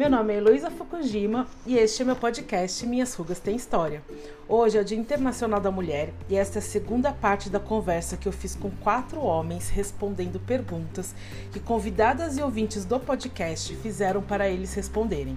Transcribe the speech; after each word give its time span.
Meu 0.00 0.08
nome 0.08 0.32
é 0.32 0.38
Heloísa 0.38 0.70
Fukujima 0.70 1.46
e 1.66 1.76
este 1.76 2.00
é 2.00 2.06
meu 2.06 2.16
podcast 2.16 2.86
Minhas 2.86 3.12
Rugas 3.12 3.38
Têm 3.38 3.54
História. 3.54 4.02
Hoje 4.48 4.78
é 4.78 4.80
o 4.80 4.84
Dia 4.84 4.96
Internacional 4.96 5.60
da 5.60 5.70
Mulher 5.70 6.14
e 6.26 6.36
esta 6.36 6.56
é 6.56 6.60
a 6.60 6.62
segunda 6.62 7.12
parte 7.12 7.50
da 7.50 7.60
conversa 7.60 8.16
que 8.16 8.26
eu 8.26 8.32
fiz 8.32 8.54
com 8.54 8.70
quatro 8.70 9.20
homens 9.20 9.68
respondendo 9.68 10.40
perguntas 10.40 11.14
que 11.52 11.60
convidadas 11.60 12.38
e 12.38 12.42
ouvintes 12.42 12.86
do 12.86 12.98
podcast 12.98 13.76
fizeram 13.76 14.22
para 14.22 14.48
eles 14.48 14.72
responderem, 14.72 15.36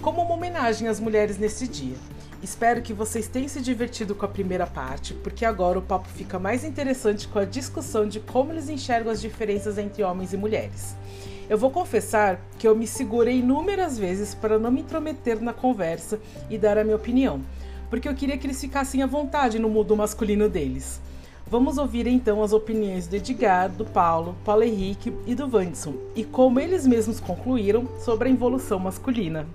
como 0.00 0.22
uma 0.22 0.34
homenagem 0.34 0.86
às 0.86 1.00
mulheres 1.00 1.36
nesse 1.36 1.66
dia. 1.66 1.96
Espero 2.40 2.82
que 2.82 2.94
vocês 2.94 3.26
tenham 3.26 3.48
se 3.48 3.60
divertido 3.60 4.14
com 4.14 4.24
a 4.24 4.28
primeira 4.28 4.64
parte, 4.64 5.12
porque 5.12 5.44
agora 5.44 5.76
o 5.76 5.82
papo 5.82 6.06
fica 6.06 6.38
mais 6.38 6.62
interessante 6.62 7.26
com 7.26 7.40
a 7.40 7.44
discussão 7.44 8.06
de 8.06 8.20
como 8.20 8.52
eles 8.52 8.68
enxergam 8.68 9.10
as 9.10 9.20
diferenças 9.20 9.76
entre 9.76 10.04
homens 10.04 10.32
e 10.32 10.36
mulheres. 10.36 10.94
Eu 11.48 11.56
vou 11.56 11.70
confessar 11.70 12.38
que 12.58 12.68
eu 12.68 12.76
me 12.76 12.86
segurei 12.86 13.38
inúmeras 13.38 13.98
vezes 13.98 14.34
para 14.34 14.58
não 14.58 14.70
me 14.70 14.82
intrometer 14.82 15.40
na 15.40 15.54
conversa 15.54 16.20
e 16.50 16.58
dar 16.58 16.76
a 16.76 16.84
minha 16.84 16.96
opinião, 16.96 17.40
porque 17.88 18.06
eu 18.06 18.14
queria 18.14 18.36
que 18.36 18.46
eles 18.46 18.60
ficassem 18.60 19.02
à 19.02 19.06
vontade 19.06 19.58
no 19.58 19.70
mundo 19.70 19.96
masculino 19.96 20.46
deles. 20.46 21.00
Vamos 21.46 21.78
ouvir 21.78 22.06
então 22.06 22.42
as 22.42 22.52
opiniões 22.52 23.06
do 23.06 23.16
Edgar, 23.16 23.70
do 23.70 23.86
Paulo, 23.86 24.36
Paulo 24.44 24.62
Henrique 24.62 25.10
e 25.26 25.34
do 25.34 25.48
Vandson 25.48 25.94
e 26.14 26.22
como 26.22 26.60
eles 26.60 26.86
mesmos 26.86 27.18
concluíram 27.18 27.88
sobre 27.98 28.28
a 28.28 28.32
evolução 28.32 28.78
masculina. 28.78 29.46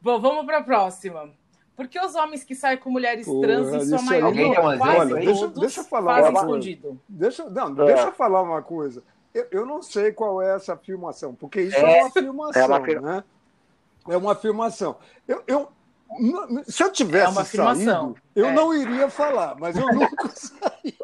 Bom, 0.00 0.20
vamos 0.20 0.46
para 0.46 0.58
a 0.58 0.62
próxima. 0.62 1.32
Porque 1.78 1.96
os 1.96 2.16
homens 2.16 2.42
que 2.42 2.56
saem 2.56 2.76
com 2.76 2.90
mulheres 2.90 3.24
trans, 3.24 3.72
em 3.72 3.86
sua 3.86 4.02
maioria, 4.02 4.52
quase 4.56 4.82
olha, 4.82 5.14
deixa, 5.14 5.46
deixa 5.46 5.80
eu 5.82 5.84
falar 5.84 6.22
fazem 6.22 6.34
escondido. 6.34 7.00
Deixa, 7.08 7.48
não, 7.48 7.68
é. 7.68 7.86
deixa 7.86 8.02
eu 8.08 8.12
falar 8.12 8.42
uma 8.42 8.60
coisa. 8.60 9.00
Eu, 9.32 9.46
eu, 9.52 9.64
não 9.64 9.80
sei 9.80 10.10
qual 10.10 10.42
é 10.42 10.56
essa 10.56 10.76
filmação, 10.76 11.36
porque 11.36 11.62
isso 11.62 11.76
é, 11.76 11.98
é 11.98 12.02
uma 12.02 12.10
filmação, 12.10 12.62
é 12.62 12.66
uma, 12.66 13.00
né? 13.00 13.24
É 14.08 14.16
uma 14.16 14.34
filmação. 14.34 14.96
Eu, 15.28 15.40
eu, 15.46 15.68
se 16.66 16.82
eu 16.82 16.90
tivesse 16.90 17.38
é 17.38 17.44
saído, 17.44 18.16
eu 18.34 18.46
é. 18.46 18.52
não 18.52 18.74
iria 18.74 19.08
falar, 19.08 19.54
mas 19.56 19.76
eu 19.76 19.86
nunca 19.86 20.30
saí. 20.34 20.96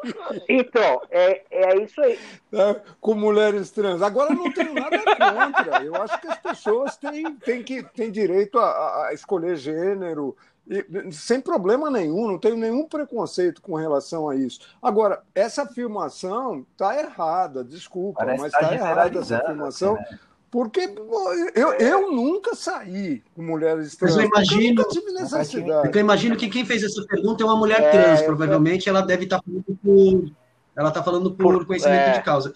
Então, 0.49 1.01
é, 1.09 1.41
é 1.51 1.83
isso 1.83 2.01
aí. 2.01 2.19
É, 2.51 2.81
com 2.99 3.13
mulheres 3.13 3.71
trans. 3.71 4.01
Agora, 4.01 4.33
eu 4.33 4.35
não 4.35 4.51
tenho 4.51 4.73
nada 4.73 4.97
contra. 4.97 5.85
Eu 5.85 5.95
acho 5.95 6.19
que 6.19 6.27
as 6.27 6.39
pessoas 6.39 6.97
têm, 6.97 7.33
têm, 7.35 7.63
que, 7.63 7.81
têm 7.81 8.11
direito 8.11 8.59
a, 8.59 9.07
a 9.07 9.13
escolher 9.13 9.55
gênero, 9.55 10.35
e, 10.67 11.11
sem 11.11 11.39
problema 11.39 11.91
nenhum, 11.91 12.27
não 12.27 12.39
tenho 12.39 12.57
nenhum 12.57 12.87
preconceito 12.87 13.61
com 13.61 13.75
relação 13.75 14.27
a 14.29 14.35
isso. 14.35 14.59
Agora, 14.81 15.21
essa 15.33 15.65
filmação 15.65 16.65
está 16.71 16.99
errada, 16.99 17.63
desculpa, 17.63 18.19
Parece 18.19 18.41
mas 18.41 18.53
está 18.53 18.67
tá 18.67 18.73
errada 18.73 19.19
essa 19.19 19.39
filmação. 19.39 19.93
Né? 19.93 20.19
Porque 20.49 20.89
eu, 21.53 21.73
eu 21.73 22.11
nunca 22.11 22.55
saí 22.55 23.21
com 23.35 23.43
mulheres 23.43 23.95
trans. 23.95 24.15
Mas 24.15 24.23
eu 24.23 24.29
imagino, 24.29 24.81
eu 24.81 24.87
tive 24.87 25.11
necessidade. 25.11 25.91
Eu 25.93 25.99
imagino 25.99 26.37
que 26.37 26.47
quem 26.47 26.65
fez 26.65 26.81
essa 26.81 27.05
pergunta 27.05 27.43
é 27.43 27.45
uma 27.45 27.57
mulher 27.57 27.81
é, 27.81 27.91
trans. 27.91 28.21
Provavelmente 28.21 28.87
ela 28.87 29.01
deve 29.01 29.25
estar 29.25 29.39
tá 29.39 29.43
falando 29.43 29.79
por. 29.83 30.31
Ela 30.77 30.89
está 30.89 31.03
falando 31.03 31.31
por, 31.31 31.53
por 31.57 31.65
conhecimento 31.65 32.09
é. 32.09 32.13
de 32.13 32.23
causa. 32.23 32.53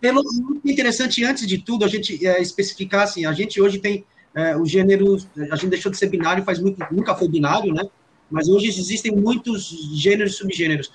Pelo 0.00 0.22
interessante, 0.64 1.24
antes 1.24 1.46
de 1.46 1.58
tudo, 1.58 1.84
a 1.84 1.88
gente 1.88 2.26
é, 2.26 2.40
especificar 2.40 3.02
assim, 3.02 3.26
a 3.26 3.32
gente 3.32 3.60
hoje 3.60 3.78
tem 3.78 4.06
é, 4.34 4.56
o 4.56 4.64
gênero, 4.64 5.16
a 5.50 5.56
gente 5.56 5.70
deixou 5.70 5.90
de 5.90 5.98
ser 5.98 6.08
binário, 6.08 6.44
faz 6.44 6.58
muito, 6.58 6.78
nunca 6.92 7.14
foi 7.14 7.28
binário, 7.28 7.72
né? 7.72 7.82
Mas 8.30 8.48
hoje 8.48 8.68
existem 8.68 9.12
muitos 9.12 9.68
gêneros 9.94 10.34
e 10.34 10.36
subgêneros. 10.36 10.92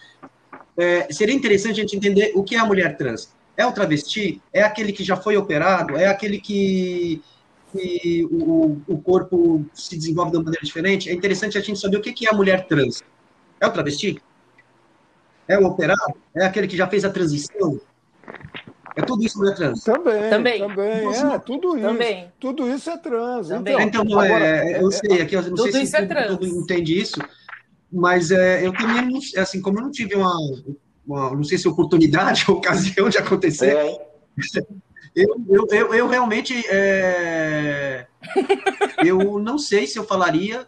É, 0.78 1.12
seria 1.12 1.36
interessante 1.36 1.80
a 1.80 1.84
gente 1.84 1.96
entender 1.96 2.32
o 2.36 2.44
que 2.44 2.56
é 2.56 2.60
a 2.60 2.66
mulher 2.66 2.96
trans. 2.98 3.34
É 3.56 3.66
o 3.66 3.72
travesti? 3.72 4.42
É 4.52 4.64
aquele 4.64 4.92
que 4.92 5.04
já 5.04 5.16
foi 5.16 5.38
operado? 5.38 5.96
É 5.98 6.08
aquele 6.08 6.40
que, 6.40 7.22
que 7.72 8.28
o, 8.32 8.82
o 8.88 8.98
corpo 9.00 9.66
se 9.74 9.98
desenvolve 9.98 10.32
de 10.32 10.38
uma 10.38 10.44
maneira 10.44 10.66
diferente? 10.66 11.10
É 11.10 11.14
interessante 11.14 11.58
a 11.58 11.62
gente 11.62 11.80
saber 11.80 11.98
o 11.98 12.02
que 12.02 12.26
é 12.26 12.30
a 12.30 12.36
mulher 12.36 12.68
trans. 12.68 13.04
É 13.60 13.68
o 13.68 13.72
travesti? 13.72 14.22
É 15.48 15.58
o 15.58 15.66
operado? 15.66 16.16
É 16.36 16.46
aquele 16.46 16.68
que 16.68 16.78
já 16.78 16.88
fez 16.88 17.06
a 17.06 17.10
transição? 17.10 17.80
É 18.96 19.02
tudo 19.02 19.24
isso 19.24 19.40
mulher 19.40 19.56
trans? 19.56 19.84
Também, 19.84 20.30
também. 20.30 20.60
também 20.60 20.86
é, 20.86 21.40
tudo 21.40 21.78
isso. 21.78 21.88
Também. 21.88 22.32
Tudo 22.40 22.70
isso 22.70 22.90
é 22.90 22.98
trans. 22.98 23.48
Também. 23.48 23.74
Então, 23.74 24.04
então 24.04 24.20
agora, 24.20 24.46
é, 24.46 24.82
eu 24.82 24.92
sei, 24.92 25.22
aqui 25.22 25.36
eu 25.36 25.42
não 25.42 25.56
tudo 25.56 25.72
sei 25.72 25.86
se 25.86 25.96
é 25.96 26.06
todo, 26.06 26.38
todo 26.38 26.48
entende 26.48 27.00
isso, 27.00 27.20
mas 27.92 28.30
é, 28.32 28.66
eu 28.66 28.74
também, 28.74 29.20
assim, 29.38 29.62
como 29.62 29.80
eu 29.80 29.84
não 29.84 29.92
tive 29.92 30.16
uma, 30.16 30.36
uma, 31.06 31.32
não 31.32 31.44
sei 31.44 31.58
se 31.58 31.68
oportunidade 31.68 32.46
ou 32.48 32.58
ocasião 32.58 33.10
de 33.10 33.18
acontecer. 33.18 33.76
É. 33.76 34.14
Eu, 35.16 35.36
eu, 35.48 35.68
eu, 35.70 35.94
eu, 35.94 36.08
realmente 36.08 36.56
é... 36.70 38.08
eu 39.06 39.38
não 39.38 39.60
sei 39.60 39.86
se 39.86 40.00
eu 40.00 40.04
falaria 40.04 40.68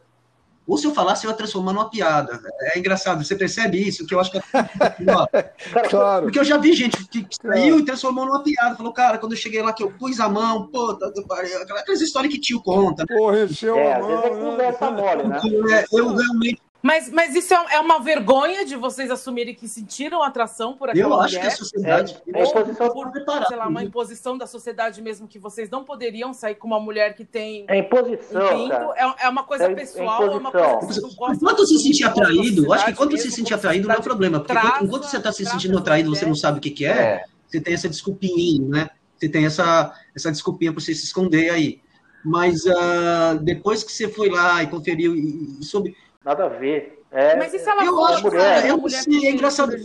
ou 0.68 0.78
se 0.78 0.88
eu 0.88 0.94
falasse 0.94 1.26
eu 1.26 1.32
ia 1.32 1.38
transformar 1.38 1.74
numa 1.74 1.90
piada. 1.90 2.40
É 2.62 2.80
engraçado, 2.80 3.24
você 3.24 3.36
percebe 3.36 3.78
isso? 3.78 4.06
Que 4.06 4.16
eu 4.16 4.20
acho 4.20 4.32
que 4.32 4.38
é... 4.38 4.42
claro. 5.90 6.24
Porque 6.24 6.40
eu 6.40 6.44
já 6.44 6.58
vi 6.58 6.74
gente 6.74 7.06
que 7.08 7.26
saiu 7.42 7.68
claro. 7.68 7.80
e 7.80 7.86
transformou 7.86 8.26
numa 8.26 8.44
piada. 8.44 8.76
Falou, 8.76 8.92
cara, 8.94 9.18
quando 9.18 9.34
eu 9.34 9.38
cheguei 9.38 9.62
lá 9.62 9.74
que 9.74 9.84
eu 9.84 9.92
pus 9.92 10.20
a 10.20 10.28
mão, 10.28 10.68
pô, 10.68 10.94
tá, 10.96 11.12
tá, 11.12 11.80
aquelas 11.80 12.02
histórias 12.02 12.34
que 12.34 12.40
tio 12.40 12.62
conta. 12.62 13.06
Porra, 13.06 13.44
encheu 13.44 13.76
é, 13.76 13.94
a 13.94 14.00
mão. 14.00 14.16
Às 14.16 14.22
vezes 14.22 14.26
é 14.26 14.40
né? 14.40 14.52
conversa 14.52 14.92
mole, 14.92 15.24
né? 15.24 15.40
É, 15.72 15.86
eu 15.92 16.16
realmente 16.16 16.65
mas, 16.86 17.10
mas 17.10 17.34
isso 17.34 17.52
é, 17.52 17.66
é, 17.72 17.80
uma 17.80 18.00
vergonha 18.00 18.64
de 18.64 18.76
vocês 18.76 19.10
assumirem 19.10 19.56
que 19.56 19.68
sentiram 19.68 20.22
atração 20.22 20.78
por 20.78 20.88
aquela 20.88 21.04
Eu 21.04 21.10
mulher? 21.10 21.26
acho 21.26 21.40
que 21.40 21.48
a 21.48 21.50
sociedade... 21.50 22.22
É, 22.32 22.42
é 22.42 22.44
imposição 22.44 22.90
por, 22.94 23.12
preparada. 23.12 23.48
sei 23.48 23.58
lá, 23.58 23.68
uma 23.68 23.84
imposição 23.84 24.38
da 24.38 24.46
sociedade 24.46 25.02
mesmo, 25.02 25.28
que 25.28 25.40
vocês 25.40 25.68
não 25.68 25.84
poderiam 25.84 26.32
sair 26.32 26.54
com 26.54 26.68
uma 26.68 26.80
mulher 26.80 27.16
que 27.16 27.26
tem... 27.26 27.66
É 27.68 27.80
imposição, 27.80 28.46
um 28.46 28.70
pinto, 28.70 28.94
é, 28.96 29.16
é, 29.26 29.30
uma 29.30 29.44
coisa 29.44 29.64
é, 29.64 29.74
pessoal, 29.74 30.28
é, 30.28 30.38
uma 30.38 30.52
coisa 30.52 30.78
que 30.78 30.86
vocês 30.86 31.16
gostam... 31.16 31.34
Enquanto 31.34 31.66
se 31.66 31.80
sentir 31.80 32.04
atraído, 32.04 32.72
acho 32.72 32.86
que 32.86 32.94
quando 32.94 33.18
se 33.18 33.32
sentir 33.32 33.56
atraído 33.56 33.88
não 33.88 33.96
é 33.96 34.02
problema, 34.02 34.38
porque 34.38 34.54
traça, 34.54 34.84
enquanto 34.84 35.06
você 35.06 35.18
está 35.18 35.32
se 35.32 35.44
sentindo 35.44 35.80
atraído 35.80 36.12
você 36.12 36.28
não 36.28 36.36
sabe 36.36 36.60
o 36.60 36.62
que, 36.62 36.70
que 36.70 36.86
é, 36.86 36.92
é, 36.92 37.24
você 37.48 37.60
tem 37.60 37.74
essa 37.74 37.90
desculpinha, 37.90 38.68
né? 38.68 38.90
Você 39.18 39.28
tem 39.28 39.48
essa, 39.48 39.92
essa 40.16 40.32
desculpinha 40.32 40.72
para 40.72 40.84
você 40.84 40.94
se 40.94 41.06
esconder 41.06 41.50
aí. 41.50 41.82
Mas 42.24 42.64
uh, 42.66 43.40
depois 43.42 43.84
que 43.84 43.92
você 43.92 44.08
foi 44.08 44.30
lá 44.30 44.62
e 44.62 44.68
conferiu 44.68 45.16
e, 45.16 45.58
e 45.60 45.66
soube... 45.66 45.96
Nada 46.26 46.46
a 46.46 46.50
ver. 46.50 47.04
É, 47.12 47.36
Mas 47.36 47.54
e 47.54 47.60
se 47.60 47.70
ela 47.70 47.86
eu 47.86 48.04
acho, 48.04 48.24
mulher, 48.24 48.56
cara, 48.56 48.68
eu 48.68 48.78
não 48.78 48.90
sei, 48.90 49.28
é 49.28 49.32
engraçado. 49.32 49.76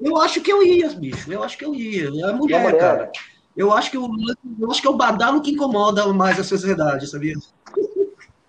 Eu 0.00 0.16
acho 0.18 0.40
que 0.40 0.50
eu 0.50 0.62
ia, 0.62 0.88
bicho. 0.88 1.30
Eu 1.30 1.42
acho 1.42 1.58
que 1.58 1.64
eu 1.64 1.74
ia. 1.74 2.08
É 2.08 2.30
a 2.30 2.32
mulher, 2.32 2.62
mulher. 2.62 2.78
cara. 2.78 3.12
Eu 3.56 3.72
acho 3.72 3.90
que 3.90 3.96
eu, 3.96 4.08
eu 4.58 4.70
acho 4.70 4.80
que 4.80 4.86
é 4.86 4.90
o 4.90 4.96
badalo 4.96 5.42
que 5.42 5.50
incomoda 5.50 6.06
mais 6.12 6.38
a 6.38 6.44
sociedade, 6.44 7.08
sabia? 7.08 7.34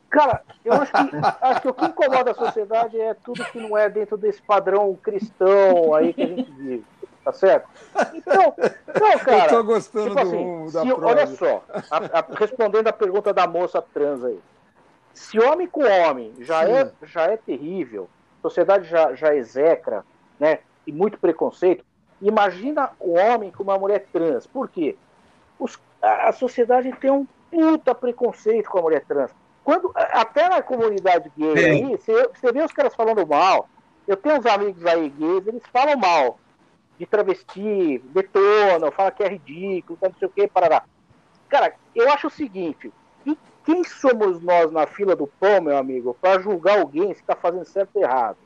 Cara, 0.10 0.44
eu 0.64 0.74
acho 0.74 0.92
que, 0.92 0.98
acho 1.42 1.62
que 1.62 1.68
o 1.68 1.74
que 1.74 1.86
incomoda 1.86 2.32
a 2.32 2.36
sociedade 2.36 3.00
é 3.00 3.14
tudo 3.16 3.44
que 3.46 3.60
não 3.60 3.76
é 3.76 3.90
dentro 3.90 4.16
desse 4.18 4.42
padrão 4.42 4.96
cristão 5.02 5.94
aí 5.96 6.14
que 6.14 6.22
a 6.22 6.28
gente 6.28 6.52
vive. 6.52 6.86
Tá 7.24 7.34
certo? 7.34 7.68
Então, 8.14 8.54
então 8.88 9.20
cara. 9.20 9.46
Eu 9.46 9.50
tô 9.50 9.64
gostando 9.64 10.10
tipo 10.10 10.20
assim, 10.20 10.66
do, 10.66 10.72
da 10.72 10.82
se, 10.82 10.94
Olha 10.94 11.28
só, 11.28 11.64
a, 11.90 12.20
a, 12.20 12.26
respondendo 12.36 12.88
a 12.88 12.94
pergunta 12.94 13.34
da 13.34 13.46
moça 13.46 13.82
trans 13.94 14.24
aí. 14.24 14.40
Se 15.14 15.40
homem 15.40 15.68
com 15.68 15.84
homem 15.84 16.34
já, 16.40 16.68
é, 16.68 16.92
já 17.04 17.24
é 17.24 17.38
terrível, 17.38 18.10
a 18.40 18.42
sociedade 18.42 18.88
já, 18.88 19.14
já 19.14 19.36
execra, 19.36 20.06
né? 20.40 20.60
E 20.86 20.92
muito 20.92 21.20
preconceito. 21.20 21.86
Imagina 22.22 22.92
o 23.00 23.14
homem 23.14 23.52
com 23.52 23.64
uma 23.64 23.78
mulher 23.78 24.06
trans. 24.12 24.48
Por 24.48 24.70
quê? 24.70 24.96
Os, 25.60 25.80
a 26.02 26.32
sociedade 26.32 26.92
tem 26.94 27.12
um 27.12 27.28
puta 27.50 27.94
preconceito 27.94 28.70
com 28.70 28.80
a 28.80 28.82
mulher 28.82 29.04
trans. 29.06 29.32
Quando, 29.64 29.92
até 29.96 30.50
na 30.50 30.62
comunidade 30.62 31.32
gay 31.38 31.54
é. 31.54 31.70
aí, 31.72 31.86
você, 31.92 32.28
você 32.28 32.52
vê 32.52 32.64
os 32.64 32.72
caras 32.72 32.96
falando 32.96 33.26
mal. 33.28 33.70
Eu 34.08 34.18
tenho 34.18 34.38
uns 34.38 34.46
amigos 34.46 34.86
aí 34.86 35.10
gays, 35.10 35.48
eles 35.48 35.64
falam 35.72 35.98
mal 35.98 36.40
de 36.98 37.06
travesti, 37.06 38.00
detonam, 38.06 38.92
falam 38.92 39.12
que 39.12 39.24
é 39.24 39.30
ridículo, 39.30 39.98
não 40.02 40.14
sei 40.20 40.28
o 40.28 40.32
que, 40.32 40.48
parará. 40.48 40.84
Cara, 41.50 41.74
eu 41.96 42.12
acho 42.12 42.28
o 42.28 42.32
seguinte, 42.32 42.92
quem 43.66 43.84
somos 43.84 44.42
nós 44.42 44.72
na 44.72 44.88
fila 44.88 45.16
do 45.16 45.28
pão, 45.28 45.62
meu 45.62 45.78
amigo, 45.78 46.18
para 46.20 46.42
julgar 46.42 46.80
alguém 46.80 47.14
se 47.14 47.22
está 47.22 47.36
fazendo 47.36 47.66
certo 47.66 47.96
ou 47.96 48.02
errado? 48.02 48.38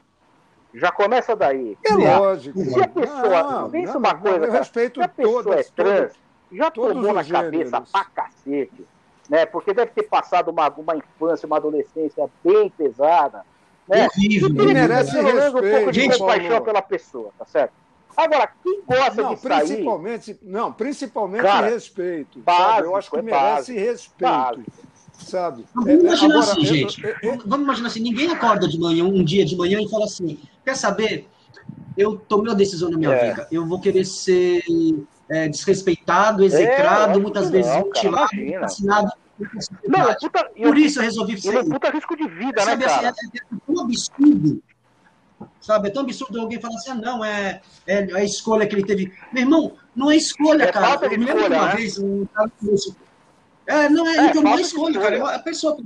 Já 0.73 0.91
começa 0.91 1.35
daí. 1.35 1.77
É 1.85 1.93
lógico. 1.93 2.59
Se 2.59 2.81
a 2.81 2.87
pessoa. 2.87 3.43
Não, 3.43 3.69
pensa 3.69 3.93
não, 3.93 3.99
uma 3.99 4.15
coisa. 4.15 4.47
Cara, 4.47 4.63
se 4.63 4.79
a 5.01 5.07
pessoa 5.07 5.43
todas, 5.43 5.59
é 5.59 5.71
trans, 5.71 5.97
todas, 5.97 6.13
já 6.51 6.71
tomou 6.71 7.13
na 7.13 7.23
cabeça 7.23 7.81
pra 7.81 8.03
cacete. 8.03 8.85
Né? 9.29 9.45
Porque 9.45 9.73
deve 9.73 9.91
ter 9.91 10.03
passado 10.03 10.51
uma, 10.51 10.67
uma 10.69 10.97
infância, 10.97 11.47
uma 11.47 11.57
adolescência 11.57 12.29
bem 12.43 12.69
pesada. 12.69 13.45
Né? 13.87 14.05
Horrível, 14.05 14.49
e 14.49 14.73
merece 14.73 15.21
respeito. 15.21 15.57
um 15.57 15.71
pouco 15.71 15.91
de 15.91 16.01
Gente, 16.01 16.17
compaixão 16.17 16.61
pela 16.61 16.81
pessoa, 16.81 17.31
tá 17.37 17.45
certo? 17.45 17.73
Agora, 18.17 18.49
quem 18.63 18.81
gosta 18.85 19.21
não, 19.21 19.33
de 19.33 19.41
sair... 19.41 19.67
Principalmente, 19.67 20.39
não, 20.41 20.73
principalmente 20.73 21.41
cara, 21.41 21.67
respeito. 21.67 22.39
Básico, 22.39 22.87
eu 22.87 22.95
acho 22.95 23.11
que 23.11 23.17
é 23.17 23.21
merece 23.21 23.43
básico, 23.43 23.79
respeito. 23.79 24.21
Básico 24.21 24.94
sabe? 25.17 25.65
Vamos 25.73 25.89
é, 25.89 25.93
imaginar 25.93 26.35
agora, 26.35 26.51
assim, 26.51 26.65
gente. 26.65 27.03
Eu, 27.03 27.15
eu, 27.21 27.41
vamos 27.45 27.65
imaginar 27.65 27.87
assim, 27.87 27.99
ninguém 27.99 28.31
acorda 28.31 28.67
de 28.67 28.79
manhã, 28.79 29.03
um 29.03 29.23
dia 29.23 29.45
de 29.45 29.55
manhã, 29.55 29.79
e 29.81 29.89
fala 29.89 30.05
assim, 30.05 30.39
quer 30.63 30.75
saber? 30.75 31.27
Eu 31.97 32.17
tomei 32.17 32.49
uma 32.51 32.55
decisão 32.55 32.89
na 32.89 32.97
minha 32.97 33.11
é. 33.11 33.29
vida. 33.29 33.47
Eu 33.51 33.65
vou 33.65 33.79
querer 33.79 34.05
ser 34.05 34.61
é, 35.29 35.47
desrespeitado, 35.47 36.43
execrado, 36.43 37.17
é, 37.17 37.21
muitas 37.21 37.49
vezes 37.49 37.71
não, 37.71 37.81
mutilado, 37.81 38.29
assassinado. 38.57 39.11
Não, 39.87 40.15
puta, 40.15 40.49
Por 40.55 40.77
isso 40.77 40.99
eu 40.99 41.03
resolvi 41.03 41.39
ser. 41.41 41.55
É 41.55 41.59
um 41.59 41.69
puta 41.69 41.89
risco 41.89 42.15
de 42.15 42.27
vida, 42.27 42.63
né, 42.63 42.71
sabe, 42.71 42.85
né, 42.85 42.89
cara? 42.89 43.09
Assim, 43.09 43.27
é, 43.33 43.37
é, 43.37 43.57
tão 43.65 43.83
absurdo. 43.83 44.63
Sabe, 45.59 45.87
é 45.87 45.91
tão 45.91 46.03
absurdo 46.03 46.39
alguém 46.39 46.61
falar 46.61 46.75
assim, 46.75 46.91
ah, 46.91 46.95
não, 46.95 47.25
é, 47.25 47.61
é 47.85 48.13
a 48.13 48.23
escolha 48.23 48.65
que 48.65 48.75
ele 48.75 48.85
teve. 48.85 49.11
Meu 49.33 49.43
irmão, 49.43 49.73
não 49.95 50.11
é 50.11 50.15
escolha, 50.15 50.63
é 50.63 50.71
cara. 50.71 51.05
Eu 51.05 51.09
lembro 51.09 51.37
escolha, 51.37 51.57
uma 51.57 51.67
né? 51.67 51.75
vez 51.75 51.97
um 51.97 52.25
cara 52.25 52.51
é, 53.67 53.89
não 53.89 54.07
é, 54.07 54.17
é 54.17 54.25
então 54.27 54.41
não 54.41 54.57
é 54.57 54.61
escolha, 54.61 54.99
cara. 54.99 55.35
A 55.35 55.39
pessoa, 55.39 55.77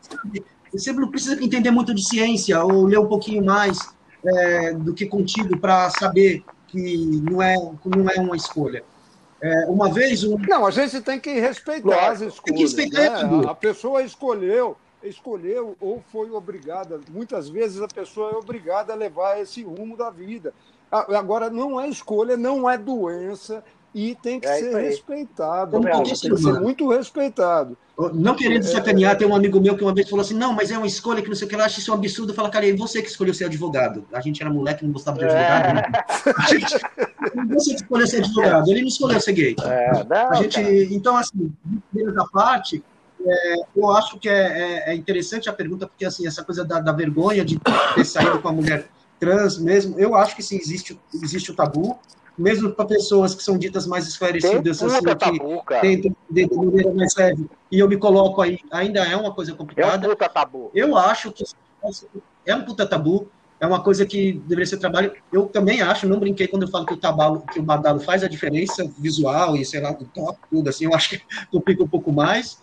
sabe, 0.00 0.44
você 0.72 0.92
não 0.92 1.08
precisa 1.08 1.42
entender 1.42 1.70
muito 1.70 1.94
de 1.94 2.06
ciência 2.06 2.62
ou 2.62 2.86
ler 2.86 2.98
um 2.98 3.06
pouquinho 3.06 3.44
mais 3.44 3.78
é, 4.24 4.72
do 4.72 4.92
que 4.92 5.06
contigo 5.06 5.56
para 5.58 5.90
saber 5.90 6.42
que 6.68 6.96
não 7.30 7.40
é, 7.40 7.54
não 7.84 8.10
é 8.10 8.20
uma 8.20 8.36
escolha. 8.36 8.84
É, 9.40 9.66
uma 9.66 9.92
vez 9.92 10.24
um... 10.24 10.38
Não, 10.38 10.66
a 10.66 10.70
gente 10.70 11.00
tem 11.02 11.20
que 11.20 11.38
respeitar 11.38 11.82
claro, 11.82 12.12
as 12.12 12.20
escolhas. 12.20 12.42
Tem 12.44 12.54
que 12.54 12.62
respeitar 12.62 13.26
né? 13.28 13.44
A 13.46 13.54
pessoa 13.54 14.02
escolheu, 14.02 14.76
escolheu 15.02 15.76
ou 15.80 16.02
foi 16.10 16.30
obrigada. 16.30 17.00
Muitas 17.10 17.48
vezes 17.48 17.80
a 17.80 17.88
pessoa 17.88 18.32
é 18.32 18.36
obrigada 18.36 18.92
a 18.92 18.96
levar 18.96 19.40
esse 19.40 19.62
rumo 19.62 19.96
da 19.96 20.10
vida. 20.10 20.54
Agora, 20.90 21.50
não 21.50 21.80
é 21.80 21.88
escolha, 21.88 22.36
não 22.36 22.70
é 22.70 22.78
doença, 22.78 23.64
e 23.94 24.14
tem 24.16 24.40
que 24.40 24.46
é 24.46 24.58
ser 24.58 24.76
respeitado. 24.76 25.80
Tem 25.80 26.02
que 26.02 26.16
ser 26.16 26.60
muito 26.60 26.88
respeitado. 26.90 27.76
Não 28.12 28.34
querendo 28.34 28.64
é, 28.64 28.66
sacanear, 28.66 29.12
é, 29.12 29.14
tem 29.14 29.28
um 29.28 29.36
amigo 29.36 29.60
meu 29.60 29.76
que 29.76 29.84
uma 29.84 29.94
vez 29.94 30.10
falou 30.10 30.24
assim: 30.24 30.34
não, 30.34 30.52
mas 30.52 30.72
é 30.72 30.76
uma 30.76 30.86
escolha 30.86 31.22
que 31.22 31.28
não 31.28 31.36
sei 31.36 31.46
o 31.46 31.48
que, 31.48 31.54
eu 31.54 31.60
acho 31.60 31.78
isso 31.78 31.92
um 31.92 31.94
absurdo. 31.94 32.34
Fala, 32.34 32.50
cara, 32.50 32.66
e 32.66 32.72
você 32.72 33.00
que 33.00 33.08
escolheu 33.08 33.32
ser 33.32 33.44
advogado? 33.44 34.04
A 34.12 34.20
gente 34.20 34.42
era 34.42 34.50
moleque, 34.52 34.84
não 34.84 34.92
gostava 34.92 35.18
de 35.18 35.26
advogado. 35.26 35.74
Né? 35.74 35.82
A 36.36 36.46
gente, 36.48 36.74
você 37.54 37.70
que 37.70 37.76
escolheu 37.76 38.06
ser 38.08 38.16
advogado, 38.18 38.68
ele 38.68 38.80
não 38.80 38.88
escolheu 38.88 39.20
ser 39.20 39.32
gay. 39.32 39.54
É, 39.62 40.04
não, 40.04 40.30
a 40.30 40.34
gente, 40.34 40.60
então, 40.90 41.16
assim, 41.16 41.52
da 41.92 42.24
parte, 42.26 42.82
é, 43.24 43.54
eu 43.76 43.90
acho 43.90 44.18
que 44.18 44.28
é, 44.28 44.90
é, 44.90 44.94
interessante 44.94 45.48
a 45.48 45.52
pergunta, 45.52 45.86
porque 45.86 46.04
assim, 46.04 46.26
essa 46.26 46.42
coisa 46.42 46.64
da, 46.64 46.80
da 46.80 46.92
vergonha 46.92 47.44
de 47.44 47.60
ter 47.94 48.04
saído 48.04 48.40
com 48.40 48.48
a 48.48 48.52
mulher 48.52 48.88
trans 49.20 49.56
mesmo, 49.56 49.98
eu 49.98 50.14
acho 50.14 50.34
que 50.34 50.42
sim, 50.42 50.56
existe, 50.56 50.98
existe 51.22 51.50
o 51.50 51.54
tabu, 51.54 51.98
mesmo 52.36 52.70
para 52.72 52.84
pessoas 52.84 53.34
que 53.34 53.42
são 53.42 53.56
ditas 53.56 53.86
mais 53.86 54.06
esclarecidas, 54.06 54.82
assim, 54.82 55.02
tabu, 55.02 55.62
que 55.64 55.80
tentam 55.80 56.16
de 56.30 56.56
maneira 56.56 56.92
mais 56.92 57.14
leve, 57.16 57.48
e 57.70 57.78
eu 57.78 57.88
me 57.88 57.96
coloco 57.96 58.40
aí, 58.40 58.58
ainda 58.70 59.00
é 59.00 59.16
uma 59.16 59.32
coisa 59.32 59.54
complicada. 59.54 60.06
É 60.06 60.08
um 60.08 60.12
puta 60.12 60.28
tabu. 60.28 60.70
Eu 60.74 60.96
acho 60.96 61.32
que 61.32 61.44
é 62.46 62.54
um 62.54 62.62
puta 62.62 62.86
tabu, 62.86 63.28
é 63.60 63.66
uma 63.66 63.82
coisa 63.82 64.04
que 64.04 64.32
deveria 64.32 64.66
ser 64.66 64.78
trabalho. 64.78 65.12
Eu 65.32 65.46
também 65.46 65.80
acho, 65.80 66.08
não 66.08 66.18
brinquei 66.18 66.46
quando 66.48 66.64
eu 66.64 66.68
falo 66.68 66.86
que 66.86 66.94
o 66.94 66.98
tabalo, 66.98 67.42
que 67.52 67.60
o 67.60 67.62
badalo 67.62 68.00
faz 68.00 68.22
a 68.24 68.28
diferença 68.28 68.88
visual 68.98 69.56
e 69.56 69.64
sei 69.64 69.80
lá, 69.80 69.92
do 69.92 70.04
top, 70.06 70.38
tudo 70.50 70.68
assim, 70.68 70.84
eu 70.84 70.94
acho 70.94 71.10
que 71.10 71.22
complica 71.50 71.82
um 71.82 71.88
pouco 71.88 72.12
mais. 72.12 72.62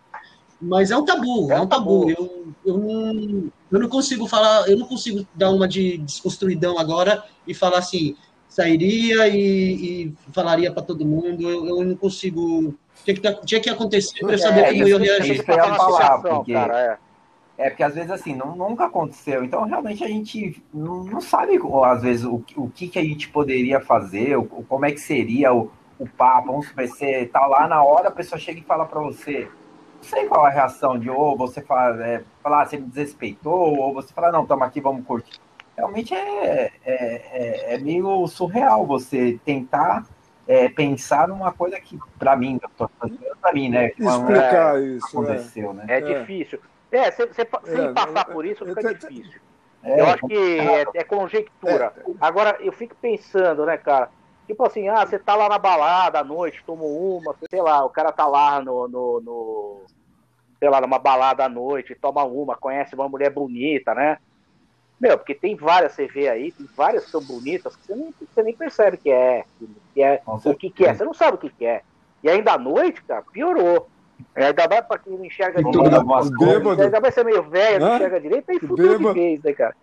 Mas 0.62 0.92
é 0.92 0.98
um 0.98 1.04
tabu, 1.04 1.52
é, 1.52 1.56
é 1.56 1.60
um 1.60 1.66
tabu. 1.66 2.08
tabu. 2.08 2.12
Eu, 2.12 2.54
eu, 2.64 2.78
não, 2.78 3.52
eu 3.72 3.80
não 3.80 3.90
consigo 3.90 4.28
falar, 4.28 4.70
eu 4.70 4.78
não 4.78 4.86
consigo 4.86 5.26
dar 5.34 5.50
uma 5.50 5.68
de 5.68 5.98
desconstruidão 5.98 6.78
agora 6.78 7.24
e 7.48 7.54
falar 7.54 7.80
assim, 7.80 8.16
sairia 8.52 9.30
e, 9.30 10.04
e 10.04 10.14
falaria 10.34 10.72
para 10.72 10.84
todo 10.84 11.06
mundo. 11.06 11.42
Eu, 11.42 11.66
eu, 11.66 11.86
não 11.86 11.96
consigo. 11.96 12.76
Tinha 13.04 13.16
que, 13.16 13.46
tinha 13.46 13.62
que 13.62 13.70
acontecer 13.70 14.20
para 14.20 14.34
eu 14.34 14.38
saber 14.38 14.60
é, 14.60 14.74
como 14.74 14.88
eu 14.88 14.88
ia 14.88 14.98
reagir. 15.00 15.36
Isso 15.36 15.52
eu 15.52 15.56
ia 15.56 15.74
falar, 15.74 16.18
porque, 16.20 16.54
cara, 16.54 17.00
é. 17.58 17.66
é. 17.66 17.70
porque 17.70 17.82
às 17.82 17.96
vezes 17.96 18.12
assim, 18.12 18.36
não, 18.36 18.56
nunca 18.56 18.86
aconteceu. 18.86 19.44
Então, 19.44 19.64
realmente, 19.64 20.04
a 20.04 20.08
gente 20.08 20.62
não, 20.74 21.06
não 21.06 21.22
sabe, 21.22 21.58
às 21.86 22.02
vezes, 22.02 22.26
o, 22.26 22.44
o 22.58 22.70
que, 22.70 22.90
que 22.90 23.00
a 23.00 23.04
gente 23.04 23.30
poderia 23.30 23.80
fazer, 23.80 24.38
o, 24.38 24.44
como 24.44 24.86
é 24.86 24.92
que 24.92 25.00
seria 25.00 25.54
o, 25.54 25.72
o 25.98 26.06
papo. 26.06 26.48
Vamos 26.48 26.70
ver, 26.72 26.90
você 26.90 27.26
tá 27.28 27.48
lá 27.48 27.68
na 27.70 27.82
hora, 27.82 28.10
a 28.10 28.12
pessoa 28.12 28.38
chega 28.38 28.60
e 28.60 28.64
fala 28.64 28.86
para 28.86 29.00
você. 29.00 29.48
Não 29.96 30.04
sei 30.04 30.26
qual 30.26 30.46
a 30.46 30.50
reação 30.50 31.00
de 31.00 31.10
ou 31.10 31.38
você 31.38 31.62
fala, 31.62 32.06
é, 32.06 32.24
falar, 32.44 32.66
você 32.66 32.78
me 32.78 32.88
desrespeitou, 32.88 33.78
ou 33.78 33.94
você 33.94 34.14
fala, 34.14 34.32
não, 34.32 34.42
estamos 34.42 34.68
aqui, 34.68 34.82
vamos 34.82 35.06
curtir 35.06 35.40
realmente 35.76 36.14
é, 36.14 36.72
é, 36.86 36.94
é, 36.94 37.74
é 37.76 37.78
meio 37.78 38.28
surreal 38.28 38.86
você 38.86 39.40
tentar 39.46 40.06
é, 40.48 40.70
pensar 40.70 41.28
numa 41.28 41.52
coisa 41.52 41.80
que, 41.80 41.98
para 42.18 42.36
mim, 42.36 42.60
para 43.42 43.54
mim, 43.54 43.70
né? 43.70 43.92
Explicar 43.98 44.78
é, 44.78 44.84
isso. 44.84 45.08
Aconteceu, 45.08 45.74
né? 45.74 45.86
É 45.88 46.02
difícil. 46.02 46.60
É, 46.92 47.10
sem, 47.12 47.28
sem 47.32 47.46
passar 47.94 48.26
por 48.26 48.46
isso 48.46 48.66
fica 48.66 48.94
difícil. 48.94 49.40
eu 49.84 50.06
acho 50.08 50.28
que 50.28 50.60
é, 50.94 51.04
conjectura. 51.04 51.94
Agora, 52.20 52.58
eu 52.60 52.72
fico 52.74 52.96
pensando, 53.02 53.66
né, 53.66 53.78
cara? 53.78 54.10
Tipo 54.46 54.66
assim, 54.66 54.90
ah, 54.90 55.06
você 55.06 55.18
tá 55.18 55.36
lá 55.36 55.48
na 55.48 55.58
balada 55.58 56.20
à 56.20 56.24
noite, 56.24 56.64
tomou 56.66 57.18
uma, 57.18 57.34
sei 57.50 57.62
lá, 57.62 57.86
o 57.86 57.90
cara 57.90 58.12
tá 58.12 58.28
lá 58.28 58.62
no, 58.62 58.88
no, 58.88 59.22
no 59.22 59.82
sei 60.60 60.70
lá, 60.70 60.82
numa 60.82 61.00
balada 61.00 61.46
à 61.46 61.50
noite, 61.50 61.96
toma 61.96 62.26
uma, 62.26 62.58
conhece 62.58 62.94
uma 62.94 63.08
mulher 63.08 63.30
bonita, 63.30 63.96
né? 63.96 64.18
Meu, 65.02 65.18
porque 65.18 65.34
tem 65.34 65.56
várias 65.56 65.96
CV 65.96 66.30
aí, 66.30 66.52
tem 66.52 66.70
várias 66.78 67.06
que 67.06 67.10
são 67.10 67.24
bonitas 67.24 67.76
que 67.76 67.88
você 67.88 67.96
nem, 67.96 68.14
você 68.20 68.44
nem 68.44 68.54
percebe 68.54 68.98
que 68.98 69.10
é, 69.10 69.44
que 69.96 70.04
é 70.04 70.22
o 70.28 70.54
que, 70.54 70.70
que 70.70 70.86
é. 70.86 70.94
Você 70.94 71.04
não 71.04 71.14
sabe 71.14 71.36
o 71.36 71.40
que, 71.40 71.50
que 71.50 71.66
é. 71.66 71.82
E 72.24 72.30
ainda 72.30 72.54
à 72.54 72.58
noite, 72.60 73.02
cara, 73.04 73.24
piorou. 73.24 73.90
Ainda 74.36 74.68
vai 74.68 74.84
pra 74.84 75.00
quem 75.00 75.14
não 75.14 75.26
enxerga 75.26 75.64
direito. 75.64 76.80
Ainda 76.80 77.00
vai 77.00 77.12
ser 77.12 77.26
meio 77.26 77.42
velho, 77.42 77.80
não 77.80 77.96
enxerga 77.96 78.22
direito, 78.22 78.52
aí 78.52 78.60
fudeu 78.60 79.00
de 79.00 79.14
vez, 79.14 79.42
né, 79.42 79.54
cara? 79.54 79.76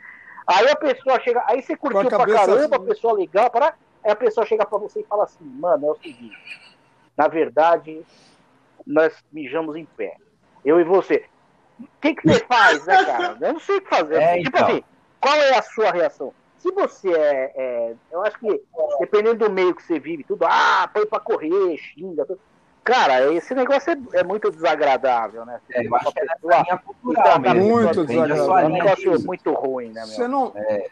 Aí 0.46 0.68
a 0.68 0.76
pessoa 0.76 1.18
chega, 1.20 1.42
aí 1.46 1.62
você 1.62 1.76
curtiu 1.76 2.08
pra 2.08 2.24
caramba, 2.24 2.76
assim. 2.76 2.84
a 2.84 2.88
pessoa 2.88 3.12
legal, 3.14 3.50
para, 3.50 3.74
aí 4.04 4.12
a 4.12 4.16
pessoa 4.16 4.46
chega 4.46 4.64
pra 4.64 4.78
você 4.78 5.00
e 5.00 5.04
fala 5.04 5.24
assim, 5.24 5.44
mano, 5.44 5.88
é 5.88 5.90
o 5.90 5.96
seguinte, 5.96 6.72
na 7.16 7.26
verdade, 7.26 8.06
nós 8.86 9.12
mijamos 9.32 9.74
em 9.74 9.84
pé. 9.84 10.14
Eu 10.64 10.80
e 10.80 10.84
você. 10.84 11.24
O 11.80 11.86
que, 12.00 12.14
que 12.14 12.26
você 12.26 12.38
faz, 12.44 12.86
né, 12.86 13.04
cara? 13.04 13.36
Eu 13.40 13.52
não 13.54 13.60
sei 13.60 13.78
o 13.78 13.80
que 13.80 13.88
fazer. 13.88 14.22
É, 14.22 14.36
tipo 14.36 14.56
então. 14.56 14.68
assim, 14.68 14.84
qual 15.20 15.36
é 15.36 15.58
a 15.58 15.62
sua 15.62 15.90
reação? 15.90 16.32
Se 16.58 16.72
você 16.72 17.10
é, 17.10 17.52
é, 17.56 17.94
Eu 18.10 18.22
acho 18.22 18.38
que, 18.38 18.62
dependendo 18.98 19.46
do 19.46 19.50
meio 19.50 19.74
que 19.74 19.82
você 19.82 19.98
vive, 19.98 20.24
tudo, 20.24 20.44
ah, 20.44 20.90
põe 20.92 21.06
pra 21.06 21.20
correr, 21.20 21.76
xinga. 21.76 22.24
Tudo. 22.26 22.40
Cara, 22.82 23.32
esse 23.34 23.54
negócio 23.54 23.92
é, 23.92 24.20
é 24.20 24.24
muito 24.24 24.50
desagradável, 24.50 25.44
né? 25.44 25.60
É, 25.70 25.86
eu 25.86 25.94
acho 25.94 26.10
que 26.10 26.20
é 26.20 26.78
cultural 27.02 27.38
mesmo. 27.38 27.60
Muito 27.60 28.04
desagradável. 28.04 28.58
É 28.58 28.64
um 28.64 28.68
negócio 28.70 29.26
muito 29.26 29.52
ruim, 29.52 29.88
né, 29.88 30.00
meu? 30.00 30.06
Você 30.06 30.26
não. 30.26 30.52
É. 30.56 30.90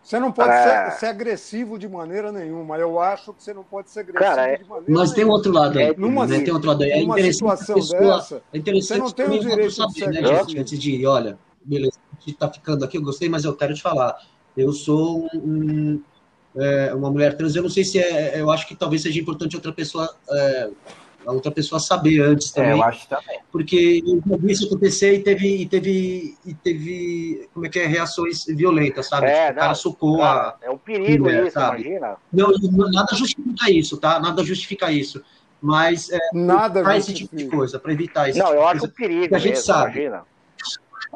Você 0.00 0.20
não 0.20 0.30
pode 0.30 0.50
é... 0.50 0.90
ser, 0.90 1.00
ser, 1.00 1.06
agressivo 1.06 1.76
de 1.76 1.88
maneira 1.88 2.30
nenhuma. 2.30 2.78
Eu 2.78 3.00
acho 3.00 3.34
que 3.34 3.42
você 3.42 3.52
não 3.52 3.64
pode 3.64 3.90
ser 3.90 4.00
agressivo 4.00 4.24
Cara, 4.24 4.48
é... 4.48 4.56
de 4.58 4.64
maneira 4.64 4.92
Mas 4.92 5.12
tem 5.12 5.24
outro 5.24 5.50
lado 5.50 5.76
aí. 5.76 5.86
É, 5.86 5.96
numa, 5.96 6.24
né? 6.24 6.40
Tem 6.40 6.54
outro 6.54 6.68
lado 6.68 6.84
aí. 6.84 6.90
É 6.92 7.00
numa 7.00 7.20
situação 7.20 7.74
pessoa, 7.74 8.16
dessa, 8.18 8.42
é 8.52 8.58
interessante 8.58 8.98
você 8.98 8.98
não 8.98 9.10
tem 9.10 9.38
o 9.38 9.40
direito 9.40 9.72
saber, 9.72 9.92
de 9.92 9.98
ser 9.98 10.22
né, 10.22 10.22
gente, 10.22 10.58
Antes 10.60 10.78
de 10.78 10.90
ir, 10.92 11.06
olha, 11.06 11.36
beleza, 11.64 11.98
gente 12.20 12.32
está 12.32 12.50
ficando 12.50 12.84
aqui, 12.84 12.96
eu 12.96 13.02
gostei, 13.02 13.28
mas 13.28 13.44
eu 13.44 13.54
quero 13.54 13.74
te 13.74 13.82
falar. 13.82 14.16
Eu 14.56 14.72
sou 14.72 15.28
um, 15.34 16.00
é, 16.56 16.94
uma 16.94 17.10
mulher 17.10 17.36
trans, 17.36 17.54
eu 17.54 17.62
não 17.62 17.70
sei 17.70 17.84
se 17.84 17.98
é, 17.98 18.40
eu 18.40 18.50
acho 18.50 18.66
que 18.66 18.74
talvez 18.74 19.02
seja 19.02 19.20
importante 19.20 19.56
outra 19.56 19.72
pessoa, 19.72 20.08
é, 20.30 20.70
a 21.26 21.32
outra 21.32 21.50
pessoa 21.50 21.78
saber 21.78 22.20
antes 22.20 22.50
também. 22.50 22.70
É, 22.70 22.74
eu 22.74 22.82
acho 22.82 23.08
também. 23.08 23.40
Porque 23.52 24.02
eu 24.04 24.38
vi 24.38 24.52
isso 24.52 24.66
acontecer 24.66 25.14
e 25.14 25.22
teve, 25.22 25.62
e 25.62 25.66
teve, 25.66 26.36
e 26.46 26.54
teve, 26.54 27.48
como 27.52 27.66
é 27.66 27.68
que 27.68 27.78
é, 27.78 27.86
reações 27.86 28.46
violentas, 28.46 29.08
sabe? 29.08 29.26
É, 29.26 29.48
tipo, 29.48 29.58
o 29.58 29.60
cara 29.60 29.74
socou 29.74 30.22
a... 30.22 30.56
É 30.62 30.70
um 30.70 30.78
perigo 30.78 31.24
mulher, 31.24 31.44
isso, 31.44 31.54
sabe? 31.54 31.82
imagina. 31.82 32.16
Não, 32.32 32.50
nada 32.90 33.14
justifica 33.14 33.70
isso, 33.70 33.96
tá? 33.98 34.20
Nada 34.20 34.42
justifica 34.44 34.90
isso. 34.90 35.22
Mas 35.60 36.10
é, 36.10 36.18
nada 36.32 36.82
faz 36.84 37.04
esse 37.04 37.14
tipo 37.14 37.34
de 37.34 37.46
coisa, 37.46 37.78
para 37.78 37.92
evitar 37.92 38.28
isso. 38.28 38.38
Não, 38.38 38.52
eu 38.52 38.66
acho 38.66 38.86
um 38.86 38.88
perigo. 38.88 39.34
a 39.34 39.38
gente 39.38 39.54
mesmo, 39.54 39.64
sabe. 39.64 39.98
Imagina. 40.00 40.24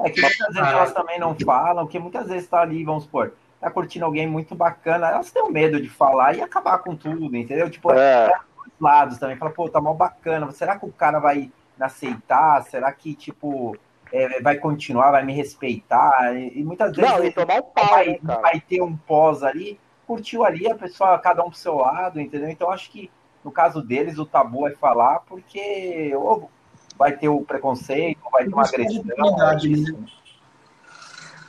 É 0.05 0.11
que 0.11 0.21
muitas 0.21 0.55
vezes 0.55 0.69
elas 0.69 0.93
também 0.93 1.19
não 1.19 1.35
falam, 1.35 1.87
que 1.87 1.99
muitas 1.99 2.29
vezes 2.29 2.49
tá 2.49 2.61
ali, 2.61 2.85
vamos 2.85 3.05
supor, 3.05 3.35
tá 3.61 3.71
curtindo 3.71 4.05
alguém 4.05 4.27
muito 4.27 4.55
bacana, 4.55 5.09
elas 5.09 5.31
têm 5.31 5.51
medo 5.51 5.81
de 5.81 5.89
falar 5.89 6.37
e 6.37 6.41
acabar 6.41 6.79
com 6.79 6.97
tudo, 6.97 7.37
entendeu? 7.37 7.69
Tipo, 7.71 7.93
é. 7.93 8.27
é 8.27 8.33
lados 8.81 9.19
também, 9.19 9.37
fala, 9.37 9.51
pô, 9.51 9.69
tá 9.69 9.81
mal 9.81 9.95
bacana, 9.95 10.51
será 10.53 10.79
que 10.79 10.87
o 10.87 10.93
cara 10.93 11.19
vai 11.19 11.51
me 11.79 11.85
aceitar? 11.85 12.63
Será 12.63 12.91
que, 12.93 13.15
tipo, 13.15 13.77
é, 14.13 14.41
vai 14.41 14.57
continuar, 14.57 15.11
vai 15.11 15.25
me 15.25 15.35
respeitar? 15.35 16.35
E, 16.35 16.61
e 16.61 16.65
muitas 16.65 16.97
vezes 16.97 17.11
não, 17.11 17.25
e 17.25 17.31
tomar 17.31 17.57
um 17.57 17.63
pau, 17.63 17.87
vai, 17.89 18.19
né, 18.23 18.39
vai 18.41 18.61
ter 18.61 18.81
um 18.81 18.97
pós 18.97 19.43
ali, 19.43 19.79
curtiu 20.07 20.45
ali, 20.45 20.67
a 20.71 20.75
pessoa, 20.75 21.19
cada 21.19 21.45
um 21.45 21.51
pro 21.51 21.59
seu 21.59 21.77
lado, 21.77 22.21
entendeu? 22.21 22.49
Então 22.49 22.71
acho 22.71 22.91
que 22.91 23.11
no 23.45 23.51
caso 23.51 23.83
deles, 23.83 24.19
o 24.19 24.27
tabu 24.27 24.69
é 24.69 24.73
falar, 24.73 25.21
porque 25.21 26.13
ou 26.15 26.51
vai 27.01 27.17
ter 27.17 27.31
o 27.31 27.41
preconceito, 27.41 28.21
vai 28.31 28.45
ter 28.45 28.53
uma 28.53 28.63
agressão. 28.63 29.03
Né? 30.01 30.07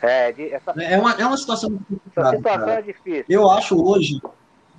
É, 0.01 0.31
de, 0.31 0.53
essa... 0.53 0.71
é, 0.81 0.97
uma, 0.97 1.11
é 1.11 1.25
uma 1.25 1.35
situação 1.35 1.77
Essa 2.15 2.37
situação 2.37 2.65
cara. 2.65 2.79
é 2.79 2.81
difícil. 2.81 3.25
Eu 3.27 3.51
acho 3.51 3.75
hoje 3.83 4.21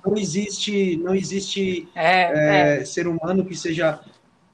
não 0.03 0.17
existe 0.17 0.97
não 0.97 1.13
existe 1.13 1.87
é, 1.93 2.23
é, 2.23 2.81
é. 2.81 2.85
ser 2.85 3.07
humano 3.07 3.45
que 3.45 3.55
seja 3.55 3.99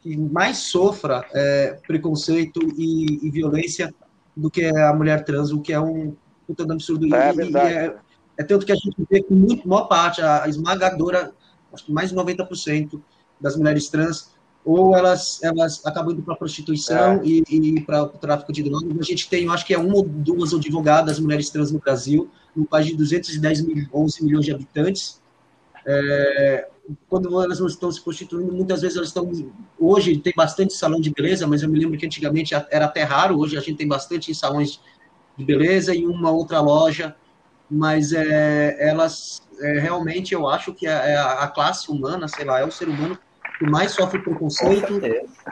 que 0.02 0.16
mais 0.18 0.58
sofra 0.58 1.26
é, 1.34 1.80
preconceito 1.88 2.60
e, 2.78 3.26
e, 3.26 3.32
violência 3.32 3.94
do 4.36 4.52
que 4.52 4.66
a 4.66 4.94
mulher 4.94 5.24
trans, 5.24 5.52
o 5.52 5.62
que 5.62 5.74
é 5.74 5.80
um 5.80 6.16
puta 6.46 6.64
absurdo. 6.64 7.06
É, 7.16 7.34
e, 7.34 7.58
é, 7.58 7.96
é 8.38 8.44
tanto 8.44 8.66
que 8.66 8.72
a 8.72 8.76
gente 8.76 8.96
vê 9.10 9.22
que 9.24 9.34
muito, 9.34 9.68
maior 9.68 9.88
parte, 9.88 10.22
a 10.22 10.48
esmagadora 10.48 11.34
acho 11.74 11.86
que 11.86 11.92
mais 11.92 12.10
de 12.10 12.16
90% 12.16 13.02
das 13.42 13.56
mulheres 13.58 13.90
trans 13.90 14.38
ou 14.64 14.96
elas, 14.96 15.42
elas 15.42 15.86
acabam 15.86 16.14
indo 16.14 16.22
para 16.22 16.34
a 16.34 16.38
prostituição 16.38 17.14
é. 17.14 17.22
e, 17.24 17.44
e 17.50 17.82
para 17.82 18.04
o 18.04 18.10
tráfico 18.10 18.52
de 18.52 18.64
drogas. 18.64 18.98
A 19.00 19.04
gente 19.04 19.30
tem, 19.30 19.50
acho 19.50 19.66
que 19.66 19.74
é 19.74 19.78
uma 19.78 19.96
ou 19.96 20.04
duas 20.04 20.54
advogadas 20.54 21.20
mulheres 21.20 21.50
trans 21.50 21.72
no 21.72 21.80
Brasil, 21.80 22.30
no 22.56 22.66
país 22.66 22.88
de 22.88 22.96
210 22.96 23.62
mil, 23.62 23.88
11 23.94 24.24
milhões 24.24 24.46
de 24.46 24.52
habitantes. 24.52 25.22
É, 25.86 26.68
quando 27.08 27.42
elas 27.42 27.60
não 27.60 27.68
estão 27.68 27.92
se 27.92 28.02
prostituindo, 28.02 28.52
muitas 28.52 28.82
vezes 28.82 28.98
elas 28.98 29.10
estão. 29.10 29.32
Hoje 29.80 30.18
tem 30.18 30.34
bastante 30.36 30.74
salão 30.74 31.00
de 31.00 31.10
beleza, 31.10 31.48
mas 31.48 31.64
eu 31.64 31.70
me 31.70 31.80
lembro 31.80 31.98
que 31.98 32.06
antigamente 32.06 32.54
era 32.54 32.86
até 32.86 33.04
raro. 33.04 33.40
Hoje 33.40 33.58
a 33.58 33.62
gente 33.62 33.78
tem 33.78 33.88
bastante 33.88 34.34
salões 34.36 34.80
de 35.38 35.46
beleza 35.46 35.96
e 35.96 36.06
uma 36.06 36.32
outra 36.32 36.60
loja, 36.60 37.16
mas 37.70 38.12
é, 38.12 38.76
elas 38.80 39.42
é, 39.62 39.80
realmente 39.80 40.34
eu 40.34 40.48
acho 40.48 40.74
que 40.74 40.86
é 40.86 41.16
a, 41.16 41.44
a 41.44 41.48
classe 41.48 41.90
humana, 41.90 42.28
sei 42.28 42.44
lá, 42.44 42.60
é 42.60 42.66
o 42.66 42.72
ser 42.72 42.90
humano 42.90 43.18
que 43.60 43.70
mais 43.70 43.92
sofre 43.92 44.20
preconceito 44.20 44.94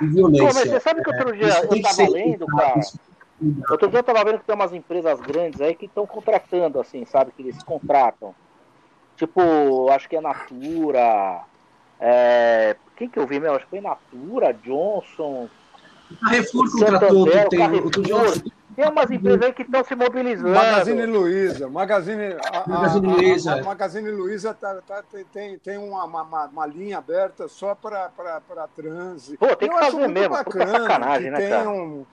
e 0.02 0.08
violência. 0.08 0.48
Pô, 0.48 0.54
mas 0.54 0.70
você 0.70 0.80
sabe 0.80 1.04
que 1.04 1.10
outro 1.10 1.36
dia 1.36 1.48
é, 1.48 1.66
eu 1.66 1.74
estava 1.76 2.10
lendo, 2.10 2.46
cara. 2.48 2.80
Outro 3.70 3.90
dia 3.90 3.98
eu 3.98 4.02
estava 4.02 4.24
vendo 4.24 4.40
que 4.40 4.46
tem 4.46 4.56
umas 4.56 4.74
empresas 4.74 5.20
grandes 5.20 5.60
aí 5.60 5.76
que 5.76 5.86
estão 5.86 6.08
contratando, 6.08 6.80
assim, 6.80 7.06
sabe? 7.06 7.34
Que 7.36 7.44
eles 7.44 7.62
contratam. 7.62 8.34
Tipo, 9.18 9.90
acho 9.92 10.08
que 10.08 10.16
é 10.16 10.22
Natura. 10.22 11.42
É... 12.00 12.78
Quem 12.96 13.10
que 13.10 13.20
eu 13.20 13.28
vi, 13.28 13.40
meu? 13.40 13.54
Acho 13.54 13.66
que 13.66 13.72
foi 13.72 13.82
Natura, 13.82 14.54
Johnson. 14.54 15.50
Carrefour 16.22 16.72
contratou, 16.72 17.30
tem, 17.30 17.60
Carrefour, 17.60 17.92
o 17.98 18.02
Johnson. 18.02 18.42
Tem 18.78 18.88
umas 18.88 19.10
empresas 19.10 19.42
aí 19.42 19.54
que 19.54 19.64
estão 19.64 19.84
se 19.84 19.96
mobilizando. 19.96 20.54
Magazine 20.54 21.06
Luiza. 21.08 21.68
Magazine, 21.68 22.36
a, 22.46 22.70
Magazine 22.70 23.08
Luiza. 23.08 23.52
A, 23.52 23.56
a, 23.56 23.60
a 23.60 23.64
Magazine 23.64 24.12
Luiza 24.12 24.54
tá, 24.54 24.76
tá, 24.86 25.04
tem, 25.34 25.58
tem 25.58 25.78
uma, 25.80 26.04
uma, 26.04 26.46
uma 26.46 26.66
linha 26.68 27.00
aberta 27.00 27.48
só 27.48 27.74
para 27.74 28.08
trans. 28.76 29.34
Pô, 29.40 29.56
tem 29.56 29.68
que 29.68 29.74
Eu 29.74 29.80
fazer 29.80 30.08
mesmo. 30.08 30.30
Bacana, 30.30 30.72
sacanagem, 30.80 31.32
né, 31.32 31.50
cara? 31.50 31.70
Um, 31.72 32.06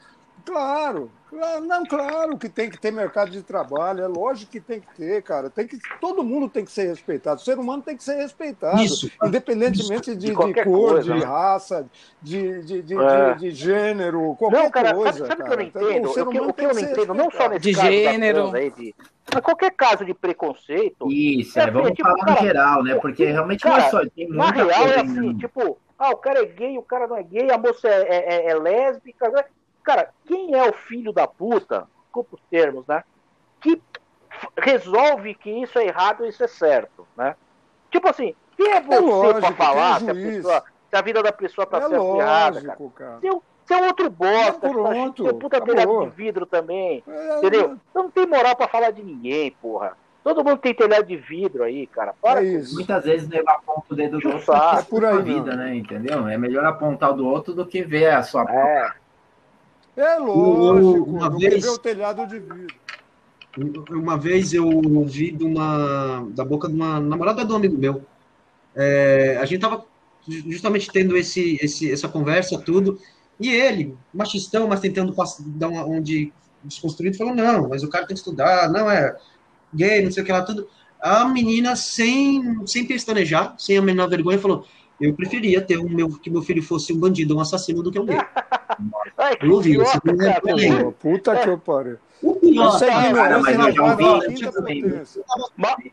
Claro, 0.44 1.10
claro, 1.30 1.64
não, 1.64 1.84
claro 1.84 2.36
que 2.36 2.50
tem 2.50 2.68
que 2.68 2.78
ter 2.78 2.92
mercado 2.92 3.30
de 3.30 3.42
trabalho, 3.42 4.04
é 4.04 4.06
lógico 4.06 4.52
que 4.52 4.60
tem 4.60 4.78
que 4.78 4.94
ter, 4.94 5.22
cara. 5.22 5.48
Tem 5.48 5.66
que, 5.66 5.78
todo 6.00 6.22
mundo 6.22 6.48
tem 6.50 6.64
que 6.64 6.70
ser 6.70 6.86
respeitado, 6.86 7.40
o 7.40 7.44
ser 7.44 7.58
humano 7.58 7.82
tem 7.82 7.96
que 7.96 8.04
ser 8.04 8.16
respeitado, 8.16 8.80
Isso. 8.82 9.10
independentemente 9.24 10.10
Isso. 10.10 10.18
De, 10.18 10.26
de, 10.26 10.52
de, 10.52 10.64
cor, 10.64 10.90
coisa, 10.92 11.14
de 11.14 11.20
né? 11.20 11.24
raça, 11.24 11.86
de, 12.20 12.62
de, 12.62 12.82
de, 12.82 12.94
é. 12.94 13.34
de, 13.36 13.50
gênero, 13.52 14.36
qualquer 14.38 14.62
não, 14.62 14.70
cara, 14.70 14.94
coisa. 14.94 15.26
Sabe, 15.26 15.28
sabe 15.28 15.42
cara. 15.42 15.44
que 15.44 15.52
eu 15.52 15.56
não 15.56 15.88
entendo? 15.88 16.06
O, 16.06 16.10
o 16.10 16.14
que, 16.30 16.40
o 16.40 16.52
que 16.52 16.64
eu 16.64 16.74
não 16.74 16.80
entendo, 16.80 17.14
não 17.14 17.30
só 17.30 17.48
nesse 17.48 17.60
de 17.60 17.74
caso 17.74 17.86
gênero. 17.86 18.54
Aí, 18.54 18.70
de, 18.70 18.94
mas 19.32 19.42
qualquer 19.42 19.70
caso 19.70 20.04
de 20.04 20.12
preconceito. 20.12 21.10
Isso, 21.10 21.58
é, 21.58 21.62
é 21.62 21.70
vamos 21.70 21.92
tipo, 21.92 22.02
falar 22.02 22.24
cara, 22.24 22.40
no 22.40 22.46
geral, 22.46 22.82
né? 22.84 22.94
Porque 22.96 23.24
realmente 23.24 23.62
cara, 23.62 23.78
não 23.78 23.86
é 23.86 23.90
só. 23.90 24.02
Tem 24.14 24.28
na 24.28 24.50
real 24.50 24.70
é 24.70 25.00
assim, 25.00 25.36
tipo, 25.38 25.78
ah, 25.98 26.10
o 26.10 26.16
cara 26.16 26.42
é 26.42 26.46
gay, 26.46 26.76
o 26.76 26.82
cara 26.82 27.06
não 27.06 27.16
é 27.16 27.22
gay, 27.22 27.50
a 27.50 27.56
moça 27.56 27.88
é, 27.88 28.02
é, 28.02 28.34
é, 28.34 28.50
é 28.50 28.54
lésbica. 28.54 29.46
Cara, 29.84 30.10
quem 30.26 30.54
é 30.54 30.68
o 30.68 30.72
filho 30.72 31.12
da 31.12 31.28
puta, 31.28 31.86
desculpa 32.02 32.36
os 32.36 32.40
termos, 32.50 32.86
né? 32.86 33.04
Que 33.60 33.80
resolve 34.56 35.34
que 35.34 35.50
isso 35.50 35.78
é 35.78 35.86
errado 35.86 36.24
e 36.24 36.30
isso 36.30 36.42
é 36.42 36.48
certo, 36.48 37.06
né? 37.16 37.36
Tipo 37.90 38.08
assim, 38.08 38.34
quem 38.56 38.72
é, 38.72 38.76
é 38.76 38.80
você 38.80 38.94
é 38.94 39.00
lógico, 39.00 39.40
pra 39.40 39.52
falar 39.52 40.00
se 40.00 40.10
a, 40.10 40.14
pessoa, 40.14 40.64
se 40.90 40.96
a, 40.96 41.02
vida 41.02 41.22
da 41.22 41.32
pessoa 41.32 41.66
tá 41.66 41.78
é 41.78 41.80
certa 41.82 42.00
ou 42.00 42.20
errada, 42.20 42.62
cara? 42.62 42.78
cara. 42.94 43.18
Seu, 43.20 43.42
seu 43.66 43.84
outro 43.84 44.10
bosta, 44.10 44.66
é 44.66 44.70
pronto, 44.70 45.24
tá, 45.24 45.34
puta 45.34 45.60
telhado 45.60 46.00
de 46.00 46.10
vidro 46.10 46.46
também, 46.46 47.04
é, 47.06 47.38
entendeu? 47.38 47.76
Não 47.94 48.10
tem 48.10 48.26
moral 48.26 48.56
pra 48.56 48.68
falar 48.68 48.90
de 48.90 49.02
ninguém, 49.02 49.50
porra. 49.60 49.96
Todo 50.22 50.42
mundo 50.42 50.56
tem 50.56 50.72
telhado 50.72 51.06
de 51.06 51.18
vidro 51.18 51.62
aí, 51.62 51.86
cara. 51.86 52.14
Para 52.14 52.42
é 52.42 52.46
isso. 52.46 52.74
Muitas 52.74 53.04
vezes 53.04 53.28
leva 53.28 53.50
aponta 53.50 53.84
o 53.90 53.94
dedo 53.94 54.18
do 54.18 54.28
outro 54.30 54.54
é 54.54 54.82
por 54.82 55.04
aí, 55.04 55.22
vida, 55.22 55.54
né? 55.54 55.74
Entendeu? 55.74 56.26
É 56.26 56.38
melhor 56.38 56.64
apontar 56.64 57.10
o 57.10 57.12
do 57.14 57.28
outro 57.28 57.52
do 57.52 57.66
que 57.66 57.82
ver 57.82 58.06
a 58.06 58.22
sua 58.22 58.42
é. 58.50 59.03
É 59.96 60.16
lógico, 60.18 61.10
uma 61.10 61.30
vez, 61.30 61.66
o 61.66 61.78
telhado 61.78 62.26
de 62.26 62.38
vidro. 62.38 62.74
Uma 63.90 64.18
vez 64.18 64.52
eu 64.52 64.66
ouvi 64.66 65.30
de 65.30 65.44
uma, 65.44 66.26
da 66.30 66.44
boca 66.44 66.68
de 66.68 66.74
uma 66.74 66.98
namorada 66.98 67.44
de 67.44 67.52
um 67.52 67.56
amigo 67.56 67.78
meu. 67.78 68.04
É, 68.74 69.38
a 69.40 69.44
gente 69.44 69.60
tava 69.60 69.84
justamente 70.26 70.90
tendo 70.90 71.16
esse, 71.16 71.58
esse, 71.62 71.92
essa 71.92 72.08
conversa, 72.08 72.58
tudo, 72.58 72.98
e 73.38 73.50
ele, 73.50 73.96
machistão, 74.12 74.66
mas 74.66 74.80
tentando 74.80 75.14
dar 75.56 75.68
uma, 75.68 75.84
onde 75.84 76.32
desconstruído, 76.64 77.16
falou, 77.16 77.34
não, 77.34 77.68
mas 77.68 77.84
o 77.84 77.88
cara 77.88 78.06
tem 78.06 78.14
que 78.14 78.20
estudar, 78.20 78.70
não 78.70 78.90
é 78.90 79.16
gay, 79.72 80.02
não 80.02 80.10
sei 80.10 80.22
o 80.22 80.26
que 80.26 80.32
lá, 80.32 80.42
tudo. 80.42 80.66
A 81.00 81.26
menina, 81.26 81.76
sem, 81.76 82.66
sem 82.66 82.86
pestanejar, 82.86 83.54
sem 83.58 83.76
a 83.76 83.82
menor 83.82 84.08
vergonha, 84.08 84.38
falou, 84.38 84.66
eu 85.00 85.14
preferia 85.14 85.60
ter 85.60 85.78
um 85.78 85.88
meu, 85.88 86.08
que 86.08 86.30
meu 86.30 86.42
filho 86.42 86.62
fosse 86.62 86.92
um 86.92 86.98
bandido, 86.98 87.36
um 87.36 87.40
assassino 87.40 87.82
do 87.82 87.92
que 87.92 88.00
um 88.00 88.06
gay. 88.06 88.18
Ai, 89.18 89.36
eu 89.40 89.52
ouvi 89.52 89.76
isso. 89.76 90.00
É 90.22 90.40
puta 90.92 91.36
que 91.36 91.48
eu 91.48 91.58
pariu. 91.58 91.98
O 92.22 92.36
pior, 92.36 92.78
cara, 92.80 93.40
mas 93.40 93.58
eu 93.58 93.72
já 93.72 93.82
ouvi. 93.82 94.04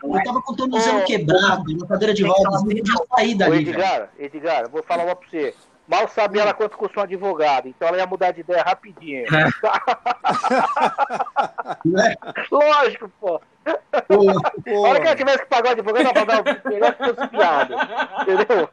Eu 0.03 0.23
tava 0.23 0.41
com 0.41 0.53
o 0.53 0.55
tornozelo 0.55 1.03
quebrado, 1.03 1.63
uma 1.71 1.87
cadeira 1.87 2.13
de 2.13 2.23
rodas, 2.23 2.63
eu 2.63 2.85
já 2.85 3.03
saí 3.15 3.35
dali. 3.35 3.57
Edgar, 3.59 4.09
Edgar, 4.17 4.69
vou 4.69 4.81
falar 4.83 5.03
uma 5.05 5.15
pra 5.15 5.27
você. 5.29 5.53
Mal 5.87 6.07
sabia 6.07 6.43
ela 6.43 6.53
quanto 6.53 6.77
custa 6.77 6.99
um 7.01 7.03
advogado, 7.03 7.67
então 7.67 7.87
ela 7.87 7.97
ia 7.97 8.05
mudar 8.05 8.31
de 8.31 8.39
ideia 8.39 8.63
rapidinho. 8.63 9.25
É. 9.25 9.49
Lógico, 12.49 13.11
pô. 13.19 13.41
A 13.65 14.79
hora 14.79 14.99
que 14.99 15.07
ela 15.07 15.15
tivesse 15.15 15.39
que 15.39 15.45
pagar 15.45 15.69
o 15.69 15.71
advogado, 15.71 16.17
ela 16.17 16.41
o 16.41 16.69
melhor 16.69 16.95
que 16.95 17.05
fosse 17.05 17.27
piada. 17.29 17.75
Entendeu? 18.21 18.69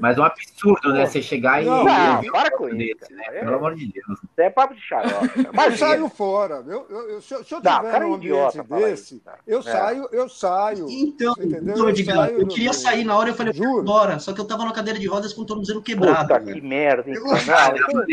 Mas 0.00 0.16
é 0.16 0.20
um 0.20 0.24
absurdo, 0.24 0.92
né? 0.92 1.06
Você 1.06 1.22
chegar 1.22 1.62
e. 1.62 1.66
Não, 1.66 1.84
não 1.84 2.22
para 2.22 2.50
com 2.50 2.68
isso. 2.68 2.76
Desse, 2.76 3.12
né? 3.14 3.24
É. 3.28 3.40
Pelo 3.40 3.56
amor 3.56 3.74
de 3.74 3.86
Deus. 3.92 4.18
Isso 4.18 4.28
é 4.36 4.50
papo 4.50 4.74
de 4.74 4.80
xarope. 4.80 5.48
Mas 5.52 5.78
saio 5.78 6.08
fora. 6.08 6.62
Eu, 6.66 6.86
eu, 6.88 7.10
eu, 7.10 7.22
se 7.22 7.34
eu 7.34 7.44
tiver 7.44 8.00
não, 8.00 8.00
num 8.00 8.14
ambiente 8.14 8.62
desse, 8.62 9.16
isso, 9.16 9.30
eu 9.46 9.58
é. 9.60 9.62
saio, 9.62 10.08
eu 10.12 10.28
saio. 10.28 10.86
Então, 10.88 11.34
então 11.38 11.88
eu, 11.88 11.96
saio 11.96 12.40
eu 12.40 12.46
queria 12.46 12.72
sair 12.72 13.04
na 13.04 13.16
hora, 13.16 13.30
eu 13.30 13.34
falei, 13.34 13.52
Juro. 13.52 13.82
bora. 13.82 14.18
Só 14.18 14.32
que 14.32 14.40
eu 14.40 14.46
tava 14.46 14.64
na 14.64 14.72
cadeira 14.72 14.98
de 14.98 15.06
rodas 15.06 15.32
com 15.32 15.42
o 15.42 15.46
tornozelo 15.46 15.82
quebrado. 15.82 16.28
Puta, 16.28 16.52
que 16.52 16.60
merda. 16.60 17.10
Então, 17.10 17.24
não, 17.26 18.06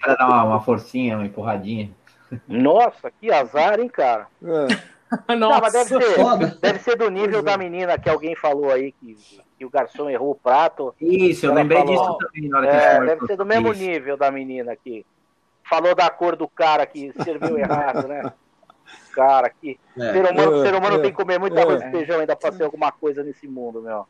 para 0.00 0.14
dar 0.14 0.26
uma, 0.26 0.44
uma 0.44 0.60
forcinha, 0.60 1.16
uma 1.16 1.26
empurradinha. 1.26 1.90
Nossa, 2.46 3.10
que 3.10 3.32
azar, 3.32 3.80
hein, 3.80 3.88
cara? 3.88 4.26
É. 4.42 4.99
Nossa, 5.10 5.36
não, 5.36 5.60
mas 5.60 5.72
deve 5.72 5.88
ser, 5.88 6.58
deve 6.60 6.78
ser 6.78 6.96
do 6.96 7.10
nível 7.10 7.42
da 7.42 7.58
menina 7.58 7.98
que 7.98 8.08
alguém 8.08 8.36
falou 8.36 8.70
aí 8.70 8.92
que, 8.92 9.16
que 9.58 9.64
o 9.64 9.70
garçom 9.70 10.08
errou 10.08 10.32
o 10.32 10.34
prato. 10.34 10.94
Isso, 11.00 11.46
eu 11.46 11.54
lembrei 11.54 11.78
falou, 11.78 11.94
disso 11.94 12.18
também 12.18 12.48
na 12.48 12.58
hora 12.58 12.68
que 12.68 12.76
é, 12.76 13.06
Deve 13.06 13.26
ser 13.26 13.36
do 13.36 13.44
mesmo 13.44 13.72
isso. 13.72 13.82
nível 13.82 14.16
da 14.16 14.30
menina 14.30 14.76
que 14.76 15.04
falou 15.68 15.94
da 15.94 16.08
cor 16.10 16.36
do 16.36 16.48
cara 16.48 16.86
que 16.86 17.12
serviu 17.22 17.58
errado, 17.58 18.06
né? 18.06 18.32
Cara, 19.12 19.50
que 19.50 19.78
é, 19.98 20.12
ser 20.12 20.30
humano, 20.30 20.56
é, 20.56 20.66
ser 20.66 20.74
humano 20.74 20.96
é, 20.96 20.98
tem 21.00 21.10
que 21.10 21.16
comer 21.16 21.38
muita 21.38 21.60
arroz 21.60 21.82
e 21.82 21.90
feijão 21.90 22.20
ainda 22.20 22.36
para 22.36 22.52
ser 22.52 22.64
alguma 22.64 22.92
coisa 22.92 23.22
nesse 23.22 23.46
mundo, 23.46 23.82
meu. 23.82 24.06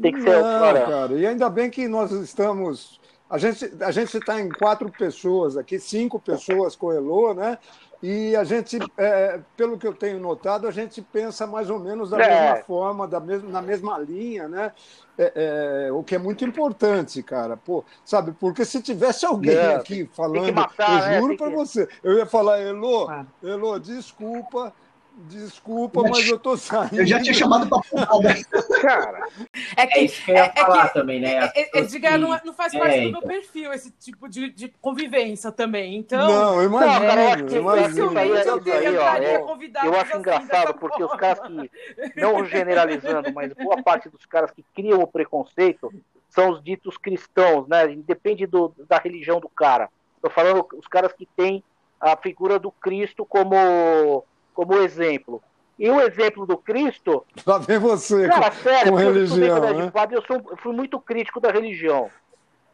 Tem 0.00 0.12
que 0.12 0.22
ser. 0.22 0.40
Não, 0.42 0.42
cara, 0.42 1.12
e 1.12 1.26
ainda 1.26 1.48
bem 1.48 1.70
que 1.70 1.88
nós 1.88 2.10
estamos. 2.10 3.00
A 3.28 3.38
gente 3.38 3.72
a 3.80 3.90
gente 3.90 4.16
está 4.16 4.40
em 4.40 4.48
quatro 4.48 4.90
pessoas 4.90 5.56
aqui, 5.56 5.78
cinco 5.78 6.18
pessoas 6.20 6.76
com 6.76 6.86
o 6.86 6.92
Elô, 6.92 7.34
né? 7.34 7.58
E 8.02 8.36
a 8.36 8.44
gente, 8.44 8.78
é, 8.96 9.40
pelo 9.56 9.78
que 9.78 9.86
eu 9.86 9.94
tenho 9.94 10.20
notado, 10.20 10.68
a 10.68 10.70
gente 10.70 11.00
pensa 11.00 11.46
mais 11.46 11.70
ou 11.70 11.78
menos 11.78 12.10
da 12.10 12.20
é. 12.20 12.28
mesma 12.28 12.64
forma, 12.64 13.08
da 13.08 13.18
mesma, 13.18 13.50
na 13.50 13.62
mesma 13.62 13.98
linha, 13.98 14.48
né? 14.48 14.72
É, 15.18 15.86
é, 15.88 15.92
o 15.92 16.02
que 16.02 16.14
é 16.14 16.18
muito 16.18 16.44
importante, 16.44 17.22
cara. 17.22 17.56
Pô, 17.56 17.84
sabe, 18.04 18.32
porque 18.32 18.64
se 18.64 18.82
tivesse 18.82 19.24
alguém 19.24 19.56
é, 19.56 19.76
aqui 19.76 20.08
falando, 20.12 20.52
matar, 20.52 21.14
eu 21.14 21.20
juro 21.20 21.32
né? 21.32 21.38
para 21.38 21.48
que... 21.48 21.56
você, 21.56 21.88
eu 22.02 22.18
ia 22.18 22.26
falar, 22.26 22.60
Elô, 22.60 23.08
ah. 23.08 23.24
Elô, 23.42 23.78
desculpa, 23.78 24.72
Desculpa, 25.18 26.02
mas 26.02 26.28
eu 26.28 26.38
tô 26.38 26.58
saindo. 26.58 27.00
Eu 27.00 27.06
já 27.06 27.18
tinha 27.22 27.32
chamado 27.32 27.66
pra 27.66 27.78
porrada. 27.78 28.34
Cara. 28.82 29.26
É, 29.74 29.86
que, 29.86 29.98
é 29.98 30.04
isso 30.04 30.22
que 30.22 30.30
eu 30.30 30.34
ia 30.34 30.44
é, 30.44 30.60
falar 30.60 30.84
é 30.84 30.88
que, 30.88 30.94
também, 30.94 31.20
né? 31.20 31.50
É, 31.54 31.78
é, 31.78 32.18
não, 32.18 32.38
não 32.44 32.52
faz 32.52 32.76
parte 32.76 32.96
do 32.96 33.00
meu 33.00 33.08
então. 33.08 33.22
perfil 33.22 33.72
esse 33.72 33.90
tipo 33.92 34.28
de, 34.28 34.50
de 34.50 34.68
convivência 34.78 35.50
também. 35.50 35.96
Então. 35.96 36.28
Não, 36.28 36.60
eu 36.60 36.68
imagino. 36.68 37.00
Não, 37.00 37.08
cara, 37.08 37.22
eu 37.22 37.28
acho 37.28 37.44
que 37.46 37.56
imagino. 37.56 38.18
Aí, 38.18 38.28
eu, 38.28 38.36
aí, 38.74 38.96
ó, 38.98 39.14
é, 39.14 39.86
eu 39.86 40.00
acho 40.00 40.16
engraçado 40.18 40.74
porque 40.74 41.02
os 41.02 41.14
caras 41.14 41.40
que, 41.40 42.20
não 42.20 42.44
generalizando, 42.44 43.32
mas 43.32 43.54
boa 43.54 43.82
parte 43.82 44.10
dos 44.10 44.26
caras 44.26 44.50
que 44.50 44.62
criam 44.74 45.00
o 45.00 45.06
preconceito 45.06 45.90
são 46.28 46.50
os 46.50 46.62
ditos 46.62 46.98
cristãos, 46.98 47.66
né? 47.66 47.90
Independe 47.90 48.44
do, 48.46 48.74
da 48.86 48.98
religião 48.98 49.40
do 49.40 49.48
cara. 49.48 49.88
Tô 50.20 50.28
falando 50.28 50.66
os 50.74 50.86
caras 50.86 51.14
que 51.14 51.26
têm 51.34 51.64
a 51.98 52.14
figura 52.18 52.58
do 52.58 52.70
Cristo 52.70 53.24
como 53.24 54.22
como 54.56 54.78
exemplo. 54.78 55.42
E 55.78 55.90
o 55.90 56.00
exemplo 56.00 56.46
do 56.46 56.56
Cristo. 56.56 57.24
Lá 57.46 57.58
vem 57.58 57.78
você. 57.78 58.26
Cara, 58.26 58.50
com, 58.50 58.56
sério, 58.56 58.92
com 58.92 58.98
religião. 58.98 59.56
Eu, 59.58 59.74
né? 59.74 59.92
eu, 60.10 60.22
sou, 60.22 60.42
eu 60.50 60.56
fui 60.56 60.74
muito 60.74 60.98
crítico 60.98 61.38
da 61.38 61.50
religião. 61.50 62.10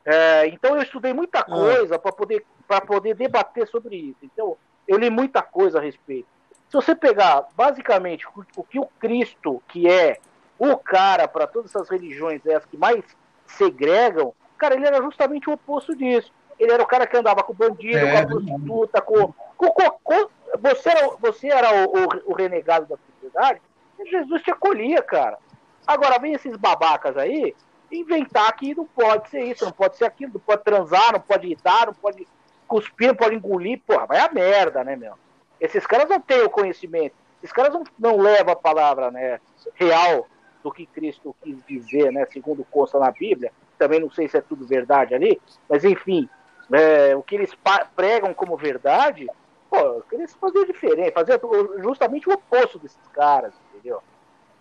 É, 0.05 0.47
então 0.47 0.77
eu 0.77 0.83
estudei 0.83 1.13
muita 1.13 1.41
é. 1.41 1.43
coisa 1.43 1.99
para 1.99 2.13
poder, 2.13 2.47
poder 2.87 3.15
debater 3.17 3.67
sobre 3.67 3.97
isso. 3.97 4.19
Então, 4.23 4.57
eu 4.87 4.97
li 4.97 5.11
muita 5.11 5.43
coisa 5.43 5.79
a 5.79 5.83
respeito. 5.83 6.29
Se 6.69 6.77
você 6.77 6.95
pegar, 6.95 7.49
basicamente, 7.57 8.25
o 8.57 8.63
que 8.63 8.79
o 8.79 8.87
Cristo, 8.99 9.61
que 9.69 9.89
é 9.89 10.19
o 10.59 10.77
cara, 10.77 11.27
para 11.27 11.47
todas 11.47 11.71
essas 11.71 11.91
religiões, 11.91 12.41
essas 12.47 12.65
que 12.67 12.77
mais 12.77 13.05
segregam, 13.47 14.33
cara, 14.57 14.77
ele 14.77 14.87
era 14.87 15.03
justamente 15.03 15.51
o 15.51 15.55
oposto 15.55 15.95
disso. 15.95 16.33
Ele 16.59 16.73
era 16.73 16.83
o 16.83 16.87
cara 16.87 17.07
que 17.07 17.17
andava 17.17 17.43
com 17.43 17.53
o 17.53 17.57
bandido, 17.57 17.99
é, 17.99 18.13
com 18.13 18.19
a 18.19 18.27
prostituta, 18.27 19.01
com. 19.01 19.33
com, 19.57 19.71
com, 19.71 19.91
com 20.03 20.42
você 20.61 20.91
era, 20.91 21.09
você 21.19 21.49
era 21.49 21.87
o, 21.87 21.93
o, 21.93 22.33
o, 22.33 22.35
renegado 22.35 22.87
da 22.87 22.97
sociedade, 22.97 23.61
Jesus 24.05 24.43
te 24.43 24.51
acolhia, 24.51 25.03
cara. 25.03 25.39
Agora 25.87 26.19
vem 26.19 26.35
esses 26.35 26.57
babacas 26.57 27.17
aí 27.17 27.55
inventar 27.91 28.55
que 28.57 28.75
não 28.75 28.87
pode 28.87 29.29
ser 29.29 29.45
isso, 29.45 29.65
não 29.65 29.73
pode 29.73 29.97
ser 29.97 30.07
aquilo, 30.07 30.33
não 30.35 30.41
pode 30.41 30.65
transar, 30.65 31.13
não 31.13 31.21
pode 31.21 31.47
irritar, 31.47 31.87
não 31.87 31.95
pode 31.95 32.27
cuspir, 32.67 33.09
não 33.09 33.15
pode 33.15 33.35
engolir, 33.35 33.81
porra, 33.87 34.07
vai 34.07 34.19
a 34.19 34.33
merda, 34.33 34.83
né, 34.83 34.97
meu? 34.97 35.15
Esses 35.61 35.87
caras 35.87 36.09
não 36.09 36.21
têm 36.21 36.43
o 36.43 36.51
conhecimento, 36.51 37.15
esses 37.43 37.53
caras 37.53 37.73
não, 37.73 37.85
não 37.99 38.17
levam 38.17 38.53
a 38.53 38.57
palavra 38.57 39.11
né, 39.11 39.39
real 39.75 40.27
do 40.63 40.73
que 40.73 40.87
Cristo 40.87 41.37
quis 41.43 41.59
dizer, 41.67 42.11
né, 42.13 42.27
segundo 42.33 42.65
consta 42.65 42.99
na 42.99 43.11
Bíblia. 43.11 43.53
Também 43.79 44.01
não 44.01 44.11
sei 44.11 44.29
se 44.29 44.39
é 44.39 44.41
tudo 44.41 44.67
verdade 44.67 45.15
ali, 45.15 45.41
mas 45.69 45.85
enfim, 45.85 46.29
é, 46.73 47.15
o 47.15 47.23
que 47.23 47.35
eles 47.35 47.53
pregam 47.95 48.33
como 48.33 48.57
verdade, 48.57 49.29
pô, 49.73 50.05
eles 50.13 50.35
faziam 50.35 50.67
diferente, 50.67 51.13
faziam 51.13 51.39
justamente 51.83 52.29
o 52.29 52.35
oposto 52.35 52.79
desses 52.79 52.99
caras, 53.15 53.55
entendeu? 53.71 54.03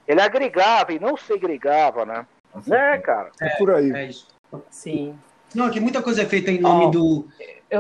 Ele 0.08 0.22
agregava 0.22 0.94
e 0.94 1.00
não 1.00 1.18
segregava, 1.18 2.06
né? 2.06 2.26
Né, 2.66 2.98
cara? 3.00 3.30
É, 3.42 3.48
é 3.48 3.58
por 3.58 3.72
aí. 3.72 3.92
É 3.92 4.06
isso. 4.06 4.28
Sim. 4.70 5.14
Não, 5.54 5.70
que 5.70 5.82
muita 5.82 6.02
coisa 6.02 6.22
é 6.22 6.26
feita 6.26 6.50
em 6.50 6.62
nome 6.62 6.86
oh, 6.86 6.90
do 6.90 7.28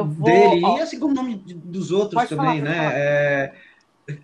vou, 0.04 0.26
dele 0.26 0.62
oh, 0.64 0.78
e 0.78 0.82
assim 0.82 1.00
como 1.00 1.14
nome 1.14 1.36
dos 1.36 1.92
outros 1.92 2.28
também, 2.28 2.62
falar, 2.62 2.70
né? 2.70 2.92
É, 2.94 3.54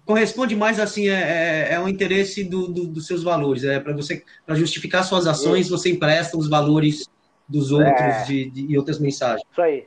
corresponde 0.05 0.55
mais 0.55 0.79
assim 0.79 1.07
é, 1.07 1.69
é, 1.69 1.73
é 1.73 1.79
o 1.79 1.87
interesse 1.87 2.43
do, 2.43 2.67
do, 2.67 2.87
dos 2.87 3.07
seus 3.07 3.23
valores, 3.23 3.63
é 3.63 3.79
para 3.79 3.93
você 3.93 4.23
para 4.45 4.55
justificar 4.55 5.03
suas 5.03 5.27
ações, 5.27 5.69
você 5.69 5.91
empresta 5.91 6.37
os 6.37 6.49
valores 6.49 7.09
dos 7.47 7.71
outros 7.71 8.01
é. 8.01 8.23
de, 8.23 8.49
de, 8.49 8.65
e 8.71 8.77
outras 8.77 8.99
mensagens. 8.99 9.43
Isso 9.49 9.61
aí. 9.61 9.85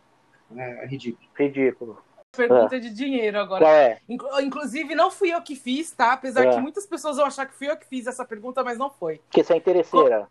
É, 0.57 0.85
é 0.85 0.87
ridículo. 0.87 1.29
Ridículo 1.39 1.99
pergunta 2.33 2.77
é. 2.77 2.79
de 2.79 2.91
dinheiro 2.91 3.39
agora. 3.39 3.69
É? 3.69 3.99
Inclusive, 4.09 4.95
não 4.95 5.11
fui 5.11 5.33
eu 5.33 5.43
que 5.43 5.55
fiz, 5.57 5.91
tá? 5.91 6.13
Apesar 6.13 6.47
é. 6.47 6.55
que 6.55 6.61
muitas 6.61 6.87
pessoas 6.87 7.17
vão 7.17 7.27
achar 7.27 7.47
que 7.47 7.55
fui 7.55 7.69
eu 7.69 7.77
que 7.77 7.87
fiz 7.87 8.07
essa 8.07 8.25
pergunta, 8.25 8.63
mas 8.63 8.79
não 8.79 8.91
foi. 8.91 9.19
Porque 9.27 9.43
você 9.43 9.55
é 9.55 9.57
interesseira. 9.57 10.29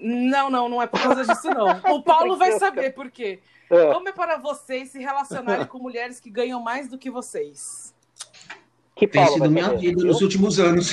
Não, 0.00 0.50
não, 0.50 0.68
não 0.68 0.82
é 0.82 0.86
por 0.86 1.00
causa 1.00 1.24
disso, 1.24 1.50
não. 1.50 1.94
O 1.94 2.02
Paulo 2.02 2.36
vai 2.36 2.52
saber 2.58 2.94
por 2.94 3.10
quê. 3.10 3.40
É. 3.70 3.92
Como 3.92 4.08
é 4.08 4.12
para 4.12 4.36
vocês 4.36 4.90
se 4.90 4.98
relacionarem 4.98 5.66
com 5.66 5.78
mulheres 5.78 6.20
que 6.20 6.30
ganham 6.30 6.60
mais 6.60 6.88
do 6.88 6.98
que 6.98 7.10
vocês? 7.10 7.94
Que 8.94 9.08
Tem 9.08 9.26
sido 9.26 9.50
minha 9.50 9.70
vida 9.70 10.04
nos 10.04 10.20
últimos 10.20 10.60
anos. 10.60 10.92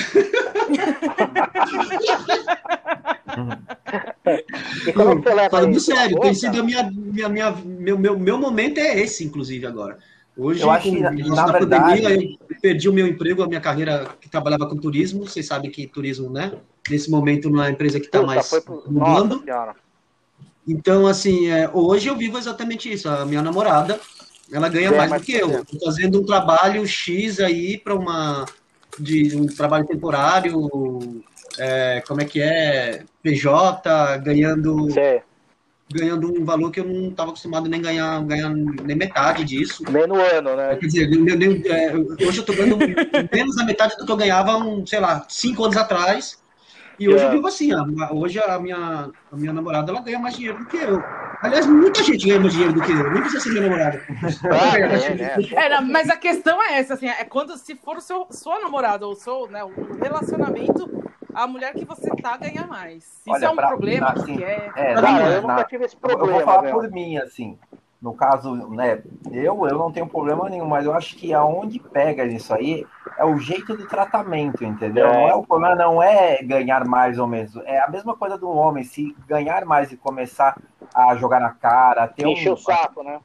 Falando 5.52 5.80
sério, 5.80 6.20
tem 6.20 6.34
sido 6.34 6.60
a 6.60 6.64
minha, 6.64 6.90
minha, 6.92 7.30
minha, 7.30 7.52
meu, 7.52 8.00
meu, 8.00 8.18
meu 8.18 8.38
momento 8.38 8.80
é 8.80 9.00
esse, 9.00 9.26
inclusive, 9.26 9.68
agora. 9.68 10.00
Hoje, 10.40 10.62
eu 10.62 10.72
acho 10.72 10.90
que, 10.90 11.00
na, 11.02 11.12
na 11.12 11.52
verdade... 11.52 12.02
pandemia, 12.02 12.38
eu 12.50 12.56
perdi 12.62 12.88
o 12.88 12.94
meu 12.94 13.06
emprego, 13.06 13.44
a 13.44 13.48
minha 13.48 13.60
carreira 13.60 14.08
que 14.22 14.30
trabalhava 14.30 14.66
com 14.68 14.78
turismo. 14.78 15.28
Vocês 15.28 15.46
sabem 15.46 15.70
que 15.70 15.86
turismo, 15.86 16.30
né? 16.30 16.54
Nesse 16.90 17.12
momento, 17.12 17.50
não 17.50 17.62
é 17.62 17.68
a 17.68 17.72
empresa 17.72 18.00
que 18.00 18.06
está 18.06 18.22
mais 18.22 18.50
mudando. 18.88 19.44
Então, 20.66 21.06
assim, 21.08 21.50
é, 21.50 21.70
hoje 21.74 22.08
eu 22.08 22.16
vivo 22.16 22.38
exatamente 22.38 22.92
isso. 22.92 23.10
A 23.10 23.26
minha 23.26 23.42
namorada, 23.42 24.00
ela 24.50 24.70
ganha 24.70 24.92
mais 24.94 25.12
do 25.12 25.20
que 25.20 25.34
eu. 25.34 25.62
Estou 25.62 25.80
fazendo 25.82 26.22
um 26.22 26.26
trabalho 26.26 26.88
X 26.88 27.42
aí 27.42 27.78
para 27.78 27.94
uma 27.94 28.46
de 28.98 29.36
um 29.36 29.46
trabalho 29.46 29.86
temporário, 29.86 30.70
é, 31.58 32.02
como 32.08 32.22
é 32.22 32.26
que 32.26 32.42
é, 32.42 33.04
PJ, 33.22 34.18
ganhando 34.18 34.90
Sim 34.92 35.22
ganhando 35.92 36.32
um 36.32 36.46
valor 36.46 36.72
que 36.72 36.80
eu 36.80 36.86
não 36.86 37.10
estava 37.10 37.32
acostumado 37.32 37.68
nem 37.68 37.82
ganhar, 37.82 38.24
ganhar 38.24 38.50
nem 38.50 38.96
metade 38.96 39.44
disso. 39.44 39.84
Nem 39.90 40.08
no 40.08 40.16
ano, 40.16 40.56
né? 40.56 40.76
Quer 40.76 40.86
dizer, 40.86 41.12
eu, 41.12 41.26
eu, 41.28 41.62
é, 41.66 41.96
hoje 42.26 42.40
eu 42.40 42.42
estou 42.42 42.56
ganhando 42.56 42.78
menos 43.34 43.56
da 43.56 43.66
metade 43.66 43.98
do 43.98 44.06
que 44.06 44.12
eu 44.12 44.18
ganhava, 44.18 44.58
um, 44.58 44.86
sei 44.86 45.00
lá, 45.00 45.26
cinco 45.28 45.64
anos 45.64 45.78
atrás. 45.78 46.40
E 47.00 47.08
hoje 47.08 47.16
yeah. 47.16 47.34
eu 47.34 47.38
vivo 47.38 47.48
assim, 47.48 47.72
ó, 47.74 48.14
hoje 48.14 48.40
a 48.40 48.60
minha, 48.60 49.10
a 49.32 49.36
minha 49.36 49.54
namorada 49.54 49.90
ela 49.90 50.02
ganha 50.02 50.20
mais 50.20 50.36
dinheiro 50.36 50.60
do 50.60 50.66
que 50.66 50.76
eu. 50.76 51.02
Aliás, 51.42 51.66
muita 51.66 52.04
gente 52.04 52.28
ganha 52.28 52.42
mais 52.42 52.52
dinheiro 52.52 52.74
do 52.74 52.82
que 52.82 52.92
eu, 52.92 53.12
nem 53.12 53.22
precisa 53.22 53.42
ser 53.42 53.50
minha 53.52 53.62
namorada. 53.64 54.02
Ah, 54.52 54.78
é, 54.78 55.66
é, 55.66 55.70
não, 55.70 55.88
mas 55.88 56.10
a 56.10 56.18
questão 56.18 56.62
é 56.62 56.78
essa, 56.78 56.96
assim, 56.96 57.08
é 57.08 57.24
quando 57.24 57.58
se 57.58 57.74
for 57.76 57.96
o 57.96 58.02
seu, 58.02 58.28
sua 58.32 58.60
namorada 58.60 59.08
ou 59.08 59.16
seu, 59.16 59.48
né, 59.48 59.64
o 59.64 59.72
relacionamento 60.04 61.09
a 61.44 61.48
mulher 61.48 61.74
que 61.74 61.86
você 61.86 62.10
tá 62.18 62.38
ganha 62.38 62.68
mais. 62.68 63.04
Isso 63.04 63.24
Olha, 63.30 63.46
é 63.46 63.50
um 63.50 63.56
problema, 63.56 64.14
mim, 64.14 64.22
assim, 64.22 64.44
é... 64.44 64.72
é 64.76 64.94
não, 64.96 65.20
eu 65.20 65.42
nunca 65.42 65.64
tive 65.64 65.86
esse 65.86 65.96
problema. 65.96 66.26
Eu 66.26 66.34
vou 66.34 66.42
falar 66.44 66.64
mesmo. 66.64 66.80
por 66.80 66.92
mim, 66.92 67.18
assim. 67.18 67.58
No 68.02 68.14
caso, 68.14 68.56
né, 68.70 69.04
eu, 69.30 69.68
eu 69.68 69.78
não 69.78 69.92
tenho 69.92 70.08
problema 70.08 70.50
nenhum, 70.50 70.66
mas 70.66 70.86
eu 70.86 70.94
acho 70.94 71.18
que 71.18 71.34
aonde 71.34 71.80
pega 71.80 72.26
nisso 72.26 72.54
aí 72.54 72.86
é 73.18 73.26
o 73.26 73.38
jeito 73.38 73.76
do 73.76 73.86
tratamento, 73.86 74.64
entendeu? 74.64 75.06
É. 75.06 75.14
Não 75.14 75.28
é 75.28 75.36
o 75.36 75.44
problema, 75.44 75.76
não 75.76 76.02
é 76.02 76.42
ganhar 76.42 76.86
mais 76.86 77.20
ou 77.20 77.28
menos. 77.28 77.58
É 77.66 77.78
a 77.80 77.90
mesma 77.90 78.16
coisa 78.16 78.38
do 78.38 78.50
homem, 78.50 78.86
se 78.86 79.14
ganhar 79.28 79.66
mais 79.66 79.92
e 79.92 79.98
começar 79.98 80.58
a 80.96 81.14
jogar 81.18 81.42
na 81.42 81.50
cara, 81.50 82.08
ter 82.08 82.26
Encher 82.26 82.52
um, 82.52 82.54
o 82.54 82.58
saco, 82.58 83.04
né? 83.04 83.20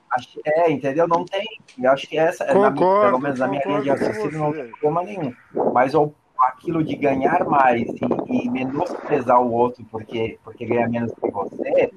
É, 0.44 0.68
entendeu? 0.70 1.06
Não 1.06 1.24
tem. 1.24 1.46
Eu 1.80 1.92
acho 1.92 2.08
que 2.08 2.18
essa, 2.18 2.44
concordo, 2.46 2.80
minha, 2.80 3.00
pelo 3.00 3.18
menos 3.20 3.38
na 3.38 3.46
minha 3.46 3.62
linha 3.64 3.80
de 3.80 3.90
raciocínio, 3.90 4.38
não 4.38 4.52
tem 4.52 4.70
problema 4.70 5.04
nenhum. 5.04 5.32
Mas 5.72 5.94
o 5.94 6.12
aquilo 6.38 6.82
de 6.82 6.96
ganhar 6.96 7.44
mais 7.44 7.82
e, 7.82 8.00
e, 8.26 8.50
menosprezar 8.50 9.40
o 9.40 9.52
outro 9.52 9.84
porque, 9.90 10.38
porque 10.44 10.66
ganha 10.66 10.88
menos 10.88 11.12
que 11.12 11.30
você. 11.30 11.68
É, 11.68 11.90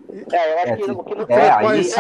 eu 0.54 0.60
acho 0.60 0.72
é, 0.72 0.78
que 0.78 0.92
o 0.92 1.04
que 1.04 1.16
não 1.16 1.26
é, 1.28 1.50
aí, 1.52 1.92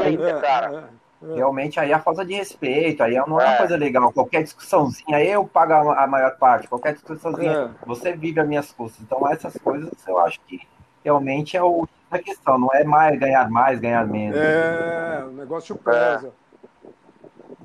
aí, 0.00 0.16
né? 0.16 0.40
cara. 0.40 0.90
É, 1.22 1.32
é. 1.32 1.34
Realmente 1.34 1.80
aí 1.80 1.90
é 1.92 1.94
a 1.94 2.00
falta 2.00 2.24
de 2.24 2.34
respeito, 2.34 3.02
aí 3.02 3.14
não 3.14 3.40
é 3.40 3.44
uma 3.44 3.54
é. 3.54 3.58
coisa 3.58 3.76
legal. 3.76 4.12
Qualquer 4.12 4.42
discussãozinha, 4.42 5.22
eu 5.24 5.46
pago 5.46 5.90
a 5.90 6.06
maior 6.06 6.36
parte, 6.36 6.68
qualquer 6.68 6.94
discussãozinha, 6.94 7.74
é. 7.82 7.86
você 7.86 8.12
vive 8.12 8.40
as 8.40 8.46
minhas 8.46 8.70
custas. 8.72 9.02
Então 9.02 9.26
essas 9.28 9.56
coisas 9.56 9.90
eu 10.06 10.18
acho 10.18 10.40
que 10.46 10.60
realmente 11.04 11.56
é 11.56 11.62
o 11.62 11.88
a 12.08 12.18
questão, 12.20 12.56
não 12.56 12.72
é 12.72 12.84
mais 12.84 13.18
ganhar 13.18 13.50
mais, 13.50 13.80
ganhar 13.80 14.06
menos. 14.06 14.38
É, 14.38 15.24
o 15.26 15.32
negócio 15.32 15.74
pesa. 15.76 16.32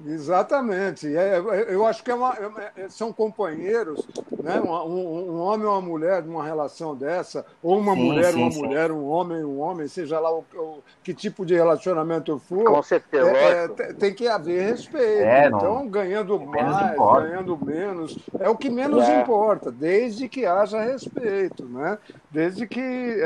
Exatamente. 0.06 1.16
É, 1.16 1.38
é, 1.38 1.66
eu 1.70 1.86
acho 1.86 2.04
que 2.04 2.12
é 2.12 2.16
uma, 2.16 2.36
é, 2.76 2.90
são 2.90 3.12
companheiros, 3.12 4.08
né? 4.42 4.60
Um, 4.60 4.70
um, 4.70 5.40
homem 5.40 5.66
ou 5.66 5.74
uma 5.74 5.82
mulher 5.82 6.24
numa 6.24 6.44
relação 6.44 6.96
dessa, 6.96 7.46
ou 7.62 7.78
uma 7.78 7.94
sim, 7.94 8.04
mulher, 8.04 8.34
sim, 8.34 8.42
uma 8.42 8.52
sim. 8.52 8.62
mulher, 8.64 8.92
um 8.92 9.08
homem, 9.08 9.44
um 9.44 9.60
homem, 9.60 9.88
seja 9.88 10.20
lá 10.20 10.32
o, 10.32 10.44
o 10.56 10.84
que 11.04 11.14
tipo 11.14 11.46
de 11.46 11.54
relacionamento 11.54 12.40
for. 12.40 12.66
Com 12.66 12.84
certeza. 12.84 13.30
É, 13.30 13.68
tem 13.94 14.14
que 14.14 14.28
haver 14.28 14.72
respeito. 14.72 15.24
É, 15.24 15.48
então, 15.48 15.88
ganhando 15.88 16.40
mais, 16.40 16.94
importa. 16.94 17.28
ganhando 17.28 17.66
menos, 17.66 18.18
é 18.40 18.50
o 18.50 18.56
que 18.56 18.70
menos 18.70 19.08
importa, 19.08 19.72
desde 19.72 20.28
que 20.28 20.46
haja 20.46 20.82
respeito, 20.82 21.66
né? 21.66 21.98
Desde 22.30 22.68
que 22.68 23.18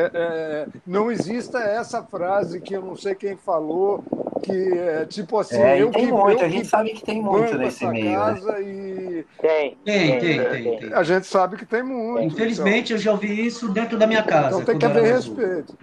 não 0.86 1.12
exista 1.12 1.60
essa 1.60 2.04
frase 2.04 2.60
que 2.60 2.74
eu 2.74 2.82
não 2.82 2.96
sei 2.96 3.16
quem 3.16 3.36
falou, 3.36 4.04
que 4.44 4.78
é 4.78 5.06
tipo 5.06 5.40
assim, 5.40 5.58
é, 5.58 5.82
eu 5.82 5.90
que, 5.90 6.06
muito, 6.06 6.42
eu 6.42 6.46
a 6.46 6.50
gente 6.66 6.70
sabe 6.70 6.90
que 6.94 7.04
tem 7.04 7.22
muito 7.22 7.58
nesse 7.58 7.86
meio. 7.88 8.20
Né? 8.20 8.62
E... 8.62 9.26
Tem, 9.40 9.78
tem, 9.84 10.20
tem, 10.20 10.50
tem, 10.50 10.80
tem, 10.80 10.94
A 10.94 11.04
gente 11.04 11.28
sabe 11.28 11.58
que 11.58 11.66
tem 11.66 11.84
muito. 11.84 12.34
Infelizmente 12.34 12.94
então. 12.94 12.98
eu 12.98 13.02
já 13.02 13.12
ouvi 13.12 13.46
isso 13.46 13.70
dentro 13.70 13.98
da 13.98 14.08
minha 14.08 14.24
casa. 14.24 14.48
Então 14.48 14.66
tem 14.66 14.78
que 14.78 14.86
haver 14.86 15.04
respeito. 15.04 15.78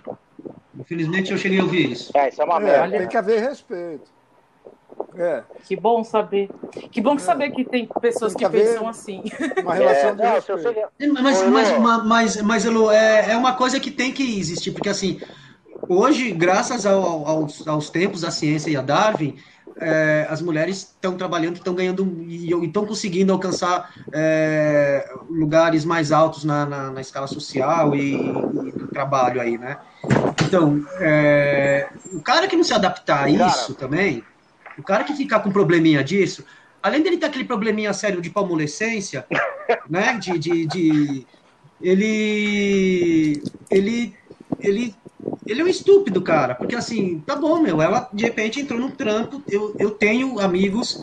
Infelizmente 0.79 1.33
eu 1.33 1.39
cheguei 1.39 1.61
a 1.61 1.63
ouvir 1.63 1.93
isso. 1.93 2.17
É, 2.17 2.29
isso 2.29 2.43
é 2.43 2.45
uma 2.45 2.57
é, 2.57 2.61
merda. 2.61 2.99
Tem 2.99 3.09
que 3.09 3.17
haver 3.17 3.41
respeito. 3.41 4.11
É. 5.15 5.43
Que 5.65 5.77
bom 5.77 6.03
saber. 6.03 6.51
Que 6.91 7.01
bom 7.01 7.15
é. 7.15 7.19
saber 7.19 7.51
que 7.51 7.65
tem 7.65 7.87
pessoas 8.01 8.35
tem 8.35 8.49
que, 8.49 8.57
que 8.57 8.65
pensam 8.65 8.89
assim. 8.89 9.23
Uma 9.63 9.75
relação 9.75 10.11
é, 10.11 10.15
de 10.15 10.23
não, 10.23 10.33
respeito. 10.35 11.23
Mas, 11.23 11.43
mas, 11.43 11.79
mas, 11.79 12.05
mas, 12.05 12.43
mas 12.43 12.65
Elo, 12.65 12.91
é, 12.91 13.33
é 13.33 13.37
uma 13.37 13.55
coisa 13.55 13.79
que 13.79 13.91
tem 13.91 14.13
que 14.13 14.39
existir, 14.39 14.73
porque 14.73 14.89
assim, 14.89 15.21
hoje, 15.89 16.31
graças 16.33 16.87
ao, 16.87 17.27
aos, 17.27 17.67
aos 17.67 17.91
tempos 17.91 18.23
da 18.23 18.31
ciência 18.31 18.71
e 18.71 18.77
a 18.77 18.83
Darwin, 18.83 19.37
é, 19.77 20.27
as 20.29 20.41
mulheres 20.43 20.79
estão 20.79 21.17
trabalhando, 21.17 21.57
estão 21.57 21.75
ganhando 21.75 22.05
e 22.27 22.51
estão 22.65 22.87
conseguindo 22.87 23.33
alcançar 23.33 23.93
é, 24.13 25.09
lugares 25.29 25.85
mais 25.85 26.13
altos 26.13 26.45
na, 26.45 26.67
na, 26.67 26.91
na 26.91 27.01
escala 27.01 27.27
social 27.27 27.95
e, 27.95 28.15
e, 28.15 28.73
do 28.73 28.89
trabalho 28.89 29.41
aí, 29.41 29.59
né? 29.59 29.79
Então, 30.45 30.85
é, 31.01 31.89
o 32.13 32.21
cara 32.21 32.47
que 32.49 32.57
não 32.57 32.65
se 32.65 32.75
adaptar 32.75 33.25
a 33.25 33.31
isso 33.31 33.75
cara. 33.75 33.79
também, 33.79 34.25
o 34.79 34.83
cara 34.83 35.05
que 35.05 35.15
ficar 35.15 35.41
com 35.41 35.51
probleminha 35.51 36.03
disso, 36.03 36.45
além 36.83 37.03
dele 37.03 37.17
ter 37.17 37.27
aquele 37.27 37.45
probleminha 37.45 37.93
sério 37.93 38.21
de 38.21 38.31
palmolescência, 38.31 39.27
né? 39.89 40.19
De, 40.19 40.39
de, 40.39 40.67
de 40.67 41.27
ele, 41.81 43.43
ele, 43.71 44.15
ele 44.61 44.95
ele 45.47 45.61
é 45.61 45.65
um 45.65 45.69
estúpido, 45.69 46.23
cara. 46.23 46.55
Porque 46.55 46.75
assim, 46.75 47.21
tá 47.27 47.35
bom, 47.35 47.61
meu. 47.61 47.83
Ela 47.83 48.09
de 48.13 48.25
repente 48.25 48.61
entrou 48.61 48.79
no 48.79 48.91
trampo. 48.91 49.43
Eu, 49.49 49.75
eu 49.79 49.91
tenho 49.91 50.39
amigos, 50.39 51.03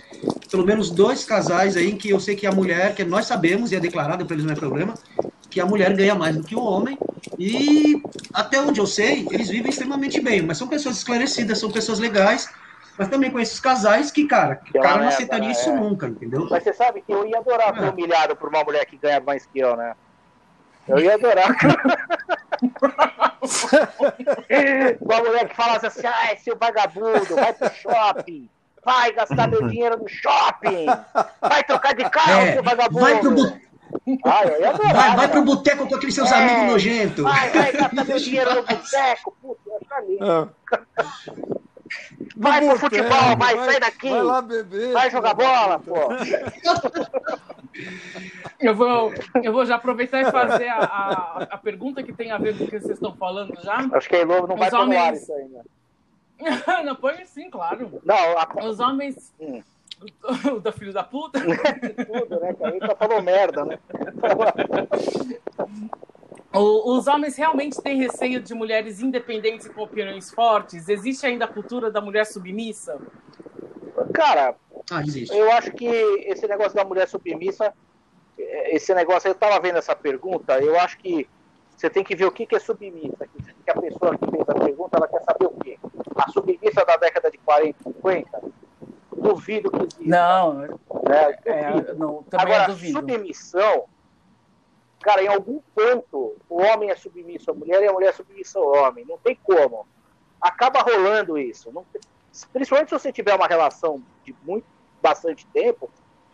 pelo 0.49 0.65
menos 0.65 0.89
dois 0.89 1.25
casais 1.25 1.75
aí, 1.75 1.93
que 1.93 2.09
eu 2.09 2.19
sei 2.19 2.35
que 2.35 2.47
a 2.47 2.51
mulher, 2.51 2.95
que 2.95 3.03
nós 3.03 3.25
sabemos, 3.25 3.71
e 3.71 3.75
é 3.75 3.79
declarada 3.79 4.23
para 4.23 4.33
eles 4.35 4.45
não 4.45 4.53
é 4.53 4.55
problema, 4.55 4.93
que 5.49 5.59
a 5.59 5.65
mulher 5.65 5.93
ganha 5.93 6.15
mais 6.15 6.35
do 6.35 6.43
que 6.43 6.55
o 6.55 6.63
homem. 6.63 6.97
E 7.37 8.01
até 8.33 8.59
onde 8.59 8.79
eu 8.79 8.87
sei, 8.87 9.27
eles 9.31 9.49
vivem 9.49 9.69
extremamente 9.69 10.19
bem. 10.21 10.41
Mas 10.41 10.57
são 10.57 10.67
pessoas 10.67 10.97
esclarecidas, 10.97 11.59
são 11.59 11.71
pessoas 11.71 11.99
legais. 11.99 12.49
Mas 12.97 13.07
também 13.07 13.31
com 13.31 13.39
esses 13.39 13.61
casais 13.61 14.11
que, 14.11 14.25
cara, 14.25 14.57
que 14.57 14.77
o 14.77 14.81
cara 14.81 15.01
não 15.01 15.07
aceitaria 15.07 15.47
né? 15.47 15.51
isso 15.53 15.69
é. 15.69 15.73
nunca, 15.73 16.07
entendeu? 16.07 16.47
Mas 16.49 16.63
você 16.63 16.73
sabe 16.73 17.01
que 17.01 17.13
eu 17.13 17.25
ia 17.25 17.39
adorar 17.39 17.73
ser 17.73 17.85
é. 17.85 17.89
humilhado 17.89 18.35
por 18.35 18.49
uma 18.49 18.61
mulher 18.61 18.85
que 18.85 18.97
ganha 18.97 19.21
mais 19.21 19.45
que 19.45 19.59
eu, 19.59 19.75
né? 19.77 19.95
Eu 20.85 20.99
ia 20.99 21.13
adorar. 21.13 21.55
uma 25.01 25.19
mulher 25.19 25.47
que 25.47 25.55
falasse 25.55 25.87
assim, 25.87 26.05
ah, 26.05 26.35
seu 26.37 26.57
vagabundo, 26.57 27.35
vai 27.35 27.53
pro 27.53 27.69
shopping 27.73 28.49
vai 28.83 29.11
gastar 29.11 29.47
meu 29.47 29.67
dinheiro 29.67 29.97
no 29.97 30.07
shopping, 30.07 30.85
vai 31.41 31.63
trocar 31.63 31.93
de 31.93 32.09
carro, 32.09 32.41
é, 32.41 32.53
seu 32.53 32.63
vagabundo. 32.63 33.01
Vai 33.01 33.19
pro, 33.19 33.31
bu... 33.31 33.59
ah, 34.25 34.41
adorar, 34.69 34.93
vai, 34.93 35.15
vai 35.15 35.27
pro 35.27 35.43
boteco 35.43 35.87
com 35.87 35.95
aqueles 35.95 36.15
seus 36.15 36.31
é, 36.31 36.35
amigos 36.35 36.71
nojentos. 36.71 37.23
Vai, 37.23 37.49
vai 37.49 37.71
gastar 37.71 38.05
meu 38.05 38.17
dinheiro 38.17 38.55
no 38.55 38.63
boteco, 38.63 39.37
puta, 39.41 39.61
tá 39.87 40.01
lindo. 40.01 40.25
É. 40.25 41.09
Vai 42.35 42.65
pro 42.65 42.79
futebol, 42.79 43.37
vai, 43.37 43.55
vai, 43.55 43.65
sai 43.65 43.79
daqui. 43.79 44.09
Vai 44.09 44.23
lá 44.23 44.41
beber. 44.41 44.93
Vai 44.93 45.09
jogar 45.09 45.33
bola, 45.33 45.79
pô. 45.79 45.95
Eu 48.59 48.75
vou, 48.75 49.13
eu 49.41 49.53
vou 49.53 49.65
já 49.65 49.75
aproveitar 49.75 50.21
e 50.21 50.31
fazer 50.31 50.67
a, 50.67 50.79
a, 50.79 51.43
a 51.51 51.57
pergunta 51.57 52.03
que 52.03 52.11
tem 52.11 52.29
a 52.29 52.37
ver 52.37 52.57
com 52.57 52.65
o 52.65 52.67
que 52.67 52.77
vocês 52.79 52.93
estão 52.93 53.15
falando 53.15 53.57
já. 53.61 53.87
Acho 53.93 54.09
que 54.09 54.17
a 54.17 54.19
Elo 54.19 54.47
não 54.47 54.55
Os 54.55 54.59
vai 54.59 54.73
homens... 54.73 54.99
ar 54.99 55.13
isso 55.13 55.33
ainda. 55.33 55.63
não, 56.83 56.95
põe 56.95 57.23
sim, 57.25 57.49
claro. 57.49 58.01
Não, 58.03 58.15
a... 58.15 58.65
Os 58.65 58.79
homens. 58.79 59.33
Hum. 59.39 59.61
O 60.55 60.61
da 60.61 60.71
filho 60.71 60.93
da 60.93 61.03
puta? 61.03 61.41
Tudo, 61.41 62.39
né? 62.39 62.53
Que 62.53 62.63
aí 62.63 62.79
tá 62.79 62.95
falando 62.95 63.21
merda, 63.21 63.65
né? 63.65 63.77
Os 66.51 67.07
homens 67.07 67.35
realmente 67.35 67.79
têm 67.81 67.97
receio 67.97 68.41
de 68.41 68.53
mulheres 68.55 68.99
independentes 69.01 69.67
e 69.67 69.69
com 69.69 69.83
opiniões 69.83 70.31
fortes? 70.31 70.89
Existe 70.89 71.25
ainda 71.25 71.45
a 71.45 71.47
cultura 71.47 71.91
da 71.91 72.01
mulher 72.01 72.25
submissa? 72.25 72.99
Cara, 74.13 74.55
ah, 74.91 75.03
eu 75.31 75.51
acho 75.51 75.71
que 75.73 75.85
esse 75.85 76.47
negócio 76.47 76.73
da 76.73 76.83
mulher 76.83 77.07
submissa, 77.07 77.71
esse 78.37 78.93
negócio, 78.95 79.27
eu 79.27 79.35
tava 79.35 79.59
vendo 79.59 79.77
essa 79.77 79.95
pergunta, 79.95 80.59
eu 80.59 80.79
acho 80.79 80.97
que 80.97 81.27
você 81.79 81.89
tem 81.89 82.03
que 82.03 82.15
ver 82.15 82.25
o 82.25 82.31
que, 82.31 82.47
é 82.53 82.59
submissa. 82.59 83.27
Que 83.63 83.71
a 83.71 83.79
pessoa 83.79 84.17
que 84.17 84.29
fez 84.29 84.49
a 84.49 84.53
pergunta, 84.53 84.97
ela 84.97 85.07
quer 85.07 85.21
saber 85.23 85.45
o 85.45 85.51
quê? 85.51 85.77
A 86.15 86.29
submissa 86.29 86.83
da 86.83 86.97
década 86.97 87.31
de 87.31 87.37
40, 87.37 87.83
50? 87.83 88.41
Duvido 89.15 89.71
que 89.71 89.77
exista. 89.83 90.03
Não, 90.03 90.53
né? 90.55 90.69
é, 91.45 91.93
não 91.93 92.25
Agora, 92.33 92.75
submissão, 92.75 93.85
cara, 95.01 95.23
em 95.23 95.27
algum 95.27 95.59
ponto, 95.75 96.35
o 96.49 96.61
homem 96.61 96.89
é 96.89 96.95
submisso 96.95 97.51
à 97.51 97.53
mulher 97.53 97.81
e 97.83 97.87
a 97.87 97.93
mulher 97.93 98.09
é 98.09 98.13
submissa 98.13 98.59
ao 98.59 98.67
homem. 98.67 99.05
Não 99.05 99.17
tem 99.17 99.37
como. 99.43 99.87
Acaba 100.41 100.81
rolando 100.81 101.37
isso. 101.37 101.71
Principalmente 102.53 102.89
se 102.89 102.99
você 102.99 103.11
tiver 103.11 103.35
uma 103.35 103.47
relação 103.47 104.01
de 104.23 104.35
muito, 104.43 104.65
bastante 105.01 105.45
tempo, 105.47 105.89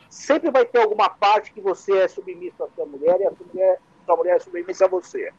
sempre 0.10 0.50
vai 0.50 0.66
ter 0.66 0.80
alguma 0.80 1.10
parte 1.10 1.52
que 1.52 1.62
você 1.62 2.00
é 2.00 2.08
submisso 2.08 2.64
à 2.64 2.70
sua 2.70 2.86
mulher 2.86 3.20
e 3.22 3.26
a 3.26 3.32
sua 3.32 3.46
mulher 3.46 3.80
sua 4.06 4.16
mulher 4.16 4.36
é 4.38 4.40
submissa 4.40 4.86
a 4.86 4.88
você. 4.88 5.34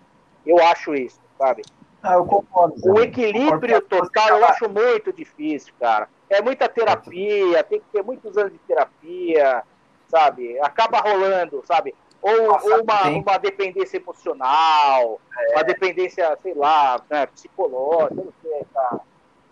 Eu 0.45 0.59
acho 0.65 0.95
isso, 0.95 1.21
sabe? 1.39 1.63
Ah, 2.03 2.15
eu 2.15 2.25
concordo. 2.25 2.75
O 2.85 3.01
equilíbrio 3.01 3.81
total 3.81 4.29
eu 4.29 4.45
acho 4.45 4.69
muito 4.69 5.13
difícil, 5.13 5.73
cara. 5.81 6.09
É 6.29 6.43
muita 6.43 6.69
terapia, 6.69 7.63
tem 7.65 7.81
que 7.81 7.87
ter 7.93 8.03
muitos 8.03 8.37
anos 8.37 8.53
de 8.53 8.59
terapia, 8.59 9.63
sabe? 10.09 10.59
Acaba 10.61 10.99
rolando, 10.99 11.63
sabe? 11.65 11.95
Ou, 12.23 12.33
ou 12.33 12.83
uma, 12.83 13.09
uma 13.09 13.39
dependência 13.39 13.99
emocional, 13.99 15.21
é. 15.39 15.53
uma 15.55 15.65
dependência, 15.65 16.37
sei 16.43 16.55
lá, 16.55 17.01
né, 17.11 17.27
psicológica, 17.27 18.15
não 18.15 18.33
sei, 18.43 18.67
cara. 18.73 19.01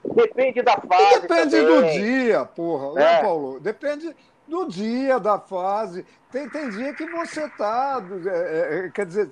Depende 0.04 0.62
da 0.62 0.76
fase. 0.76 1.20
Depende 1.20 1.50
também. 1.50 1.66
do 1.66 2.04
dia, 2.04 2.44
porra, 2.44 2.92
né. 2.94 3.22
Paulo? 3.22 3.60
Depende 3.60 4.14
do 4.46 4.66
dia, 4.66 5.18
da 5.18 5.38
fase. 5.38 6.04
Tem, 6.30 6.48
tem 6.48 6.68
dia 6.70 6.92
que 6.92 7.06
você 7.06 7.44
está. 7.46 8.02
É, 8.26 8.86
é, 8.86 8.90
quer 8.90 9.06
dizer, 9.06 9.30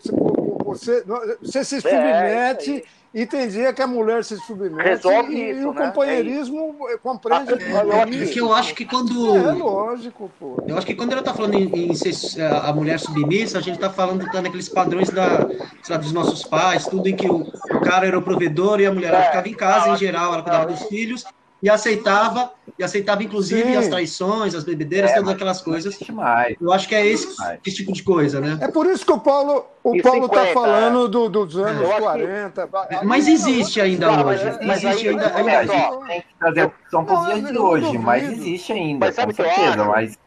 você, 0.64 1.05
você 1.40 1.64
se 1.64 1.77
é, 1.77 1.81
submete. 1.81 2.85
É, 2.87 3.03
e 3.14 3.27
tem 3.27 3.46
dia 3.46 3.75
que 3.75 3.83
a 3.83 3.87
mulher 3.87 4.25
se 4.25 4.38
submete 4.38 4.88
Resolve 4.88 5.35
e, 5.35 5.51
isso, 5.51 5.61
e 5.61 5.66
o 5.66 5.75
né? 5.75 5.87
companheirismo 5.87 6.77
é 6.88 6.96
compreende. 6.96 7.53
É, 7.53 8.22
é, 8.22 8.27
que 8.27 8.40
eu 8.40 8.55
acho 8.55 8.75
que 8.75 8.87
quando. 8.87 9.37
É 9.37 9.53
lógico, 9.53 10.31
pô. 10.40 10.64
Eu 10.66 10.79
acho 10.79 10.87
que 10.87 10.94
quando 10.94 11.12
ela 11.12 11.20
está 11.20 11.35
falando 11.35 11.55
em, 11.55 11.90
em, 11.90 11.94
ser 11.94 12.42
a 12.42 12.72
mulher 12.72 12.98
submissa, 12.98 13.59
a 13.59 13.61
gente 13.61 13.75
está 13.75 13.90
falando 13.90 14.25
tá 14.31 14.40
naqueles 14.40 14.68
padrões 14.68 15.11
da, 15.11 15.46
lá, 15.90 15.96
dos 15.98 16.12
nossos 16.12 16.42
pais, 16.42 16.87
tudo 16.87 17.07
em 17.07 17.14
que 17.14 17.29
o, 17.29 17.42
o 17.42 17.81
cara 17.83 18.07
era 18.07 18.18
o 18.18 18.22
provedor 18.22 18.81
e 18.81 18.87
a 18.87 18.92
mulher 18.92 19.12
é, 19.12 19.22
ficava 19.25 19.48
em 19.48 19.55
casa, 19.55 19.90
em 19.90 19.96
geral, 19.96 20.33
ela 20.33 20.42
cuidava 20.42 20.72
dos 20.72 20.83
filhos 20.85 21.22
e 21.62 21.70
aceitava, 21.70 22.53
e 22.77 22.83
aceitava 22.83 23.22
inclusive 23.22 23.62
Sim. 23.62 23.77
as 23.77 23.87
traições, 23.87 24.55
as 24.55 24.64
bebedeiras, 24.64 25.12
é, 25.12 25.14
todas 25.14 25.31
aquelas 25.31 25.61
coisas. 25.61 25.96
Demais. 25.96 26.57
Eu 26.61 26.72
acho 26.72 26.88
que 26.88 26.94
é 26.94 27.07
esse, 27.07 27.37
esse, 27.64 27.77
tipo 27.77 27.92
de 27.92 28.03
coisa, 28.03 28.40
né? 28.40 28.59
É 28.61 28.66
por 28.66 28.87
isso 28.87 29.07
que 29.07 29.12
o 29.12 29.20
Paulo 29.20 29.66
o 29.85 30.03
Paulo 30.03 30.27
está 30.27 30.46
falando 30.46 31.09
do, 31.09 31.29
dos 31.29 31.57
anos 31.57 31.88
é. 31.88 32.01
40. 32.01 32.66
Que... 32.66 33.05
Mas 33.05 33.29
existe 33.29 33.81
ainda 33.81 34.27
hoje. 34.27 34.44
Mas 34.66 34.83
existe 34.83 35.09
ainda. 35.09 35.31
tem 35.31 36.20
que 36.20 36.35
trazer 36.38 36.72
são 36.90 37.05
dias 37.05 37.53
de 37.53 37.59
hoje, 37.59 37.98
mas 37.98 38.33
existe 38.33 38.72
ainda, 38.72 39.07
mas 39.07 39.16
com 39.16 39.33
certeza. 39.33 39.85
Mas... 39.85 40.18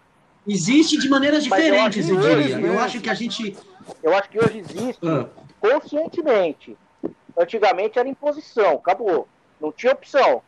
Existe 0.48 0.98
de 1.00 1.10
maneiras 1.10 1.44
diferentes, 1.44 2.08
eu, 2.08 2.22
eu 2.22 2.42
diria. 2.42 2.60
Eu 2.60 2.80
acho 2.80 3.02
que 3.02 3.10
a 3.10 3.14
gente. 3.14 3.58
Eu 4.02 4.16
acho 4.16 4.30
que 4.30 4.40
hoje 4.40 4.60
existe 4.60 5.06
ah. 5.06 5.26
conscientemente. 5.60 6.78
Antigamente 7.38 8.00
era 8.00 8.08
imposição, 8.08 8.76
acabou. 8.76 9.28
Não 9.60 9.72
tinha 9.72 9.92
opção. 9.92 10.42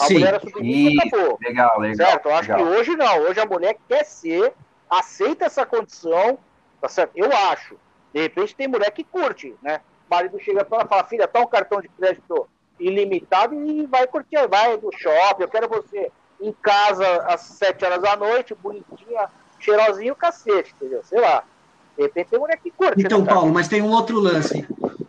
A 0.00 0.06
Sim. 0.06 0.14
mulher 0.14 0.28
era 0.28 0.40
submissa 0.40 1.04
e 1.04 1.08
acabou. 1.08 1.38
Legal, 1.40 1.80
legal. 1.80 2.10
Certo? 2.10 2.26
Eu 2.26 2.34
acho 2.34 2.52
legal. 2.52 2.66
que 2.66 2.72
hoje 2.74 2.96
não. 2.96 3.18
Hoje 3.20 3.40
a 3.40 3.46
mulher 3.46 3.76
quer 3.88 4.04
ser, 4.04 4.52
aceita 4.90 5.44
essa 5.44 5.64
condição, 5.64 6.38
tá 6.80 6.88
certo? 6.88 7.12
Eu 7.14 7.30
acho. 7.32 7.76
De 8.12 8.20
repente 8.20 8.54
tem 8.54 8.68
mulher 8.68 8.90
que 8.90 9.04
curte, 9.04 9.54
né? 9.62 9.80
O 10.08 10.14
marido 10.14 10.38
chega 10.40 10.64
para 10.64 10.78
ela 10.78 10.86
e 10.86 10.88
fala, 10.88 11.04
filha, 11.04 11.28
tá 11.28 11.40
um 11.40 11.46
cartão 11.46 11.80
de 11.80 11.88
crédito 11.88 12.48
ilimitado 12.78 13.54
e 13.54 13.86
vai 13.86 14.06
curtir, 14.06 14.46
vai 14.48 14.76
do 14.76 14.90
shopping, 14.96 15.42
eu 15.42 15.48
quero 15.48 15.68
você 15.68 16.10
em 16.40 16.52
casa 16.52 17.06
às 17.28 17.40
sete 17.42 17.84
horas 17.84 18.02
da 18.02 18.16
noite, 18.16 18.54
bonitinha, 18.54 19.28
cheirosinho, 19.58 20.14
cacete, 20.14 20.74
entendeu? 20.76 21.02
Sei 21.04 21.20
lá. 21.20 21.44
De 21.96 22.02
repente 22.02 22.30
tem 22.30 22.38
mulher 22.38 22.58
que 22.58 22.70
curte. 22.70 23.00
Então, 23.00 23.20
né, 23.20 23.32
Paulo, 23.32 23.52
mas 23.52 23.68
tem 23.68 23.80
um 23.80 23.90
outro 23.90 24.18
lance. 24.18 24.66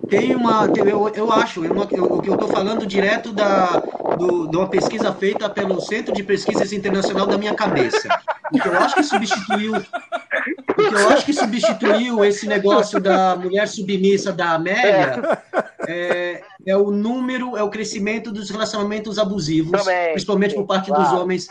Tem 0.09 0.35
uma. 0.35 0.67
Eu, 0.75 1.09
eu 1.09 1.31
acho, 1.31 1.63
eu, 1.63 1.75
eu, 1.91 2.21
eu 2.25 2.33
estou 2.33 2.47
falando 2.47 2.85
direto 2.85 3.31
da, 3.31 3.81
do, 4.17 4.47
de 4.47 4.57
uma 4.57 4.67
pesquisa 4.67 5.13
feita 5.13 5.49
pelo 5.49 5.81
Centro 5.81 6.13
de 6.13 6.23
Pesquisas 6.23 6.71
Internacional 6.73 7.25
da 7.25 7.37
minha 7.37 7.53
cabeça. 7.53 8.07
O 8.51 8.59
que 8.59 8.67
eu 8.67 8.77
acho 8.77 8.95
que 8.95 9.03
substituiu. 9.03 9.73
O 9.75 10.73
que 10.73 10.81
eu 10.81 11.09
acho 11.09 11.25
que 11.25 11.33
substituiu 11.33 12.23
esse 12.23 12.47
negócio 12.47 12.99
da 12.99 13.35
mulher 13.35 13.67
submissa 13.67 14.31
da 14.31 14.51
Amélia 14.51 15.39
é, 15.87 16.41
é 16.65 16.77
o 16.77 16.91
número, 16.91 17.57
é 17.57 17.63
o 17.63 17.69
crescimento 17.69 18.31
dos 18.31 18.49
relacionamentos 18.49 19.17
abusivos, 19.17 19.83
Também. 19.83 20.11
principalmente 20.11 20.53
por 20.53 20.65
parte 20.65 20.87
claro. 20.87 21.03
dos 21.03 21.19
homens 21.19 21.49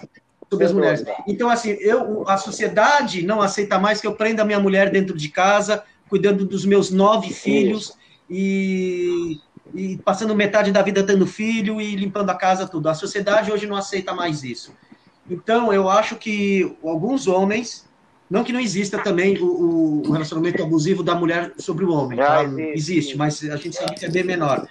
sobre 0.50 0.66
as 0.66 0.72
mulheres. 0.72 1.04
Então, 1.26 1.48
assim, 1.48 1.70
eu, 1.80 2.24
a 2.28 2.36
sociedade 2.36 3.22
não 3.22 3.40
aceita 3.40 3.78
mais 3.78 4.00
que 4.00 4.06
eu 4.06 4.14
prenda 4.14 4.44
minha 4.44 4.60
mulher 4.60 4.90
dentro 4.90 5.16
de 5.16 5.28
casa, 5.28 5.82
cuidando 6.08 6.44
dos 6.44 6.64
meus 6.64 6.90
nove 6.90 7.32
filhos 7.32 7.96
e, 8.28 9.40
e 9.74 9.96
passando 9.98 10.34
metade 10.34 10.72
da 10.72 10.82
vida 10.82 11.02
tendo 11.02 11.26
filho 11.26 11.80
e 11.80 11.96
limpando 11.96 12.30
a 12.30 12.34
casa, 12.34 12.66
tudo. 12.66 12.88
A 12.88 12.94
sociedade 12.94 13.52
hoje 13.52 13.66
não 13.66 13.76
aceita 13.76 14.14
mais 14.14 14.42
isso. 14.42 14.72
Então, 15.28 15.72
eu 15.72 15.88
acho 15.88 16.16
que 16.16 16.76
alguns 16.82 17.26
homens, 17.26 17.88
não 18.30 18.44
que 18.44 18.52
não 18.52 18.60
exista 18.60 18.98
também 18.98 19.38
o, 19.38 20.02
o 20.06 20.12
relacionamento 20.12 20.62
abusivo 20.62 21.02
da 21.02 21.14
mulher 21.14 21.52
sobre 21.58 21.84
o 21.84 21.92
homem, 21.92 22.18
tá? 22.18 22.44
existe, 22.74 23.16
mas 23.16 23.42
a 23.44 23.56
gente 23.56 23.76
sabe 23.76 23.94
que 23.94 24.04
é 24.04 24.10
bem 24.10 24.24
menor. 24.24 24.66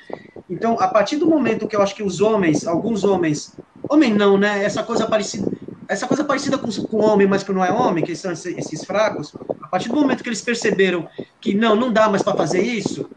Então, 0.50 0.80
a 0.80 0.88
partir 0.88 1.18
do 1.18 1.26
momento 1.26 1.68
que 1.68 1.76
eu 1.76 1.82
acho 1.82 1.96
que 1.96 2.04
os 2.04 2.22
homens, 2.22 2.68
alguns 2.68 3.04
homens, 3.04 3.56
homem 3.90 4.14
não, 4.14 4.38
né? 4.38 4.64
Essa 4.64 4.84
coisa 4.84 5.08
parecida, 5.08 5.52
essa 5.88 6.08
coisa 6.08 6.24
parecida 6.24 6.58
com, 6.58 6.70
com 6.70 6.98
homem, 6.98 7.26
mas 7.26 7.44
que 7.44 7.52
não 7.52 7.66
é 7.66 7.72
homem, 7.72 8.04
que 8.04 8.16
são 8.16 8.32
esses, 8.32 8.58
esses 8.58 8.84
fracos, 8.84 9.34
a 9.62 9.68
partir 9.68 9.90
do 9.90 9.96
momento 9.96 10.22
que 10.22 10.30
eles 10.30 10.42
perceberam 10.42 11.08
que 11.42 11.54
não, 11.54 11.76
não 11.76 11.92
dá 11.92 12.08
mais 12.10 12.22
para 12.22 12.38
fazer 12.38 12.62
isso, 12.62 13.10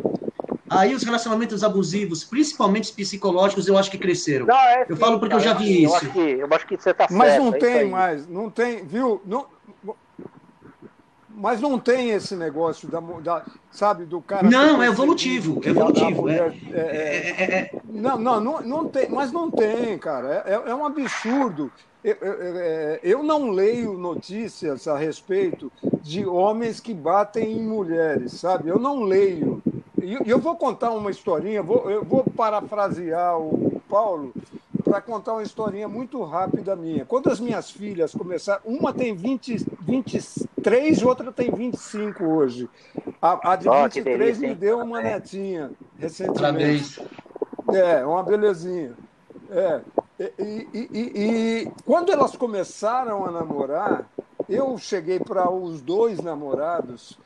Aí 0.68 0.94
os 0.94 1.02
relacionamentos 1.02 1.62
abusivos, 1.62 2.24
principalmente 2.24 2.92
psicológicos, 2.92 3.68
eu 3.68 3.78
acho 3.78 3.90
que 3.90 3.98
cresceram. 3.98 4.46
Não, 4.46 4.56
é, 4.56 4.86
eu 4.88 4.96
falo 4.96 5.20
porque 5.20 5.34
eu 5.34 5.40
já 5.40 5.54
vi 5.54 5.84
eu 5.84 5.88
isso. 5.88 5.96
Acho 5.96 6.12
que, 6.12 6.18
eu 6.18 6.48
acho 6.50 6.66
que 6.66 6.76
você 6.76 6.90
está 6.90 7.06
certo. 7.06 7.18
Mas 7.18 7.38
não 7.38 7.54
é 7.54 7.58
tem 7.58 7.88
mais, 7.88 8.26
não 8.26 8.50
tem, 8.50 8.84
viu? 8.84 9.20
Não, 9.24 9.46
mas 11.36 11.60
não 11.60 11.78
tem 11.78 12.10
esse 12.10 12.34
negócio 12.34 12.88
da, 12.88 12.98
da 12.98 13.44
sabe, 13.70 14.06
do 14.06 14.22
cara. 14.22 14.48
Não, 14.48 14.82
é 14.82 14.86
evolutivo, 14.86 15.60
é 15.62 15.68
evolutivo. 15.68 16.30
É. 16.30 16.54
É, 16.72 16.78
é, 16.78 17.54
é, 17.54 17.70
não, 17.84 18.18
não, 18.18 18.40
não, 18.40 18.60
não 18.62 18.88
tem, 18.88 19.08
mas 19.10 19.30
não 19.30 19.50
tem, 19.50 19.98
cara. 19.98 20.42
É, 20.46 20.74
um 20.74 20.86
absurdo. 20.86 21.70
Eu, 22.02 22.14
eu, 22.14 22.98
eu 23.02 23.22
não 23.22 23.50
leio 23.50 23.94
notícias 23.98 24.88
a 24.88 24.96
respeito 24.96 25.70
de 26.00 26.24
homens 26.24 26.80
que 26.80 26.94
batem 26.94 27.58
em 27.58 27.62
mulheres, 27.62 28.32
sabe? 28.32 28.70
Eu 28.70 28.78
não 28.78 29.02
leio. 29.02 29.62
E 30.02 30.30
eu 30.30 30.38
vou 30.38 30.56
contar 30.56 30.90
uma 30.90 31.10
historinha, 31.10 31.62
vou, 31.62 31.90
eu 31.90 32.04
vou 32.04 32.24
parafrasear 32.24 33.38
o 33.38 33.80
Paulo 33.88 34.32
para 34.84 35.00
contar 35.00 35.32
uma 35.32 35.42
historinha 35.42 35.88
muito 35.88 36.22
rápida 36.22 36.76
minha. 36.76 37.04
Quando 37.04 37.28
as 37.28 37.40
minhas 37.40 37.70
filhas 37.70 38.12
começaram, 38.12 38.60
uma 38.64 38.92
tem 38.92 39.14
20, 39.14 39.66
23, 39.80 41.02
outra 41.02 41.32
tem 41.32 41.50
25 41.50 42.24
hoje. 42.24 42.68
A, 43.20 43.52
a 43.52 43.56
de 43.56 43.68
oh, 43.68 43.82
23 43.84 44.18
delícia, 44.18 44.48
me 44.48 44.54
deu 44.54 44.78
uma 44.78 45.00
netinha 45.00 45.70
recentemente. 45.98 47.02
É, 47.72 48.04
uma 48.04 48.22
belezinha. 48.22 48.92
É. 49.50 49.80
E, 50.18 50.68
e, 50.72 50.88
e, 50.92 51.20
e 51.64 51.72
quando 51.84 52.12
elas 52.12 52.36
começaram 52.36 53.26
a 53.26 53.30
namorar, 53.30 54.08
eu 54.48 54.78
cheguei 54.78 55.18
para 55.18 55.50
os 55.50 55.80
dois 55.80 56.20
namorados, 56.20 57.18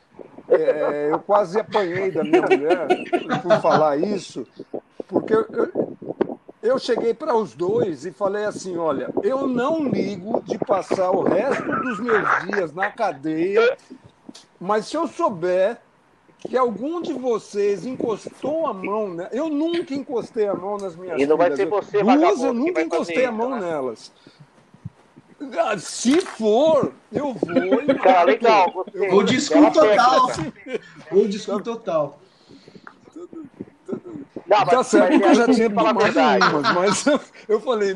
é, 0.51 1.09
eu 1.11 1.19
quase 1.21 1.59
apanhei 1.59 2.11
da 2.11 2.23
minha 2.23 2.43
mulher 2.43 2.89
por 3.43 3.61
falar 3.61 3.97
isso, 3.97 4.47
porque 5.09 5.35
eu, 5.35 5.47
eu 6.63 6.79
cheguei 6.79 7.15
para 7.15 7.35
os 7.35 7.55
dois 7.55 8.05
e 8.05 8.11
falei 8.11 8.45
assim: 8.45 8.77
olha, 8.77 9.11
eu 9.23 9.47
não 9.47 9.85
ligo 9.85 10.43
de 10.43 10.59
passar 10.59 11.11
o 11.11 11.23
resto 11.23 11.65
dos 11.65 12.01
meus 12.01 12.47
dias 12.47 12.75
na 12.75 12.91
cadeia, 12.91 13.77
mas 14.61 14.87
se 14.87 14.97
eu 14.97 15.07
souber 15.07 15.79
que 16.41 16.57
algum 16.57 17.03
de 17.03 17.13
vocês 17.13 17.85
encostou 17.85 18.67
a 18.67 18.73
mão, 18.73 19.13
né? 19.13 19.29
eu 19.33 19.49
nunca 19.49 19.95
encostei 19.95 20.49
a 20.49 20.55
mão 20.55 20.79
nas 20.79 20.97
minhas 20.97 21.15
filhas. 21.15 21.23
E 21.23 21.27
não 21.27 21.37
vai 21.37 21.55
ser 21.55 21.67
você, 21.67 22.03
Duas 22.03 22.43
eu 22.43 22.55
nunca 22.55 22.81
encostei 22.81 23.25
a 23.25 23.33
mão 23.33 23.51
né? 23.51 23.61
nelas. 23.61 24.11
Ah, 25.59 25.79
se 25.79 26.21
for, 26.21 26.93
eu 27.11 27.33
vou. 27.33 27.97
Cara, 28.03 28.25
legal. 28.25 28.87
Ou 29.13 29.23
desculpa 29.23 29.71
total. 29.71 30.27
Ou 31.13 31.29
desculpa 31.29 31.63
total. 31.63 32.21
Não, 34.47 34.59
mas, 34.59 34.69
tá 34.69 34.83
certo 34.83 35.21
que 35.21 35.25
eu 35.25 35.35
já 35.35 35.47
tinha 35.47 35.69
mais 35.69 36.17
umas, 36.17 36.75
mas 36.75 37.05
eu 37.49 37.61
falei, 37.61 37.95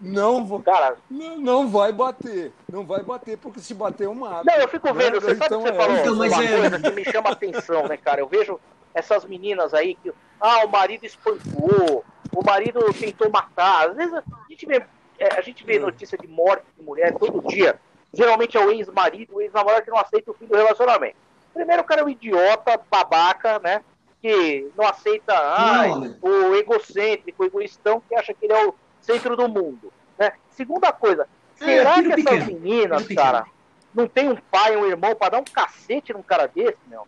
não 0.00 0.46
vou. 0.46 0.62
Cara, 0.62 0.96
não, 1.10 1.38
não 1.38 1.68
vai 1.68 1.92
bater. 1.92 2.52
Não 2.72 2.86
vai 2.86 3.02
bater, 3.02 3.36
porque 3.36 3.60
se 3.60 3.74
bater 3.74 4.06
eu 4.06 4.14
mato. 4.14 4.46
Não, 4.46 4.54
eu 4.54 4.68
fico 4.68 4.92
vendo, 4.94 5.20
né? 5.20 5.20
você 5.20 5.32
então, 5.32 5.60
sabe 5.60 5.62
que 5.62 5.68
você 5.68 5.74
é. 5.74 5.76
falou 5.76 5.96
então, 5.98 6.16
mas 6.16 6.32
uma 6.32 6.44
é... 6.44 6.58
coisa 6.58 6.80
que 6.80 6.90
me 6.90 7.04
chama 7.04 7.28
a 7.28 7.32
atenção, 7.32 7.86
né, 7.86 7.98
cara? 7.98 8.20
Eu 8.22 8.28
vejo 8.28 8.58
essas 8.94 9.26
meninas 9.26 9.74
aí 9.74 9.94
que. 9.94 10.10
Ah, 10.40 10.64
o 10.64 10.68
marido 10.70 11.04
espancou, 11.04 12.02
o 12.34 12.44
marido 12.44 12.80
tentou 12.94 13.30
matar. 13.30 13.90
Às 13.90 13.96
vezes 13.96 14.14
a 14.14 14.22
gente 14.48 14.64
vê 14.64 14.82
é, 15.20 15.38
a 15.38 15.42
gente 15.42 15.64
vê 15.64 15.78
hum. 15.78 15.82
notícia 15.82 16.16
de 16.16 16.26
morte 16.26 16.64
de 16.76 16.82
mulher 16.82 17.14
todo 17.14 17.46
dia. 17.46 17.78
Geralmente 18.12 18.56
é 18.56 18.66
o 18.66 18.70
ex-marido, 18.70 19.36
o 19.36 19.40
ex-namorado 19.40 19.84
que 19.84 19.90
não 19.90 19.98
aceita 19.98 20.30
o 20.30 20.34
fim 20.34 20.46
do 20.46 20.56
relacionamento. 20.56 21.16
Primeiro, 21.52 21.82
o 21.82 21.84
cara 21.84 22.00
é 22.00 22.04
um 22.04 22.08
idiota, 22.08 22.80
babaca, 22.90 23.58
né? 23.58 23.82
Que 24.22 24.68
não 24.76 24.86
aceita 24.86 25.32
ai, 25.34 25.90
o 26.20 26.54
egocêntrico, 26.54 27.42
o 27.42 27.46
egoístão, 27.46 28.02
que 28.08 28.14
acha 28.14 28.32
que 28.34 28.46
ele 28.46 28.52
é 28.52 28.66
o 28.66 28.74
centro 29.00 29.36
do 29.36 29.48
mundo. 29.48 29.92
Né? 30.18 30.32
Segunda 30.50 30.92
coisa, 30.92 31.28
é, 31.60 31.64
será 31.64 32.02
que 32.02 32.12
essas 32.12 32.46
meninas, 32.46 33.06
cara, 33.08 33.46
não 33.94 34.08
tem 34.08 34.28
um 34.28 34.36
pai, 34.50 34.76
um 34.76 34.86
irmão 34.86 35.14
para 35.14 35.30
dar 35.30 35.40
um 35.40 35.44
cacete 35.44 36.12
num 36.12 36.22
cara 36.22 36.46
desse, 36.46 36.78
meu? 36.86 37.06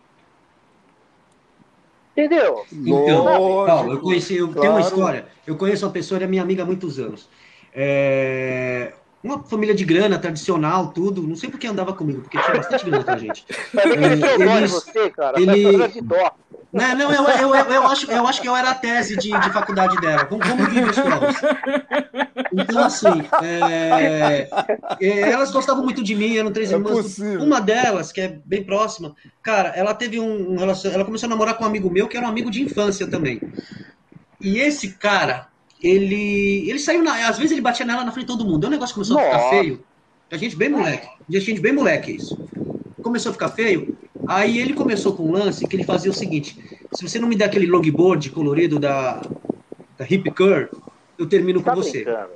Entendeu? 2.13 2.65
Então, 2.71 3.25
Paulo, 3.67 3.93
eu 3.93 4.01
conheci, 4.01 4.37
eu 4.37 4.47
claro. 4.47 4.61
tenho 4.61 4.73
uma 4.75 4.81
história. 4.81 5.27
Eu 5.47 5.57
conheço 5.57 5.87
uma 5.87 5.93
pessoa, 5.93 6.19
ele 6.19 6.25
é 6.25 6.29
minha 6.29 6.43
amiga 6.43 6.63
há 6.63 6.67
muitos 6.67 6.99
anos. 6.99 7.29
É, 7.75 8.93
uma 9.23 9.43
família 9.45 9.75
de 9.75 9.85
grana, 9.85 10.19
tradicional, 10.19 10.89
tudo. 10.89 11.23
Não 11.23 11.37
sei 11.37 11.49
por 11.49 11.59
que 11.59 11.67
andava 11.67 11.93
comigo, 11.93 12.23
porque 12.23 12.39
tinha 12.41 12.57
bastante 12.57 12.85
grana 12.85 13.05
pra 13.05 13.17
gente. 13.17 13.45
é, 13.77 14.59
eles, 14.59 14.71
você, 14.71 15.11
cara. 15.11 15.41
Ele... 15.41 15.79
Não, 16.73 16.97
não 16.97 17.13
eu, 17.13 17.29
eu, 17.29 17.55
eu, 17.55 17.65
eu, 17.71 17.87
acho, 17.87 18.11
eu 18.11 18.27
acho 18.27 18.41
que 18.41 18.49
eu 18.49 18.57
era 18.57 18.71
a 18.71 18.75
tese 18.75 19.17
de, 19.17 19.31
de 19.31 19.51
faculdade 19.53 20.01
dela. 20.01 20.25
Como, 20.25 20.41
como 20.41 20.65
vive 20.65 20.91
os 20.91 20.99
provas. 20.99 21.37
Então, 22.51 22.85
assim, 22.85 23.23
é, 23.43 24.49
é, 25.01 25.31
elas 25.31 25.51
gostavam 25.51 25.85
muito 25.85 26.03
de 26.03 26.15
mim, 26.15 26.39
eram 26.39 26.51
três 26.51 26.73
é 26.73 26.75
irmãs. 26.75 26.93
Possível. 26.93 27.43
Uma 27.43 27.61
delas, 27.61 28.11
que 28.11 28.23
é 28.23 28.41
bem 28.45 28.65
próxima, 28.65 29.15
cara, 29.43 29.69
ela 29.71 29.95
teve 29.95 30.19
um, 30.19 30.53
um 30.53 30.57
relacionamento. 30.57 30.97
Ela 30.99 31.05
começou 31.05 31.27
a 31.27 31.31
namorar 31.31 31.59
com 31.59 31.65
um 31.65 31.67
amigo 31.67 31.91
meu, 31.91 32.09
que 32.09 32.17
era 32.17 32.27
um 32.27 32.31
amigo 32.31 32.51
de 32.51 32.63
infância 32.63 33.07
também. 33.07 33.41
E 34.41 34.59
esse 34.59 34.93
cara, 34.95 35.49
ele, 35.83 36.69
ele 36.69 36.79
saiu 36.79 37.03
na, 37.03 37.29
às 37.29 37.37
vezes 37.37 37.53
ele 37.53 37.61
batia 37.61 37.85
nela 37.85 38.05
na 38.05 38.13
frente 38.13 38.27
de 38.27 38.33
todo 38.33 38.45
mundo. 38.45 38.67
O 38.67 38.71
negócio 38.71 38.95
começou 38.95 39.17
Nossa. 39.17 39.29
a 39.29 39.39
ficar 39.39 39.51
feio. 39.51 39.85
A 40.31 40.37
gente 40.37 40.57
bem 40.57 40.69
moleque. 40.71 41.07
A 41.07 41.39
gente 41.39 41.61
bem 41.61 41.73
moleque 41.73 42.13
isso. 42.13 42.49
Começou 43.03 43.31
a 43.31 43.33
ficar 43.33 43.49
feio. 43.49 43.97
Aí 44.27 44.59
ele 44.59 44.75
começou 44.75 45.15
com 45.15 45.25
um 45.25 45.33
lance 45.33 45.67
que 45.67 45.75
ele 45.75 45.85
fazia 45.85 46.11
o 46.11 46.15
seguinte: 46.15 46.57
se 46.93 47.07
você 47.07 47.19
não 47.19 47.29
me 47.29 47.37
der 47.37 47.47
aquele 47.47 47.67
longboard 47.67 48.31
colorido 48.31 48.79
da, 48.79 49.21
da 49.99 50.07
Hip 50.09 50.31
Curl, 50.31 50.69
eu 51.19 51.27
termino 51.27 51.63
tá 51.63 51.73
com 51.73 51.83
você. 51.83 52.05
Brincando. 52.05 52.31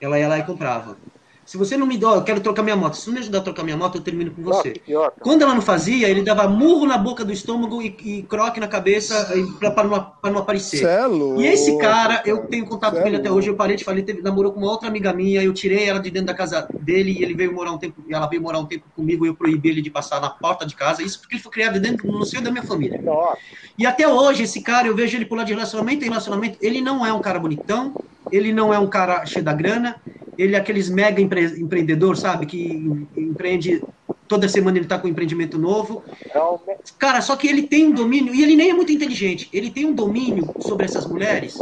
Ela 0.00 0.18
ia 0.18 0.28
lá 0.28 0.38
e 0.38 0.44
comprava. 0.44 0.96
Se 1.44 1.56
você 1.56 1.76
não 1.76 1.86
me 1.86 1.98
dá, 1.98 2.08
eu 2.08 2.22
quero 2.22 2.40
trocar 2.40 2.62
minha 2.62 2.76
moto. 2.76 2.94
Se 2.94 3.06
não 3.06 3.14
me 3.14 3.20
ajudar 3.20 3.38
a 3.38 3.42
trocar 3.42 3.62
minha 3.62 3.76
moto, 3.76 3.96
eu 3.96 4.02
termino 4.02 4.30
com 4.30 4.42
você. 4.42 4.80
Nossa, 4.88 5.12
Quando 5.20 5.42
ela 5.42 5.54
não 5.54 5.62
fazia, 5.62 6.08
ele 6.08 6.22
dava 6.22 6.46
murro 6.48 6.86
na 6.86 6.96
boca 6.96 7.24
do 7.24 7.32
estômago 7.32 7.82
e, 7.82 7.96
e 8.04 8.22
croque 8.22 8.60
na 8.60 8.68
cabeça 8.68 9.28
para 9.74 9.84
não, 9.84 10.12
não 10.24 10.38
aparecer. 10.38 10.84
É 10.86 11.08
e 11.38 11.46
esse 11.46 11.76
cara, 11.78 12.22
eu 12.24 12.46
tenho 12.46 12.64
contato 12.64 13.00
com 13.00 13.06
ele 13.06 13.16
até 13.16 13.30
hoje. 13.30 13.48
Eu 13.48 13.56
parei 13.56 13.76
de 13.76 13.84
falar, 13.84 13.98
ele 13.98 14.06
teve, 14.06 14.22
namorou 14.22 14.52
com 14.52 14.60
uma 14.60 14.70
outra 14.70 14.88
amiga 14.88 15.12
minha. 15.12 15.42
Eu 15.42 15.52
tirei 15.52 15.88
ela 15.88 15.98
de 15.98 16.10
dentro 16.10 16.28
da 16.28 16.34
casa 16.34 16.66
dele 16.80 17.12
e 17.18 17.22
ele 17.22 17.34
veio 17.34 17.52
morar 17.52 17.72
um 17.72 17.78
tempo. 17.78 18.02
Ela 18.08 18.26
veio 18.26 18.40
morar 18.40 18.58
um 18.58 18.66
tempo 18.66 18.84
comigo 18.94 19.26
e 19.26 19.28
eu 19.28 19.34
proibi 19.34 19.70
ele 19.70 19.82
de 19.82 19.90
passar 19.90 20.20
na 20.20 20.30
porta 20.30 20.64
de 20.64 20.74
casa. 20.76 21.02
Isso 21.02 21.20
porque 21.20 21.34
ele 21.34 21.42
foi 21.42 21.52
criado 21.52 21.80
dentro 21.80 22.06
no 22.10 22.24
seio 22.24 22.42
da 22.42 22.50
minha 22.50 22.62
família. 22.64 23.00
Nossa. 23.02 23.38
E 23.78 23.86
até 23.86 24.06
hoje, 24.06 24.44
esse 24.44 24.60
cara, 24.60 24.86
eu 24.86 24.94
vejo 24.94 25.16
ele 25.16 25.24
pular 25.24 25.44
de 25.44 25.52
relacionamento 25.52 26.04
em 26.04 26.08
relacionamento. 26.08 26.58
Ele 26.60 26.80
não 26.80 27.04
é 27.04 27.12
um 27.12 27.20
cara 27.20 27.38
bonitão, 27.38 27.94
ele 28.30 28.52
não 28.52 28.72
é 28.72 28.78
um 28.78 28.86
cara 28.86 29.24
cheio 29.26 29.44
da 29.44 29.52
grana, 29.52 29.96
ele 30.36 30.54
é 30.54 30.58
aqueles 30.58 30.88
mega 30.88 31.20
empre 31.40 31.60
empreendedor, 31.60 32.16
sabe? 32.16 32.46
Que 32.46 32.72
empreende. 33.16 33.82
Toda 34.28 34.48
semana 34.48 34.78
ele 34.78 34.86
está 34.86 34.98
com 34.98 35.06
um 35.06 35.10
empreendimento 35.10 35.58
novo. 35.58 36.02
Cara, 36.98 37.20
só 37.20 37.36
que 37.36 37.46
ele 37.46 37.64
tem 37.66 37.88
um 37.88 37.92
domínio, 37.92 38.34
e 38.34 38.42
ele 38.42 38.56
nem 38.56 38.70
é 38.70 38.74
muito 38.74 38.92
inteligente, 38.92 39.48
ele 39.52 39.70
tem 39.70 39.86
um 39.86 39.94
domínio 39.94 40.50
sobre 40.60 40.86
essas 40.86 41.06
mulheres. 41.06 41.58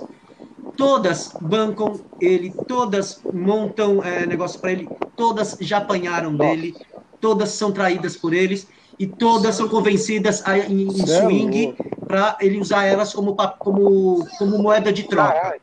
Todas 0.76 1.30
bancam 1.40 2.00
ele, 2.20 2.54
todas 2.66 3.20
montam 3.33 4.02
é, 4.02 4.24
negócio 4.24 4.61
para 4.61 4.72
ele, 4.72 4.88
todas 5.16 5.56
já 5.61 5.78
apanharam 5.78 6.37
dele, 6.37 6.74
todas 7.20 7.50
são 7.50 7.72
traídas 7.72 8.16
por 8.16 8.33
eles 8.33 8.68
e 9.00 9.06
todas 9.06 9.54
são 9.54 9.66
convencidas 9.66 10.46
a, 10.46 10.58
em, 10.58 10.82
em 10.82 11.06
swing 11.06 11.74
para 12.06 12.36
ele 12.38 12.60
usar 12.60 12.84
elas 12.84 13.14
como, 13.14 13.34
como, 13.58 14.28
como 14.38 14.58
moeda 14.58 14.92
de 14.92 15.04
troca. 15.04 15.56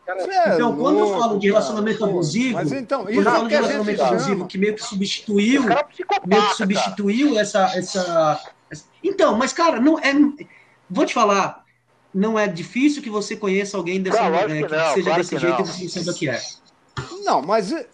então, 0.55 0.75
quando 0.75 0.97
eu 0.97 1.19
falo 1.19 1.37
de 1.37 1.45
relacionamento 1.45 2.03
abusivo, 2.03 2.55
mas 2.55 2.71
então, 2.71 3.03
quando 3.03 3.15
eu 3.15 3.23
falo 3.23 3.47
de 3.47 3.53
relacionamento 3.53 4.03
abusivo 4.03 4.47
que 4.47 4.57
meio 4.57 4.73
que 4.73 4.81
substituiu, 4.81 5.71
é 5.71 5.85
meio 6.25 6.49
que 6.49 6.55
substituiu 6.55 7.39
essa, 7.39 7.65
essa, 7.77 8.41
essa, 8.71 8.85
Então, 9.03 9.37
mas 9.37 9.53
cara, 9.53 9.79
não 9.79 9.99
é. 9.99 10.13
Vou 10.89 11.05
te 11.05 11.13
falar, 11.13 11.63
não 12.11 12.39
é 12.39 12.47
difícil 12.47 13.03
que 13.03 13.09
você 13.09 13.35
conheça 13.35 13.77
alguém 13.77 14.01
dessa, 14.01 14.27
não, 14.27 14.35
é, 14.35 14.47
que, 14.47 14.63
que, 14.63 14.69
seja 14.93 15.03
claro 15.03 15.21
desse 15.21 15.37
jeito 15.37 15.59
não. 15.59 15.65
e 15.65 15.89
você 15.89 15.89
saiba 15.89 16.13
que 16.17 16.27
é. 16.27 16.41
Não, 17.23 17.43
mas 17.43 17.71
eh, 17.71 17.85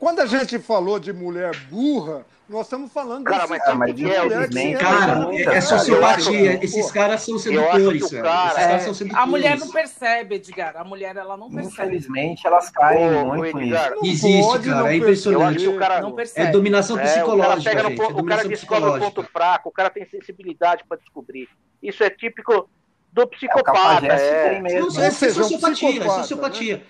quando 0.00 0.18
a 0.18 0.26
gente 0.26 0.58
falou 0.58 0.98
de 0.98 1.12
mulher 1.12 1.56
burra, 1.70 2.26
nós 2.52 2.66
estamos 2.66 2.92
falando 2.92 3.24
cara, 3.24 3.46
mas, 3.48 3.62
tipo 3.62 3.76
mas 3.76 3.94
de 3.94 4.04
mulher 4.04 4.48
que 4.48 4.74
Cara, 4.74 5.34
é, 5.34 5.42
é 5.42 5.60
sociopatia. 5.60 6.62
Esses 6.62 6.90
caras 6.90 7.22
são 7.22 7.38
sedutores, 7.38 8.10
cara, 8.10 8.46
Esses 8.46 8.66
caras 8.66 8.82
são 8.82 8.94
sedutores. 8.94 9.24
A 9.24 9.26
mulher 9.26 9.58
não 9.58 9.70
percebe, 9.70 10.34
Edgar. 10.34 10.76
A 10.76 10.84
mulher, 10.84 11.16
ela 11.16 11.36
não 11.36 11.50
percebe. 11.50 11.96
Infelizmente, 11.96 12.46
elas 12.46 12.68
caem 12.68 13.16
Ô, 13.16 13.34
muito 13.34 13.56
nisso. 13.56 13.76
Existe, 14.02 14.58
cara. 14.60 14.92
É 14.92 14.96
impressionante. 14.96 15.66
O 15.66 15.78
cara 15.78 16.00
não 16.02 16.12
percebe. 16.12 16.48
É 16.48 16.50
dominação 16.50 16.98
psicológica, 16.98 17.70
é, 17.70 17.72
o 17.72 18.24
cara, 18.24 18.42
é 18.42 18.44
o 18.44 18.48
descobre 18.48 18.90
o 18.90 18.98
ponto 18.98 19.22
fraco, 19.22 19.68
o 19.70 19.72
cara 19.72 19.88
tem 19.88 20.06
sensibilidade 20.06 20.84
para 20.86 20.98
descobrir. 20.98 21.48
Isso 21.82 22.04
é 22.04 22.10
típico 22.10 22.68
do 23.12 23.26
psicopata. 23.26 24.06
É, 24.06 24.56
é. 24.56 24.60
Não, 24.60 24.88
é, 25.00 25.06
é 25.06 25.10
sociopatia, 25.10 26.04
é 26.04 26.08
sociopatia. 26.08 26.76
Né? 26.76 26.82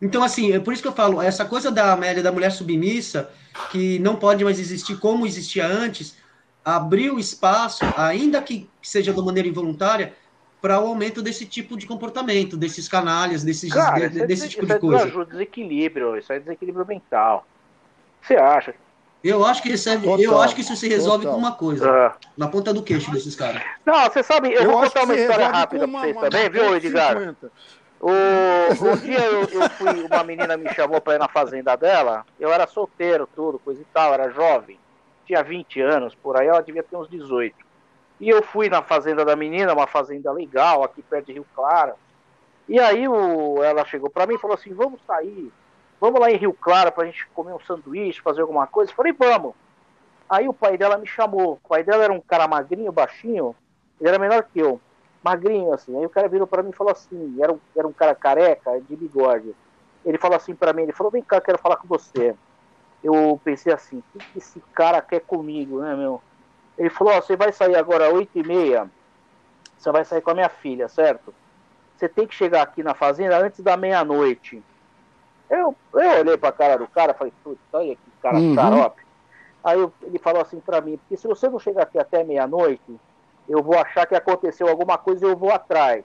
Então, 0.00 0.22
assim, 0.22 0.52
é 0.52 0.60
por 0.60 0.72
isso 0.72 0.82
que 0.82 0.88
eu 0.88 0.92
falo, 0.92 1.20
essa 1.20 1.44
coisa 1.44 1.70
da 1.70 1.92
Amélia, 1.92 2.22
da 2.22 2.30
mulher 2.30 2.50
submissa, 2.50 3.30
que 3.70 3.98
não 3.98 4.16
pode 4.16 4.44
mais 4.44 4.60
existir 4.60 4.98
como 4.98 5.26
existia 5.26 5.66
antes, 5.66 6.16
abriu 6.64 7.18
espaço, 7.18 7.84
ainda 7.96 8.40
que 8.40 8.68
seja 8.80 9.12
de 9.12 9.20
maneira 9.20 9.48
involuntária, 9.48 10.14
para 10.60 10.80
o 10.80 10.88
aumento 10.88 11.22
desse 11.22 11.46
tipo 11.46 11.76
de 11.76 11.86
comportamento, 11.86 12.56
desses 12.56 12.88
canalhas, 12.88 13.44
desses, 13.44 13.72
Cara, 13.72 14.08
de, 14.08 14.26
desse 14.26 14.48
tipo 14.48 14.66
de 14.66 14.78
coisa. 14.78 15.08
Isso 15.08 15.20
é 15.20 15.24
desequilíbrio, 15.24 16.16
isso 16.16 16.32
é 16.32 16.40
desequilíbrio 16.40 16.86
mental. 16.86 17.46
Você 18.20 18.34
acha? 18.34 18.74
Eu 19.22 19.44
acho 19.44 19.62
que 19.62 19.68
recebe, 19.68 20.04
total, 20.04 20.20
eu 20.20 20.40
acho 20.40 20.54
que 20.54 20.60
isso 20.60 20.76
se 20.76 20.88
resolve 20.88 21.24
total. 21.24 21.32
com 21.32 21.38
uma 21.38 21.52
coisa, 21.52 22.08
uh. 22.08 22.12
na 22.36 22.46
ponta 22.46 22.72
do 22.72 22.82
queixo 22.82 23.10
desses 23.10 23.34
caras. 23.34 23.62
Não, 23.84 24.04
você 24.04 24.22
sabe, 24.22 24.52
eu, 24.52 24.62
eu 24.62 24.70
vou 24.70 24.82
contar 24.82 25.04
uma 25.04 25.14
história 25.14 25.48
rápida 25.48 25.88
para 25.88 26.00
vocês 26.00 26.16
também, 26.16 26.50
viu, 26.50 26.76
Edgar? 26.76 27.34
50. 27.98 28.84
O, 28.84 28.92
um 28.92 28.96
dia 28.96 29.20
eu, 29.20 29.40
eu, 29.40 29.70
fui, 29.70 30.04
uma 30.04 30.24
menina 30.24 30.56
me 30.56 30.72
chamou 30.74 31.00
pra 31.00 31.14
ir 31.14 31.18
na 31.18 31.28
fazenda 31.28 31.76
dela, 31.76 32.24
eu 32.38 32.52
era 32.52 32.66
solteiro, 32.66 33.28
tudo, 33.34 33.58
coisa 33.58 33.80
e 33.80 33.84
tal, 33.86 34.14
era 34.14 34.30
jovem, 34.30 34.78
tinha 35.26 35.42
20 35.42 35.80
anos, 35.80 36.14
por 36.14 36.36
aí 36.40 36.46
ela 36.46 36.62
devia 36.62 36.82
ter 36.82 36.96
uns 36.96 37.08
18. 37.08 37.56
E 38.20 38.28
eu 38.28 38.42
fui 38.42 38.68
na 38.68 38.82
fazenda 38.82 39.24
da 39.24 39.36
menina, 39.36 39.72
uma 39.72 39.86
fazenda 39.86 40.32
legal, 40.32 40.82
aqui 40.82 41.02
perto 41.02 41.26
de 41.26 41.34
Rio 41.34 41.46
Claro. 41.54 41.94
E 42.68 42.78
aí 42.78 43.08
o, 43.08 43.62
ela 43.62 43.84
chegou 43.84 44.10
para 44.10 44.26
mim 44.26 44.34
e 44.34 44.38
falou 44.38 44.54
assim: 44.54 44.74
vamos 44.74 45.00
sair, 45.06 45.52
vamos 46.00 46.20
lá 46.20 46.30
em 46.30 46.36
Rio 46.36 46.52
Claro 46.52 46.90
pra 46.92 47.06
gente 47.06 47.26
comer 47.28 47.52
um 47.52 47.60
sanduíche, 47.60 48.20
fazer 48.20 48.40
alguma 48.40 48.66
coisa. 48.66 48.90
Eu 48.90 48.96
falei, 48.96 49.12
vamos. 49.12 49.54
Aí 50.28 50.48
o 50.48 50.52
pai 50.52 50.76
dela 50.76 50.98
me 50.98 51.06
chamou. 51.06 51.52
O 51.52 51.68
pai 51.68 51.82
dela 51.82 52.04
era 52.04 52.12
um 52.12 52.20
cara 52.20 52.48
magrinho, 52.48 52.92
baixinho, 52.92 53.54
ele 54.00 54.08
era 54.08 54.18
menor 54.18 54.42
que 54.52 54.58
eu, 54.58 54.80
magrinho 55.22 55.72
assim. 55.72 55.96
Aí 55.98 56.06
o 56.06 56.10
cara 56.10 56.28
virou 56.28 56.46
para 56.46 56.62
mim 56.62 56.70
e 56.70 56.76
falou 56.76 56.92
assim: 56.92 57.36
era 57.40 57.52
um, 57.52 57.58
era 57.76 57.86
um 57.86 57.92
cara 57.92 58.14
careca, 58.14 58.80
de 58.80 58.96
bigode. 58.96 59.54
Ele 60.04 60.18
falou 60.18 60.36
assim 60.36 60.54
para 60.54 60.72
mim: 60.72 60.82
ele 60.82 60.92
falou, 60.92 61.10
vem 61.10 61.22
cá, 61.22 61.40
quero 61.40 61.58
falar 61.58 61.76
com 61.76 61.88
você. 61.88 62.34
Eu 63.02 63.40
pensei 63.44 63.72
assim: 63.72 64.02
o 64.14 64.18
que 64.18 64.38
esse 64.38 64.60
cara 64.72 65.00
quer 65.00 65.20
comigo, 65.20 65.80
né, 65.80 65.94
meu? 65.94 66.20
Ele 66.76 66.90
falou: 66.90 67.16
oh, 67.16 67.22
você 67.22 67.36
vai 67.36 67.52
sair 67.52 67.76
agora 67.76 68.08
às 68.08 68.12
8 68.12 68.38
e 68.38 68.42
meia, 68.46 68.90
você 69.76 69.90
vai 69.90 70.04
sair 70.04 70.20
com 70.20 70.30
a 70.30 70.34
minha 70.34 70.48
filha, 70.48 70.88
certo? 70.88 71.34
Você 71.96 72.08
tem 72.08 72.26
que 72.26 72.34
chegar 72.34 72.62
aqui 72.62 72.82
na 72.82 72.94
fazenda 72.94 73.38
antes 73.38 73.60
da 73.60 73.76
meia-noite. 73.76 74.62
Eu, 75.50 75.74
eu 75.94 76.20
olhei 76.20 76.36
pra 76.36 76.52
cara 76.52 76.76
do 76.76 76.86
cara 76.86 77.14
falei: 77.14 77.32
putz, 77.42 77.60
olha 77.72 77.96
que 77.96 78.02
cara 78.22 78.38
uhum. 78.38 78.54
xarope. 78.54 79.02
Aí 79.64 79.78
eu, 79.78 79.92
ele 80.02 80.18
falou 80.18 80.40
assim 80.40 80.60
para 80.60 80.80
mim: 80.80 80.96
porque 80.96 81.16
se 81.16 81.26
você 81.26 81.48
não 81.48 81.58
chegar 81.58 81.82
aqui 81.82 81.98
até 81.98 82.22
meia-noite, 82.22 83.00
eu 83.48 83.62
vou 83.62 83.78
achar 83.78 84.06
que 84.06 84.14
aconteceu 84.14 84.68
alguma 84.68 84.98
coisa 84.98 85.26
e 85.26 85.28
eu 85.28 85.36
vou 85.36 85.50
atrás. 85.50 86.04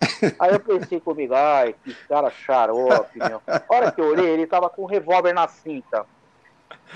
Aí 0.38 0.52
eu 0.52 0.60
pensei 0.60 1.00
comigo, 1.00 1.34
ai, 1.34 1.74
que 1.84 1.94
cara 2.08 2.30
xarope, 2.30 3.18
meu. 3.18 3.40
A 3.46 3.62
hora 3.68 3.92
que 3.92 4.00
eu 4.00 4.06
olhei, 4.06 4.26
ele 4.26 4.46
tava 4.46 4.68
com 4.68 4.82
um 4.82 4.86
revólver 4.86 5.32
na 5.32 5.48
cinta. 5.48 6.04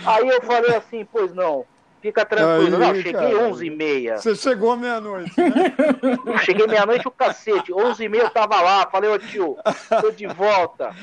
Aí 0.04 0.28
eu 0.28 0.42
falei 0.42 0.74
assim, 0.74 1.06
pois 1.10 1.32
não, 1.32 1.64
Fica 2.00 2.24
tranquilo. 2.24 2.76
Aí, 2.76 2.92
não, 2.92 2.94
cheguei 2.94 3.34
11h30. 3.34 4.16
Você 4.18 4.34
chegou 4.36 4.76
meia-noite, 4.76 5.32
né? 5.36 6.38
cheguei 6.44 6.66
meia-noite 6.66 7.08
o 7.08 7.10
cacete. 7.10 7.72
11h30 7.72 8.14
eu 8.14 8.30
tava 8.30 8.60
lá. 8.60 8.86
Falei, 8.86 9.10
ô 9.10 9.18
tio, 9.18 9.56
tô 10.00 10.10
de 10.12 10.26
volta. 10.26 10.94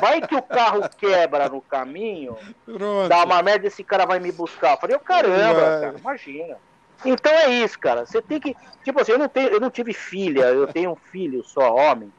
Vai 0.00 0.22
que 0.22 0.34
o 0.34 0.42
carro 0.42 0.88
quebra 0.96 1.48
no 1.48 1.60
caminho. 1.60 2.36
Pronto. 2.64 3.08
Dá 3.08 3.24
uma 3.24 3.42
merda 3.42 3.66
esse 3.66 3.84
cara 3.84 4.06
vai 4.06 4.18
me 4.18 4.32
buscar. 4.32 4.78
Falei, 4.78 4.96
ô 4.96 5.00
caramba, 5.00 5.60
cara, 5.60 5.94
imagina. 5.98 6.56
Então 7.04 7.32
é 7.32 7.50
isso, 7.50 7.78
cara. 7.78 8.06
Você 8.06 8.20
tem 8.22 8.40
que. 8.40 8.56
Tipo 8.84 9.00
assim, 9.00 9.12
eu 9.12 9.18
não, 9.18 9.28
tenho, 9.28 9.48
eu 9.48 9.60
não 9.60 9.70
tive 9.70 9.92
filha, 9.92 10.44
eu 10.46 10.66
tenho 10.66 10.92
um 10.92 10.96
filho 10.96 11.42
só, 11.44 11.74
homem. 11.74 12.12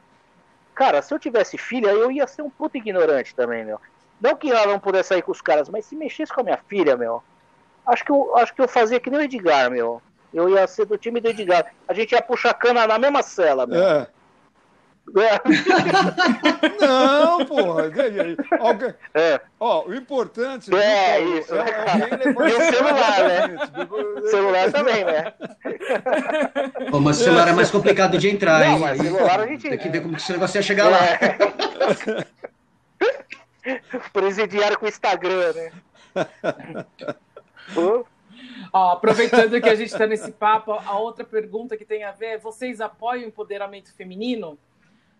Cara, 0.74 1.00
se 1.02 1.14
eu 1.14 1.18
tivesse 1.18 1.56
filha, 1.56 1.88
eu 1.88 2.10
ia 2.10 2.26
ser 2.26 2.42
um 2.42 2.50
puto 2.50 2.76
ignorante 2.76 3.34
também, 3.34 3.64
meu. 3.64 3.80
Não 4.20 4.34
que 4.34 4.50
ela 4.50 4.66
não 4.66 4.80
pudesse 4.80 5.10
sair 5.10 5.22
com 5.22 5.32
os 5.32 5.40
caras, 5.40 5.68
mas 5.68 5.84
se 5.84 5.94
mexesse 5.94 6.32
com 6.32 6.40
a 6.40 6.44
minha 6.44 6.60
filha, 6.68 6.96
meu 6.96 7.22
Acho 7.86 8.04
que 8.04 8.10
eu, 8.10 8.36
acho 8.36 8.54
que 8.54 8.62
eu 8.62 8.68
fazia 8.68 8.98
que 8.98 9.10
nem 9.10 9.20
o 9.20 9.22
Edgar, 9.22 9.70
meu. 9.70 10.00
Eu 10.32 10.48
ia 10.48 10.66
ser 10.66 10.86
do 10.86 10.96
time 10.96 11.20
do 11.20 11.28
Edgar. 11.28 11.72
A 11.86 11.92
gente 11.92 12.12
ia 12.12 12.22
puxar 12.22 12.54
cana 12.54 12.86
na 12.86 12.98
mesma 12.98 13.22
cela, 13.22 13.66
meu. 13.66 13.80
É. 13.80 14.08
É. 15.16 15.38
Não, 16.84 17.44
porra. 17.44 17.84
Alguém... 18.58 18.94
É. 19.12 19.40
Ó, 19.60 19.86
o 19.86 19.94
importante 19.94 20.74
é, 20.74 21.20
isso, 21.20 21.54
é 21.54 21.64
né, 21.64 22.34
o 22.34 22.72
celular, 22.72 23.28
né? 23.28 23.56
O 24.22 24.28
celular 24.28 24.72
também, 24.72 25.04
né? 25.04 25.32
Pô, 26.90 27.00
mas 27.00 27.20
o 27.20 27.24
celular 27.24 27.48
é 27.48 27.52
mais 27.52 27.70
complicado 27.70 28.18
de 28.18 28.28
entrar, 28.30 28.60
Não, 28.60 28.72
hein? 28.72 28.78
Mas 28.80 28.98
celular 28.98 29.40
a 29.40 29.46
gente... 29.46 29.68
Tem 29.68 29.78
que 29.78 29.88
ver 29.88 30.00
como 30.02 30.16
que 30.16 30.22
esse 30.22 30.32
negócio 30.32 30.58
ia 30.58 30.62
chegar 30.62 30.88
lá. 30.88 30.98
É. 31.04 31.36
Presidiário 34.12 34.78
com 34.78 34.86
Instagram, 34.86 35.52
né? 35.52 35.72
Ó, 38.72 38.92
aproveitando 38.92 39.60
que 39.60 39.68
a 39.68 39.74
gente 39.74 39.92
está 39.92 40.06
nesse 40.06 40.32
papo, 40.32 40.72
a 40.72 40.98
outra 40.98 41.24
pergunta 41.24 41.76
que 41.76 41.84
tem 41.84 42.04
a 42.04 42.12
ver 42.12 42.26
é: 42.26 42.38
vocês 42.38 42.80
apoiam 42.80 43.24
o 43.24 43.28
empoderamento 43.28 43.94
feminino? 43.94 44.58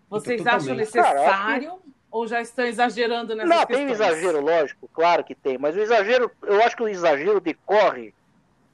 Vocês 0.09 0.45
acham 0.45 0.75
necessário 0.75 1.67
Caraca. 1.67 1.83
ou 2.11 2.27
já 2.27 2.41
estão 2.41 2.65
exagerando 2.65 3.35
nessa 3.35 3.47
Não, 3.47 3.65
tem 3.65 3.85
um 3.85 3.89
exagero, 3.89 4.41
lógico, 4.41 4.89
claro 4.93 5.23
que 5.23 5.35
tem, 5.35 5.57
mas 5.57 5.75
o 5.75 5.79
exagero, 5.79 6.31
eu 6.43 6.61
acho 6.63 6.75
que 6.75 6.83
o 6.83 6.87
exagero 6.87 7.39
decorre 7.39 8.13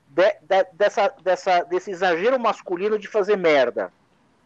de, 0.10 0.30
de, 0.42 0.64
dessa, 0.74 1.14
dessa, 1.24 1.64
desse 1.64 1.92
exagero 1.92 2.40
masculino 2.40 3.00
de 3.00 3.08
fazer 3.08 3.38
merda. 3.38 3.92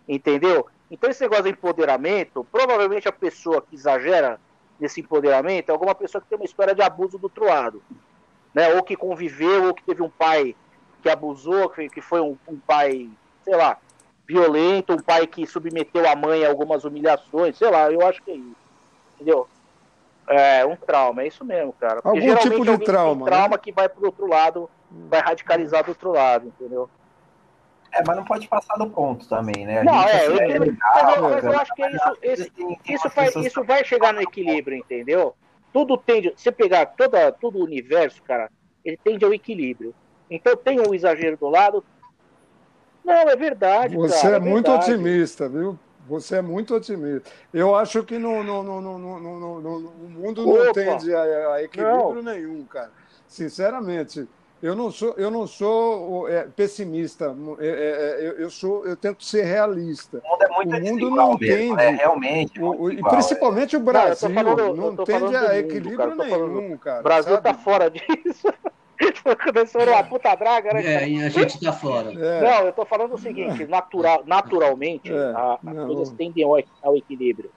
Entendeu? 0.07 0.67
Então 0.91 1.09
esse 1.09 1.21
negócio 1.21 1.45
de 1.45 1.49
empoderamento, 1.49 2.45
provavelmente 2.51 3.07
a 3.07 3.11
pessoa 3.11 3.61
que 3.61 3.75
exagera 3.75 4.39
nesse 4.79 5.01
empoderamento 5.01 5.69
é 5.69 5.71
alguma 5.71 5.95
pessoa 5.95 6.21
que 6.21 6.27
tem 6.27 6.37
uma 6.37 6.45
história 6.45 6.75
de 6.75 6.83
abuso 6.83 7.17
do 7.17 7.23
outro 7.23 7.45
lado 7.45 7.81
né? 8.55 8.73
Ou 8.73 8.81
que 8.81 8.95
conviveu, 8.95 9.65
ou 9.65 9.73
que 9.73 9.83
teve 9.83 10.01
um 10.01 10.09
pai 10.09 10.55
que 11.03 11.09
abusou, 11.09 11.69
que, 11.69 11.89
que 11.89 12.01
foi 12.01 12.21
um, 12.21 12.37
um 12.47 12.57
pai, 12.57 13.09
sei 13.43 13.55
lá, 13.55 13.77
violento, 14.27 14.93
um 14.93 14.97
pai 14.97 15.27
que 15.27 15.45
submeteu 15.45 16.07
a 16.07 16.15
mãe 16.15 16.45
a 16.45 16.49
algumas 16.49 16.83
humilhações, 16.83 17.57
sei 17.57 17.69
lá, 17.69 17.91
eu 17.91 18.05
acho 18.05 18.21
que 18.23 18.31
é 18.31 18.35
isso. 18.35 18.55
Entendeu? 19.15 19.47
É 20.27 20.65
um 20.65 20.75
trauma, 20.75 21.21
é 21.21 21.27
isso 21.27 21.45
mesmo, 21.45 21.73
cara. 21.73 22.01
Porque 22.01 22.19
Algum 22.19 22.35
tipo 22.41 22.65
de 22.65 22.77
trauma. 22.79 23.25
trauma 23.25 23.55
né? 23.55 23.57
que 23.61 23.71
vai 23.71 23.87
pro 23.87 24.07
outro 24.07 24.27
lado, 24.27 24.69
vai 24.89 25.21
radicalizar 25.21 25.83
do 25.83 25.89
outro 25.89 26.11
lado, 26.11 26.47
entendeu? 26.47 26.89
É, 27.93 28.03
mas 28.05 28.15
não 28.15 28.25
pode 28.25 28.47
passar 28.47 28.75
do 28.75 28.89
ponto 28.89 29.27
também, 29.29 29.65
né? 29.65 29.79
A 29.79 29.83
não, 29.83 30.01
é, 30.01 30.27
eu, 30.27 30.37
é 30.39 30.59
legal, 30.59 30.77
mas, 30.93 31.15
eu, 31.15 31.21
mas 31.29 31.43
eu 31.43 31.59
acho 31.59 31.75
que 31.75 31.85
isso, 31.87 32.17
esse, 32.21 32.51
isso, 32.89 33.09
vai, 33.09 33.29
isso 33.45 33.63
vai 33.63 33.85
chegar 33.85 34.13
no 34.13 34.21
equilíbrio, 34.21 34.77
entendeu? 34.77 35.35
tudo 35.75 35.97
tende, 35.97 36.31
se 36.37 36.49
pegar 36.53 36.85
toda, 36.85 37.33
todo 37.33 37.59
o 37.59 37.63
universo, 37.65 38.23
cara, 38.23 38.49
ele 38.85 38.95
tende 38.95 39.25
ao 39.25 39.33
equilíbrio. 39.33 39.93
Então 40.31 40.55
tem 40.55 40.79
um 40.79 40.93
exagero 40.93 41.35
do 41.35 41.49
lado. 41.49 41.83
Não, 43.05 43.29
é 43.29 43.35
verdade. 43.35 43.95
Você 43.95 44.21
cara, 44.21 44.33
é, 44.33 44.37
é 44.37 44.39
muito 44.39 44.71
otimista, 44.71 45.47
viu? 45.47 45.77
Você 46.07 46.37
é 46.37 46.41
muito 46.41 46.75
otimista. 46.75 47.29
Eu 47.53 47.75
acho 47.75 48.03
que 48.03 48.17
no, 48.17 48.43
no, 48.43 48.63
no, 48.63 48.81
no, 48.81 48.99
no, 48.99 49.19
no, 49.19 49.61
no 49.61 49.77
o 49.89 50.09
mundo 50.09 50.49
Opa. 50.49 50.65
não 50.65 50.73
tende 50.73 51.13
a, 51.13 51.53
a 51.53 51.63
equilíbrio 51.63 52.21
não. 52.21 52.33
nenhum, 52.33 52.63
cara. 52.65 52.91
Sinceramente. 53.27 54.27
Eu 54.63 54.73
não 54.73 54.89
sou, 54.89 55.13
eu 55.17 55.29
não 55.29 55.45
sou 55.45 56.27
é, 56.27 56.43
pessimista. 56.43 57.35
É, 57.59 57.67
é, 57.67 57.69
é, 57.69 58.27
eu, 58.27 58.31
eu, 58.39 58.49
sou, 58.49 58.85
eu 58.85 58.95
tento 58.95 59.23
ser 59.23 59.43
realista. 59.43 60.23
O 60.23 60.29
mundo, 60.29 60.75
é 60.75 60.79
muito 60.79 61.05
o 61.05 61.09
mundo 61.09 61.15
não 61.15 61.37
tende, 61.37 61.81
é, 61.81 61.89
realmente. 61.91 62.59
O, 62.59 62.89
e 62.89 63.03
principalmente 63.03 63.75
o 63.75 63.79
Brasil 63.79 64.29
não, 64.29 64.43
falando, 64.43 64.75
não 64.75 65.05
tende 65.05 65.35
a 65.35 65.59
equilíbrio 65.59 66.09
mundo, 66.09 66.17
cara, 66.17 66.47
nenhum, 66.47 66.77
cara. 66.77 66.99
O 66.99 67.03
Brasil 67.03 67.35
está 67.35 67.53
fora 67.53 67.89
disso. 67.91 68.47
Começou 69.43 69.83
uma 69.83 70.03
puta 70.03 70.35
draga, 70.35 70.73
né? 70.73 70.85
É, 70.85 71.09
e 71.09 71.23
a 71.23 71.29
gente 71.29 71.59
tá 71.59 71.73
fora. 71.73 72.11
É. 72.11 72.41
Não, 72.41 72.65
eu 72.65 72.73
tô 72.73 72.85
falando 72.85 73.13
o 73.13 73.17
seguinte: 73.17 73.65
natural, 73.65 74.23
naturalmente, 74.25 75.11
é. 75.11 75.15
a, 75.15 75.59
as 75.65 75.85
coisas 75.85 76.09
tendem 76.11 76.43
ao, 76.43 76.57
ao, 76.81 76.95
equilíbrio. 76.95 77.51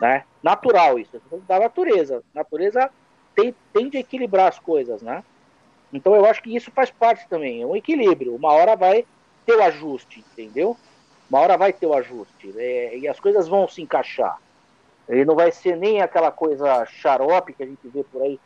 Né? 0.00 0.24
Natural 0.42 0.98
isso, 0.98 1.20
da 1.46 1.60
natureza. 1.60 2.22
A 2.34 2.38
natureza 2.38 2.90
tem, 3.34 3.54
tende 3.72 3.96
a 3.96 4.00
equilibrar 4.00 4.48
as 4.48 4.58
coisas, 4.58 5.02
né? 5.02 5.22
Então 5.92 6.14
eu 6.14 6.26
acho 6.26 6.42
que 6.42 6.54
isso 6.54 6.70
faz 6.72 6.90
parte 6.90 7.28
também, 7.28 7.62
é 7.62 7.66
um 7.66 7.76
equilíbrio. 7.76 8.34
Uma 8.34 8.52
hora 8.52 8.74
vai 8.74 9.06
ter 9.46 9.54
o 9.54 9.62
ajuste, 9.62 10.24
entendeu? 10.32 10.76
Uma 11.30 11.40
hora 11.40 11.56
vai 11.56 11.72
ter 11.72 11.86
o 11.86 11.94
ajuste 11.94 12.52
é, 12.56 12.98
e 12.98 13.08
as 13.08 13.20
coisas 13.20 13.46
vão 13.46 13.68
se 13.68 13.80
encaixar. 13.80 14.38
Ele 15.08 15.24
não 15.24 15.34
vai 15.34 15.52
ser 15.52 15.76
nem 15.76 16.00
aquela 16.00 16.30
coisa 16.30 16.84
xarope 16.86 17.52
que 17.52 17.62
a 17.62 17.66
gente 17.66 17.86
vê 17.88 18.02
por 18.04 18.22
aí, 18.22 18.40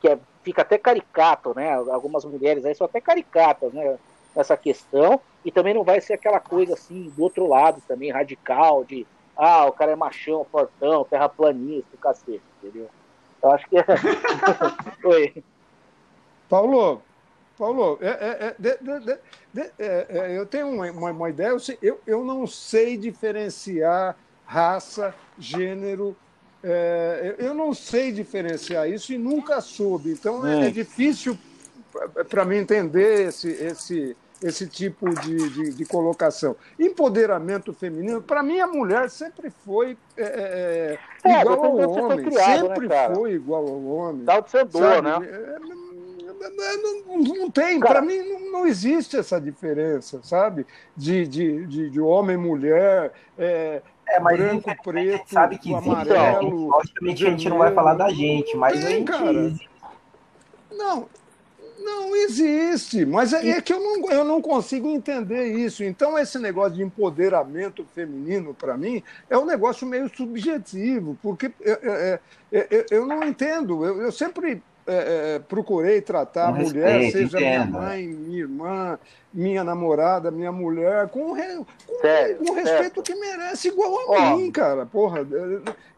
que 0.00 0.08
é, 0.08 0.18
fica 0.42 0.62
até 0.62 0.78
caricato, 0.78 1.54
né? 1.54 1.72
Algumas 1.74 2.24
mulheres 2.24 2.64
aí 2.64 2.74
são 2.74 2.84
até 2.84 3.00
caricatas, 3.00 3.72
né? 3.72 3.98
Nessa 4.34 4.56
questão, 4.56 5.20
e 5.44 5.52
também 5.52 5.74
não 5.74 5.84
vai 5.84 6.00
ser 6.00 6.14
aquela 6.14 6.40
coisa 6.40 6.72
assim, 6.72 7.12
do 7.14 7.22
outro 7.22 7.46
lado 7.46 7.82
também, 7.86 8.10
radical, 8.10 8.82
de 8.82 9.06
ah, 9.36 9.66
o 9.66 9.72
cara 9.72 9.92
é 9.92 9.96
machão, 9.96 10.46
fortão, 10.50 11.04
terraplanista, 11.04 11.96
cacete, 12.00 12.42
entendeu? 12.62 12.88
Eu 13.42 13.50
acho 13.50 13.68
que 13.68 13.76
é. 13.76 13.84
Paulo, 16.48 17.02
Paulo, 17.58 17.98
é, 18.00 18.08
é, 18.08 18.46
é 18.46 18.54
de, 18.58 18.76
de, 18.78 19.18
de, 19.52 19.72
é, 19.78 20.06
é, 20.08 20.38
eu 20.38 20.46
tenho 20.46 20.68
uma, 20.68 21.10
uma 21.10 21.30
ideia, 21.30 21.56
eu, 21.80 22.00
eu 22.06 22.24
não 22.24 22.46
sei 22.46 22.96
diferenciar 22.96 24.16
raça, 24.44 25.14
gênero, 25.38 26.16
é, 26.62 27.36
eu 27.38 27.54
não 27.54 27.74
sei 27.74 28.12
diferenciar 28.12 28.88
isso 28.88 29.12
e 29.12 29.18
nunca 29.18 29.60
soube. 29.60 30.10
Então 30.10 30.46
é, 30.46 30.70
difícil 30.70 31.36
para 32.28 32.44
mim 32.44 32.56
entender 32.56 33.28
esse, 33.28 33.48
esse, 33.50 34.16
esse 34.42 34.66
tipo 34.66 35.08
de, 35.20 35.50
de, 35.50 35.74
de 35.74 35.84
colocação. 35.84 36.56
Empoderamento 36.78 37.72
feminino, 37.72 38.22
para 38.22 38.42
mim 38.42 38.60
a 38.60 38.66
mulher 38.66 39.10
sempre 39.10 39.50
foi 39.64 39.96
é, 40.16 40.98
igual 41.24 41.64
ao 41.64 41.90
homem, 41.90 42.24
criado, 42.24 42.68
né, 42.68 42.74
sempre 42.74 42.88
né, 42.88 43.14
foi 43.14 43.32
igual 43.32 43.66
ao 43.66 43.84
homem. 43.84 44.24
Dá 44.24 44.38
o 44.38 44.64
dor, 44.64 45.02
né? 45.02 45.58
não, 47.06 47.18
não 47.18 47.50
tem, 47.50 47.78
para 47.78 48.00
mim 48.00 48.18
não, 48.18 48.52
não, 48.52 48.66
existe 48.66 49.16
essa 49.16 49.40
diferença, 49.40 50.20
sabe? 50.22 50.66
De, 50.96 51.26
de, 51.26 51.66
de, 51.66 51.90
de 51.90 52.00
homem, 52.00 52.36
mulher, 52.36 53.12
é, 53.38 53.82
é, 54.06 54.20
mas 54.20 54.38
branco, 54.38 54.70
preto, 54.82 55.32
sabe 55.32 55.58
que 55.58 55.74
amarelo. 55.74 56.46
Então, 56.46 56.66
logicamente 56.68 57.26
a 57.26 57.30
gente 57.30 57.48
não 57.48 57.58
vai 57.58 57.72
falar 57.72 57.94
da 57.94 58.10
gente, 58.10 58.56
mas 58.56 58.84
tem, 58.84 59.04
cara. 59.04 59.54
Não, 60.70 61.08
Não 61.78 62.14
existe, 62.14 63.04
mas 63.04 63.32
é, 63.32 63.50
é, 63.50 63.60
que 63.60 63.72
eu 63.72 63.80
não, 63.80 64.10
eu 64.10 64.24
não 64.24 64.40
consigo 64.40 64.88
entender 64.88 65.46
isso. 65.46 65.82
Então, 65.82 66.18
esse 66.18 66.38
negócio 66.38 66.74
de 66.74 66.82
empoderamento 66.82 67.84
feminino, 67.94 68.54
para 68.54 68.76
mim, 68.76 69.02
é 69.28 69.36
um 69.36 69.44
negócio 69.44 69.86
meio 69.86 70.08
subjetivo, 70.14 71.18
porque 71.22 71.52
é, 71.60 72.20
é, 72.52 72.58
é 72.58 72.86
eu 72.90 73.06
não 73.06 73.24
entendo. 73.24 73.84
Eu, 73.84 74.02
eu 74.02 74.12
sempre 74.12 74.62
é, 74.86 75.36
é, 75.36 75.38
procurei 75.38 76.00
tratar 76.00 76.48
a 76.48 76.52
mulher, 76.52 77.00
respeito, 77.00 77.30
seja 77.30 77.38
minha 77.38 77.64
mãe, 77.64 78.06
minha 78.08 78.38
irmã, 78.40 78.98
minha 79.32 79.62
namorada, 79.62 80.30
minha 80.30 80.50
mulher, 80.50 81.08
com, 81.08 81.32
re, 81.32 81.56
com, 81.86 82.00
certo, 82.00 82.44
com 82.44 82.50
o 82.50 82.54
respeito 82.54 82.82
certo. 82.82 83.02
que 83.02 83.14
merece, 83.14 83.68
igual 83.68 84.12
a 84.12 84.32
oh. 84.34 84.36
mim, 84.36 84.50
cara. 84.50 84.84
Porra, 84.84 85.24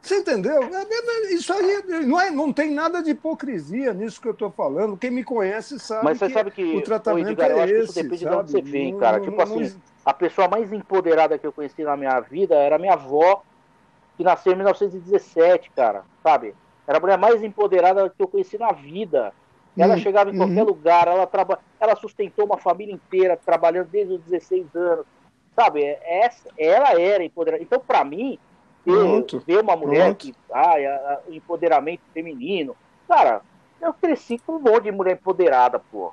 você 0.02 0.18
entendeu? 0.18 0.62
É, 0.62 0.82
é, 0.82 1.32
isso 1.32 1.52
aí 1.52 1.82
não, 2.04 2.20
é, 2.20 2.30
não 2.30 2.52
tem 2.52 2.70
nada 2.72 3.02
de 3.02 3.10
hipocrisia 3.10 3.94
nisso 3.94 4.20
que 4.20 4.28
eu 4.28 4.32
estou 4.32 4.50
falando. 4.50 4.98
Quem 4.98 5.10
me 5.10 5.24
conhece 5.24 5.78
sabe, 5.78 6.04
Mas 6.04 6.18
você 6.18 6.26
que, 6.26 6.32
sabe 6.32 6.50
que 6.50 6.76
o 6.76 6.82
tratamento 6.82 7.30
Edgar, 7.30 7.50
é 7.52 7.70
esse. 7.70 7.84
isso 7.84 7.94
depende 7.94 8.24
sabe? 8.24 8.34
de 8.34 8.40
onde 8.40 8.50
você 8.52 8.62
vem, 8.62 8.98
cara. 8.98 9.18
Não, 9.18 9.24
tipo 9.24 9.36
não, 9.36 9.44
assim, 9.44 9.74
não... 9.74 9.82
a 10.04 10.12
pessoa 10.12 10.46
mais 10.46 10.70
empoderada 10.70 11.38
que 11.38 11.46
eu 11.46 11.52
conheci 11.52 11.82
na 11.82 11.96
minha 11.96 12.20
vida 12.20 12.54
era 12.54 12.78
minha 12.78 12.92
avó, 12.92 13.42
que 14.16 14.22
nasceu 14.22 14.52
em 14.52 14.56
1917, 14.56 15.70
cara, 15.74 16.02
sabe? 16.22 16.54
Era 16.86 16.98
a 16.98 17.00
mulher 17.00 17.18
mais 17.18 17.42
empoderada 17.42 18.10
que 18.10 18.22
eu 18.22 18.28
conheci 18.28 18.58
na 18.58 18.72
vida. 18.72 19.32
Ela 19.76 19.94
uhum. 19.94 20.00
chegava 20.00 20.30
em 20.30 20.36
qualquer 20.36 20.60
uhum. 20.60 20.66
lugar, 20.66 21.08
ela, 21.08 21.26
traba... 21.26 21.58
ela 21.80 21.96
sustentou 21.96 22.44
uma 22.46 22.58
família 22.58 22.94
inteira, 22.94 23.36
trabalhando 23.36 23.88
desde 23.88 24.14
os 24.14 24.20
16 24.20 24.74
anos. 24.76 25.06
Sabe, 25.54 25.82
é, 25.82 26.24
essa, 26.24 26.48
ela 26.56 27.00
era 27.00 27.24
empoderada. 27.24 27.62
Então, 27.62 27.80
para 27.80 28.04
mim, 28.04 28.38
ter, 28.84 29.38
ver 29.40 29.60
uma 29.60 29.76
mulher 29.76 30.14
Pronto. 30.14 30.18
que. 30.18 30.34
Ah, 30.52 31.20
empoderamento 31.28 32.02
feminino. 32.12 32.76
Cara, 33.08 33.40
eu 33.80 33.92
cresci 33.94 34.38
com 34.38 34.52
um 34.52 34.60
monte 34.60 34.84
de 34.84 34.92
mulher 34.92 35.14
empoderada, 35.14 35.78
pô. 35.78 36.12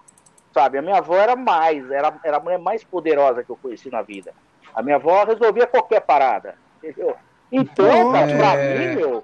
Sabe, 0.53 0.77
a 0.77 0.81
minha 0.81 0.97
avó 0.97 1.15
era 1.15 1.35
mais, 1.35 1.89
era, 1.89 2.13
era 2.23 2.37
a 2.37 2.39
mulher 2.39 2.59
mais 2.59 2.83
poderosa 2.83 3.43
que 3.43 3.49
eu 3.49 3.55
conheci 3.55 3.89
na 3.89 4.01
vida. 4.01 4.33
A 4.73 4.81
minha 4.81 4.97
avó 4.97 5.23
resolvia 5.23 5.65
qualquer 5.65 6.01
parada. 6.01 6.55
Entendeu? 6.83 7.15
Então, 7.51 8.11
cara, 8.11 8.37
pra 8.37 8.55
é... 8.55 8.77
mim, 8.77 8.95
meu, 8.95 9.23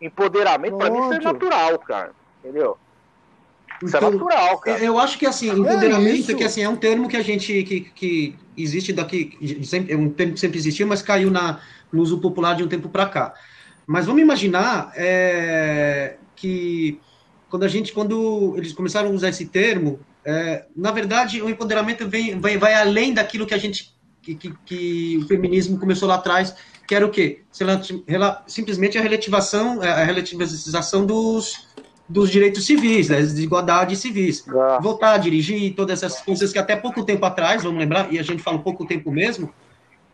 Empoderamento, 0.00 0.76
para 0.76 0.90
mim, 0.90 1.00
isso 1.00 1.12
é 1.14 1.18
natural, 1.18 1.78
cara. 1.80 2.12
Entendeu? 2.42 2.78
Isso 3.82 3.96
é 3.96 3.98
então, 3.98 4.08
é 4.08 4.12
natural, 4.12 4.58
cara. 4.58 4.84
Eu 4.84 4.98
acho 4.98 5.18
que 5.18 5.26
assim, 5.26 5.50
empoderamento 5.50 6.30
é, 6.30 6.34
que 6.34 6.44
assim, 6.44 6.62
é 6.62 6.68
um 6.68 6.76
termo 6.76 7.08
que 7.08 7.16
a 7.16 7.22
gente 7.22 7.62
que, 7.62 7.80
que 7.80 8.36
existe 8.56 8.92
daqui, 8.92 9.36
sempre, 9.64 9.92
é 9.92 9.96
um 9.96 10.10
termo 10.10 10.34
que 10.34 10.40
sempre 10.40 10.58
existiu, 10.58 10.86
mas 10.86 11.02
caiu 11.02 11.30
na, 11.30 11.60
no 11.92 12.02
uso 12.02 12.18
popular 12.20 12.54
de 12.54 12.62
um 12.62 12.68
tempo 12.68 12.88
para 12.88 13.06
cá. 13.06 13.34
Mas 13.86 14.06
vamos 14.06 14.20
imaginar 14.20 14.92
é, 14.96 16.16
que 16.34 17.00
quando 17.48 17.64
a 17.64 17.68
gente, 17.68 17.92
quando 17.92 18.54
eles 18.56 18.72
começaram 18.72 19.08
a 19.08 19.12
usar 19.12 19.30
esse 19.30 19.46
termo, 19.46 20.00
é, 20.24 20.66
na 20.76 20.90
verdade 20.90 21.40
o 21.40 21.48
empoderamento 21.48 22.06
vem, 22.08 22.38
vai, 22.38 22.58
vai 22.58 22.74
além 22.74 23.14
daquilo 23.14 23.46
que 23.46 23.54
a 23.54 23.58
gente 23.58 23.96
que, 24.20 24.34
que, 24.34 24.54
que 24.66 25.18
o 25.22 25.26
feminismo 25.26 25.78
começou 25.78 26.08
lá 26.08 26.16
atrás 26.16 26.54
que 26.88 26.94
era 26.94 27.04
o 27.04 27.10
quê? 27.10 27.42
Simplesmente 28.46 28.96
a 28.96 29.02
relativação, 29.02 29.82
a 29.82 30.04
relativização 30.04 31.04
dos, 31.04 31.68
dos 32.08 32.30
direitos 32.30 32.64
civis, 32.64 33.08
das 33.08 33.34
desigualdades 33.34 33.98
civis. 33.98 34.42
Ah. 34.48 34.78
Votar, 34.80 35.18
dirigir, 35.18 35.74
todas 35.74 36.02
essas 36.02 36.22
coisas 36.22 36.50
que 36.50 36.58
até 36.58 36.74
pouco 36.74 37.04
tempo 37.04 37.26
atrás, 37.26 37.62
vamos 37.62 37.78
lembrar, 37.78 38.10
e 38.10 38.18
a 38.18 38.22
gente 38.22 38.42
fala 38.42 38.58
pouco 38.58 38.86
tempo 38.86 39.12
mesmo, 39.12 39.52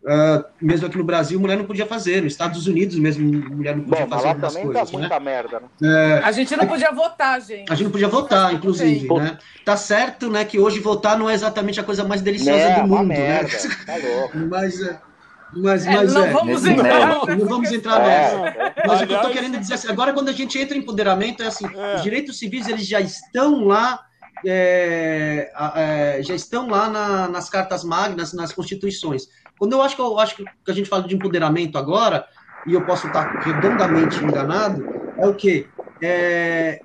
uh, 0.03 0.45
mesmo 0.61 0.89
aqui 0.89 0.99
no 0.99 1.05
Brasil, 1.05 1.39
mulher 1.39 1.57
não 1.57 1.64
podia 1.64 1.87
fazer, 1.87 2.22
nos 2.22 2.33
Estados 2.33 2.66
Unidos 2.66 2.99
mesmo, 2.99 3.25
mulher 3.25 3.77
não 3.77 3.85
podia 3.85 4.05
Bom, 4.05 4.11
fazer 4.11 4.29
algumas 4.29 4.53
também 4.53 4.66
coisas. 4.66 4.91
Tá 4.91 4.99
muita 4.99 5.20
né? 5.20 5.25
merda, 5.25 5.61
né? 5.61 5.68
É, 5.81 6.22
a 6.25 6.33
gente 6.33 6.57
não 6.57 6.66
podia 6.66 6.91
votar, 6.91 7.41
gente. 7.41 7.70
A 7.70 7.75
gente 7.77 7.85
não 7.85 7.93
podia 7.93 8.09
votar, 8.09 8.53
inclusive, 8.53 9.07
né? 9.14 9.39
Tá 9.64 9.77
certo, 9.77 10.29
né, 10.29 10.45
que 10.45 10.59
hoje 10.59 10.81
votar 10.81 11.16
não 11.16 11.31
é 11.31 11.35
exatamente 11.35 11.79
a 11.79 11.85
coisa 11.85 12.03
mais 12.03 12.20
deliciosa 12.20 12.59
é, 12.59 12.81
do 12.81 12.89
mundo, 12.89 13.05
né? 13.05 13.16
merda, 13.16 13.53
né? 13.53 13.77
Tá 13.87 13.97
louco. 13.97 14.39
Mas... 14.51 14.81
É, 14.81 15.14
mas, 15.53 15.87
é, 15.87 15.95
mas 15.95 16.15
não 16.15 16.25
é, 16.25 16.33
vamos 16.33 16.65
entrar. 16.65 17.09
Não, 17.09 17.37
não 17.37 17.47
vamos 17.47 17.73
entrar 17.73 18.01
nessa. 18.01 18.37
É, 18.37 18.75
mas 18.87 19.01
o 19.01 19.07
que 19.07 19.13
eu 19.13 19.17
estou 19.17 19.33
querendo 19.33 19.59
dizer 19.59 19.75
assim, 19.75 19.89
agora 19.89 20.13
quando 20.13 20.29
a 20.29 20.33
gente 20.33 20.59
entra 20.59 20.77
em 20.77 20.81
empoderamento, 20.81 21.43
é 21.43 21.47
assim, 21.47 21.67
os 21.97 22.03
direitos 22.03 22.39
civis 22.39 22.69
eles 22.69 22.87
já 22.87 23.01
estão 23.01 23.65
lá, 23.65 24.01
é, 24.45 25.51
é, 25.77 26.23
já 26.23 26.35
estão 26.35 26.69
lá 26.69 26.89
na, 26.89 27.29
nas 27.29 27.49
cartas 27.49 27.85
magnas, 27.85 28.33
nas 28.33 28.53
constituições. 28.53 29.29
Quando 29.59 29.73
eu 29.73 29.83
acho 29.83 29.95
que 29.95 30.03
eu 30.03 30.19
acho 30.19 30.37
que 30.37 30.45
a 30.69 30.73
gente 30.73 30.89
fala 30.89 31.07
de 31.07 31.15
empoderamento 31.15 31.79
agora, 31.79 32.27
e 32.67 32.75
eu 32.75 32.85
posso 32.85 33.07
estar 33.07 33.41
redondamente 33.41 34.23
enganado, 34.23 34.85
é 35.19 35.27
o 35.27 35.35
quê? 35.35 35.67
É, 36.03 36.81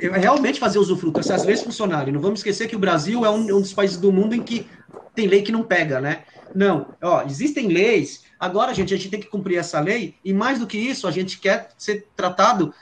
é 0.00 0.18
realmente 0.18 0.60
fazer 0.60 0.78
usufruto, 0.78 1.20
essas 1.20 1.44
leis 1.44 1.62
funcionarem. 1.62 2.12
Não 2.12 2.20
vamos 2.20 2.40
esquecer 2.40 2.68
que 2.68 2.76
o 2.76 2.78
Brasil 2.78 3.24
é 3.24 3.30
um, 3.30 3.40
um 3.40 3.60
dos 3.60 3.72
países 3.72 3.96
do 3.96 4.12
mundo 4.12 4.34
em 4.34 4.42
que 4.42 4.68
tem 5.14 5.26
lei 5.26 5.42
que 5.42 5.52
não 5.52 5.62
pega, 5.62 6.00
né? 6.00 6.24
Não, 6.54 6.86
ó, 7.02 7.22
existem 7.24 7.68
leis. 7.68 8.22
Agora, 8.38 8.72
gente, 8.72 8.94
a 8.94 8.96
gente 8.96 9.10
tem 9.10 9.20
que 9.20 9.26
cumprir 9.26 9.58
essa 9.58 9.80
lei 9.80 10.14
e 10.24 10.32
mais 10.32 10.58
do 10.58 10.66
que 10.66 10.78
isso, 10.78 11.08
a 11.08 11.10
gente 11.10 11.38
quer 11.38 11.70
ser 11.76 12.06
tratado, 12.14 12.72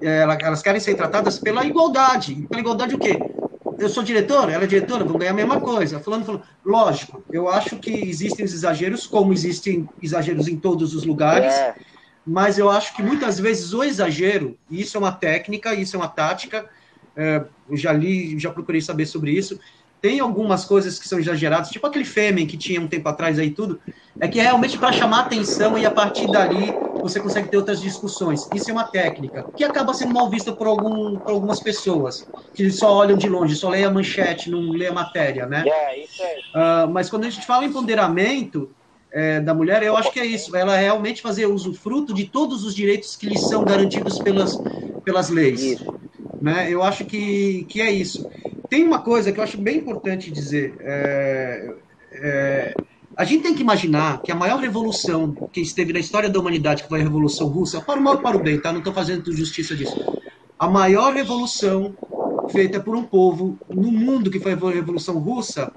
é, 0.00 0.20
elas 0.40 0.62
querem 0.62 0.80
ser 0.80 0.94
tratadas 0.94 1.38
pela 1.38 1.64
igualdade. 1.64 2.46
Pela 2.48 2.60
igualdade 2.60 2.94
o 2.94 2.98
quê? 2.98 3.18
Eu 3.78 3.88
sou 3.88 4.02
diretora, 4.02 4.52
ela 4.52 4.64
é 4.64 4.66
diretora, 4.66 5.04
vão 5.04 5.18
ganhar 5.18 5.32
a 5.32 5.34
mesma 5.34 5.60
coisa. 5.60 5.98
Falando, 6.00 6.26
falando, 6.26 6.42
lógico, 6.64 7.22
eu 7.30 7.48
acho 7.48 7.76
que 7.76 7.90
existem 7.90 8.44
os 8.44 8.52
exageros, 8.52 9.06
como 9.06 9.32
existem 9.32 9.88
exageros 10.02 10.46
em 10.46 10.56
todos 10.56 10.94
os 10.94 11.04
lugares. 11.04 11.52
É. 11.52 11.74
Mas 12.26 12.58
eu 12.58 12.70
acho 12.70 12.94
que 12.94 13.02
muitas 13.02 13.38
vezes 13.40 13.72
o 13.72 13.82
exagero, 13.82 14.56
e 14.70 14.82
isso 14.82 14.96
é 14.96 15.00
uma 15.00 15.12
técnica, 15.12 15.74
isso 15.74 15.96
é 15.96 15.98
uma 15.98 16.08
tática, 16.08 16.68
é, 17.16 17.42
eu 17.68 17.76
já 17.76 17.92
li, 17.92 18.38
já 18.38 18.50
procurei 18.50 18.80
saber 18.80 19.06
sobre 19.06 19.32
isso, 19.32 19.58
tem 20.00 20.20
algumas 20.20 20.64
coisas 20.64 20.98
que 20.98 21.08
são 21.08 21.18
exageradas, 21.18 21.70
tipo 21.70 21.86
aquele 21.86 22.04
Fêmen 22.04 22.46
que 22.46 22.56
tinha 22.56 22.80
um 22.80 22.86
tempo 22.86 23.08
atrás 23.08 23.38
aí 23.38 23.50
tudo, 23.50 23.80
é 24.20 24.26
que 24.26 24.40
é 24.40 24.42
realmente 24.42 24.76
para 24.78 24.92
chamar 24.92 25.20
atenção 25.20 25.78
e 25.78 25.86
a 25.86 25.90
partir 25.90 26.30
dali 26.30 26.74
você 27.00 27.20
consegue 27.20 27.48
ter 27.48 27.56
outras 27.56 27.80
discussões. 27.80 28.48
Isso 28.52 28.70
é 28.70 28.72
uma 28.72 28.84
técnica 28.84 29.46
que 29.56 29.62
acaba 29.62 29.94
sendo 29.94 30.12
mal 30.12 30.28
vista 30.28 30.52
por, 30.52 30.66
algum, 30.66 31.16
por 31.18 31.32
algumas 31.32 31.60
pessoas, 31.60 32.26
que 32.54 32.68
só 32.70 32.92
olham 32.92 33.16
de 33.16 33.28
longe, 33.28 33.54
só 33.54 33.68
leem 33.68 33.84
a 33.84 33.90
manchete, 33.90 34.50
não 34.50 34.70
lê 34.70 34.88
a 34.88 34.92
matéria, 34.92 35.46
né? 35.46 35.64
É, 35.66 36.02
isso 36.02 36.22
é. 36.22 36.36
Uh, 36.54 36.88
mas 36.90 37.08
quando 37.08 37.24
a 37.24 37.30
gente 37.30 37.46
fala 37.46 37.64
em 37.64 37.68
empoderamento 37.68 38.70
é, 39.12 39.40
da 39.40 39.54
mulher, 39.54 39.82
eu 39.82 39.96
acho 39.96 40.12
que 40.12 40.20
é 40.20 40.26
isso, 40.26 40.54
ela 40.56 40.76
realmente 40.76 41.22
fazer 41.22 41.46
usufruto 41.46 42.12
de 42.12 42.24
todos 42.24 42.64
os 42.64 42.74
direitos 42.74 43.16
que 43.16 43.26
lhe 43.26 43.38
são 43.38 43.64
garantidos 43.64 44.18
pelas, 44.18 44.56
pelas 45.04 45.30
leis. 45.30 45.62
Isso. 45.62 45.94
Né? 46.40 46.68
Eu 46.70 46.82
acho 46.82 47.04
que, 47.04 47.64
que 47.68 47.80
é 47.80 47.90
isso. 47.90 48.28
Tem 48.68 48.84
uma 48.84 49.00
coisa 49.00 49.32
que 49.32 49.40
eu 49.40 49.44
acho 49.44 49.58
bem 49.58 49.78
importante 49.78 50.30
dizer. 50.30 50.74
É, 50.80 51.74
é, 52.12 52.74
a 53.16 53.24
gente 53.24 53.42
tem 53.42 53.54
que 53.54 53.62
imaginar 53.62 54.22
que 54.22 54.30
a 54.30 54.34
maior 54.34 54.60
revolução 54.60 55.34
que 55.52 55.60
esteve 55.60 55.92
na 55.92 55.98
história 55.98 56.28
da 56.28 56.38
humanidade, 56.38 56.82
que 56.82 56.88
foi 56.88 57.00
a 57.00 57.02
Revolução 57.02 57.48
Russa, 57.48 57.80
para 57.80 57.98
o 57.98 58.02
mal 58.02 58.18
para 58.18 58.36
o 58.36 58.40
bem, 58.40 58.60
tá? 58.60 58.70
Não 58.70 58.78
estou 58.78 58.92
fazendo 58.92 59.32
justiça 59.34 59.74
disso. 59.74 59.96
A 60.58 60.68
maior 60.68 61.12
revolução 61.12 61.96
feita 62.50 62.78
por 62.80 62.94
um 62.94 63.02
povo 63.02 63.58
no 63.68 63.90
mundo, 63.90 64.30
que 64.30 64.38
foi 64.38 64.52
a 64.52 64.56
Revolução 64.56 65.18
Russa, 65.18 65.72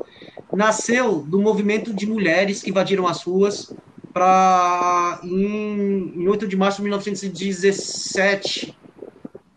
nasceu 0.54 1.22
do 1.22 1.40
movimento 1.40 1.94
de 1.94 2.06
mulheres 2.06 2.62
que 2.62 2.70
invadiram 2.70 3.08
as 3.08 3.24
ruas 3.24 3.74
para 4.14 5.22
em, 5.24 6.14
em 6.16 6.28
8 6.28 6.48
de 6.48 6.58
março 6.58 6.78
de 6.78 6.84
1917 6.84 8.76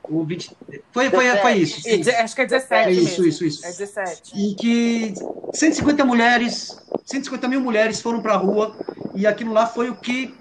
o 0.08 0.24
20, 0.24 0.50
foi, 0.92 1.10
foi, 1.10 1.36
foi 1.38 1.52
isso. 1.54 1.80
Sim. 1.80 2.02
Acho 2.10 2.34
que 2.34 2.42
é 2.42 2.46
17. 2.46 2.92
Isso, 2.92 3.04
mesmo. 3.04 3.26
isso, 3.26 3.44
isso. 3.44 3.66
É 3.66 3.70
17. 3.70 4.32
E 4.34 4.54
que 4.54 5.14
150 5.52 6.04
mulheres, 6.04 6.76
150 7.06 7.48
mil 7.48 7.60
mulheres 7.60 8.00
foram 8.00 8.20
para 8.20 8.34
a 8.34 8.36
rua, 8.36 8.76
e 9.14 9.26
aquilo 9.26 9.52
lá 9.52 9.66
foi 9.66 9.88
o 9.88 9.94
que 9.94 10.34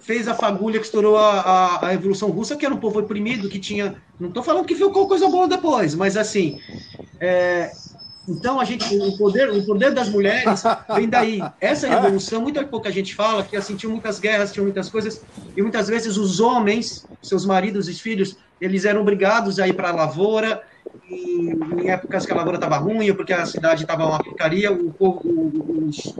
fez 0.00 0.28
a 0.28 0.34
fagulha 0.34 0.78
que 0.78 0.86
estourou 0.86 1.16
a, 1.16 1.40
a, 1.40 1.86
a 1.86 1.88
Revolução 1.90 2.30
Russa, 2.30 2.56
que 2.56 2.64
era 2.64 2.74
um 2.74 2.78
povo 2.78 3.00
oprimido, 3.00 3.48
que 3.48 3.58
tinha. 3.58 3.96
Não 4.18 4.28
estou 4.28 4.42
falando 4.42 4.66
que 4.66 4.74
ficou 4.74 5.06
coisa 5.06 5.28
boa 5.28 5.48
depois, 5.48 5.94
mas 5.94 6.16
assim. 6.16 6.60
É, 7.20 7.70
então 8.28 8.60
a 8.60 8.64
gente, 8.64 8.84
o 8.94 9.16
poder, 9.16 9.50
o 9.50 9.64
poder 9.64 9.92
das 9.92 10.08
mulheres 10.10 10.62
vem 10.94 11.08
daí. 11.08 11.40
Essa 11.60 11.88
revolução, 11.88 12.42
muita 12.42 12.62
pouca 12.64 12.92
gente 12.92 13.14
fala 13.14 13.42
que 13.42 13.56
assim 13.56 13.74
tinha 13.74 13.90
muitas 13.90 14.20
guerras, 14.20 14.52
tinha 14.52 14.62
muitas 14.62 14.90
coisas 14.90 15.22
e 15.56 15.62
muitas 15.62 15.88
vezes 15.88 16.18
os 16.18 16.38
homens, 16.38 17.06
seus 17.22 17.46
maridos 17.46 17.88
e 17.88 17.94
filhos, 17.94 18.36
eles 18.60 18.84
eram 18.84 19.00
obrigados 19.00 19.58
a 19.58 19.68
ir 19.68 19.72
para 19.72 19.90
a 19.90 19.94
lavoura 19.94 20.62
em, 21.10 21.58
em, 21.80 21.90
épocas 21.90 22.26
que 22.26 22.32
a 22.32 22.36
lavoura 22.36 22.56
estava 22.56 22.76
ruim 22.76 23.12
porque 23.14 23.32
a 23.32 23.46
cidade 23.46 23.82
estava 23.82 24.06
uma 24.06 24.18
porcaria, 24.18 24.72
o 24.72 24.92
povo, 24.92 25.20
os, 25.86 26.14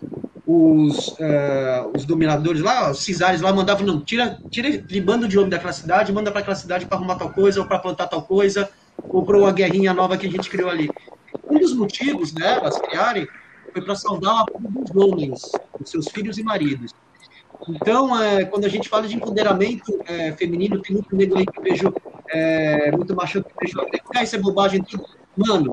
os, 0.47 1.09
uh, 1.09 1.91
os 1.95 2.05
dominadores 2.05 2.61
lá, 2.61 2.91
os 2.91 3.03
cisares 3.03 3.41
lá 3.41 3.53
mandavam 3.53 3.87
não, 3.87 4.01
tira, 4.01 4.39
tira 4.51 4.79
de 4.79 5.01
bando 5.01 5.29
de 5.29 5.39
homem 5.39 5.51
daquela 5.51 5.73
cidade, 5.73 6.13
manda 6.13 6.31
para 6.31 6.41
aquela 6.41 6.57
cidade 6.57 6.87
para 6.87 6.97
arrumar 6.97 7.17
tal 7.17 7.31
coisa 7.31 7.61
ou 7.61 7.67
para 7.67 7.79
plantar 7.79 8.07
tal 8.07 8.23
coisa 8.23 8.69
ou 9.09 9.25
para 9.25 9.39
uma 9.39 9.53
guerrinha 9.53 9.93
nova 9.93 10.17
que 10.17 10.27
a 10.27 10.31
gente 10.31 10.51
criou 10.51 10.71
ali. 10.71 10.91
Um 11.51 11.59
dos 11.59 11.75
motivos 11.75 12.33
delas 12.33 12.79
criarem 12.79 13.27
foi 13.73 13.83
para 13.83 13.95
saudar 13.95 14.41
a 14.41 14.45
dos 14.59 14.97
homens, 14.97 15.43
os 15.81 15.91
seus 15.91 16.09
filhos 16.09 16.39
e 16.39 16.43
maridos. 16.43 16.95
Então, 17.67 18.21
é, 18.23 18.45
quando 18.45 18.65
a 18.65 18.69
gente 18.69 18.89
fala 18.89 19.09
de 19.09 19.17
empoderamento 19.17 20.01
é, 20.07 20.33
feminino, 20.33 20.81
tem 20.81 20.95
muito 20.95 21.15
nego 21.17 21.37
aí 21.37 21.47
que 21.47 21.61
vejo, 21.61 21.93
é, 22.29 22.91
muito 22.93 23.15
macho 23.17 23.43
que 23.43 23.51
vejo, 23.61 23.81
ah, 24.15 24.23
isso 24.23 24.37
é 24.37 24.39
bobagem. 24.39 24.85
Mano, 25.37 25.73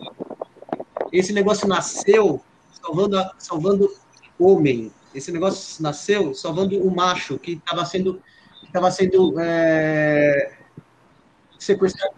esse 1.11 1.31
negócio 1.31 1.67
nasceu 1.67 2.41
salvando, 2.81 3.17
salvando 3.38 3.93
homem. 4.39 4.91
Esse 5.13 5.31
negócio 5.31 5.81
nasceu 5.81 6.33
salvando 6.33 6.77
o 6.77 6.93
macho 6.93 7.38
que 7.39 7.53
estava 7.53 7.86
sendo, 7.86 8.21
estava 8.63 8.91
sendo 8.91 9.39
é, 9.39 10.57
sequestrado, 11.57 12.15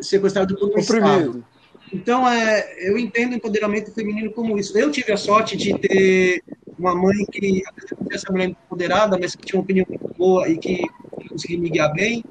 sequestrado 0.00 0.56
pelo 0.56 0.78
Estado. 0.78 1.44
Então, 1.92 2.26
é, 2.26 2.88
eu 2.88 2.98
entendo 2.98 3.32
o 3.32 3.36
empoderamento 3.36 3.92
feminino 3.92 4.32
como 4.32 4.58
isso. 4.58 4.76
Eu 4.76 4.90
tive 4.90 5.12
a 5.12 5.16
sorte 5.16 5.56
de 5.56 5.78
ter 5.78 6.42
uma 6.78 6.94
mãe 6.94 7.24
que, 7.30 7.62
essa 8.10 8.30
mulher 8.30 8.50
empoderada, 8.50 9.18
mas 9.20 9.34
que 9.34 9.46
tinha 9.46 9.58
uma 9.58 9.64
opinião 9.64 9.86
muito 9.88 10.14
boa 10.16 10.48
e 10.48 10.56
que 10.58 10.82
conseguia 11.28 11.58
me 11.58 11.70
guiar 11.70 11.92
bem. 11.92 12.24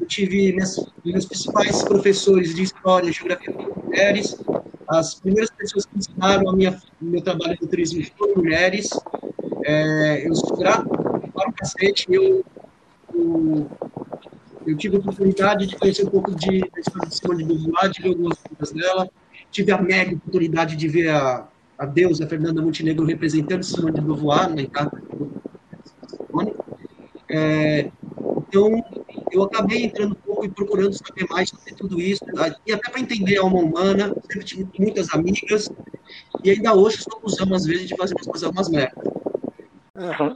Eu 0.00 0.06
tive 0.06 0.52
minhas, 0.52 0.76
meus 1.04 1.24
principais 1.24 1.82
professores 1.82 2.54
de 2.54 2.62
história, 2.62 3.12
geografia 3.12 3.52
de 3.52 3.84
mulheres. 3.84 4.36
As 4.88 5.14
primeiras 5.14 5.50
pessoas 5.50 5.86
que 5.86 5.98
ensinaram 5.98 6.50
a 6.50 6.56
minha 6.56 6.78
meu 7.00 7.22
trabalho 7.22 7.56
de 7.58 7.66
turismo 7.66 8.04
foram 8.16 8.36
mulheres. 8.36 8.90
É, 9.64 10.26
eu 10.26 10.34
sou 10.34 10.56
grato 10.56 10.88
para 11.32 11.48
o 11.48 11.52
cacete. 11.52 12.06
Eu, 12.10 12.44
eu, 13.14 13.70
eu, 14.66 14.76
tive 14.76 14.96
a 14.96 14.98
oportunidade 14.98 15.66
de 15.66 15.76
conhecer 15.76 16.04
um 16.04 16.10
pouco 16.10 16.34
de, 16.34 16.60
da 16.60 16.80
história 16.80 17.08
de 17.08 17.14
Simone 17.16 17.44
de 17.44 17.54
Beauvoir, 17.54 17.90
de 17.90 18.02
ver 18.02 18.08
algumas 18.08 18.38
coisas 18.38 18.74
dela. 18.74 19.08
Tive 19.50 19.72
a 19.72 19.80
mega 19.80 20.16
oportunidade 20.16 20.76
de 20.76 20.88
ver 20.88 21.10
a, 21.10 21.46
a 21.84 21.86
deusa 21.86 22.26
Fernanda 22.26 22.62
Montenegro 22.62 23.04
representando 23.04 23.62
Simone 23.62 23.94
de 23.94 24.00
Beauvoir 24.00 24.48
na 24.50 24.90
Simone. 26.26 26.54
É, 27.30 27.90
então, 28.48 28.84
eu 29.30 29.42
acabei 29.42 29.84
entrando 29.84 30.12
um 30.12 30.26
pouco 30.26 30.44
e 30.44 30.48
procurando 30.48 30.92
saber 30.92 31.26
mais 31.28 31.48
sobre 31.48 31.74
tudo 31.74 32.00
isso, 32.00 32.24
tá? 32.26 32.54
e 32.66 32.72
até 32.72 32.90
para 32.90 33.00
entender 33.00 33.38
a 33.38 33.42
alma 33.42 33.58
humana, 33.58 34.14
sempre 34.30 34.44
tive 34.44 34.68
muitas 34.78 35.12
amigas, 35.12 35.70
e 36.42 36.50
ainda 36.50 36.74
hoje 36.74 36.98
sou 36.98 37.20
cuzão, 37.20 37.52
às 37.54 37.64
vezes, 37.64 37.88
de 37.88 37.96
fazer 37.96 38.14
umas 38.14 38.26
coisas, 38.26 38.50
umas 38.50 38.68
merdas. 38.68 39.04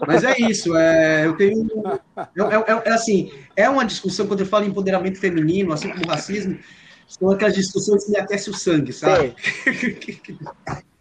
Mas 0.06 0.24
é 0.24 0.40
isso, 0.40 0.76
é, 0.76 1.26
eu 1.26 1.36
tenho. 1.36 1.68
É, 2.16 2.72
é, 2.72 2.82
é, 2.86 2.92
assim, 2.92 3.32
é 3.56 3.68
uma 3.68 3.84
discussão, 3.84 4.26
quando 4.26 4.40
eu 4.40 4.46
falo 4.46 4.64
em 4.64 4.68
empoderamento 4.68 5.18
feminino, 5.18 5.72
assim 5.72 5.90
como 5.90 6.06
racismo, 6.06 6.58
são 7.06 7.30
aquelas 7.30 7.54
discussões 7.54 8.04
que 8.04 8.12
me 8.12 8.18
aquecem 8.18 8.52
o 8.52 8.56
sangue, 8.56 8.92
sabe? 8.92 9.34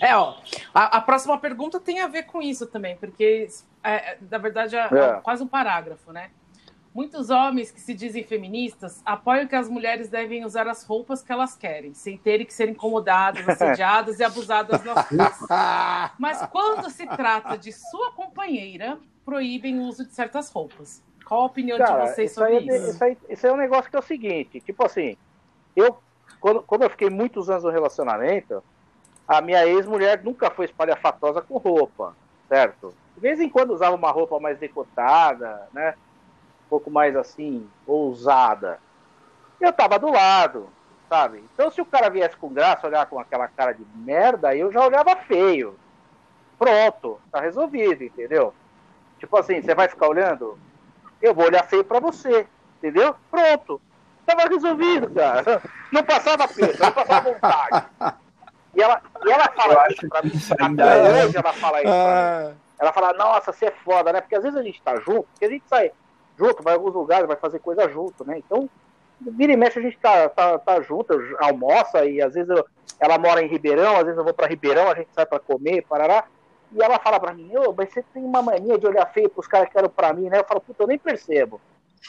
É, 0.00 0.16
ó, 0.16 0.36
a, 0.72 0.98
a, 0.98 1.00
próxima 1.00 1.38
pergunta 1.38 1.80
tem 1.80 2.00
a 2.00 2.06
ver 2.06 2.24
com 2.24 2.40
isso 2.40 2.66
também, 2.66 2.96
porque, 2.96 3.48
é, 3.82 4.12
é 4.12 4.18
na 4.30 4.38
verdade, 4.38 4.76
é, 4.76 4.80
é, 4.80 5.20
quase 5.22 5.42
um 5.42 5.48
parágrafo, 5.48 6.12
né? 6.12 6.30
Muitos 6.94 7.30
homens 7.30 7.70
que 7.70 7.80
se 7.80 7.94
dizem 7.94 8.24
feministas 8.24 9.02
apoiam 9.04 9.46
que 9.46 9.54
as 9.54 9.68
mulheres 9.68 10.08
devem 10.08 10.44
usar 10.44 10.66
as 10.66 10.84
roupas 10.84 11.22
que 11.22 11.30
elas 11.30 11.54
querem, 11.54 11.94
sem 11.94 12.16
terem 12.16 12.46
que 12.46 12.52
ser 12.52 12.68
incomodadas, 12.68 13.46
assediadas 13.48 14.18
e 14.18 14.24
abusadas 14.24 14.82
nas 14.82 15.08
ruas. 15.08 15.38
Mas 16.18 16.44
quando 16.46 16.90
se 16.90 17.06
trata 17.06 17.56
de 17.56 17.72
sua 17.72 18.12
companheira, 18.12 18.98
proíbem 19.24 19.78
o 19.78 19.82
uso 19.82 20.06
de 20.06 20.14
certas 20.14 20.50
roupas. 20.50 21.02
Qual 21.24 21.42
a 21.42 21.44
opinião 21.44 21.76
Cara, 21.76 22.04
de 22.04 22.10
vocês 22.10 22.32
sobre 22.32 22.60
isso? 22.60 22.72
isso? 22.72 22.90
Isso, 22.90 23.04
aí, 23.04 23.18
isso 23.28 23.46
é 23.46 23.52
um 23.52 23.56
negócio 23.56 23.90
que 23.90 23.96
é 23.96 23.98
o 23.98 24.02
seguinte, 24.02 24.60
tipo 24.60 24.84
assim, 24.84 25.16
eu, 25.76 25.98
quando, 26.40 26.62
quando 26.62 26.82
eu 26.82 26.90
fiquei 26.90 27.10
muitos 27.10 27.50
anos 27.50 27.64
no 27.64 27.70
relacionamento, 27.70 28.62
a 29.28 29.42
minha 29.42 29.66
ex-mulher 29.66 30.24
nunca 30.24 30.50
foi 30.50 30.64
espalhafatosa 30.64 31.42
com 31.42 31.58
roupa, 31.58 32.16
certo? 32.48 32.94
De 33.14 33.20
vez 33.20 33.38
em 33.38 33.48
quando 33.50 33.74
usava 33.74 33.94
uma 33.94 34.10
roupa 34.10 34.40
mais 34.40 34.58
decotada, 34.58 35.68
né? 35.74 35.94
Um 36.64 36.68
pouco 36.70 36.90
mais 36.90 37.14
assim, 37.14 37.68
ousada. 37.86 38.80
Eu 39.60 39.70
tava 39.70 39.98
do 39.98 40.10
lado, 40.10 40.70
sabe? 41.10 41.44
Então 41.52 41.70
se 41.70 41.78
o 41.78 41.84
cara 41.84 42.08
viesse 42.08 42.36
com 42.38 42.48
graça, 42.48 42.86
olhar 42.86 43.04
com 43.04 43.20
aquela 43.20 43.46
cara 43.48 43.72
de 43.72 43.84
merda, 43.96 44.56
eu 44.56 44.72
já 44.72 44.86
olhava 44.86 45.14
feio. 45.16 45.78
Pronto, 46.58 47.20
tá 47.30 47.40
resolvido, 47.40 48.02
entendeu? 48.02 48.54
Tipo 49.18 49.36
assim, 49.36 49.60
você 49.60 49.74
vai 49.74 49.88
ficar 49.88 50.08
olhando? 50.08 50.58
Eu 51.20 51.34
vou 51.34 51.44
olhar 51.44 51.64
feio 51.64 51.84
pra 51.84 52.00
você, 52.00 52.46
entendeu? 52.78 53.14
Pronto. 53.30 53.80
Tava 54.24 54.48
resolvido, 54.48 55.10
cara. 55.10 55.62
Não 55.92 56.02
passava 56.02 56.48
peso, 56.48 56.82
não 56.82 56.92
passava 56.92 57.32
vontade. 57.32 57.86
E 58.74 58.82
ela, 58.82 59.00
e 59.24 59.30
ela 59.30 59.48
fala 59.48 59.88
isso 59.90 60.08
pra 60.08 60.22
mim. 60.22 60.32
Até 60.60 61.24
hoje 61.24 61.36
ela 61.36 61.52
fala 61.52 61.78
isso 61.78 61.90
pra 61.90 62.04
mim. 62.04 62.52
Ah. 62.52 62.52
Ela 62.78 62.92
fala, 62.92 63.12
nossa, 63.14 63.52
você 63.52 63.66
é 63.66 63.70
foda, 63.84 64.12
né? 64.12 64.20
Porque 64.20 64.36
às 64.36 64.42
vezes 64.42 64.58
a 64.58 64.62
gente 64.62 64.80
tá 64.82 64.96
junto, 64.96 65.24
porque 65.24 65.44
a 65.44 65.50
gente 65.50 65.64
sai 65.68 65.90
junto, 66.38 66.62
vai 66.62 66.74
em 66.74 66.76
alguns 66.76 66.94
lugares, 66.94 67.26
vai 67.26 67.36
fazer 67.36 67.58
coisa 67.58 67.88
junto, 67.88 68.24
né? 68.24 68.38
Então, 68.38 68.70
vira 69.20 69.52
e 69.52 69.56
mexe 69.56 69.80
a 69.80 69.82
gente 69.82 69.98
tá, 69.98 70.28
tá, 70.28 70.58
tá 70.58 70.80
junto, 70.80 71.12
almoça 71.40 72.04
e 72.04 72.22
às 72.22 72.34
vezes 72.34 72.48
eu, 72.48 72.64
ela 73.00 73.18
mora 73.18 73.42
em 73.42 73.48
Ribeirão, 73.48 73.96
às 73.96 74.04
vezes 74.04 74.16
eu 74.16 74.24
vou 74.24 74.32
para 74.32 74.46
Ribeirão, 74.46 74.90
a 74.90 74.94
gente 74.94 75.08
sai 75.12 75.26
para 75.26 75.40
comer, 75.40 75.84
parará. 75.88 76.24
E 76.70 76.82
ela 76.82 76.98
fala 76.98 77.18
para 77.18 77.32
mim, 77.32 77.50
ô, 77.56 77.72
mas 77.76 77.92
você 77.92 78.02
tem 78.14 78.22
uma 78.22 78.42
mania 78.42 78.78
de 78.78 78.86
olhar 78.86 79.06
feio 79.06 79.30
pros 79.30 79.46
caras 79.48 79.68
que 79.68 79.78
eram 79.78 79.88
pra 79.88 80.12
mim, 80.12 80.28
né? 80.28 80.38
Eu 80.38 80.44
falo, 80.44 80.60
puta, 80.60 80.82
eu 80.82 80.86
nem 80.86 80.98
percebo. 80.98 81.60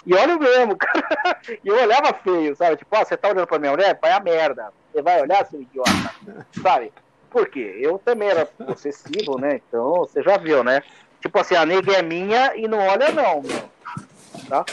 E 0.05 0.13
olha 0.13 0.37
mesmo, 0.37 0.75
cara. 0.77 1.39
E 1.63 1.67
eu 1.67 1.75
olhava 1.75 2.13
feio, 2.13 2.55
sabe? 2.55 2.77
Tipo, 2.77 2.95
ó, 2.95 3.03
você 3.03 3.17
tá 3.17 3.29
olhando 3.29 3.47
pra 3.47 3.59
minha 3.59 3.71
mulher? 3.71 3.97
Vai 4.01 4.11
a 4.11 4.19
merda. 4.19 4.71
Você 4.91 5.01
vai 5.01 5.21
olhar, 5.21 5.45
seu 5.45 5.61
idiota. 5.61 5.91
Sabe? 6.61 6.91
Por 7.29 7.47
quê? 7.47 7.77
Eu 7.79 7.99
também 7.99 8.29
era 8.29 8.45
possessivo, 8.45 9.37
né? 9.37 9.61
Então, 9.67 9.99
você 9.99 10.23
já 10.23 10.37
viu, 10.37 10.63
né? 10.63 10.81
Tipo 11.21 11.39
assim, 11.39 11.55
a 11.55 11.65
nega 11.65 11.93
é 11.93 12.01
minha 12.01 12.55
e 12.55 12.67
não 12.67 12.79
olha 12.79 13.11
não, 13.11 13.41
meu. 13.41 13.69
Tá? 14.47 14.65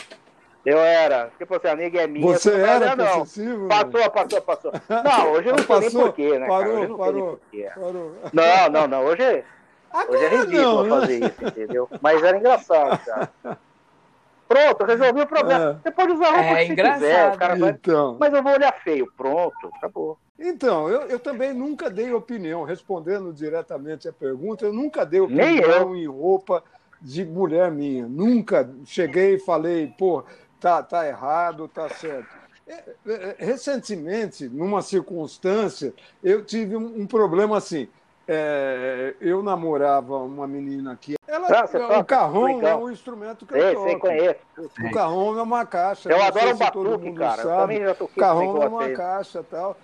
Eu 0.65 0.79
era. 0.79 1.31
Tipo 1.39 1.57
assim, 1.57 1.69
a 1.69 1.77
nega 1.77 2.03
é 2.03 2.07
minha. 2.07 2.27
Você 2.27 2.53
era 2.55 2.77
olha, 2.77 2.97
não. 2.97 3.21
possessivo? 3.21 3.69
Passou, 3.69 4.11
passou, 4.11 4.41
passou. 4.43 4.73
Não, 5.05 5.33
hoje 5.33 5.49
eu 5.49 5.57
não 5.57 5.65
sei 5.65 5.81
nem 5.81 5.91
porquê, 5.91 6.39
né? 6.39 6.47
Parou, 6.47 6.75
cara? 6.75 6.89
Não 6.89 6.97
parou, 6.97 7.41
parou. 7.75 8.17
Não, 8.33 8.69
não, 8.71 8.89
não. 8.89 9.05
Hoje, 9.05 9.45
Agora 9.93 10.11
hoje 10.11 10.25
é 10.25 10.29
ridículo 10.29 10.85
não, 10.85 11.01
fazer 11.01 11.21
né? 11.21 11.27
isso, 11.27 11.45
entendeu? 11.45 11.89
Mas 12.01 12.23
era 12.23 12.37
engraçado, 12.37 12.99
cara. 13.05 13.31
Pronto, 14.49 14.85
resolvi 14.85 15.21
o 15.21 15.27
problema. 15.27 15.71
É. 15.71 15.83
Você 15.83 15.91
pode 15.91 16.13
usar 16.13 16.29
a 16.29 16.31
roupa 16.31 16.61
é, 16.61 16.67
que 16.67 16.75
você 16.75 16.93
quiser. 16.93 17.35
O 17.35 17.39
cara 17.39 17.59
então. 17.59 18.17
vai... 18.17 18.31
Mas 18.31 18.39
eu 18.39 18.43
vou 18.43 18.53
olhar 18.53 18.73
feio. 18.83 19.13
Pronto, 19.17 19.71
acabou. 19.77 20.19
Então, 20.39 20.89
eu, 20.89 21.03
eu 21.03 21.19
também 21.19 21.53
nunca 21.53 21.89
dei 21.89 22.13
opinião, 22.13 22.63
respondendo 22.63 23.33
diretamente 23.33 24.07
a 24.07 24.13
pergunta, 24.13 24.67
eu 24.67 24.73
nunca 24.73 25.05
dei 25.05 25.21
opinião 25.21 25.97
em 25.97 26.07
roupa 26.07 26.63
de 27.01 27.25
mulher 27.25 27.71
minha. 27.71 28.07
Nunca 28.07 28.69
cheguei 28.85 29.35
e 29.35 29.39
falei, 29.39 29.93
pô, 29.99 30.25
tá, 30.61 30.83
tá 30.83 31.07
errado, 31.07 31.69
tá 31.69 31.89
certo. 31.89 32.29
É, 32.67 32.83
é, 33.07 33.37
recentemente, 33.39 34.49
numa 34.49 34.83
circunstância, 34.83 35.95
eu 36.23 36.45
tive 36.45 36.77
um, 36.77 37.03
um 37.03 37.07
problema 37.07 37.57
assim. 37.57 37.89
É, 38.29 39.15
eu 39.21 39.43
namorava 39.43 40.19
uma 40.19 40.47
menina 40.47 40.93
aqui. 40.93 41.15
Ela, 41.29 41.47
ah, 41.49 41.99
o 42.01 42.05
carrão 42.05 42.61
é 42.61 42.75
um 42.75 42.91
instrumento 42.91 43.47
que 43.47 43.55
eu 43.55 43.75
toco. 43.75 43.89
Sei, 43.89 43.99
conheço. 43.99 44.41
O 44.59 44.91
carrão 44.91 45.39
é 45.39 45.43
uma 45.43 45.65
caixa. 45.65 46.11
Eu 46.11 46.23
adoro 46.23 46.55
um 46.55 46.57
batuque, 46.57 47.13
cara. 47.13 47.43
Sabe. 47.43 47.51
Eu 47.51 47.61
também 47.61 47.81
já 47.85 47.95
toquei 47.95 48.21
carrão 48.21 48.63
é 48.63 48.69
uma 48.69 48.89
caixa 48.91 49.45
tal. 49.49 49.77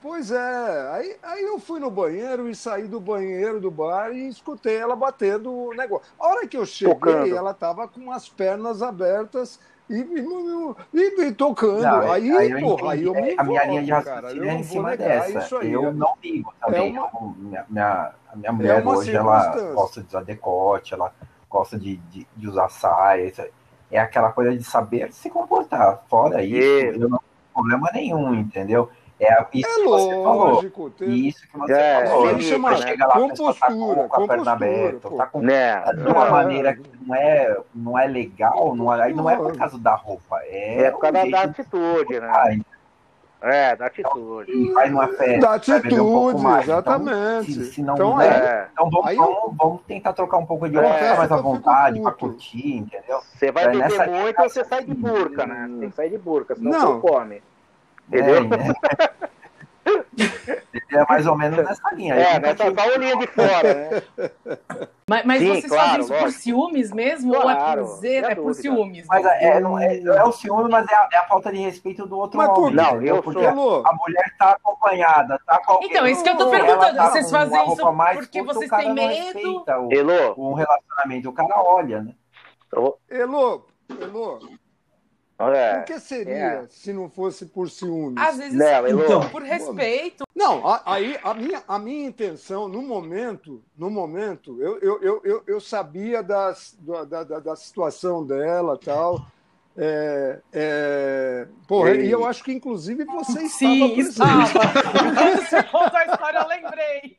Pois 0.00 0.32
é, 0.32 0.90
aí, 0.90 1.16
aí 1.22 1.44
eu 1.44 1.60
fui 1.60 1.78
no 1.78 1.88
banheiro 1.88 2.50
e 2.50 2.56
saí 2.56 2.88
do 2.88 2.98
banheiro 2.98 3.60
do 3.60 3.70
bar 3.70 4.10
e 4.10 4.26
escutei 4.26 4.76
ela 4.76 4.96
batendo 4.96 5.52
o 5.52 5.72
negócio. 5.72 6.08
A 6.18 6.26
hora 6.26 6.46
que 6.46 6.56
eu 6.56 6.66
cheguei, 6.66 6.94
Tocando. 6.94 7.36
ela 7.36 7.52
estava 7.52 7.86
com 7.86 8.10
as 8.10 8.28
pernas 8.28 8.82
abertas 8.82 9.60
e, 9.92 10.98
e, 10.98 11.26
e, 11.26 11.32
tocando. 11.32 11.82
Não, 11.82 12.10
aí, 12.10 12.30
aí, 12.30 12.60
porra, 12.60 12.92
aí 12.92 13.04
eu 13.04 13.14
me 13.14 13.34
A 13.36 13.44
minha 13.44 13.64
linha 13.64 13.82
de 13.82 13.90
raciocínio 13.92 14.44
é 14.48 14.54
em 14.54 14.62
cima 14.62 14.96
dessa. 14.96 15.56
Eu 15.56 15.92
não 15.92 16.14
ligo 16.22 16.52
também. 16.60 16.96
É 16.96 17.00
uma... 17.00 17.34
minha, 17.36 17.66
minha, 17.68 18.12
a 18.32 18.36
minha 18.36 18.52
mulher 18.52 18.82
é 18.82 18.88
hoje, 18.88 19.14
ela 19.14 19.54
gosta 19.74 20.00
de 20.00 20.08
usar 20.08 20.22
decote, 20.22 20.94
ela 20.94 21.12
gosta 21.48 21.78
de, 21.78 21.96
de, 21.96 22.26
de 22.34 22.48
usar 22.48 22.68
saia. 22.70 23.32
É 23.90 23.98
aquela 23.98 24.32
coisa 24.32 24.56
de 24.56 24.64
saber 24.64 25.12
se 25.12 25.28
comportar. 25.28 26.02
Fora 26.08 26.42
isso, 26.42 27.00
eu 27.00 27.08
não 27.08 27.18
tenho 27.18 27.52
problema 27.52 27.90
nenhum, 27.92 28.34
entendeu? 28.34 28.88
É 29.24 29.46
isso 29.54 29.68
é 29.68 29.74
que 29.74 29.84
você 29.84 30.14
lógico, 30.14 30.72
falou. 30.74 30.90
Tem... 30.90 31.08
Isso 31.28 31.48
que 31.48 31.56
você 31.56 31.72
é, 31.72 32.06
falou. 32.06 32.30
Ele 32.30 32.42
chama, 32.42 32.76
chega 32.76 33.06
lá, 33.06 33.14
compostura, 33.14 33.54
tá 33.54 33.68
com, 33.68 34.08
com 34.08 34.24
a 34.24 34.26
perna 34.26 34.52
aberta, 34.52 35.10
tá 35.10 35.26
com, 35.26 35.48
é, 35.48 35.94
de 35.94 36.08
uma 36.08 36.26
é, 36.26 36.30
maneira 36.30 36.74
que 36.74 36.90
não 37.06 37.14
é, 37.14 37.56
não 37.72 37.98
é 37.98 38.06
legal, 38.08 38.74
não 38.74 38.92
é, 38.92 39.12
não 39.12 39.30
é 39.30 39.36
por 39.36 39.56
causa 39.56 39.78
da 39.78 39.94
roupa. 39.94 40.40
É, 40.42 40.82
é 40.82 40.90
por 40.90 40.98
causa 40.98 41.30
da, 41.30 41.42
atitude, 41.42 42.18
né? 42.18 42.60
É, 43.42 43.76
da 43.76 43.86
atitude. 43.86 44.52
Então, 44.52 44.74
vai 44.74 44.90
numa 44.90 45.06
festa, 45.06 45.38
da 45.38 45.54
atitude, 45.54 45.94
um 45.94 46.38
mais. 46.38 46.64
exatamente. 46.64 47.52
Então, 47.52 47.64
se, 47.64 47.72
se 47.72 47.82
não 47.82 47.94
então, 47.94 48.20
é. 48.20 48.68
então 48.72 48.90
vamos, 48.90 49.06
Aí, 49.06 49.16
vamos, 49.16 49.56
vamos, 49.56 49.82
tentar 49.82 50.12
trocar 50.14 50.38
um 50.38 50.46
pouco 50.46 50.68
de 50.68 50.76
roupa, 50.76 50.96
é, 50.96 51.16
mais 51.16 51.30
à 51.30 51.36
vontade, 51.36 52.00
para 52.00 52.10
curtir, 52.10 52.76
entendeu? 52.78 53.20
Você 53.34 53.52
vai 53.52 53.68
beber 53.68 53.88
nessa... 53.88 54.06
muito 54.06 54.42
ou 54.42 54.48
você 54.48 54.64
sai 54.64 54.84
de 54.84 54.94
burca, 54.94 55.46
né? 55.46 55.70
Tem 55.78 55.90
que 55.90 55.94
sair 55.94 56.10
de 56.10 56.18
burca, 56.18 56.56
senão 56.56 56.70
não. 56.72 57.00
você 57.00 57.08
come. 57.08 57.42
Entendeu? 58.08 58.48
É, 59.84 60.96
é 60.96 61.06
mais 61.08 61.26
ou 61.26 61.36
menos 61.36 61.58
nessa 61.58 61.94
linha. 61.94 62.14
É, 62.14 62.38
nessa 62.38 62.70
tive... 62.70 62.98
linha 62.98 63.16
de 63.16 63.26
fora, 63.26 63.74
né? 63.74 64.02
Mas, 65.04 65.26
mas 65.26 65.40
Sim, 65.40 65.48
vocês 65.48 65.66
claro, 65.66 65.84
fazem 65.84 66.00
isso 66.00 66.12
lógico. 66.12 66.30
por 66.30 66.40
ciúmes 66.40 66.92
mesmo? 66.92 67.34
Claro, 67.34 67.50
ou 67.50 67.50
é 67.50 67.74
por 67.74 67.96
zero? 67.98 68.26
É 68.28 68.34
por 68.34 68.54
ciúmes? 68.54 69.06
Mas 69.06 69.26
é, 69.26 69.44
é, 69.44 69.60
não 69.60 69.78
é, 69.78 69.98
é, 69.98 70.24
o 70.24 70.32
ciúme, 70.32 70.70
mas 70.70 70.88
é 70.88 70.94
a, 70.94 71.08
é 71.12 71.16
a, 71.18 71.24
falta 71.24 71.52
de 71.52 71.58
respeito 71.58 72.06
do 72.06 72.16
outro 72.16 72.38
mas, 72.38 72.48
homem. 72.48 72.74
Não, 72.74 73.02
eu 73.02 73.22
porque 73.22 73.42
sou... 73.42 73.86
a 73.86 73.92
mulher 73.92 74.34
tá 74.38 74.52
acompanhada, 74.52 75.38
tá 75.44 75.60
com 75.66 75.80
Então, 75.82 76.06
isso 76.06 76.22
que 76.22 76.30
eu 76.30 76.36
tô 76.38 76.48
perguntando. 76.50 76.96
Tá 76.96 77.10
vocês 77.10 77.30
fazem 77.30 77.60
isso 77.66 77.76
porque 78.14 78.42
vocês 78.42 78.70
têm 78.70 78.94
medo? 78.94 79.64
O, 79.66 79.92
Elô. 79.92 80.34
Um 80.38 80.54
relacionamento, 80.54 81.28
o 81.28 81.32
cara 81.32 81.60
olha, 81.62 82.00
né? 82.00 82.14
Elô, 83.10 83.66
Elô, 84.00 84.40
é, 85.50 85.78
Por 85.78 85.84
que 85.86 86.00
seria 86.00 86.34
é. 86.34 86.66
se 86.68 86.92
não 86.92 87.08
fosse 87.08 87.46
por 87.46 87.70
ciúmes? 87.70 88.22
Às 88.22 88.36
vezes 88.36 88.54
não, 88.54 88.86
então, 88.88 89.28
por 89.30 89.42
respeito. 89.42 90.24
Não, 90.34 90.62
aí 90.84 91.18
a 91.22 91.34
minha, 91.34 91.62
a 91.66 91.78
minha 91.78 92.06
intenção, 92.06 92.68
no 92.68 92.82
momento, 92.82 93.62
no 93.76 93.90
momento, 93.90 94.60
eu, 94.60 94.78
eu, 94.80 95.20
eu, 95.24 95.42
eu 95.46 95.60
sabia 95.60 96.22
das, 96.22 96.76
da, 96.80 97.04
da, 97.04 97.40
da 97.40 97.56
situação 97.56 98.24
dela 98.24 98.78
tal. 98.78 99.26
É, 99.76 100.40
é... 100.52 101.48
Porra, 101.66 101.94
e 101.94 102.10
eu 102.10 102.26
acho 102.26 102.44
que 102.44 102.52
inclusive 102.52 103.04
você 103.04 103.48
Sim, 103.48 103.98
estava. 103.98 104.46
Quando 104.52 105.48
você 105.48 105.62
contou 105.62 105.98
a 105.98 106.06
história, 106.06 106.38
eu 106.38 106.48
lembrei. 106.48 107.16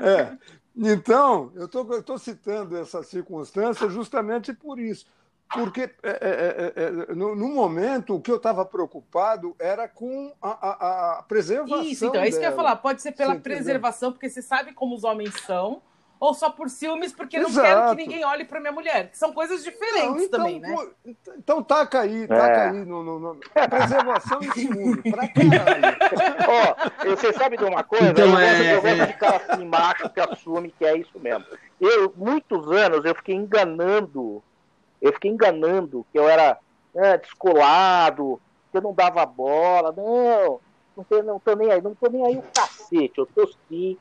É. 0.00 0.32
Então, 0.76 1.50
eu 1.54 1.66
estou 1.66 2.18
citando 2.18 2.76
essa 2.76 3.02
circunstância 3.02 3.88
justamente 3.88 4.52
por 4.54 4.78
isso. 4.78 5.06
Porque 5.52 5.82
é 5.82 5.90
é, 6.02 6.10
é, 6.12 6.72
é, 6.76 7.10
é, 7.10 7.14
no, 7.14 7.34
momento 7.48 8.14
o 8.14 8.20
que 8.20 8.30
eu 8.30 8.36
estava 8.36 8.64
preocupado 8.66 9.56
era 9.58 9.88
com 9.88 10.32
a, 10.42 10.48
a, 10.50 11.18
a, 11.18 11.22
preservação. 11.22 11.82
Isso, 11.82 12.04
então 12.04 12.20
é 12.20 12.28
isso 12.28 12.38
dela. 12.38 12.40
que 12.40 12.46
eu 12.46 12.50
ia 12.50 12.56
falar. 12.56 12.76
Pode 12.76 13.00
ser 13.00 13.12
pela 13.12 13.34
você 13.34 13.40
preservação, 13.40 14.08
entendeu? 14.10 14.18
porque 14.18 14.30
você 14.30 14.42
sabe 14.42 14.72
como 14.72 14.94
os 14.94 15.04
homens 15.04 15.34
são, 15.46 15.80
ou 16.20 16.34
só 16.34 16.50
por 16.50 16.68
ciúmes, 16.68 17.12
porque 17.12 17.38
Exato. 17.38 17.54
não 17.54 17.62
quero 17.62 17.90
que 17.90 18.02
ninguém 18.02 18.24
olhe 18.26 18.44
para 18.44 18.60
minha 18.60 18.72
mulher. 18.72 19.08
São 19.14 19.32
coisas 19.32 19.64
diferentes 19.64 20.08
não, 20.08 20.20
então, 20.20 20.40
também, 20.40 20.60
né? 20.60 20.70
Pô, 20.70 20.90
então 21.38 21.62
taca 21.62 22.00
aí, 22.00 22.26
taca 22.26 22.70
aí 22.70 22.84
no, 22.84 23.02
no, 23.02 23.18
no, 23.18 23.36
preservação 23.70 24.40
e 24.42 24.52
ciúme, 24.52 25.02
pra 25.10 25.28
caralho. 25.28 25.96
Ó, 27.06 27.06
você 27.06 27.32
sabe 27.32 27.56
de 27.56 27.64
uma 27.64 27.82
coisa? 27.84 28.10
Então, 28.10 28.28
eu, 28.28 28.38
é, 28.38 28.74
eu 28.74 28.82
gosto 28.82 29.06
de 29.06 29.12
cara 29.14 29.36
assim, 29.48 29.64
macho 29.64 30.10
que 30.10 30.20
assume 30.20 30.74
que 30.76 30.84
é 30.84 30.98
isso 30.98 31.18
mesmo. 31.18 31.46
Eu, 31.80 32.12
muitos 32.16 32.70
anos, 32.70 33.04
eu 33.04 33.14
fiquei 33.14 33.34
enganando 33.34 34.42
eu 35.00 35.12
fiquei 35.12 35.30
enganando 35.30 36.04
que 36.12 36.18
eu 36.18 36.28
era 36.28 36.58
né, 36.94 37.16
descolado, 37.18 38.40
que 38.70 38.78
eu 38.78 38.82
não 38.82 38.92
dava 38.92 39.24
bola. 39.24 39.92
Não, 39.96 40.60
não 40.96 41.04
tô, 41.04 41.22
não 41.22 41.38
tô 41.38 41.54
nem 41.54 41.70
aí, 41.70 41.80
não 41.80 41.94
tô 41.94 42.08
nem 42.08 42.24
aí 42.26 42.36
o 42.36 42.42
cacete. 42.54 43.18
Eu 43.18 43.26
tô 43.26 43.48
sim. 43.68 43.96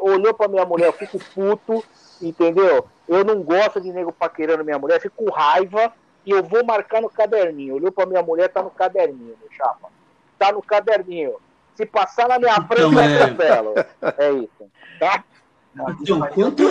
Olhou 0.00 0.34
pra 0.34 0.48
minha 0.48 0.64
mulher, 0.66 0.86
eu 0.86 0.92
fico 0.92 1.18
puto, 1.34 1.82
entendeu? 2.20 2.86
Eu 3.08 3.24
não 3.24 3.42
gosto 3.42 3.80
de 3.80 3.92
nego 3.92 4.12
paquerando 4.12 4.64
minha 4.64 4.78
mulher, 4.78 5.00
fico 5.00 5.24
com 5.24 5.30
raiva 5.30 5.92
e 6.26 6.30
eu 6.30 6.42
vou 6.42 6.64
marcar 6.64 7.00
no 7.00 7.08
caderninho. 7.08 7.76
Olhou 7.76 7.90
pra 7.90 8.06
minha 8.06 8.22
mulher, 8.22 8.48
tá 8.48 8.62
no 8.62 8.70
caderninho, 8.70 9.36
meu 9.40 9.50
chapa. 9.50 9.88
Tá 10.38 10.52
no 10.52 10.62
caderninho. 10.62 11.36
Se 11.74 11.86
passar 11.86 12.28
na 12.28 12.38
minha 12.38 12.54
frente, 12.62 12.94
então, 13.32 13.74
é... 14.18 14.26
É 14.26 14.32
isso. 14.32 14.70
Tá? 15.00 15.24
Então, 15.74 16.20
quanto, 16.28 16.62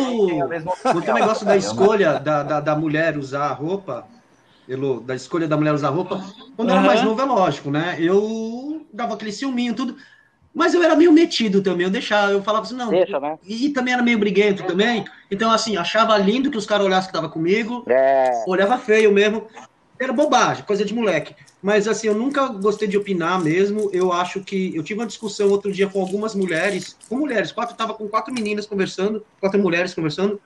quanto 0.83 1.09
ao 1.09 1.15
negócio 1.15 1.45
da 1.45 1.57
escolha 1.57 2.19
da, 2.19 2.43
da, 2.43 2.59
da 2.59 2.75
mulher 2.75 3.17
usar 3.17 3.51
roupa, 3.53 4.05
Elo, 4.69 5.01
da 5.01 5.15
escolha 5.15 5.47
da 5.47 5.57
mulher 5.57 5.73
usar 5.73 5.89
roupa, 5.89 6.23
quando 6.55 6.69
eu 6.69 6.75
era 6.75 6.85
mais 6.85 7.03
novo, 7.03 7.19
é 7.19 7.25
lógico, 7.25 7.71
né? 7.71 7.97
Eu 7.99 8.85
dava 8.93 9.15
aquele 9.15 9.31
ciúminho 9.31 9.73
tudo, 9.73 9.97
mas 10.53 10.73
eu 10.73 10.83
era 10.83 10.95
meio 10.95 11.11
metido 11.11 11.61
também, 11.61 11.85
eu 11.85 11.91
deixava, 11.91 12.31
eu 12.31 12.43
falava 12.43 12.65
assim, 12.65 12.75
não. 12.75 12.89
Deixa, 12.89 13.19
né? 13.19 13.39
E, 13.43 13.69
também 13.69 13.93
era 13.93 14.03
meio 14.03 14.19
briguento 14.19 14.63
também, 14.63 15.03
então 15.31 15.51
assim, 15.51 15.77
achava 15.77 16.17
lindo 16.17 16.51
que 16.51 16.57
os 16.57 16.65
caras 16.65 16.85
olhassem 16.85 17.07
que 17.07 17.13
tava 17.13 17.29
comigo, 17.29 17.83
é. 17.87 18.43
olhava 18.45 18.77
feio 18.77 19.11
mesmo, 19.11 19.47
era 20.03 20.13
bobagem, 20.13 20.63
coisa 20.63 20.83
de 20.83 20.93
moleque. 20.93 21.35
Mas 21.61 21.87
assim, 21.87 22.07
eu 22.07 22.15
nunca 22.15 22.47
gostei 22.47 22.87
de 22.87 22.97
opinar 22.97 23.41
mesmo. 23.41 23.89
Eu 23.93 24.11
acho 24.11 24.41
que 24.41 24.75
eu 24.75 24.83
tive 24.83 24.99
uma 24.99 25.05
discussão 25.05 25.49
outro 25.49 25.71
dia 25.71 25.87
com 25.87 25.99
algumas 25.99 26.33
mulheres, 26.33 26.97
com 27.07 27.17
mulheres, 27.17 27.51
quatro, 27.51 27.75
tava 27.75 27.93
com 27.93 28.07
quatro 28.07 28.33
meninas 28.33 28.65
conversando, 28.65 29.25
quatro 29.39 29.59
mulheres 29.59 29.93
conversando. 29.93 30.41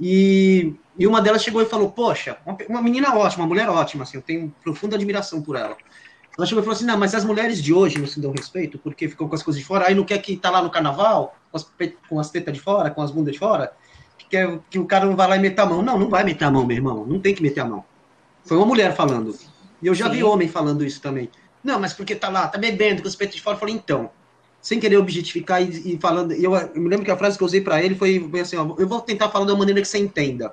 E, 0.00 0.74
e 0.96 1.06
uma 1.06 1.20
delas 1.20 1.42
chegou 1.42 1.60
e 1.60 1.66
falou: 1.66 1.90
Poxa, 1.90 2.38
uma, 2.46 2.56
uma 2.68 2.82
menina 2.82 3.14
ótima, 3.16 3.42
uma 3.42 3.48
mulher 3.48 3.68
ótima, 3.68 4.04
assim, 4.04 4.16
eu 4.16 4.22
tenho 4.22 4.54
profunda 4.62 4.94
admiração 4.94 5.42
por 5.42 5.56
ela. 5.56 5.76
Ela 6.36 6.46
chegou 6.46 6.62
e 6.62 6.64
falou 6.64 6.76
assim: 6.76 6.86
Não, 6.86 6.96
mas 6.96 7.14
as 7.14 7.24
mulheres 7.24 7.60
de 7.60 7.74
hoje 7.74 7.98
não 7.98 8.06
se 8.06 8.20
dão 8.20 8.30
respeito 8.30 8.78
porque 8.78 9.08
ficam 9.08 9.28
com 9.28 9.34
as 9.34 9.42
coisas 9.42 9.60
de 9.60 9.66
fora, 9.66 9.88
aí 9.88 9.94
não 9.94 10.04
quer 10.04 10.18
que 10.18 10.36
tá 10.36 10.50
lá 10.50 10.62
no 10.62 10.70
carnaval, 10.70 11.36
com 11.50 11.56
as, 11.56 11.68
com 12.08 12.20
as 12.20 12.30
tetas 12.30 12.54
de 12.54 12.60
fora, 12.60 12.90
com 12.90 13.02
as 13.02 13.10
bundas 13.10 13.32
de 13.32 13.40
fora, 13.40 13.72
que, 14.16 14.26
quer, 14.28 14.60
que 14.70 14.78
o 14.78 14.86
cara 14.86 15.04
não 15.04 15.16
vai 15.16 15.26
lá 15.26 15.36
e 15.36 15.40
meter 15.40 15.62
a 15.62 15.66
mão. 15.66 15.82
Não, 15.82 15.98
não 15.98 16.08
vai 16.08 16.22
meter 16.22 16.44
a 16.44 16.50
mão, 16.50 16.64
meu 16.64 16.76
irmão, 16.76 17.04
não 17.04 17.18
tem 17.18 17.34
que 17.34 17.42
meter 17.42 17.60
a 17.60 17.64
mão. 17.64 17.84
Foi 18.48 18.56
uma 18.56 18.66
mulher 18.66 18.96
falando. 18.96 19.36
E 19.82 19.86
eu 19.86 19.94
já 19.94 20.06
Sim. 20.06 20.16
vi 20.16 20.24
homem 20.24 20.48
falando 20.48 20.84
isso 20.84 21.00
também. 21.00 21.30
Não, 21.62 21.78
mas 21.78 21.92
porque 21.92 22.14
tá 22.14 22.28
lá, 22.28 22.48
tá 22.48 22.58
bebendo 22.58 23.02
com 23.02 23.08
os 23.08 23.14
peitos 23.14 23.36
de 23.36 23.42
fora. 23.42 23.56
Eu 23.56 23.60
falei, 23.60 23.74
então, 23.74 24.10
sem 24.60 24.80
querer 24.80 24.96
objetificar 24.96 25.62
e, 25.62 25.94
e 25.94 25.98
falando. 26.00 26.32
Eu, 26.32 26.54
eu, 26.54 26.80
me 26.80 26.88
lembro 26.88 27.04
que 27.04 27.10
a 27.10 27.16
frase 27.16 27.36
que 27.36 27.44
eu 27.44 27.46
usei 27.46 27.60
para 27.60 27.82
ele 27.82 27.94
foi, 27.94 28.26
foi 28.30 28.40
assim: 28.40 28.56
ó, 28.56 28.74
eu 28.78 28.88
vou 28.88 29.00
tentar 29.00 29.28
falar 29.28 29.44
da 29.44 29.54
maneira 29.54 29.80
que 29.80 29.86
você 29.86 29.98
entenda. 29.98 30.52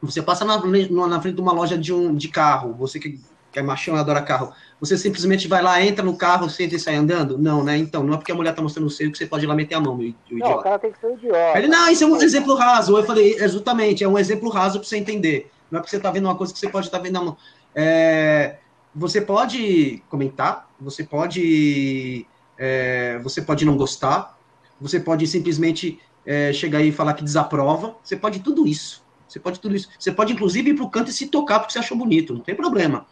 Você 0.00 0.22
passa 0.22 0.44
na, 0.44 0.58
na 0.58 1.20
frente 1.20 1.36
de 1.36 1.40
uma 1.40 1.52
loja 1.52 1.76
de, 1.76 1.92
um, 1.92 2.14
de 2.14 2.28
carro, 2.28 2.74
você 2.74 2.98
que, 2.98 3.20
que 3.50 3.58
é 3.58 3.62
machão 3.62 3.96
e 3.96 3.98
adora 3.98 4.20
carro, 4.20 4.52
você 4.78 4.96
simplesmente 4.96 5.48
vai 5.48 5.62
lá, 5.62 5.82
entra 5.82 6.04
no 6.04 6.16
carro, 6.16 6.50
senta 6.50 6.76
e 6.76 6.78
sai 6.78 6.96
andando? 6.96 7.38
Não, 7.38 7.64
né? 7.64 7.76
Então, 7.76 8.02
não 8.02 8.14
é 8.14 8.16
porque 8.16 8.30
a 8.30 8.34
mulher 8.34 8.54
tá 8.54 8.60
mostrando 8.62 8.86
o 8.86 8.90
seio 8.90 9.10
que 9.10 9.18
você 9.18 9.26
pode 9.26 9.44
ir 9.44 9.48
lá 9.48 9.54
meter 9.54 9.74
a 9.74 9.80
mão, 9.80 9.96
meu. 9.96 10.14
Não, 10.30 10.52
o 10.52 10.62
cara 10.62 10.78
tem 10.78 10.92
que 10.92 11.00
ser 11.00 11.12
idiota. 11.12 11.58
Ele, 11.58 11.66
não, 11.66 11.90
isso 11.90 12.04
é 12.04 12.06
um 12.06 12.20
exemplo 12.20 12.54
raso. 12.54 12.96
Eu 12.96 13.04
falei, 13.04 13.34
exatamente, 13.34 14.04
é 14.04 14.08
um 14.08 14.18
exemplo 14.18 14.50
raso 14.50 14.78
para 14.78 14.88
você 14.88 14.98
entender. 14.98 15.50
Não 15.70 15.78
é 15.78 15.82
porque 15.82 15.90
você 15.90 16.00
tá 16.00 16.10
vendo 16.10 16.24
uma 16.24 16.36
coisa 16.36 16.52
que 16.52 16.58
você 16.58 16.68
pode 16.68 16.86
estar 16.86 16.98
tá 16.98 17.02
vendo 17.02 17.14
na 17.14 17.22
mão. 17.22 17.36
É, 17.74 18.56
você 18.94 19.20
pode 19.20 20.02
comentar, 20.08 20.68
você 20.80 21.04
pode, 21.04 22.26
é, 22.58 23.18
você 23.18 23.42
pode 23.42 23.64
não 23.64 23.76
gostar, 23.76 24.38
você 24.80 24.98
pode 24.98 25.26
simplesmente 25.26 26.00
é, 26.24 26.52
chegar 26.52 26.80
e 26.82 26.90
falar 26.90 27.14
que 27.14 27.24
desaprova, 27.24 27.96
você 28.02 28.16
pode 28.16 28.40
tudo 28.40 28.66
isso. 28.66 29.04
Você 29.28 29.40
pode 29.40 29.60
tudo 29.60 29.74
isso. 29.74 29.88
Você 29.98 30.12
pode, 30.12 30.32
inclusive, 30.32 30.70
ir 30.70 30.74
pro 30.74 30.88
canto 30.88 31.10
e 31.10 31.12
se 31.12 31.26
tocar 31.26 31.60
porque 31.60 31.72
você 31.72 31.78
achou 31.78 31.96
bonito, 31.96 32.32
não 32.32 32.40
tem 32.40 32.54
problema. 32.54 33.06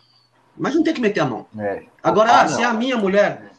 Mas 0.57 0.75
não 0.75 0.83
tem 0.83 0.95
que 0.95 1.01
meter 1.01 1.21
a 1.21 1.27
mão. 1.27 1.47
É. 1.59 1.85
Agora, 2.03 2.43
ah, 2.43 2.49
se 2.49 2.63
é 2.63 2.65
a 2.65 2.73
minha 2.73 2.97
mulher. 2.97 3.51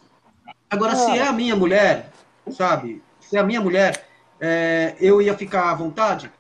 Agora, 0.70 0.94
ah. 0.94 0.96
se 0.96 1.12
é 1.12 1.28
a 1.28 1.34
minha 1.34 1.56
mulher, 1.56 2.12
sabe? 2.52 3.04
Se 3.20 3.38
é 3.38 3.40
a 3.40 3.44
minha 3.44 3.62
mulher, 3.62 4.08
é, 4.40 4.96
eu 5.00 5.22
ia 5.22 5.36
ficar 5.36 5.72
à 5.72 5.76
vontade. 5.76 6.32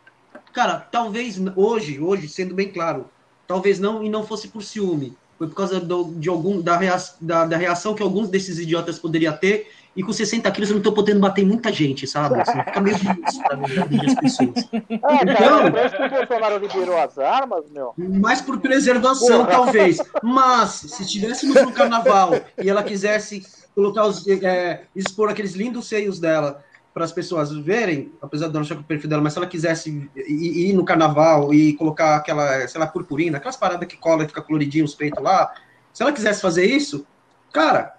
Cara, 0.56 0.88
talvez 0.89 1.38
hoje, 1.53 1.99
hoje, 1.99 2.30
sendo 2.30 2.56
bem 2.56 2.70
claro, 2.70 3.10
talvez 3.45 3.78
não 3.78 4.01
e 4.01 4.10
não 4.10 4.26
fosse 4.26 4.47
por 4.47 4.64
ciúme. 4.64 5.14
Foi 5.38 5.49
por 5.49 5.56
causa 5.56 5.82
do, 5.82 6.14
de 6.14 6.30
algum, 6.30 6.62
da, 6.62 6.78
rea, 6.78 6.95
da, 7.20 7.43
da, 7.43 7.58
reação 7.58 7.93
que 7.93 8.01
alguns 8.01 8.30
desses 8.30 8.58
idiotas 8.58 8.97
poderiam 8.97 9.36
ter. 9.36 9.70
E 9.97 10.01
com 10.01 10.14
60 10.14 10.49
quilos 10.51 10.70
eu 10.70 10.76
não 10.76 10.80
estou 10.80 10.93
podendo 10.93 11.20
bater 11.20 11.45
muita 11.45 11.74
gente, 11.74 12.08
sabe? 12.08 12.39
Assim, 12.39 12.58
fica 12.64 12.80
meio 12.80 12.95
difícil 12.95 13.43
para 13.43 13.58
as 13.58 14.16
pessoas. 14.16 14.70
Ah, 15.03 15.20
então, 15.24 15.72
parece 15.74 15.97
que 15.97 16.03
o 16.03 16.10
Bolsonaro 16.10 16.58
liberou 16.58 16.97
as 16.97 17.20
armas, 17.20 17.66
meu. 17.70 17.93
Mais 17.97 18.41
por 18.41 18.58
preservação, 18.62 19.39
Porra. 19.39 19.51
talvez. 19.51 19.97
Mas, 20.24 20.70
se 20.70 21.03
estivéssemos 21.03 21.62
no 21.62 21.72
carnaval 21.74 22.32
e 22.62 22.70
ela 22.70 22.82
quisesse 22.82 23.45
colocar 23.74 24.06
os, 24.06 24.26
é, 24.26 24.84
expor 24.95 25.30
aqueles 25.30 25.53
lindos 25.53 25.88
seios 25.88 26.18
dela 26.18 26.64
para 26.96 27.04
as 27.04 27.12
pessoas 27.12 27.52
verem, 27.52 28.14
apesar 28.22 28.48
de 28.48 28.54
não 28.54 28.62
achar 28.62 28.76
que 28.76 28.80
o 28.80 28.86
perfil 28.86 29.10
dela, 29.10 29.22
mas 29.22 29.34
se 29.34 29.39
ela 29.39 29.46
quisesse 29.46 30.10
ir, 30.16 30.70
ir, 30.70 30.72
no 30.72 30.86
carnaval 30.86 31.54
e 31.54 31.74
colocar 31.74 32.16
aquela, 32.16 32.66
sei 32.70 32.80
lá, 32.80 32.88
purpurina, 32.88 33.38
aquelas 33.38 33.58
paradas 33.58 33.86
que 33.86 33.98
cola 33.98 34.24
e 34.24 34.28
fica 34.28 34.41
coloridinho 34.41 34.86
os 34.86 34.96
peitos 34.96 35.22
lá, 35.22 35.54
se 35.91 36.02
ela 36.02 36.14
quisesse 36.14 36.41
fazer 36.41 36.64
isso, 36.64 37.06
cara, 37.52 37.98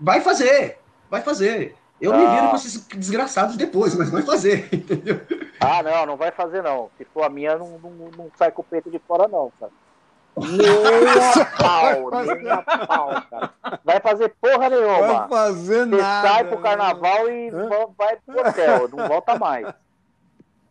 vai 0.00 0.22
fazer, 0.22 0.78
vai 1.10 1.20
fazer. 1.20 1.76
Eu 2.00 2.14
ah. 2.14 2.16
me 2.16 2.26
viro 2.34 2.48
com 2.48 2.56
esses 2.56 2.86
desgraçados 2.86 3.58
depois, 3.58 3.94
mas 3.94 4.08
vai 4.08 4.22
fazer, 4.22 4.66
entendeu? 4.72 5.20
Ah, 5.60 5.82
não, 5.82 6.06
não 6.06 6.16
vai 6.16 6.30
fazer 6.30 6.62
não. 6.62 6.88
Se 6.96 7.04
for 7.04 7.24
a 7.24 7.28
minha, 7.28 7.58
não, 7.58 7.78
não, 7.78 8.10
não 8.16 8.30
sai 8.38 8.50
com 8.50 8.62
o 8.62 8.64
peito 8.64 8.90
de 8.90 8.98
fora 9.00 9.28
não, 9.28 9.52
cara. 9.60 9.72
Nem 10.40 11.42
a 11.42 11.44
pau, 11.44 12.10
nem 12.10 12.50
a 12.50 12.62
pau, 12.86 13.22
cara. 13.30 13.50
Vai 13.84 14.00
fazer 14.00 14.34
porra 14.40 14.70
nenhuma. 14.70 15.00
Vai 15.00 15.28
fazer 15.28 15.86
Você 15.88 15.96
nada. 15.96 16.28
sai 16.28 16.44
pro 16.44 16.58
carnaval 16.58 17.30
e 17.30 17.48
Hã? 17.50 17.68
vai 17.96 18.16
pro 18.24 18.40
hotel, 18.40 18.88
não 18.88 19.08
volta 19.08 19.38
mais. 19.38 19.66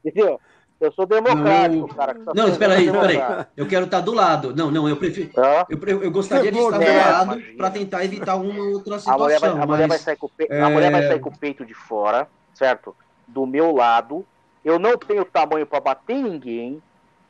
Entendeu? 0.04 0.40
Eu 0.80 0.92
sou 0.92 1.08
democrático, 1.08 1.88
não, 1.88 1.88
cara. 1.88 2.14
Tá 2.14 2.34
não, 2.36 2.48
espera 2.50 2.76
aí, 2.76 2.86
espera 2.86 3.40
aí. 3.40 3.46
Eu 3.58 3.68
quero 3.68 3.86
estar 3.86 4.00
do 4.00 4.14
lado. 4.14 4.56
Não, 4.56 4.70
não, 4.70 4.88
eu 4.88 4.96
prefiro. 4.96 5.32
Ah? 5.36 5.66
Eu, 5.68 5.80
eu 6.04 6.12
gostaria 6.12 6.52
de 6.52 6.58
estar 6.58 6.78
do 6.78 6.86
lado 6.86 7.42
para 7.58 7.72
tentar 7.72 8.06
evitar 8.06 8.36
uma 8.36 8.64
outra 8.64 9.00
situação. 9.00 9.16
A 9.16 9.18
mulher 9.18 9.40
vai, 9.40 9.50
a 9.50 9.56
mas... 9.56 9.68
mulher 9.68 9.88
vai 9.88 9.98
sair 9.98 10.16
com 10.16 10.28
o 10.28 10.30
peito, 10.30 10.54
é... 10.54 10.62
a 10.62 10.70
mulher 10.70 10.92
vai 10.92 11.08
sair 11.08 11.20
com 11.20 11.30
o 11.30 11.38
peito 11.38 11.66
de 11.66 11.74
fora, 11.74 12.28
certo? 12.54 12.96
Do 13.28 13.48
meu 13.48 13.74
lado. 13.74 14.26
Eu 14.64 14.78
não 14.78 14.98
tenho 14.98 15.26
tamanho 15.26 15.66
para 15.66 15.80
bater 15.80 16.16
em 16.16 16.24
ninguém. 16.24 16.84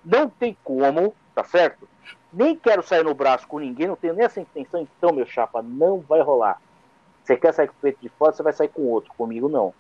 Não 0.04 0.30
tem 0.30 0.58
como, 0.64 1.16
tá 1.34 1.44
certo? 1.44 1.88
Nem 2.38 2.56
quero 2.56 2.84
sair 2.84 3.04
no 3.04 3.14
braço 3.14 3.48
com 3.48 3.60
ninguém, 3.60 3.88
não 3.88 3.96
tenho 3.96 4.14
nem 4.14 4.26
essa 4.26 4.40
intenção, 4.40 4.82
então, 4.82 5.12
meu 5.12 5.26
chapa, 5.26 5.62
não 5.62 6.00
vai 6.00 6.22
rolar. 6.22 6.62
Você 7.24 7.36
quer 7.36 7.54
sair 7.54 7.68
com 7.68 7.74
o 7.74 7.82
peito 7.82 8.00
de 8.02 8.10
fora, 8.10 8.32
você 8.32 8.44
vai 8.44 8.54
sair 8.54 8.70
com 8.70 8.84
outro, 8.84 9.12
comigo 9.18 9.50
não. 9.50 9.74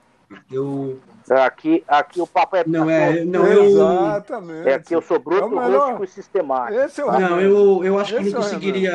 Eu 0.51 0.99
Aqui, 1.29 1.83
aqui 1.87 2.21
o 2.21 2.27
papo 2.27 2.55
é. 2.55 2.63
Não, 2.65 2.89
é. 2.89 3.25
Não, 3.25 3.45
eu... 3.45 3.65
Exatamente. 3.65 4.69
É 4.69 4.75
aqui 4.75 4.95
eu 4.95 5.01
sou 5.01 5.19
bruto, 5.19 5.59
é 5.59 5.67
rústico 5.67 6.03
e 6.03 6.07
sistemático. 6.07 6.79
Esse 6.79 7.01
é 7.01 7.05
o 7.05 7.11
não, 7.11 7.41
eu, 7.41 7.83
eu 7.83 7.99
acho 7.99 8.15
que 8.15 8.21
Esse 8.21 8.31
não 8.31 8.39
é 8.39 8.43
conseguiria. 8.43 8.91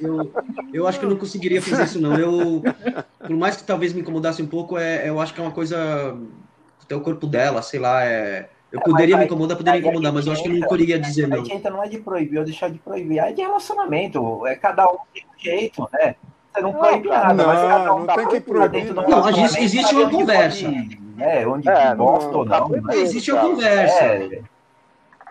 Eu, 0.00 0.32
eu 0.72 0.86
acho 0.86 1.00
que 1.00 1.04
eu 1.04 1.10
não 1.10 1.16
conseguiria 1.16 1.60
fazer 1.60 1.82
isso, 1.82 2.00
não. 2.00 2.16
Eu, 2.16 2.62
por 3.18 3.36
mais 3.36 3.56
que 3.56 3.64
talvez 3.64 3.92
me 3.92 4.02
incomodasse 4.02 4.40
um 4.40 4.46
pouco, 4.46 4.78
é, 4.78 5.08
eu 5.08 5.20
acho 5.20 5.34
que 5.34 5.40
é 5.40 5.42
uma 5.42 5.50
coisa. 5.50 6.16
Até 6.80 6.94
o 6.94 7.00
corpo 7.00 7.26
dela, 7.26 7.60
sei 7.60 7.80
lá, 7.80 8.04
é. 8.04 8.48
Eu 8.74 8.80
poderia 8.80 9.16
me 9.16 9.24
incomodar, 9.24 9.56
poderia 9.56 9.80
me 9.80 9.86
incomodar, 9.86 10.12
mas 10.12 10.26
eu 10.26 10.32
acho 10.32 10.42
que 10.42 10.48
eu 10.48 10.54
não 10.54 10.66
poderia 10.66 10.98
dizer 10.98 11.28
não. 11.28 11.40
A 11.40 11.44
gente 11.44 11.70
não 11.70 11.82
é 11.84 11.88
de 11.88 11.98
proibir 11.98 12.38
ou 12.40 12.44
deixar 12.44 12.68
de 12.68 12.78
proibir, 12.78 13.18
é 13.18 13.32
de 13.32 13.40
relacionamento. 13.40 14.44
É 14.48 14.56
cada 14.56 14.84
um 14.90 14.96
tem 15.12 15.22
um 15.22 15.40
jeito, 15.40 15.88
né? 15.92 16.16
Você 16.52 16.60
não 16.60 16.72
proíbe 16.72 17.08
nada, 17.08 17.34
não, 17.34 17.46
mas 17.46 17.60
cada 17.60 17.94
um 17.94 17.98
não 18.00 18.06
tá 18.06 18.14
tem 18.14 18.28
que 18.28 18.40
proibir. 18.40 18.92
Não, 18.92 19.08
não 19.08 19.28
existe, 19.30 19.62
existe 19.62 19.94
uma 19.94 20.10
conversa. 20.10 20.64
Pode, 20.64 21.00
né, 21.16 21.46
onde 21.46 21.68
é, 21.68 21.94
gosta 21.94 22.36
ou 22.36 22.44
não. 22.44 22.68
Mas 22.82 22.98
existe 22.98 23.30
uma 23.30 23.42
conversa. 23.42 24.04
É. 24.04 24.42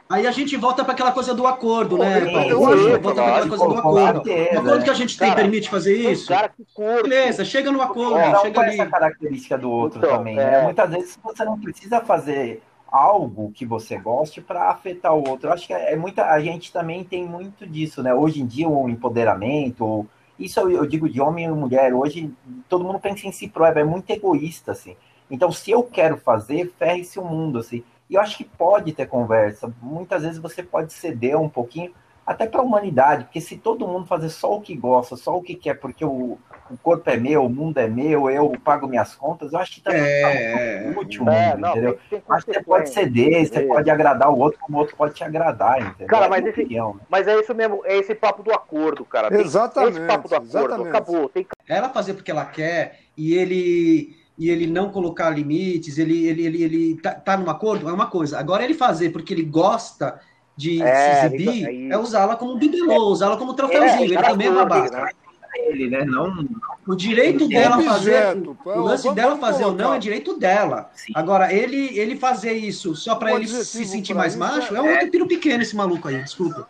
Aí 0.10 0.28
a 0.28 0.32
gente 0.32 0.56
volta 0.56 0.84
para 0.84 0.94
aquela 0.94 1.12
coisa 1.12 1.34
do 1.34 1.46
acordo, 1.46 1.98
né, 1.98 2.22
Paulo? 2.32 2.60
Volta 2.60 3.00
para 3.00 3.12
aquela 3.12 3.48
coisa 3.48 3.68
do 3.68 3.78
acordo. 3.78 4.30
O 4.30 4.60
acordo 4.60 4.84
que 4.84 4.89
a 4.89 4.94
gente 4.94 5.18
tem 5.18 5.30
cara, 5.30 5.41
permite 5.41 5.70
fazer 5.70 5.96
isso. 5.98 6.32
Beleza, 6.78 7.44
chega 7.44 7.72
no 7.72 7.82
acordo, 7.82 8.18
é, 8.18 8.39
chega 8.39 8.62
ali. 8.62 8.74
essa 8.80 8.86
característica 8.86 9.58
do 9.58 9.70
outro 9.70 10.00
então, 10.00 10.18
também. 10.18 10.36
Né? 10.36 10.60
É... 10.60 10.64
Muitas 10.64 10.89
vezes 10.89 11.20
você 11.22 11.44
não 11.44 11.60
precisa 11.60 12.00
fazer 12.00 12.62
algo 12.94 13.52
que 13.52 13.66
você 13.66 13.98
goste 13.98 14.39
para 14.39 14.70
afetar 14.70 15.16
o 15.16 15.28
outro. 15.28 15.50
Eu 15.50 15.54
acho 15.54 15.66
que 15.66 15.74
é 15.74 15.96
muita, 15.96 16.30
a 16.30 16.39
gente 16.39 16.72
também 16.72 17.04
tem 17.04 17.26
muito 17.26 17.66
disso, 17.66 18.04
né? 18.04 18.14
Hoje 18.14 18.39
em 18.39 18.46
dia 18.46 18.70
o 18.70 18.88
empoderamento, 18.88 20.08
isso 20.38 20.60
eu, 20.60 20.86
digo 20.86 21.10
de 21.10 21.20
homem 21.20 21.46
e 21.46 21.50
mulher. 21.50 21.91
Hoje 21.96 22.32
todo 22.70 22.86
mundo 22.86 23.00
pensa 23.00 23.26
em 23.26 23.32
si 23.32 23.48
próprio, 23.48 23.82
é 23.82 23.84
muito 23.84 24.08
egoísta 24.12 24.74
assim. 24.74 24.96
Então 25.32 25.52
se 25.52 25.72
eu 25.72 25.82
quero 25.82 26.18
fazer, 26.18 26.72
ferre-se 26.78 27.18
o 27.18 27.26
mundo 27.26 27.58
assim. 27.58 27.84
E 28.08 28.14
eu 28.14 28.22
acho 28.22 28.38
que 28.38 28.44
pode 28.44 28.94
ter 28.94 29.08
conversa. 29.08 29.74
Muitas 29.82 30.22
vezes 30.22 30.38
você 30.38 30.62
pode 30.62 30.94
ceder 30.94 31.36
um 31.36 31.50
pouquinho, 31.50 31.91
até 32.24 32.46
para 32.46 32.62
a 32.62 32.64
humanidade, 32.64 33.24
porque 33.24 33.41
se 33.41 33.58
todo 33.58 33.88
mundo 33.88 34.06
fazer 34.06 34.30
só 34.30 34.56
o 34.56 34.62
que 34.62 34.76
gosta, 34.76 35.18
só 35.18 35.36
o 35.36 35.41
que 35.41 35.56
quer, 35.56 35.80
porque 35.80 36.06
o, 36.06 36.38
o 36.70 36.78
corpo 36.78 37.09
é 37.09 37.18
meu, 37.18 37.45
o 37.45 37.49
mundo 37.49 37.78
é 37.78 37.88
meu, 37.88 38.30
eu 38.30 38.51
pago 38.64 38.88
minhas 38.88 39.16
contas, 39.16 39.53
eu 39.53 39.59
acho 39.59 39.74
que 39.74 39.82
também 39.82 40.01
é, 40.01 40.91
tá 40.91 40.99
útil, 40.99 41.30
é, 41.30 41.57
não, 41.57 41.72
entendeu? 41.72 41.99
Tem, 42.09 42.20
tem 42.20 42.24
Acho 42.30 42.45
que 42.45 42.53
você 42.53 42.64
pode 42.64 42.89
ceder, 42.89 43.45
você 43.45 43.59
é. 43.59 43.68
pode 43.68 43.89
agradar 43.89 44.30
o 44.30 44.38
outro, 44.38 44.59
como 44.59 44.78
o 44.78 44.82
outro 44.82 44.95
pode 44.95 45.14
te 45.14 45.24
agradar, 45.24 45.82
entendeu? 45.82 46.07
Cara, 46.07 46.26
é 46.26 46.30
mas, 46.30 46.45
esse, 46.45 46.61
opinião, 46.61 46.93
né? 46.95 47.01
mas 47.09 47.28
é 47.28 47.39
isso 47.39 47.53
mesmo, 47.53 47.82
é 47.86 47.97
esse 47.97 48.16
papo 48.16 48.43
do 48.43 48.51
acordo, 48.51 49.03
cara. 49.05 49.30
Tem, 49.30 49.41
exatamente. 49.41 49.97
Esse 49.97 50.07
papo 50.07 50.28
do 50.28 50.36
acordo, 50.36 50.57
exatamente. 50.57 50.89
acabou. 50.89 51.30
Tem... 51.30 51.47
Ela 51.68 51.89
fazer 51.89 52.14
porque 52.14 52.32
ela 52.32 52.45
quer 52.45 52.99
e 53.18 53.34
ele 53.34 54.24
e 54.38 54.49
ele 54.49 54.66
não 54.66 54.89
colocar 54.89 55.30
limites, 55.30 55.97
ele, 55.99 56.28
ele, 56.28 56.45
ele, 56.45 56.64
ele 56.64 57.01
tá, 57.01 57.14
tá 57.14 57.38
num 57.38 57.49
acordo, 57.49 57.88
é 57.88 57.93
uma 57.93 58.07
coisa. 58.07 58.39
Agora 58.39 58.64
ele 58.64 58.74
fazer 58.74 59.11
porque 59.11 59.34
ele 59.34 59.43
gosta 59.43 60.20
de 60.55 60.82
é, 60.82 61.20
se 61.20 61.26
exibir, 61.28 61.68
é, 61.68 61.93
é 61.93 61.97
usá-la 61.97 62.36
como 62.36 62.57
bibelô, 62.57 63.11
usá-la 63.11 63.38
como 63.38 63.53
troféuzinho. 63.53 64.05
ele 64.05 64.18
também 64.18 64.47
é 64.47 64.51
babaca. 64.51 65.01
Né? 65.03 65.11
Ele, 65.56 65.89
né? 65.89 66.04
Não, 66.04 66.47
o 66.88 66.95
direito 66.95 67.47
dela 67.47 67.78
objeto, 67.78 68.58
fazer, 68.64 68.80
o 68.80 68.82
lance 68.82 69.14
dela 69.14 69.38
fazer 69.38 69.66
ou 69.66 69.74
não 69.74 69.93
é 69.93 69.99
direito 69.99 70.38
dela. 70.38 70.89
Sim. 70.95 71.14
Agora, 71.16 71.54
ele, 71.54 71.97
ele 71.97 72.16
fazer 72.16 72.54
isso 72.54 72.95
só 72.95 73.16
para 73.16 73.34
ele 73.34 73.47
se 73.47 73.86
sentir 73.86 74.14
mais 74.14 74.36
macho, 74.36 74.76
é, 74.76 74.80
é 74.80 74.82
um 74.82 74.89
outro 74.89 75.12
tiro 75.12 75.28
pequeno 75.28 75.62
esse 75.62 75.76
maluco 75.76 76.08
aí, 76.08 76.22
desculpa. 76.22 76.68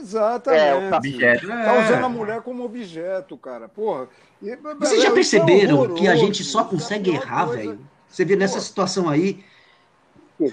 Exatamente. 0.00 0.62
É, 0.62 0.96
objeto. 0.96 1.46
Tá 1.46 1.80
usando 1.84 2.04
a 2.04 2.08
mulher 2.08 2.40
como 2.42 2.64
objeto, 2.64 3.36
cara. 3.36 3.68
Porra. 3.68 4.08
E, 4.42 4.56
Vocês 4.78 5.02
já 5.02 5.10
perceberam 5.10 5.94
que 5.94 6.08
a 6.08 6.16
gente 6.16 6.42
só 6.42 6.64
consegue 6.64 7.10
errar, 7.10 7.46
velho? 7.46 7.78
Você 8.08 8.24
vê 8.24 8.34
nessa 8.34 8.60
situação 8.60 9.08
aí, 9.08 9.44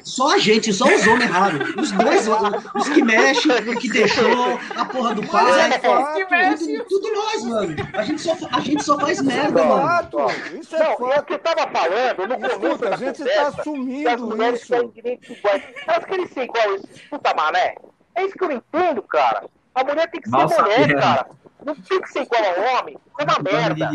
só 0.03 0.35
a 0.35 0.37
gente, 0.37 0.73
só 0.73 0.85
os 0.85 1.07
homens 1.07 1.29
erraram. 1.29 1.59
Os 1.77 1.91
dois, 1.91 2.27
os 2.75 2.89
que 2.89 3.03
mexem, 3.03 3.51
o 3.51 3.79
que 3.79 3.89
deixou, 3.89 4.59
a 4.75 4.85
porra 4.85 5.15
do 5.15 5.27
pai. 5.27 5.71
É, 5.71 6.53
tudo, 6.55 6.85
tudo, 6.85 7.13
nós, 7.13 7.43
mano. 7.43 7.75
A 7.93 8.03
gente 8.03 8.21
só, 8.21 8.37
a 8.51 8.59
gente 8.59 8.83
só 8.83 8.99
faz 8.99 9.21
merda, 9.21 9.63
mano. 9.63 9.87
Fato, 9.87 10.17
isso 10.59 10.75
é 10.75 10.79
não, 10.79 10.97
fato. 10.97 11.11
É 11.11 11.19
o 11.19 11.23
que 11.23 11.33
eu 11.33 11.39
tava 11.39 11.67
falando 11.71 12.27
no 12.27 12.35
começo 12.35 12.57
Escuta, 12.57 12.93
a 12.93 12.97
gente 12.97 13.23
tá 13.23 13.47
assumindo 13.47 14.53
isso. 14.53 14.67
Têm 14.67 14.89
direitos 14.89 15.29
iguais. 15.29 15.63
Mas 15.85 16.05
que 16.05 16.13
eles 16.13 16.29
ser 16.31 16.43
igual 16.43 16.75
esse 16.75 17.01
puta 17.09 17.33
mané? 17.33 17.75
É 18.15 18.25
isso 18.25 18.33
que 18.35 18.43
eu 18.43 18.49
não 18.49 18.55
entendo, 18.55 19.01
cara. 19.03 19.45
A 19.75 19.83
mulher 19.83 20.09
tem 20.09 20.21
que 20.21 20.29
ser 20.29 20.35
Nossa, 20.35 20.61
mulher, 20.61 20.89
é. 20.89 20.93
cara. 20.95 21.27
Não 21.63 21.75
tem 21.75 22.01
que 22.01 22.09
ser 22.09 22.21
igual 22.21 22.41
ao 22.43 22.79
homem. 22.79 22.97
É 23.19 23.23
uma 23.23 23.39
merda. 23.39 23.89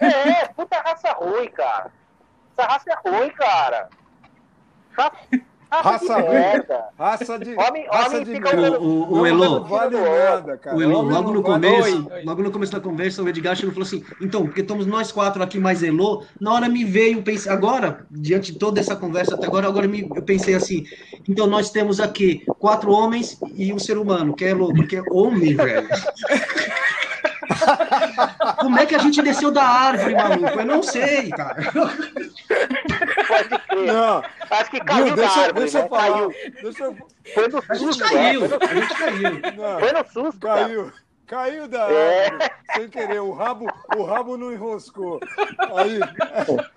É, 0.00 0.48
puta 0.48 0.78
raça 0.80 1.12
ruim, 1.12 1.48
cara. 1.48 1.92
Essa 2.56 2.68
raça 2.68 2.90
é 2.90 3.08
ruim, 3.08 3.30
cara. 3.30 3.88
Raça 5.68 6.18
merda. 6.18 6.84
Raça 6.96 7.38
de. 7.38 7.54
Homem, 7.54 7.86
raça 7.90 8.18
homem 8.18 8.40
de 8.40 8.76
o, 8.78 8.82
o, 8.82 9.18
o 9.20 9.26
Elo, 9.26 9.64
vale 9.64 9.96
nada, 9.96 10.56
cara. 10.56 10.76
O 10.76 10.82
Elo, 10.82 11.02
logo 11.02 11.32
no 11.32 11.42
começo, 11.42 12.08
logo 12.24 12.42
no 12.42 12.50
começo 12.52 12.72
da 12.72 12.80
conversa, 12.80 13.22
o 13.22 13.28
Edgar 13.28 13.56
chegou 13.56 13.72
e 13.72 13.74
falou 13.74 13.86
assim: 13.86 14.04
então, 14.20 14.44
porque 14.44 14.60
estamos 14.60 14.86
nós 14.86 15.10
quatro 15.10 15.42
aqui 15.42 15.58
mais 15.58 15.82
Elo, 15.82 16.24
na 16.40 16.52
hora 16.52 16.68
me 16.68 16.84
veio, 16.84 17.22
pensei, 17.22 17.50
agora, 17.50 18.06
diante 18.10 18.52
de 18.52 18.58
toda 18.58 18.78
essa 18.78 18.94
conversa 18.94 19.34
até 19.34 19.46
agora, 19.46 19.66
agora 19.66 19.88
me, 19.88 20.08
eu 20.14 20.22
pensei 20.22 20.54
assim: 20.54 20.84
então 21.28 21.46
nós 21.48 21.70
temos 21.70 21.98
aqui 21.98 22.44
quatro 22.58 22.92
homens 22.92 23.38
e 23.54 23.72
um 23.72 23.78
ser 23.78 23.98
humano, 23.98 24.34
que 24.34 24.44
é 24.44 24.50
Elo, 24.50 24.72
porque 24.72 24.96
é 24.96 25.02
homem, 25.10 25.54
velho. 25.54 25.88
Como 28.60 28.78
é 28.78 28.86
que 28.86 28.94
a 28.94 28.98
gente 28.98 29.22
desceu 29.22 29.50
da 29.50 29.62
árvore, 29.62 30.14
maluco? 30.14 30.60
Eu 30.60 30.66
não 30.66 30.82
sei, 30.82 31.30
cara. 31.30 31.56
Pode 33.28 33.48
crer. 33.68 33.86
Não. 33.92 34.22
Acho 34.50 34.70
que 34.70 34.80
caiu 34.80 35.06
Viu, 35.06 35.16
deixa, 35.16 35.40
árvore, 35.40 35.60
deixa 35.60 35.78
eu 35.78 35.82
né? 35.82 35.88
falar. 35.88 36.12
Caiu. 36.12 36.34
Deixa 36.62 36.84
eu... 36.84 36.96
Foi 37.34 37.48
no 37.48 37.62
susto. 37.62 37.72
A 37.72 37.74
gente 37.74 37.98
caiu. 37.98 38.40
Né? 38.40 38.48
A 38.60 38.74
gente 38.74 38.94
caiu. 38.94 39.40
Não. 39.56 39.80
Foi 39.80 39.92
no 39.92 40.04
susto. 40.12 40.40
Caiu. 40.40 40.84
Cara. 40.84 41.05
Caiu 41.26 41.66
da 41.66 41.90
é. 41.90 42.26
árvore, 42.26 42.50
sem 42.74 42.88
querer, 42.88 43.20
o 43.20 43.32
rabo, 43.32 43.66
o 43.96 44.02
rabo 44.04 44.36
não 44.36 44.52
enroscou. 44.52 45.18
Aí, 45.74 45.98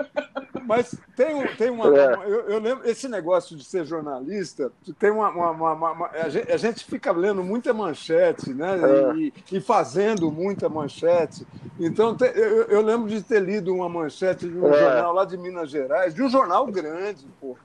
mas 0.66 0.96
tem, 1.16 1.48
tem 1.56 1.70
uma. 1.70 1.88
É. 1.96 2.14
Eu, 2.26 2.50
eu, 2.50 2.60
lembro, 2.60 2.90
esse 2.90 3.08
negócio 3.08 3.56
de 3.56 3.64
ser 3.64 3.86
jornalista, 3.86 4.72
tem 4.98 5.12
uma. 5.12 5.30
uma, 5.30 5.52
uma, 5.52 5.92
uma 5.92 6.08
a, 6.08 6.30
gente, 6.30 6.52
a, 6.52 6.58
gente, 6.58 6.84
fica 6.84 7.12
lendo 7.12 7.44
muita 7.44 7.74
manchete, 7.74 8.52
né? 8.54 8.72
É. 8.74 9.16
E, 9.16 9.34
e, 9.52 9.62
fazendo 9.62 10.32
muita 10.32 10.68
manchete. 10.68 11.46
Então, 11.80 12.16
te, 12.16 12.26
eu, 12.26 12.64
eu, 12.64 12.82
lembro 12.82 13.08
de 13.08 13.22
ter 13.22 13.42
lido 13.42 13.74
uma 13.74 13.88
manchete 13.88 14.50
de 14.50 14.58
um 14.58 14.74
é. 14.74 14.80
jornal 14.80 15.14
lá 15.14 15.26
de 15.26 15.38
Minas 15.38 15.70
Gerais, 15.70 16.16
de 16.16 16.24
um 16.24 16.30
jornal 16.30 16.66
grande, 16.66 17.28
pô 17.40 17.56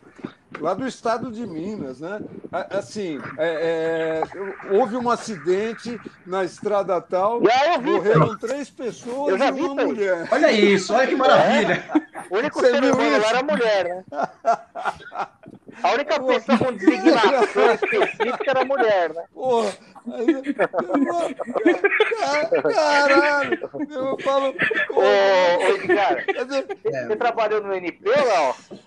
lá 0.61 0.75
do 0.75 0.87
estado 0.87 1.31
de 1.31 1.47
Minas, 1.47 2.01
né? 2.01 2.21
Assim, 2.71 3.21
é, 3.39 4.23
é, 4.23 4.75
houve 4.75 4.97
um 4.97 5.11
acidente 5.11 6.01
na 6.27 6.45
estrada 6.45 7.01
tal, 7.01 7.41
morreram 7.83 8.37
três 8.39 8.71
pessoas 8.71 9.41
e 9.41 9.61
uma 9.61 9.85
mulher. 9.85 10.29
Olha 10.31 10.53
isso, 10.53 10.95
olha 10.95 11.07
que 11.07 11.17
maravilha. 11.17 11.85
É. 11.95 12.15
O 12.31 12.39
único 12.39 12.59
Você 12.59 12.71
ser 12.71 12.83
humano 12.83 13.19
lá 13.21 13.29
era 13.29 13.41
a 13.41 13.43
mulher, 13.43 13.85
né? 13.85 14.05
A 15.83 15.93
única 15.93 16.19
pessoa 16.25 16.59
com 16.59 16.73
designação 16.73 17.75
específica 17.75 18.51
era 18.51 18.63
a 18.63 18.65
mulher, 18.65 19.13
né? 19.13 19.25
Porra, 19.35 19.73
caralho, 22.75 23.71
eu 23.91 24.19
falo. 24.21 24.55
Ô, 24.91 25.01
ô 25.01 25.77
Edgar, 25.77 26.25
você 26.27 27.17
trabalhou 27.17 27.63
no 27.63 27.75
NP 27.75 28.11
não? 28.11 28.79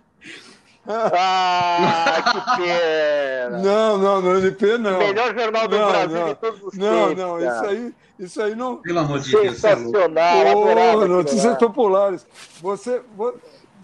Ah, 0.88 2.23
que 2.31 2.57
pena! 2.63 3.57
Não, 3.57 3.97
não, 3.97 4.21
no 4.21 4.38
NP 4.39 4.77
não. 4.77 4.97
Melhor 4.99 5.33
jornal 5.38 5.67
do 5.67 5.77
não, 5.77 5.89
Brasil 5.89 6.19
não. 6.19 6.27
de 6.27 6.35
todos 6.35 6.63
os 6.63 6.77
não, 6.77 7.07
tempos. 7.09 7.23
Não, 7.23 7.38
não, 7.38 7.39
isso 7.39 7.65
aí, 7.65 7.95
isso 8.19 8.41
aí 8.41 8.55
não. 8.55 8.77
Pelo 8.77 8.99
amor 8.99 9.19
de 9.19 9.31
Deus. 9.31 9.57
Sensacional, 9.57 10.38
oh, 10.55 11.07
Notícias 11.07 11.57
populares. 11.57 12.25
Você. 12.61 13.01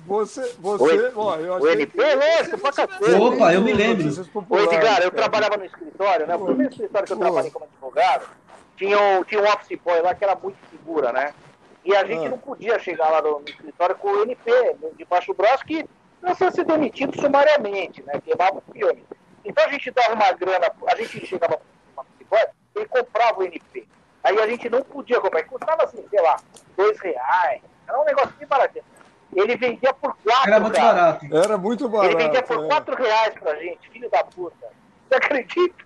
Você, 0.06 0.54
você, 0.60 1.14
ó, 1.16 1.38
eu 1.38 1.54
o 1.54 1.68
NP 1.70 2.02
é 2.02 2.16
louco, 2.16 2.58
pra 2.60 2.74
cacete. 2.74 3.12
Opa, 3.14 3.54
eu 3.54 3.62
me 3.62 3.72
lembro. 3.72 4.06
Ô, 4.50 4.60
Edgar, 4.60 5.02
eu 5.02 5.10
trabalhava 5.10 5.56
no 5.56 5.64
escritório, 5.64 6.28
né? 6.28 6.36
O 6.36 6.44
primeiro 6.44 6.74
escritório 6.74 7.08
que 7.08 7.14
eu 7.14 7.18
trabalhei 7.18 7.52
como 7.52 7.66
advogado, 7.66 8.26
tinha 8.76 9.00
um, 9.00 9.24
tinha 9.24 9.42
um 9.42 9.46
office 9.46 9.80
boy 9.80 10.02
lá 10.02 10.14
que 10.14 10.26
era 10.26 10.36
muito 10.36 10.58
figura, 10.70 11.14
né? 11.14 11.34
E 11.86 11.96
a 11.96 12.04
gente 12.06 12.26
ah. 12.26 12.30
não 12.32 12.38
podia 12.38 12.78
chegar 12.80 13.10
lá 13.10 13.22
no, 13.22 13.40
no 13.40 13.46
escritório 13.48 13.96
com 13.96 14.10
o 14.10 14.24
NP 14.24 14.52
debaixo 14.98 15.28
do 15.28 15.38
braço, 15.38 15.64
que 15.66 15.86
começou 16.24 16.48
a 16.48 16.52
ser 16.52 16.64
demitido 16.64 17.20
sumariamente, 17.20 18.02
né? 18.04 18.14
Queimava 18.24 18.58
o 18.58 18.72
filme. 18.72 19.04
Então 19.44 19.66
a 19.66 19.70
gente 19.70 19.92
dava 19.92 20.14
uma 20.14 20.32
grana, 20.32 20.72
a 20.88 20.96
gente 20.96 21.26
chegava 21.26 21.60
uma 21.94 22.06
psicóloga 22.06 22.54
e 22.78 22.86
comprava 22.86 23.40
o 23.40 23.44
NP. 23.44 23.86
Aí 24.24 24.40
a 24.40 24.48
gente 24.48 24.70
não 24.70 24.82
podia 24.84 25.20
comprar, 25.20 25.44
custava 25.44 25.84
assim, 25.84 26.06
sei 26.10 26.22
lá, 26.22 26.38
dois 26.78 26.98
reais. 27.02 27.62
Era 27.86 28.00
um 28.00 28.06
negócio 28.06 28.32
bem 28.40 28.48
barato. 28.48 28.80
Ele 29.36 29.58
vendia 29.58 29.94
por 29.96 30.16
quatro 30.24 30.50
Era 30.50 30.60
muito 30.62 30.78
reais. 30.78 30.96
barato. 30.96 31.26
Era 31.36 31.58
muito 31.58 31.90
barato. 31.90 32.16
Ele 32.16 32.24
vendia 32.24 32.44
por 32.44 32.64
é. 32.64 32.68
quatro 32.68 32.96
reais 32.96 33.34
pra 33.34 33.56
gente, 33.56 33.90
filho 33.90 34.10
da 34.10 34.24
puta. 34.24 34.68
Você 35.10 35.16
acredita? 35.16 35.84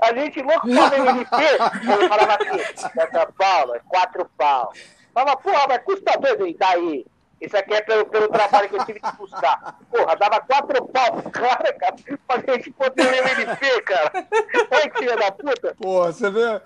A 0.00 0.14
gente 0.14 0.40
louco 0.40 0.66
pra 0.66 1.02
o 1.02 1.08
NP, 1.10 1.36
ele 1.92 2.08
falava 2.08 2.34
aqui, 2.34 2.60
essa 2.98 3.26
pau, 3.36 3.74
é 3.74 3.80
quatro 3.86 4.30
pau. 4.38 4.72
Falava, 5.12 5.36
porra, 5.36 5.66
mas 5.68 5.82
custa 5.84 6.18
dois, 6.18 6.40
e 6.40 6.56
daí? 6.56 7.06
Isso 7.40 7.56
aqui 7.56 7.74
é 7.74 7.82
pelo, 7.82 8.06
pelo 8.06 8.28
trabalho 8.28 8.68
que 8.68 8.76
eu 8.76 8.84
tive 8.84 9.00
que 9.00 9.16
buscar. 9.16 9.78
Porra, 9.90 10.16
dava 10.16 10.40
quatro 10.40 10.84
pau 10.86 11.22
cara, 11.30 11.72
cara, 11.74 11.94
pra 12.26 12.54
gente 12.54 12.70
poder 12.70 13.06
o 13.06 13.14
MLP, 13.14 13.82
cara. 13.82 14.12
Olha 14.70 14.90
que 14.90 14.98
filha 14.98 15.16
da 15.16 15.32
puta. 15.32 15.74
Porra, 15.74 16.12
você 16.12 16.30
vê. 16.30 16.60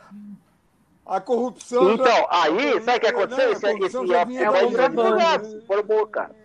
A 1.07 1.21
corrupção. 1.21 1.95
Então, 1.95 2.07
já... 2.07 2.29
aí, 2.31 2.83
sabe 2.83 2.99
o 2.99 3.01
que 3.01 3.07
aconteceu? 3.07 3.53
Esse, 3.53 3.67
esse 3.67 3.97
é 3.97 4.51
o 4.51 4.57
advogado. 4.57 5.65
Formou, 5.67 6.07
cara. 6.07 6.37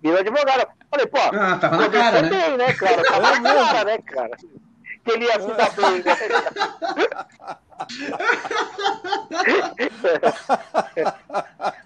Virou 0.00 0.20
advogado. 0.20 0.68
Falei, 0.88 1.06
pô, 1.06 1.18
ah, 1.18 1.58
tava 1.58 1.76
na 1.76 1.88
cara, 1.90 2.22
né? 2.22 2.28
bem, 2.28 2.56
né, 2.56 2.72
cara? 2.74 3.02
Tava 3.02 3.40
na 3.40 3.54
cara, 3.54 3.84
né, 3.84 3.98
cara? 3.98 4.36
Que 5.04 5.10
ele 5.10 5.24
ia 5.24 5.40
se 5.40 5.52
dar 5.54 5.70
bem, 5.72 6.02
né? 6.02 6.16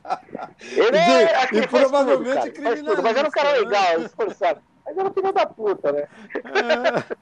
ele 0.72 0.96
é, 0.96 1.46
que 1.46 1.58
e 1.58 1.66
provavelmente 1.66 2.50
tudo, 2.50 3.02
Mas 3.02 3.16
era 3.16 3.28
um 3.28 3.30
cara 3.30 3.52
legal, 3.52 3.98
né? 3.98 4.04
esforçado. 4.06 4.60
Mas 4.84 4.96
era 4.96 5.08
um 5.08 5.12
filho 5.12 5.32
da 5.32 5.46
puta, 5.46 5.92
né? 5.92 6.08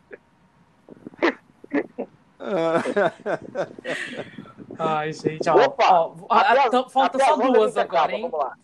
Ai, 4.78 5.12
gente, 5.12 5.48
ó. 5.48 5.64
Opa, 5.64 5.90
ó, 5.90 6.14
ó 6.28 6.88
falta 6.90 7.18
só 7.18 7.36
duas 7.36 7.76
agora, 7.76 8.12
hein? 8.12 8.28
Vamos 8.30 8.38
lá. 8.38 8.54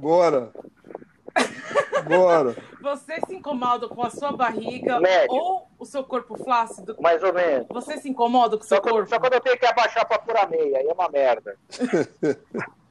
Bora. 0.00 0.52
Bora. 2.06 2.56
Você 2.82 3.20
se 3.26 3.36
incomoda 3.36 3.88
com 3.88 4.02
a 4.02 4.10
sua 4.10 4.32
barriga 4.32 4.98
Médio. 4.98 5.34
ou 5.34 5.68
o 5.78 5.84
seu 5.84 6.02
corpo 6.02 6.36
flácido? 6.42 6.96
Mais 7.00 7.22
ou 7.22 7.32
menos. 7.32 7.66
Você 7.68 7.98
se 7.98 8.08
incomoda 8.08 8.56
com 8.56 8.64
o 8.64 8.66
seu 8.66 8.78
só 8.78 8.82
corpo? 8.82 9.08
Só 9.08 9.20
quando 9.20 9.34
eu 9.34 9.40
tenho 9.40 9.58
que 9.58 9.66
abaixar 9.66 10.06
pra 10.06 10.18
pôr 10.18 10.36
a 10.36 10.46
meia, 10.46 10.78
aí 10.78 10.88
é 10.88 10.92
uma 10.92 11.08
merda. 11.08 11.56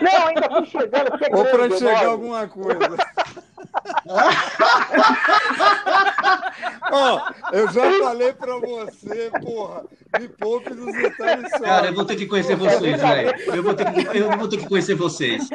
Não, 0.00 0.26
ainda 0.26 0.48
tô 0.48 0.64
chegando. 0.64 1.10
Porque 1.10 1.26
é 1.26 1.36
Ou 1.36 1.44
para 1.44 1.66
enxergar 1.66 2.06
alguma 2.06 2.48
coisa. 2.48 2.96
Ó, 6.90 7.20
oh, 7.20 7.54
eu 7.54 7.70
já 7.70 7.92
falei 7.98 8.32
pra 8.32 8.58
você, 8.58 9.30
porra, 9.42 9.84
me 10.18 10.28
poupe 10.28 10.72
nos 10.72 10.94
detalhes 10.94 11.50
só. 11.50 11.58
Cara, 11.58 11.88
eu 11.88 11.94
vou 11.94 12.04
ter 12.04 12.16
que 12.16 12.26
conhecer 12.26 12.56
vocês, 12.56 13.00
velho. 13.00 13.34
Eu, 13.54 13.62
vou 13.62 13.74
ter 13.74 13.92
que, 13.92 14.18
eu 14.18 14.38
vou 14.38 14.48
ter 14.48 14.56
que 14.56 14.66
conhecer 14.66 14.94
vocês. 14.94 15.48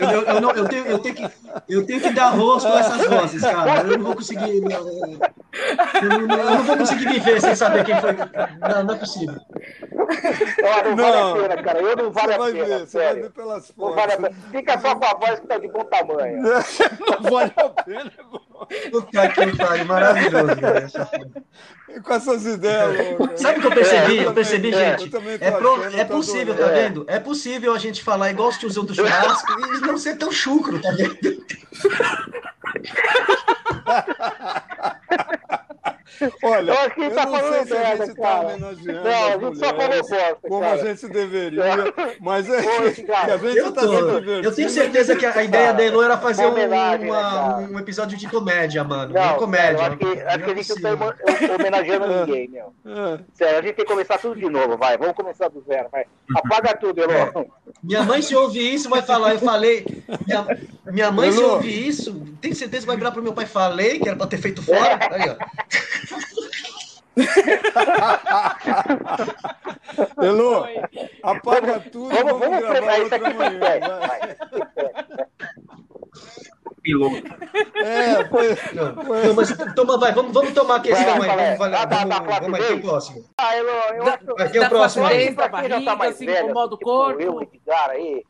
Eu, 0.00 0.08
eu, 0.08 0.22
eu, 0.22 0.40
não, 0.40 0.50
eu, 0.52 0.66
tenho, 0.66 0.86
eu, 0.86 0.98
tenho 0.98 1.14
que, 1.14 1.30
eu 1.68 1.86
tenho 1.86 2.00
que 2.00 2.10
dar 2.10 2.30
rosto 2.30 2.68
a 2.68 2.80
essas 2.80 3.06
vozes, 3.06 3.42
cara. 3.42 3.82
Eu 3.82 3.98
não 3.98 4.06
vou 4.06 4.16
conseguir. 4.16 4.40
Eu 4.40 6.08
não, 6.08 6.38
eu 6.38 6.56
não 6.56 6.64
vou 6.64 6.76
conseguir 6.78 7.08
viver 7.08 7.40
sem 7.40 7.54
saber 7.54 7.84
quem 7.84 8.00
foi. 8.00 8.12
Não, 8.12 8.84
não 8.84 8.94
é 8.94 8.98
possível. 8.98 9.36
não, 10.84 10.90
não, 10.90 10.96
vale 10.96 11.16
a 11.16 11.48
pena, 11.48 11.62
cara. 11.62 11.82
Eu 11.82 11.96
não 11.96 12.10
vale 12.10 12.34
a 12.34 12.38
pena. 12.38 12.52
Ver, 12.52 12.86
você 12.86 12.98
vai 12.98 13.14
ver 13.14 13.30
pelas 13.30 13.70
fotos. 13.70 13.96
Vale 13.96 14.34
Fica 14.50 14.80
só 14.80 14.94
com 14.94 15.04
a 15.04 15.14
voz 15.14 15.40
que 15.40 15.46
tá 15.46 15.58
de 15.58 15.68
bom 15.68 15.84
tamanho. 15.84 16.42
não 17.00 17.30
vale 17.30 17.52
a 17.56 17.68
pena, 17.82 18.12
Puta 18.90 19.28
que 19.28 19.56
pariu, 19.56 19.84
maravilhoso. 19.86 20.56
Com 22.04 22.14
essas 22.14 22.46
ideias, 22.46 23.18
loucas. 23.18 23.40
Sabe 23.40 23.58
o 23.58 23.62
que 23.62 23.66
eu 23.66 23.72
percebi? 23.72 24.18
É, 24.18 24.26
eu 24.26 24.34
percebi, 24.34 24.74
é, 24.74 24.98
gente. 24.98 25.12
Eu 25.12 25.20
é, 25.40 25.50
pro, 25.50 25.84
é 25.84 26.04
possível, 26.04 26.56
tá 26.56 26.66
vendo? 26.66 27.04
É 27.08 27.18
possível 27.18 27.74
a 27.74 27.78
gente 27.78 28.02
falar 28.02 28.30
igual 28.30 28.50
os 28.50 28.58
tiozão 28.58 28.84
do 28.84 28.94
churrasco 28.94 29.52
e 29.60 29.80
não 29.80 29.98
ser 29.98 30.16
tão 30.16 30.30
chucro, 30.30 30.80
tá 30.80 30.90
vendo? 30.92 31.18
Olha, 36.42 36.72
eu, 36.72 36.78
acho 36.78 36.94
que 36.94 37.02
eu 37.02 37.14
tá 37.14 37.26
não 37.26 37.52
sei 37.52 37.64
se 37.64 37.76
a 37.76 37.96
gente 37.96 38.10
está 38.10 38.40
homenageando 38.40 39.04
não, 39.04 39.26
a 39.26 39.38
gente 39.38 39.58
só 39.58 39.74
falou 39.74 39.88
bosta, 39.88 40.36
como 40.42 40.60
cara. 40.60 40.74
a 40.74 40.84
gente 40.84 41.08
deveria, 41.08 41.64
mas 42.20 42.48
é 42.48 42.60
que, 42.60 43.02
que 43.02 43.12
a 43.12 43.36
gente 43.36 43.58
está 43.58 43.80
se 43.80 43.88
divertindo. 43.88 44.30
Eu 44.44 44.54
tenho 44.54 44.70
certeza 44.70 45.16
que 45.16 45.26
a 45.26 45.42
ideia 45.42 45.72
da 45.72 45.82
Elo 45.82 46.02
era 46.02 46.18
fazer 46.18 46.46
um, 46.46 46.54
uma, 46.54 47.58
um 47.58 47.78
episódio 47.78 48.18
de 48.18 48.28
comédia, 48.28 48.84
mano. 48.84 49.14
Não, 49.14 49.36
comédia. 49.36 49.78
Cara, 49.78 49.88
acho 49.88 49.98
que, 49.98 50.20
acho 50.20 50.38
que 50.38 50.50
a 50.50 50.54
gente 50.54 50.82
não 50.82 50.92
está 50.92 51.54
homenageando 51.54 52.06
ninguém, 52.26 52.48
meu. 52.48 52.72
É. 52.86 53.20
Sério, 53.34 53.58
a 53.58 53.62
gente 53.62 53.74
tem 53.74 53.84
que 53.84 53.90
começar 53.90 54.18
tudo 54.18 54.38
de 54.38 54.48
novo, 54.48 54.76
vai. 54.76 54.96
Vamos 54.98 55.14
começar 55.14 55.48
do 55.48 55.62
zero, 55.62 55.88
vai. 55.90 56.04
Apaga 56.36 56.76
tudo, 56.76 57.02
Elo. 57.02 57.12
É. 57.12 57.46
Minha 57.82 58.02
mãe, 58.02 58.20
se 58.22 58.34
ouvir 58.34 58.74
isso, 58.74 58.88
vai 58.88 59.02
falar. 59.02 59.34
Eu 59.34 59.40
falei. 59.40 59.84
Minha, 60.26 60.46
minha 60.86 61.10
mãe, 61.10 61.28
Elô. 61.28 61.38
se 61.38 61.44
ouvir 61.44 61.88
isso, 61.88 62.26
tem 62.40 62.54
certeza 62.54 62.82
que 62.82 62.86
vai 62.88 62.96
virar 62.96 63.10
pro 63.10 63.22
meu 63.22 63.32
pai. 63.32 63.46
Falei 63.46 63.98
que 63.98 64.08
era 64.08 64.16
pra 64.16 64.26
ter 64.26 64.38
feito 64.38 64.62
fora. 64.62 64.98
Aí, 65.10 65.30
ó. 65.30 65.36
Elô, 70.22 70.64
apaga 71.22 71.80
tudo 71.80 72.08
vamos, 72.10 72.38
vamos, 72.38 72.40
vamos 72.40 72.60
gravar 72.60 73.00
outra 73.00 73.34
manhã. 73.34 73.60
Piloto. 76.82 77.22
É, 77.76 78.24
foi, 78.28 78.56
foi. 78.56 79.26
Não, 79.26 79.34
mas 79.34 79.56
toma, 79.74 79.98
vai, 79.98 80.12
vamos, 80.12 80.32
vamos 80.32 80.52
tomar 80.52 80.76
a 80.76 80.80
questão 80.80 81.18
vai, 81.18 81.30
aí. 81.30 81.56
Vamos, 81.56 81.58
vai, 81.58 81.86
vamos, 81.86 82.08
vamos, 82.08 82.40
vamos 82.40 82.60
aqui 82.60 82.72
o 82.72 82.80
próximo. 82.80 83.24
Ah, 83.38 83.56
Elô, 83.56 83.70
eu 83.70 84.04
da, 84.04 84.14
acho 84.14 84.42
aqui 84.42 84.58
é 84.58 84.66
o 84.66 84.68
próximo. 84.68 85.06
Aí. 85.06 85.34
Da 85.34 85.48
barriga, 85.48 85.84
tá 85.84 85.96
mais 85.96 86.14
assim, 86.14 86.26
velho, 86.26 86.46
incomoda 86.46 86.74
o 86.74 86.78
corpo. 86.78 87.20
Eu, 87.20 87.42
Edgar 87.42 87.90
aí, 87.90 88.24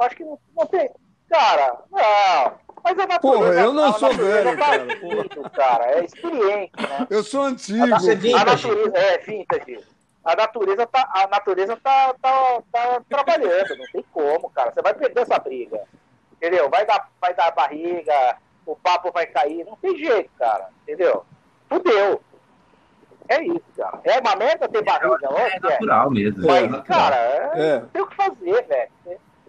acho 0.00 0.16
que 0.16 0.24
não, 0.24 0.38
não 0.56 0.66
tem... 0.66 0.90
Cara, 1.28 1.78
não... 1.90 2.67
Mas 2.88 2.98
a 2.98 3.06
natureza, 3.06 3.20
porra, 3.20 3.60
eu 3.60 3.72
não 3.72 3.92
sou 3.92 4.14
velho, 4.14 4.50
tá 4.50 4.56
cara. 4.56 4.84
Vindo, 4.84 5.50
cara. 5.50 5.84
É 5.92 6.04
experiente, 6.04 6.72
né? 6.80 7.06
Eu 7.10 7.22
sou 7.22 7.42
antigo. 7.42 7.82
A, 7.82 8.40
a 8.40 8.44
natureza, 8.44 8.96
é, 8.96 9.18
vintage. 9.18 9.80
A 10.24 10.36
natureza 10.36 10.86
tá, 10.86 11.10
a 11.14 11.26
natureza 11.26 11.76
tá, 11.76 12.14
tá, 12.20 12.62
tá 12.72 13.02
trabalhando, 13.08 13.76
não 13.76 13.86
tem 13.92 14.04
como, 14.12 14.48
cara. 14.50 14.72
Você 14.72 14.80
vai 14.80 14.94
perder 14.94 15.20
essa 15.20 15.38
briga. 15.38 15.82
Entendeu? 16.32 16.70
Vai 16.70 16.86
dar, 16.86 17.10
vai 17.20 17.34
dar 17.34 17.50
barriga, 17.50 18.36
o 18.64 18.74
papo 18.76 19.12
vai 19.12 19.26
cair, 19.26 19.64
não 19.66 19.76
tem 19.76 19.96
jeito, 19.96 20.30
cara. 20.38 20.68
Entendeu? 20.82 21.26
Fudeu. 21.68 22.22
É 23.28 23.42
isso, 23.42 23.64
cara. 23.76 24.00
É 24.04 24.18
uma 24.20 24.36
merda 24.36 24.68
ter 24.68 24.82
barriga, 24.82 25.18
é, 25.22 25.28
lógico. 25.28 25.66
É 25.66 25.70
natural 25.70 26.10
mesmo. 26.10 26.46
Mas, 26.46 26.64
é 26.64 26.68
natural. 26.68 26.84
cara, 26.84 27.16
é, 27.16 27.52
é. 27.54 27.80
não 27.80 27.88
tem 27.88 28.02
o 28.02 28.06
que 28.06 28.16
fazer, 28.16 28.66
velho. 28.66 28.90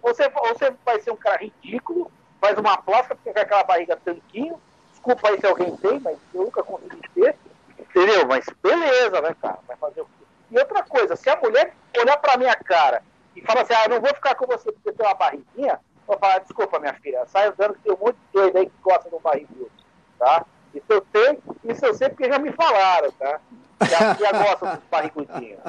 Você, 0.02 0.28
você 0.28 0.74
vai 0.84 1.00
ser 1.00 1.10
um 1.10 1.16
cara 1.16 1.38
ridículo, 1.38 2.10
faz 2.40 2.58
uma 2.58 2.76
plástica, 2.78 3.14
porque 3.14 3.32
com 3.32 3.40
aquela 3.40 3.64
barriga 3.64 3.96
tanquinho. 4.04 4.60
Desculpa 4.90 5.28
aí 5.28 5.40
se 5.40 5.46
alguém 5.46 5.76
tem, 5.76 6.00
mas 6.00 6.18
eu 6.34 6.44
nunca 6.44 6.62
consegui 6.62 7.00
ter. 7.14 7.36
Entendeu? 7.78 8.26
Mas 8.26 8.46
beleza, 8.62 9.20
né, 9.20 9.34
cara? 9.40 9.58
Vai 9.66 9.76
fazer 9.76 10.00
o 10.00 10.04
quê? 10.04 10.24
E 10.50 10.58
outra 10.58 10.82
coisa, 10.82 11.16
se 11.16 11.28
a 11.30 11.36
mulher 11.36 11.74
olhar 11.98 12.16
pra 12.16 12.36
minha 12.36 12.54
cara 12.54 13.02
e 13.36 13.40
falar 13.42 13.62
assim, 13.62 13.74
ah, 13.74 13.84
eu 13.84 13.90
não 13.90 14.00
vou 14.00 14.14
ficar 14.14 14.34
com 14.34 14.46
você 14.46 14.72
porque 14.72 14.92
tem 14.92 15.06
uma 15.06 15.14
barriguinha, 15.14 15.72
eu 15.72 16.06
vou 16.06 16.18
falar, 16.18 16.38
desculpa, 16.40 16.78
minha 16.80 16.94
filha, 16.94 17.24
sai 17.26 17.48
andando 17.48 17.74
que 17.74 17.82
tem 17.82 17.92
um 17.92 17.98
monte 17.98 18.16
de 18.16 18.32
doido 18.32 18.58
aí 18.58 18.66
que 18.66 18.82
gosta 18.82 19.14
um 19.14 19.20
barrigudo, 19.20 19.70
tá? 20.18 20.44
Isso 20.74 20.86
eu 20.88 21.06
sei, 21.12 21.38
isso 21.64 21.86
eu 21.86 21.94
sei 21.94 22.08
porque 22.08 22.28
já 22.28 22.38
me 22.38 22.52
falaram, 22.52 23.10
tá? 23.12 23.40
Já, 23.88 24.14
já 24.14 24.32
gostam 24.32 24.74
dos 24.74 24.84
barrigudinhos. 24.90 25.60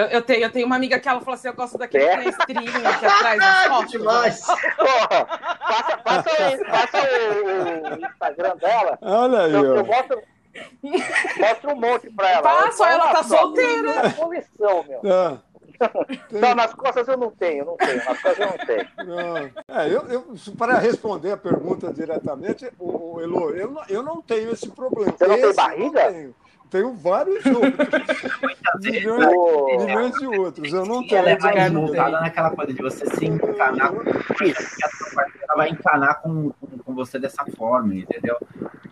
Eu, 0.00 0.06
eu, 0.06 0.22
tenho, 0.22 0.42
eu 0.44 0.52
tenho 0.52 0.64
uma 0.64 0.76
amiga 0.76 0.96
que 1.00 1.08
ela 1.08 1.18
falou 1.18 1.34
assim: 1.34 1.48
eu 1.48 1.54
gosto 1.54 1.76
daquele 1.76 2.04
é? 2.04 2.18
que 2.18 2.28
aqui 2.28 2.68
atrás 3.04 3.40
das 3.40 3.66
fotos. 3.66 3.90
demais! 3.90 4.46
passa, 4.46 5.98
passa, 5.98 6.30
o, 6.30 6.64
passa 6.66 6.98
o, 7.02 7.96
o, 7.96 8.06
Instagram 8.06 8.56
dela. 8.58 8.98
Olha 9.02 9.40
aí, 9.40 9.52
eu, 9.52 9.74
eu 9.74 9.84
mostro, 9.84 10.22
mostro 11.36 11.72
um 11.72 11.74
monte 11.74 12.10
pra 12.10 12.30
ela. 12.30 12.42
Passa, 12.42 12.84
ela, 12.86 13.06
ela 13.06 13.12
tá 13.12 13.24
solteira. 13.24 13.90
É 13.90 14.10
coleção, 14.10 14.84
meu. 14.84 15.00
Ah. 15.04 15.38
Não, 16.30 16.54
nas 16.54 16.74
costas 16.74 17.06
eu 17.06 17.16
não 17.16 17.30
tenho, 17.32 17.64
não 17.64 17.76
tenho. 17.76 17.96
Nas 17.96 18.20
costas 18.20 18.38
eu 18.38 18.46
não 18.46 18.66
tenho. 18.66 18.88
Não. 19.04 19.36
É, 19.76 19.86
eu, 19.88 20.02
eu, 20.08 20.34
para 20.56 20.78
responder 20.78 21.32
a 21.32 21.36
pergunta 21.36 21.92
diretamente, 21.92 22.70
o, 22.78 23.14
o 23.14 23.20
Elo, 23.20 23.50
eu, 23.50 23.70
não, 23.70 23.84
eu 23.88 24.02
não 24.02 24.22
tenho 24.22 24.50
esse 24.52 24.68
problema. 24.68 25.12
Você 25.16 25.26
não 25.26 25.34
esse 25.34 25.46
tem 25.46 25.54
barriga? 25.54 26.12
tenho 26.12 26.34
vários 26.96 27.44
outros. 27.46 27.88
milhões, 28.82 29.34
oh. 29.34 29.84
milhões 29.84 30.14
de 30.14 30.26
outros. 30.26 30.72
Eu 30.72 30.86
não 30.86 31.06
tenho. 31.06 31.16
Ela 31.16 31.30
é 31.30 31.38
mais 31.38 31.72
voltada 31.72 32.20
naquela 32.20 32.50
coisa 32.50 32.72
de 32.72 32.82
você 32.82 33.06
se 33.06 33.26
encanar 33.26 33.92
com 33.92 34.02
ela 34.04 35.56
vai 35.56 35.70
encanar 35.70 36.20
com, 36.20 36.50
com, 36.50 36.78
com, 36.78 36.94
você 36.94 37.18
dessa 37.18 37.44
forma, 37.56 37.94
entendeu? 37.94 38.36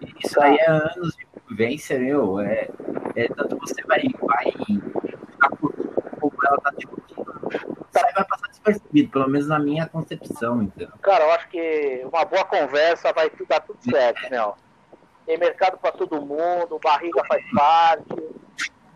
E 0.00 0.26
isso 0.26 0.40
aí 0.40 0.56
é 0.56 0.70
anos 0.70 1.14
de 1.16 1.26
vivência, 1.48 1.98
meu. 1.98 2.40
É, 2.40 2.68
é, 3.14 3.28
tanto 3.28 3.58
você 3.58 3.82
vai, 3.84 4.02
vai 4.22 4.52
ficar 4.52 5.50
por 5.60 5.72
como 6.18 6.32
ela 6.46 6.58
tá 6.58 6.70
discutindo, 6.76 7.24
você 7.44 8.12
vai 8.14 8.24
passar 8.24 8.48
despercebido, 8.48 9.10
pelo 9.10 9.28
menos 9.28 9.48
na 9.48 9.58
minha 9.58 9.86
concepção, 9.86 10.62
entendeu? 10.62 10.94
Cara, 11.02 11.24
eu 11.24 11.32
acho 11.32 11.48
que 11.48 12.02
uma 12.10 12.24
boa 12.24 12.44
conversa 12.44 13.12
vai 13.12 13.30
dar 13.48 13.60
tudo 13.60 13.78
certo, 13.82 14.30
meu 14.30 14.54
tem 15.26 15.36
mercado 15.36 15.76
para 15.76 15.92
todo 15.92 16.24
mundo, 16.24 16.78
barriga 16.82 17.22
faz 17.26 17.44
parte, 17.52 18.24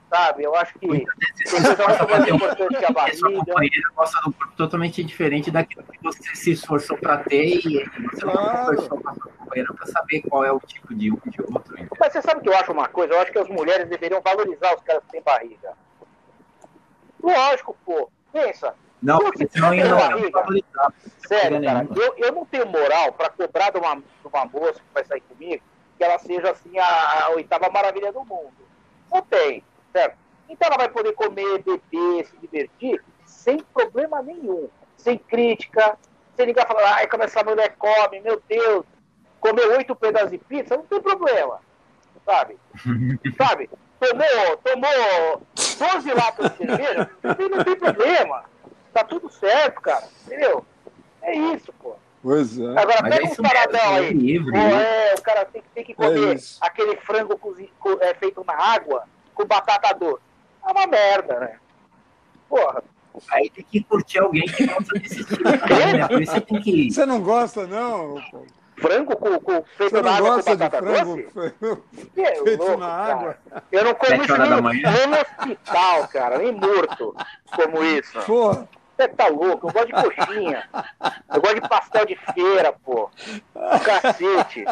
sabe? 0.09 0.45
Eu 0.45 0.55
acho 0.55 0.73
que 0.75 0.89
tem 0.89 1.05
coisa 1.51 1.89
muito 1.89 2.09
mais 2.09 2.29
importante 2.29 2.79
que 2.79 2.85
a 2.85 2.91
barriga. 2.91 3.91
gosta 3.97 4.21
do 4.23 4.33
corpo 4.33 4.57
totalmente 4.57 5.03
diferente 5.03 5.51
daquilo 5.51 5.83
que 5.85 5.99
você 6.03 6.35
se 6.37 6.53
esforçou 6.53 6.97
para 6.97 7.19
ter 7.19 7.59
e 7.67 7.85
você 8.13 8.25
não 8.25 8.33
conversou 8.33 9.01
com 9.01 9.09
a 9.09 9.15
sua 9.15 9.33
companheira 9.33 9.75
para 9.75 9.87
saber 9.87 10.23
qual 10.23 10.45
é 10.45 10.53
o 10.53 10.61
tipo 10.61 10.95
de 10.95 11.11
um 11.11 11.19
e 11.27 11.31
de 11.31 11.43
outro. 11.43 11.75
Entendeu? 11.75 11.97
Mas 11.99 12.13
você 12.13 12.23
sabe 12.23 12.41
que 12.41 12.49
eu 12.49 12.57
acho 12.57 12.73
uma 12.73 12.89
coisa? 12.89 13.15
Eu 13.15 13.21
acho 13.21 13.33
que 13.33 13.39
as 13.39 13.49
mulheres 13.49 13.89
deveriam 13.89 14.21
valorizar 14.21 14.75
os 14.77 14.83
caras 14.83 15.03
que 15.05 15.11
têm 15.11 15.23
barriga. 15.23 15.73
Lógico, 17.23 17.77
pô. 17.85 18.09
Pensa, 18.33 18.77
Não, 19.03 19.19
porque 19.19 19.49
senão 19.49 19.75
ia 19.75 19.89
não 19.89 19.99
Sério, 21.27 21.61
cara, 21.65 21.89
eu, 21.97 22.15
eu 22.17 22.33
não 22.33 22.45
tenho 22.45 22.65
moral 22.67 23.13
para 23.13 23.29
cobrar 23.29 23.71
de 23.71 23.79
uma, 23.79 23.97
de 23.97 24.05
uma 24.33 24.45
moça 24.45 24.75
que 24.75 24.95
vai 24.95 25.05
sair 25.05 25.21
comigo 25.23 25.61
que 26.01 26.05
ela 26.05 26.19
seja 26.19 26.51
assim 26.51 26.79
a, 26.79 27.25
a 27.27 27.31
oitava 27.33 27.69
maravilha 27.69 28.11
do 28.11 28.25
mundo. 28.25 28.55
Não 29.13 29.21
tem, 29.21 29.63
certo? 29.93 30.17
Então 30.49 30.67
ela 30.67 30.79
vai 30.79 30.89
poder 30.89 31.13
comer, 31.13 31.63
beber, 31.63 32.25
se 32.25 32.39
divertir 32.39 33.05
sem 33.27 33.59
problema 33.59 34.23
nenhum, 34.23 34.71
sem 34.97 35.19
crítica, 35.19 35.99
sem 36.35 36.47
ninguém 36.47 36.65
falar, 36.65 36.95
ai, 36.95 37.07
como 37.07 37.23
essa 37.23 37.45
mulher 37.45 37.77
come, 37.77 38.19
meu 38.21 38.43
Deus, 38.49 38.87
comeu 39.41 39.73
oito 39.73 39.95
pedaços 39.95 40.31
de 40.31 40.39
pizza, 40.39 40.75
não 40.75 40.87
tem 40.87 41.03
problema, 41.03 41.61
sabe? 42.25 42.57
sabe? 43.37 43.69
Tomou, 44.01 44.57
tomou 44.65 45.43
12 45.55 46.15
latas 46.15 46.51
de 46.53 46.57
cerveja, 46.57 47.11
não 47.23 47.63
tem 47.63 47.77
problema. 47.77 48.45
Tá 48.91 49.05
tudo 49.05 49.29
certo, 49.29 49.83
cara. 49.83 50.09
Entendeu? 50.25 50.65
É 51.21 51.37
isso, 51.37 51.71
pô. 51.75 51.95
Pois 52.23 52.59
é. 52.59 52.69
Agora 52.79 52.99
Mas 53.03 53.15
pega 53.15 53.27
é 53.27 53.31
um 53.31 53.37
paradão 53.37 53.95
aí. 53.95 54.13
Livre, 54.13 54.53
né? 54.53 55.11
é, 55.11 55.15
o 55.15 55.23
cara 55.23 55.45
tem, 55.47 55.63
tem 55.75 55.85
que 55.85 55.95
comer 55.95 56.37
é 56.37 56.41
aquele 56.61 56.97
frango 56.99 57.39
cozido, 57.39 57.71
é, 58.01 58.15
feito 58.15 58.45
na 58.45 58.55
água 58.55 59.05
com 59.35 59.47
batata 59.47 59.95
doce. 59.95 60.23
É 60.67 60.71
uma 60.71 60.87
merda, 60.87 61.41
né? 61.41 61.57
Porra. 62.49 62.83
Aí 63.33 63.51
tem 63.51 63.65
que 63.65 63.83
curtir 63.83 64.19
alguém 64.19 64.47
que 64.47 64.67
gosta 64.67 64.99
desse 64.99 65.25
tipo 65.25 65.43
de 65.43 65.43
né? 65.97 66.09
Por 66.09 66.23
isso 66.23 66.41
tem 66.43 66.61
que. 66.61 66.91
Você 66.93 67.07
não 67.07 67.21
gosta, 67.21 67.67
não? 67.67 68.23
Frango 68.77 69.17
com, 69.17 69.41
com 69.41 69.63
feito 69.77 69.91
Você 69.91 69.97
não 69.97 70.03
na 70.03 70.17
água 70.17 70.37
gosta 70.37 70.51
com 70.53 70.57
batata 70.59 70.87
de 70.87 70.93
frango 70.93 71.17
doce? 71.17 72.45
feito 72.45 72.63
louco, 72.63 72.77
na 72.77 72.87
água? 72.87 73.39
Eu 73.73 73.85
não 73.85 73.95
como 73.95 74.23
isso 74.23 74.37
nem, 74.37 74.83
nem 74.83 75.07
no 75.07 75.17
hospital, 75.21 76.09
cara, 76.09 76.39
nem 76.39 76.53
morto 76.53 77.17
como 77.55 77.83
isso. 77.83 78.21
Porra. 78.23 78.69
Você 79.01 79.09
tá 79.09 79.29
louco? 79.29 79.69
Eu 79.69 79.73
gosto 79.73 79.87
de 79.87 79.93
coxinha. 79.93 80.69
Eu 81.33 81.41
gosto 81.41 81.55
de 81.55 81.69
pastel 81.69 82.05
de 82.05 82.19
feira, 82.35 82.75
pô. 82.85 83.09
Cacete. 83.83 84.65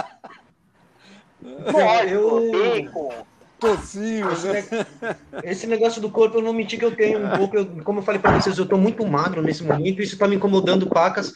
Lógico, 1.43 2.12
eu... 2.12 2.53
bacon. 2.53 3.26
Tocinho, 3.59 4.29
né? 4.29 4.64
Esse 5.43 5.66
negócio 5.66 6.01
do 6.01 6.11
corpo, 6.11 6.39
eu 6.39 6.43
não 6.43 6.53
menti 6.53 6.76
que 6.76 6.85
eu 6.85 6.95
tenho 6.95 7.26
um 7.26 7.37
pouco. 7.37 7.57
Eu, 7.57 7.66
como 7.83 7.99
eu 7.99 8.03
falei 8.05 8.20
para 8.20 8.39
vocês, 8.39 8.57
eu 8.57 8.66
tô 8.66 8.76
muito 8.76 9.05
magro 9.05 9.43
nesse 9.43 9.64
momento. 9.64 10.01
Isso 10.01 10.16
tá 10.16 10.29
me 10.29 10.37
incomodando, 10.37 10.87
pacas. 10.87 11.33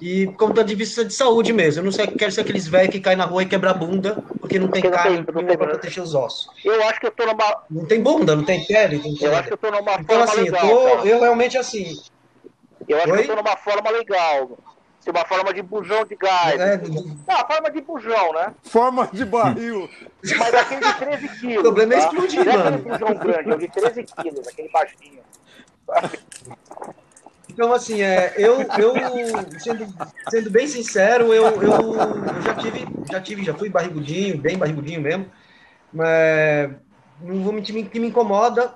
E 0.00 0.26
como 0.38 0.54
tá 0.54 0.62
de 0.62 0.74
vista 0.74 1.04
de 1.04 1.12
saúde 1.12 1.52
mesmo. 1.52 1.80
Eu 1.80 1.84
não 1.84 1.92
sei, 1.92 2.06
quero 2.06 2.32
ser 2.32 2.40
aqueles 2.42 2.66
velhos 2.66 2.90
que 2.90 3.00
caem 3.00 3.18
na 3.18 3.26
rua 3.26 3.42
e 3.42 3.46
quebra 3.46 3.72
a 3.72 3.74
bunda, 3.74 4.22
porque 4.40 4.58
não 4.58 4.68
tem 4.68 4.80
porque 4.80 4.96
carne 4.96 5.18
não 5.18 5.24
tem, 5.24 5.34
não 5.34 5.44
tem 5.44 5.58
pra 5.58 5.66
proteger 5.66 6.02
os 6.02 6.14
ossos. 6.14 6.48
Eu 6.64 6.82
acho 6.88 6.98
que 6.98 7.06
eu 7.06 7.10
tô 7.10 7.26
numa. 7.26 7.62
Não 7.70 7.84
tem 7.84 8.00
bunda, 8.00 8.34
não 8.34 8.44
tem 8.44 8.64
pele. 8.64 8.96
Não 8.96 9.14
tem 9.14 9.28
eu 9.28 9.36
acho 9.36 9.48
que 9.48 9.52
eu 9.52 9.58
tô 9.58 9.70
numa 9.70 9.94
então, 10.00 10.22
assim, 10.22 10.40
legal, 10.40 10.66
eu, 10.66 10.96
tô, 10.98 11.06
eu 11.06 11.20
realmente 11.20 11.58
assim. 11.58 12.00
Eu 12.90 12.98
acho 12.98 13.10
Oi? 13.12 13.18
que 13.18 13.30
eu 13.30 13.36
tô 13.36 13.42
numa 13.42 13.56
forma 13.56 13.90
legal. 13.90 14.58
Se 14.98 15.10
uma 15.10 15.24
forma 15.24 15.54
de 15.54 15.62
bujão 15.62 16.04
de 16.04 16.16
gás. 16.16 16.60
É, 16.60 16.76
Não, 16.76 17.46
forma 17.46 17.70
de 17.70 17.80
bujão, 17.80 18.32
né? 18.34 18.52
Forma 18.64 19.08
de 19.12 19.24
barril. 19.24 19.88
Mas 20.22 20.54
aquele 20.54 20.80
de 20.80 20.94
13 20.94 21.28
quilos. 21.38 21.58
O 21.58 21.62
problema 21.62 21.94
é 21.94 21.96
tá? 21.96 22.02
é 22.02 22.06
explodir, 22.06 22.44
Não 22.44 22.52
mano. 22.52 22.64
é 22.64 22.68
aquele 22.68 22.98
bujão 22.98 23.14
grande, 23.14 23.50
é 23.50 23.54
o 23.54 23.58
de 23.58 23.68
13 23.68 24.02
quilos, 24.02 24.48
aquele 24.48 24.68
baixinho. 24.68 25.20
Então, 27.48 27.72
assim, 27.72 28.02
é, 28.02 28.34
eu, 28.36 28.60
eu 28.62 28.94
sendo, 29.58 29.86
sendo 30.28 30.50
bem 30.50 30.66
sincero, 30.66 31.32
eu, 31.32 31.46
eu, 31.46 31.62
eu, 31.62 32.42
já 32.42 32.54
tive, 32.54 32.86
já 33.10 33.20
tive, 33.20 33.44
já 33.44 33.54
fui 33.54 33.68
barrigudinho, 33.68 34.38
bem 34.38 34.58
barrigudinho 34.58 35.00
mesmo, 35.00 35.30
mas 35.92 36.70
não 37.20 37.42
vou 37.42 37.52
mentir 37.52 37.88
que 37.88 38.00
me 38.00 38.08
incomoda 38.08 38.74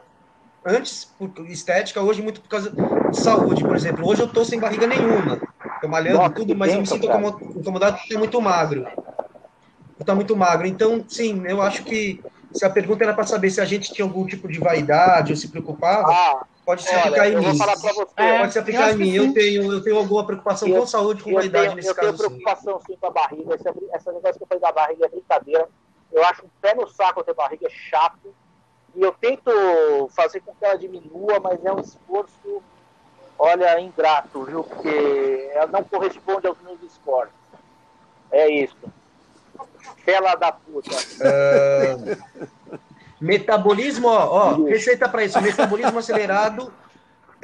antes 0.64 1.04
por 1.04 1.30
estética, 1.48 2.00
hoje 2.00 2.22
muito 2.22 2.40
por 2.40 2.48
causa 2.48 2.70
de 3.14 3.20
saúde, 3.20 3.64
por 3.64 3.76
exemplo. 3.76 4.06
Hoje 4.06 4.22
eu 4.22 4.28
tô 4.28 4.44
sem 4.44 4.58
barriga 4.58 4.86
nenhuma, 4.86 5.40
tô 5.80 5.88
malhando 5.88 6.18
Nossa, 6.18 6.34
tudo, 6.34 6.54
mas 6.54 6.72
eu 6.72 6.80
me 6.80 6.86
sinto 6.86 7.06
incomodado 7.56 7.96
porque 7.96 8.14
é 8.14 8.18
muito 8.18 8.40
magro. 8.40 8.86
Tá 10.04 10.14
muito 10.14 10.36
magro. 10.36 10.66
Então, 10.66 11.02
sim, 11.08 11.42
eu 11.46 11.62
acho 11.62 11.84
que 11.84 12.20
se 12.52 12.64
a 12.64 12.70
pergunta 12.70 13.04
era 13.04 13.14
para 13.14 13.24
saber 13.24 13.48
se 13.50 13.60
a 13.60 13.64
gente 13.64 13.92
tinha 13.92 14.04
algum 14.04 14.26
tipo 14.26 14.48
de 14.48 14.58
vaidade 14.58 15.32
ou 15.32 15.36
se 15.36 15.48
preocupava, 15.48 16.12
ah, 16.12 16.44
pode 16.66 16.82
se 16.82 16.94
aplicar 16.94 17.22
olha, 17.22 17.32
em 17.32 17.38
mim. 17.38 17.58
É, 18.16 18.38
pode 18.40 18.52
se 18.52 18.58
aplicar 18.58 18.92
em 18.92 18.96
mim. 18.96 19.12
Eu 19.12 19.32
tenho, 19.32 19.72
eu 19.72 19.82
tenho 19.82 19.96
alguma 19.96 20.26
preocupação 20.26 20.68
eu, 20.68 20.80
com 20.80 20.86
saúde, 20.86 21.22
com 21.22 21.32
vaidade 21.32 21.66
tenho, 21.66 21.76
nesse 21.76 21.88
eu 21.88 21.94
caso. 21.94 22.08
Eu 22.08 22.16
tenho 22.16 22.28
preocupação 22.28 22.80
sim 22.86 22.96
com 23.00 23.06
a 23.06 23.10
barriga. 23.10 23.54
Essa, 23.54 23.74
essa 23.92 24.12
negócio 24.12 24.36
que 24.36 24.42
eu 24.42 24.46
falei 24.46 24.60
da 24.60 24.72
barriga 24.72 25.06
é 25.06 25.08
brincadeira. 25.08 25.68
Eu 26.12 26.24
acho 26.24 26.44
um 26.44 26.50
pé 26.60 26.74
no 26.74 26.86
saco 26.88 27.24
ter 27.24 27.34
barriga 27.34 27.66
é 27.66 27.70
chato. 27.70 28.34
E 28.94 29.02
eu 29.02 29.12
tento 29.12 29.50
fazer 30.14 30.40
com 30.40 30.54
que 30.54 30.64
ela 30.64 30.76
diminua, 30.76 31.40
mas 31.40 31.64
é 31.64 31.72
um 31.72 31.80
esforço, 31.80 32.62
olha, 33.38 33.80
ingrato, 33.80 34.44
viu? 34.44 34.64
Porque 34.64 35.50
ela 35.54 35.66
não 35.66 35.84
corresponde 35.84 36.46
aos 36.46 36.60
meus 36.62 36.82
esforços. 36.82 37.34
É 38.30 38.48
isso. 38.48 38.76
Fela 40.04 40.34
da 40.34 40.52
puta. 40.52 40.90
Uh, 40.90 42.16
metabolismo, 43.20 44.08
ó, 44.08 44.26
ó 44.26 44.64
receita 44.64 45.08
para 45.08 45.24
isso, 45.24 45.40
metabolismo 45.40 45.98
acelerado 45.98 46.72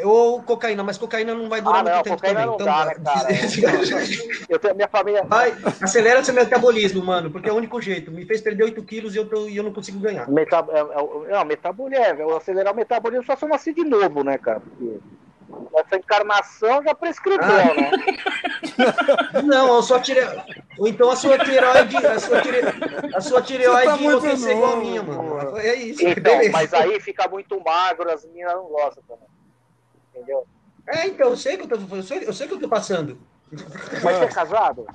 ou 0.05 0.43
cocaína, 0.43 0.83
mas 0.83 0.99
cocaína 0.99 1.35
não 1.35 1.49
vai 1.49 1.61
durar 1.61 1.81
ah, 1.81 1.83
não, 1.83 1.93
muito 1.93 2.05
tempo 2.05 2.23
também. 2.23 2.47
Não 2.47 2.55
então, 2.55 2.67
dá, 2.67 2.85
né, 2.87 2.95
cara? 2.95 3.29
eu 4.49 4.59
tenho, 4.59 4.75
minha 4.75 4.89
família. 4.89 5.25
Vai, 5.25 5.55
acelera 5.81 6.25
seu 6.25 6.35
metabolismo, 6.35 7.05
mano, 7.05 7.31
porque 7.31 7.49
é 7.49 7.53
o 7.53 7.57
único 7.57 7.81
jeito. 7.81 8.11
Me 8.11 8.25
fez 8.25 8.41
perder 8.41 8.65
8 8.65 8.83
quilos 8.83 9.15
e 9.15 9.19
eu, 9.19 9.29
tô, 9.29 9.47
e 9.47 9.57
eu 9.57 9.63
não 9.63 9.73
consigo 9.73 9.99
ganhar. 9.99 10.29
Meta, 10.29 10.65
é, 10.71 11.33
é, 11.35 11.41
é, 11.41 11.45
metabolismo, 11.45 12.05
é, 12.05 12.37
acelerar 12.37 12.73
o 12.73 12.77
metabolismo 12.77 13.25
só 13.25 13.37
se 13.37 13.45
eu 13.45 13.49
nasci 13.49 13.73
de 13.73 13.85
novo, 13.85 14.25
né, 14.25 14.39
cara? 14.39 14.61
Porque 14.61 14.99
essa 15.77 15.97
encarnação 15.97 16.83
já 16.83 16.95
prescreveu, 16.95 17.45
ah. 17.45 17.75
né? 17.75 17.91
Não, 19.45 19.77
eu 19.77 19.83
só 19.83 19.99
tirei. 19.99 20.25
Ou 20.79 20.89
então 20.89 21.11
a 21.11 21.17
sua 21.17 21.39
tireoide. 21.39 21.97
A 21.97 22.19
sua, 22.19 22.41
tire... 22.41 22.61
a 23.15 23.21
sua 23.21 23.43
tireoide 23.43 23.87
tá 23.87 23.99
enlouqueceu 23.99 24.57
igual 24.57 24.73
a 24.73 24.77
minha, 24.77 25.03
mano. 25.03 25.59
É 25.59 25.75
isso. 25.75 26.07
Então, 26.07 26.35
mas 26.53 26.73
aí 26.73 27.01
fica 27.01 27.29
muito 27.29 27.61
magro, 27.63 28.11
as 28.11 28.25
meninas 28.25 28.55
não 28.55 28.65
gostam 28.65 29.03
também. 29.07 29.29
Entendeu? 30.15 30.47
É, 30.87 31.07
então, 31.07 31.29
eu 31.29 31.37
sei 31.37 31.57
que 31.57 31.65
eu 31.65 31.79
tô, 31.79 31.97
eu 31.97 32.03
sei, 32.03 32.27
eu 32.27 32.33
sei 32.33 32.49
que 32.49 32.55
eu 32.55 32.61
tô 32.61 32.69
passando. 32.69 33.19
Mas 33.51 34.17
você 34.17 34.25
é 34.25 34.29
casado? 34.29 34.87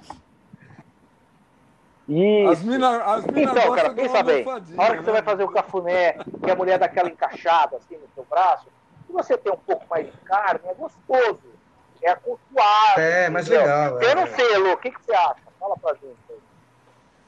Isso. 2.07 2.49
As 2.51 2.61
mina, 2.63 3.03
as 3.03 3.25
mina 3.25 3.51
então, 3.51 3.73
cara, 3.73 3.93
pensa 3.93 4.23
bem. 4.23 4.45
Na 4.45 4.83
hora 4.83 4.97
que 4.97 5.03
você 5.03 5.11
vai 5.11 5.21
né? 5.21 5.25
fazer 5.25 5.43
o 5.43 5.49
cafuné, 5.49 6.17
que 6.43 6.51
a 6.51 6.55
mulher 6.55 6.77
dá 6.77 6.85
aquela 6.85 7.09
encaixada 7.09 7.77
assim 7.77 7.97
no 7.97 8.07
seu 8.13 8.23
braço, 8.25 8.67
se 9.05 9.13
você 9.13 9.37
tem 9.37 9.51
um 9.51 9.57
pouco 9.57 9.85
mais 9.89 10.05
de 10.05 10.17
carne, 10.19 10.61
é 10.65 10.73
gostoso. 10.73 11.55
É 12.01 12.11
acultuado. 12.11 12.99
É, 12.99 13.29
mais 13.29 13.47
legal. 13.47 14.01
Eu 14.01 14.09
é. 14.09 14.15
não 14.15 14.27
sei, 14.27 14.53
Elô, 14.53 14.73
o 14.73 14.77
que, 14.77 14.91
que 14.91 15.03
você 15.03 15.13
acha? 15.13 15.41
Fala 15.59 15.75
pra 15.77 15.93
gente 15.93 16.17
aí. 16.29 16.37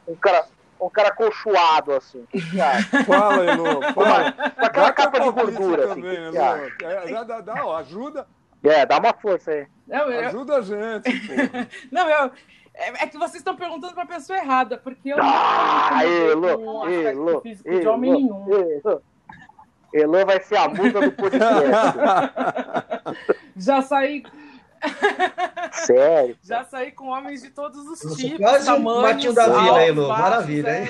Um 0.07 0.15
cara, 0.15 0.45
um 0.79 0.89
cara 0.89 1.11
colchoado, 1.11 1.93
assim. 1.93 2.19
O 2.19 2.27
que, 2.27 2.39
que 2.39 2.51
você 2.51 2.61
acha? 2.61 3.03
Fala, 3.05 3.43
Elô. 3.45 3.81
Fala. 3.93 4.31
Com 4.31 4.65
aquela 4.65 4.91
capa 4.91 5.19
de 5.19 5.31
gordura, 5.31 5.91
assim. 5.91 6.01
Também, 6.01 6.71
que 6.71 6.77
que 6.77 6.85
é, 6.85 7.11
dá, 7.11 7.23
dá, 7.23 7.41
dá, 7.41 7.65
ó, 7.65 7.77
ajuda. 7.77 8.27
É, 8.63 8.85
dá 8.85 8.99
uma 8.99 9.13
força 9.13 9.51
aí. 9.51 9.67
Não, 9.87 10.11
eu... 10.11 10.27
Ajuda 10.27 10.57
a 10.57 10.61
gente, 10.61 11.09
não, 11.91 12.09
eu... 12.09 12.31
É, 12.73 13.03
é 13.03 13.07
que 13.07 13.17
vocês 13.17 13.37
estão 13.37 13.55
perguntando 13.55 13.93
para 13.95 14.03
a 14.03 14.07
pessoa 14.07 14.37
errada, 14.37 14.77
porque 14.77 15.09
eu 15.09 15.17
ah, 15.19 15.89
não 15.93 16.01
Elô, 16.03 16.87
Elô, 16.87 17.41
físico 17.41 17.67
Elô, 17.67 17.79
de 17.79 17.87
homem 17.87 18.11
nenhum. 18.11 18.45
Elô. 18.53 19.01
Elô 19.93 20.25
vai 20.25 20.41
ser 20.41 20.57
a 20.57 20.67
musa 20.67 21.01
do 21.01 21.11
podcast. 21.11 21.97
Já 23.55 23.81
saí. 23.81 24.23
Sério? 25.71 26.37
Já 26.43 26.63
saí 26.63 26.91
com 26.91 27.07
homens 27.07 27.41
de 27.41 27.49
todos 27.49 27.79
os 27.79 28.03
Nossa, 28.03 28.15
tipos. 28.15 28.37
Quase 28.37 28.65
tamanhos, 28.65 28.97
um 28.97 29.01
Matinho 29.01 29.33
da 29.33 29.47
Vila, 29.47 29.83
Elô. 29.83 30.07
Maravilha, 30.09 30.83
hein? 30.83 30.89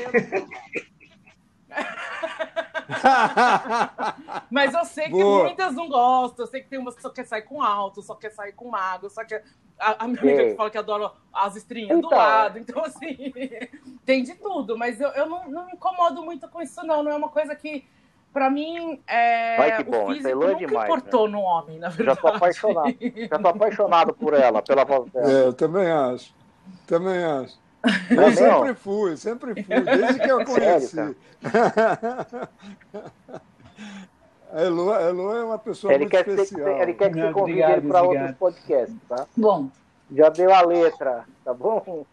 Mas 4.49 4.73
eu 4.73 4.85
sei 4.85 5.05
que 5.05 5.11
Boa. 5.11 5.43
muitas 5.43 5.75
não 5.75 5.89
gostam. 5.89 6.45
Eu 6.45 6.49
sei 6.49 6.61
que 6.61 6.69
tem 6.69 6.79
umas 6.79 6.95
que 6.95 7.01
só 7.01 7.09
quer 7.09 7.25
sair 7.25 7.43
com 7.43 7.61
alto, 7.61 8.01
só 8.01 8.15
quer 8.15 8.31
sair 8.31 8.53
com 8.53 8.69
mago, 8.69 9.09
só 9.09 9.23
quer. 9.23 9.43
A, 9.79 10.05
a 10.05 10.07
minha 10.07 10.19
amiga 10.19 10.45
que 10.45 10.55
fala 10.55 10.71
que 10.71 10.77
adora 10.77 11.11
as 11.31 11.55
estrinhas 11.55 11.97
então. 11.97 12.09
do 12.09 12.15
lado. 12.15 12.57
Então, 12.57 12.83
assim, 12.83 13.31
tem 14.03 14.23
de 14.23 14.33
tudo. 14.35 14.77
Mas 14.77 14.99
eu, 14.99 15.09
eu 15.09 15.27
não, 15.27 15.47
não 15.49 15.65
me 15.67 15.73
incomodo 15.73 16.23
muito 16.23 16.47
com 16.49 16.61
isso, 16.61 16.83
não. 16.83 17.03
Não 17.03 17.11
é 17.11 17.15
uma 17.15 17.29
coisa 17.29 17.55
que 17.55 17.85
Pra 18.33 18.49
mim, 18.49 19.01
é, 19.07 19.57
Ai, 19.57 19.77
que 19.77 19.83
bom. 19.89 20.05
o 20.05 20.13
físico 20.13 20.35
nunca 20.35 20.55
demais, 20.55 20.89
importou 20.89 21.25
né? 21.27 21.31
no 21.33 21.41
homem, 21.41 21.79
na 21.79 21.89
verdade. 21.89 22.15
Já 22.19 22.21
tô 22.21 22.27
apaixonado. 22.35 22.95
Já 23.29 23.39
tô 23.39 23.47
apaixonado 23.47 24.13
por 24.13 24.33
ela, 24.33 24.61
pela 24.61 24.83
voz 24.85 25.09
dela. 25.11 25.31
É, 25.31 25.45
eu 25.47 25.53
também 25.53 25.89
acho. 25.89 26.35
Também 26.85 27.23
acho. 27.23 27.57
Eu 28.11 28.31
sempre 28.33 28.73
fui, 28.75 29.17
sempre 29.17 29.63
fui, 29.63 29.79
desde 29.81 30.19
que 30.19 30.29
eu 30.29 30.43
conheci. 30.45 30.95
Sério, 30.95 31.15
a 34.53 34.61
Elo, 34.61 34.91
a 34.91 35.01
Elo 35.01 35.33
é 35.35 35.43
uma 35.43 35.57
pessoa 35.59 35.93
ele 35.93 36.03
muito 36.05 36.15
especial. 36.15 36.67
ele 36.81 36.93
quer 36.93 37.11
que 37.11 37.19
você 37.21 37.31
convide 37.31 37.61
ele 37.61 37.87
para 37.87 38.01
outros 38.03 38.31
podcasts, 38.35 38.95
tá? 39.07 39.25
Bom. 39.35 39.69
Já 40.09 40.29
deu 40.29 40.53
a 40.53 40.61
letra, 40.61 41.25
tá 41.43 41.53
bom? 41.53 42.05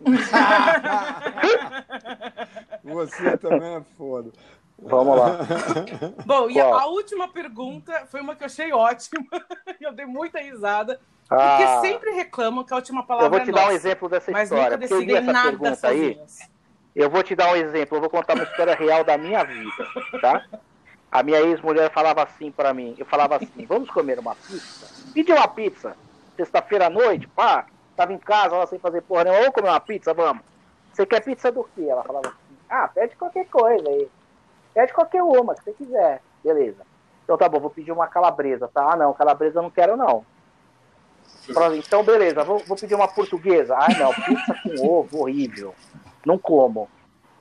você 2.83 3.37
também 3.39 3.77
é 3.77 3.83
foda. 3.97 4.31
Vamos 4.79 5.19
lá. 5.19 5.39
Bom, 6.27 6.51
e 6.51 6.61
a, 6.61 6.67
a, 6.67 6.87
última 6.87 7.29
pergunta 7.29 8.07
foi 8.11 8.21
uma 8.21 8.35
que 8.35 8.43
eu 8.43 8.47
achei 8.47 8.73
ótima. 8.73 9.25
eu 9.81 9.93
dei 9.93 10.07
muita 10.07 10.41
risada. 10.41 11.01
Ah, 11.31 11.57
porque 11.57 11.89
sempre 11.89 12.11
reclamam 12.11 12.65
que 12.65 12.73
a 12.73 12.77
última 12.77 13.03
palavra 13.05 13.27
é 13.27 13.29
Eu 13.29 13.31
vou 13.31 13.41
te 13.41 13.51
é 13.51 13.53
dar 13.53 13.61
nossa, 13.63 13.73
um 13.73 13.77
exemplo 13.77 14.09
dessa 14.09 14.31
história. 14.31 14.79
Mas 14.79 14.91
nunca 14.91 15.13
essa 15.13 15.33
nada 15.33 15.51
pergunta 15.51 15.89
aí. 15.89 16.21
Eu 16.95 17.11
vou 17.11 17.23
te 17.23 17.35
dar 17.35 17.53
um 17.53 17.57
exemplo. 17.57 17.97
Eu 17.97 18.01
vou 18.01 18.11
contar 18.11 18.35
uma 18.35 18.45
história 18.45 18.75
real 18.75 19.03
da 19.05 19.17
minha 19.17 19.43
vida, 19.43 19.89
tá? 20.21 20.45
A 21.11 21.23
minha 21.23 21.41
ex-mulher 21.41 21.91
falava 21.93 22.23
assim 22.23 22.51
para 22.51 22.75
mim. 22.75 22.95
Eu 22.99 23.07
falava 23.07 23.37
assim: 23.37 23.65
vamos 23.67 23.89
comer 23.91 24.19
uma 24.19 24.35
pizza? 24.35 24.87
Pedi 25.13 25.33
uma 25.33 25.49
pizza. 25.49 25.97
Sexta-feira 26.37 26.87
à 26.87 26.91
noite, 26.91 27.27
pá. 27.29 27.67
Tava 27.97 28.13
em 28.13 28.19
casa, 28.19 28.57
ela 28.57 28.67
sem 28.67 28.79
fazer 28.79 29.01
porra 29.03 29.25
nenhuma. 29.25 29.43
Vamos 29.43 29.55
comer 29.55 29.69
uma 29.69 29.81
pizza? 29.81 30.13
Vamos. 30.13 30.43
Você 30.93 31.07
quer 31.07 31.21
pizza 31.21 31.51
do 31.51 31.65
quê? 31.75 31.87
Ela 31.89 32.03
falava 32.03 32.29
assim: 32.29 32.57
ah, 32.69 32.89
pede 32.89 33.17
qualquer 33.17 33.47
coisa 33.47 33.89
aí. 33.89 34.09
Pede 34.75 34.93
qualquer 34.93 35.23
uma, 35.23 35.55
que 35.55 35.63
você 35.63 35.73
quiser. 35.73 36.21
Beleza. 36.43 36.85
Então 37.23 37.39
tá 37.39 37.49
bom, 37.49 37.61
vou 37.61 37.71
pedir 37.71 37.93
uma 37.93 38.07
calabresa, 38.07 38.69
tá? 38.69 38.93
Ah, 38.93 38.97
não, 38.97 39.15
calabresa 39.15 39.61
eu 39.61 39.63
não 39.63 39.71
quero, 39.71 39.97
não. 39.97 40.27
Então, 41.79 42.03
beleza, 42.03 42.43
vou, 42.43 42.59
vou 42.61 42.77
pedir 42.77 42.95
uma 42.95 43.09
portuguesa. 43.09 43.77
Ah, 43.77 43.89
não, 43.99 44.13
pizza 44.13 44.55
com 44.63 44.89
ovo, 44.89 45.23
horrível. 45.23 45.75
Não 46.27 46.37
como. 46.37 46.89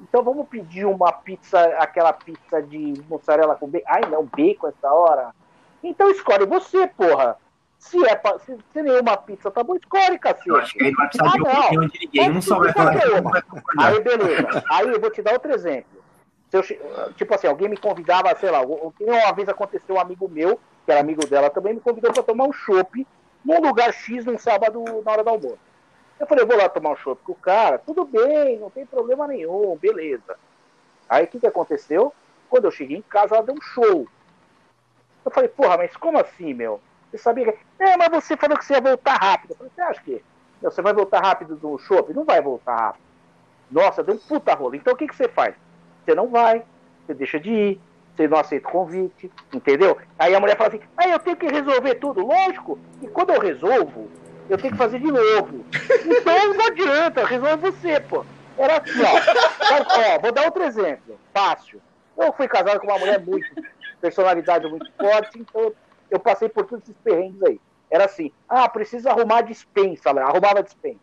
Então 0.02 0.24
vamos 0.24 0.48
pedir 0.48 0.86
uma 0.86 1.12
pizza, 1.12 1.60
aquela 1.78 2.12
pizza 2.12 2.62
de 2.62 2.94
mussarela 3.10 3.56
com 3.56 3.68
bacon. 3.68 3.86
Ai, 3.88 4.02
não, 4.10 4.26
bacon 4.26 4.68
essa 4.68 4.94
hora. 4.94 5.34
Então 5.82 6.10
escolhe 6.10 6.46
você, 6.46 6.88
porra. 6.88 7.38
Se, 7.80 8.02
é 8.08 8.16
pra, 8.16 8.40
se, 8.40 8.58
se 8.72 8.82
nenhuma 8.82 9.18
pizza 9.18 9.52
tá 9.52 9.62
bom, 9.64 9.76
escolhe, 9.76 10.18
cacete. 10.18 10.50
Eu 10.50 10.56
acho 10.58 10.74
que 10.74 10.84
ele 10.84 10.96
vai 10.96 11.08
precisar 11.08 11.30
ah, 11.30 11.70
de 11.70 11.76
não. 11.76 11.88
de 11.88 12.00
ninguém. 12.00 12.32
Um 12.32 12.42
só 12.42 12.60
vai 12.60 12.72
falar. 12.72 12.94
Aí, 13.80 14.02
beleza. 14.02 14.64
Aí 14.70 14.88
eu 14.88 15.02
vou 15.02 15.12
te 15.12 15.22
dar 15.22 15.34
outro 15.34 15.54
exemplo. 15.54 16.03
Eu, 16.54 16.64
tipo 17.16 17.34
assim, 17.34 17.48
alguém 17.48 17.68
me 17.68 17.78
convidava, 17.78 18.36
sei 18.38 18.52
lá, 18.52 18.62
uma 18.62 19.34
vez 19.34 19.50
aconteceu 19.50 19.96
um 19.96 20.00
amigo 20.00 20.30
meu, 20.30 20.60
que 20.86 20.92
era 20.92 21.02
amigo 21.02 21.26
dela 21.26 21.50
também, 21.50 21.74
me 21.74 21.80
convidou 21.80 22.14
para 22.14 22.22
tomar 22.22 22.46
um 22.46 22.54
chopp 22.54 23.08
num 23.44 23.60
lugar 23.60 23.92
X 23.92 24.26
num 24.26 24.38
sábado 24.38 24.84
na 25.04 25.12
hora 25.12 25.24
do 25.24 25.30
almoço. 25.30 25.60
Eu 26.20 26.28
falei, 26.28 26.44
eu 26.44 26.48
vou 26.48 26.56
lá 26.56 26.70
tomar 26.70 26.92
um 26.92 26.96
chopp 26.96 27.22
com 27.24 27.32
o 27.32 27.36
cara, 27.36 27.80
tudo 27.80 28.06
bem, 28.06 28.60
não 28.60 28.70
tem 28.70 28.86
problema 28.86 29.28
nenhum, 29.28 29.76
beleza. 29.78 30.38
Aí 31.10 31.26
o 31.26 31.28
que, 31.28 31.40
que 31.40 31.48
aconteceu? 31.48 32.14
Quando 32.50 32.66
eu 32.66 32.72
cheguei 32.72 32.98
em 32.98 33.02
casa, 33.02 33.36
ela 33.36 33.44
deu 33.44 33.56
um 33.56 33.62
show. 33.62 34.08
Eu 35.26 35.32
falei, 35.32 35.50
porra, 35.50 35.78
mas 35.78 35.96
como 35.98 36.20
assim, 36.20 36.54
meu? 36.54 36.80
Você 37.10 37.18
sabia 37.18 37.52
que. 37.52 37.60
É, 37.80 37.98
mas 37.98 38.10
você 38.10 38.38
falou 38.38 38.58
que 38.58 38.66
você 38.66 38.74
ia 38.74 38.82
voltar 38.82 39.16
rápido. 39.16 39.52
Eu 39.52 39.58
falei, 39.58 39.72
você 39.74 39.82
acha 39.82 40.02
que 40.02 40.24
você 40.62 40.82
vai 40.82 40.94
voltar 40.94 41.20
rápido 41.20 41.56
do 41.56 41.78
shopping? 41.78 42.14
Não 42.14 42.26
vai 42.26 42.42
voltar 42.42 42.76
rápido. 42.76 43.04
Nossa, 43.72 44.04
deu 44.04 44.16
um 44.16 44.20
puta 44.20 44.54
rolo. 44.54 44.76
Então 44.76 44.94
o 44.94 44.96
que, 44.96 45.08
que 45.08 45.16
você 45.16 45.28
faz? 45.28 45.56
Você 46.04 46.16
não 46.16 46.28
vai, 46.28 46.64
você 47.06 47.14
deixa 47.14 47.40
de 47.40 47.50
ir, 47.50 47.82
você 48.16 48.28
não 48.28 48.38
aceita 48.38 48.68
o 48.68 48.72
convite, 48.72 49.32
entendeu? 49.54 49.98
Aí 50.20 50.36
a 50.36 50.40
mulher 50.40 50.58
fala 50.58 50.70
assim, 50.70 50.82
ah, 50.98 51.08
eu 51.08 51.20
tenho 51.20 51.36
que 51.36 51.48
resolver 51.48 51.96
tudo. 51.96 52.26
Lógico, 52.26 52.78
e 53.02 53.08
quando 53.08 53.32
eu 53.32 53.40
resolvo, 53.40 54.10
eu 54.50 54.58
tenho 54.58 54.74
que 54.74 54.78
fazer 54.78 55.00
de 55.00 55.12
novo. 55.12 55.66
Então 56.06 56.54
não 56.54 56.66
adianta, 56.68 57.26
resolve 57.26 57.72
você, 57.72 58.00
pô. 58.00 58.26
Era 58.58 58.78
assim, 58.78 59.02
ó. 59.02 60.16
ó. 60.16 60.20
Vou 60.20 60.32
dar 60.32 60.46
outro 60.46 60.64
exemplo, 60.64 61.18
fácil. 61.34 61.82
Eu 62.18 62.32
fui 62.34 62.48
casado 62.48 62.80
com 62.80 62.88
uma 62.88 63.00
mulher 63.00 63.20
muito, 63.20 63.48
personalidade 64.00 64.68
muito 64.68 64.92
forte, 64.98 65.40
então 65.40 65.74
eu 66.12 66.20
passei 66.20 66.48
por 66.48 66.66
todos 66.66 66.84
esses 66.84 67.02
perrengues 67.04 67.42
aí. 67.42 67.60
Era 67.90 68.06
assim, 68.06 68.32
ah, 68.48 68.70
precisa 68.70 69.12
arrumar 69.12 69.42
dispensa, 69.42 70.10
ela 70.10 70.24
arrumava 70.24 70.62
dispensa. 70.62 71.00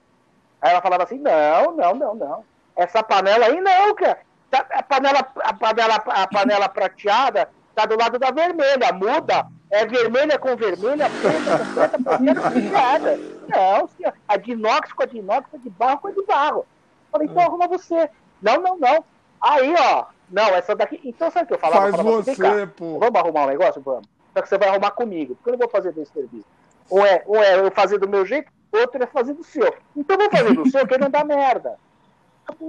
Aí 0.60 0.70
ela 0.70 0.82
falava 0.82 1.04
assim, 1.04 1.18
não, 1.18 1.74
não, 1.74 1.94
não, 1.94 2.14
não. 2.14 2.44
Essa 2.76 3.02
panela 3.02 3.46
aí 3.46 3.60
não, 3.60 3.94
cara. 3.94 4.18
Tá, 4.50 4.66
a, 4.70 4.82
panela, 4.82 5.20
a, 5.20 5.54
panela, 5.54 5.94
a 5.94 6.26
panela 6.26 6.68
prateada 6.68 7.48
tá 7.74 7.86
do 7.86 7.96
lado 7.96 8.18
da 8.18 8.30
vermelha. 8.30 8.92
Muda. 8.92 9.46
É 9.70 9.86
vermelha 9.86 10.36
com 10.36 10.56
vermelha, 10.56 11.08
preta 11.08 11.58
com 11.58 11.74
preta, 11.74 11.98
prateada 12.02 12.40
com 12.40 12.50
prateada. 12.50 13.20
Não, 13.48 13.88
senhor. 13.88 14.12
A 14.26 14.36
de 14.36 14.50
inox 14.50 14.92
com 14.92 15.02
a 15.04 15.06
de 15.06 15.18
inox, 15.18 15.48
a 15.54 15.58
de 15.58 15.70
barro 15.70 15.98
com 15.98 16.08
a 16.08 16.10
de 16.10 16.22
barro. 16.24 16.66
Falei, 17.12 17.28
então 17.28 17.42
arruma 17.42 17.68
você. 17.68 18.10
Não, 18.42 18.60
não, 18.60 18.76
não. 18.76 19.04
Aí, 19.40 19.74
ó. 19.78 20.06
Não, 20.28 20.48
essa 20.48 20.74
daqui. 20.74 21.00
Então 21.04 21.30
sabe 21.30 21.44
o 21.44 21.48
que 21.48 21.54
eu 21.54 21.58
falava? 21.58 21.82
Faz 21.82 21.94
eu 21.94 22.04
falava 22.04 22.22
você, 22.22 22.66
pô. 22.66 22.98
Vamos 22.98 23.20
arrumar 23.20 23.44
um 23.44 23.48
negócio? 23.48 23.80
Vamos. 23.80 24.08
Só 24.34 24.42
que 24.42 24.48
você 24.48 24.58
vai 24.58 24.68
arrumar 24.68 24.90
comigo. 24.92 25.34
Porque 25.36 25.50
eu 25.50 25.52
não 25.52 25.58
vou 25.58 25.68
fazer 25.68 25.92
desse 25.92 26.12
serviço. 26.12 26.46
Ou 26.88 27.06
é, 27.06 27.22
ou 27.26 27.36
é 27.36 27.58
eu 27.58 27.70
fazer 27.70 27.98
do 27.98 28.08
meu 28.08 28.26
jeito, 28.26 28.50
outro 28.72 29.02
é 29.02 29.06
fazer 29.06 29.34
do 29.34 29.44
seu. 29.44 29.72
Então 29.96 30.18
vou 30.18 30.30
fazer 30.30 30.54
do 30.54 30.68
seu, 30.68 30.86
que 30.86 30.98
não 30.98 31.08
dá 31.08 31.24
merda. 31.24 31.76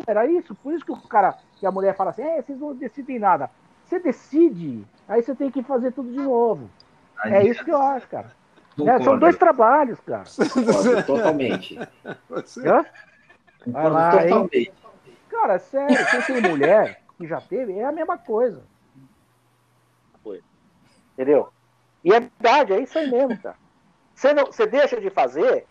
Era 0.05 0.27
isso, 0.27 0.53
por 0.55 0.73
isso 0.73 0.85
que 0.85 0.91
o 0.91 1.01
cara, 1.01 1.37
que 1.61 1.67
a 1.67 1.71
mulher 1.71 1.95
fala 1.95 2.09
assim, 2.09 2.23
é, 2.23 2.41
vocês 2.41 2.59
não 2.59 2.73
decidem 2.73 3.19
nada. 3.19 3.47
Você 3.85 3.99
decide, 3.99 4.83
aí 5.07 5.21
você 5.21 5.35
tem 5.35 5.51
que 5.51 5.61
fazer 5.61 5.91
tudo 5.91 6.11
de 6.11 6.17
novo. 6.17 6.67
Aí, 7.19 7.33
é 7.33 7.43
isso 7.45 7.63
que 7.63 7.69
eu 7.69 7.77
acho, 7.79 8.07
cara. 8.07 8.31
É, 8.83 9.03
são 9.03 9.19
dois 9.19 9.37
trabalhos, 9.37 9.99
cara. 9.99 10.23
Totalmente. 11.05 11.77
Hã? 11.77 12.83
Vai 13.67 13.89
lá, 13.91 14.11
Totalmente. 14.11 14.57
Hein? 14.57 14.71
Cara, 15.29 15.59
sério, 15.59 15.97
quem 16.09 16.21
tem 16.41 16.49
mulher 16.49 17.03
que 17.15 17.27
já 17.27 17.39
teve, 17.39 17.77
é 17.77 17.85
a 17.85 17.91
mesma 17.91 18.17
coisa. 18.17 18.63
Entendeu? 21.13 21.49
E 22.03 22.11
é 22.11 22.19
verdade, 22.19 22.73
é 22.73 22.79
isso 22.79 22.97
aí 22.97 23.11
mesmo, 23.11 23.37
cara. 23.39 23.55
Você, 24.15 24.33
não, 24.33 24.47
você 24.47 24.65
deixa 24.65 24.99
de 24.99 25.11
fazer, 25.11 25.67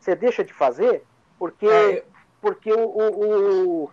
você 0.00 0.16
deixa 0.16 0.42
de 0.42 0.54
fazer 0.54 1.04
porque 1.38 1.66
é, 1.66 2.02
porque 2.40 2.72
o, 2.72 3.90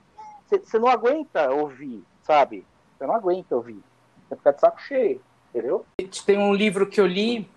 você 0.60 0.80
não 0.80 0.88
aguenta 0.88 1.52
ouvir, 1.52 2.04
sabe? 2.24 2.66
Você 2.98 3.06
não 3.06 3.16
aguenta 3.16 3.56
ouvir. 3.56 3.82
Você 4.28 4.36
fica 4.36 4.54
de 4.54 4.60
saco 4.60 4.82
cheio, 4.82 5.22
entendeu? 5.50 5.86
Tem 6.26 6.38
um 6.38 6.54
livro 6.54 6.88
que 6.88 7.00
eu 7.00 7.06
li, 7.06 7.50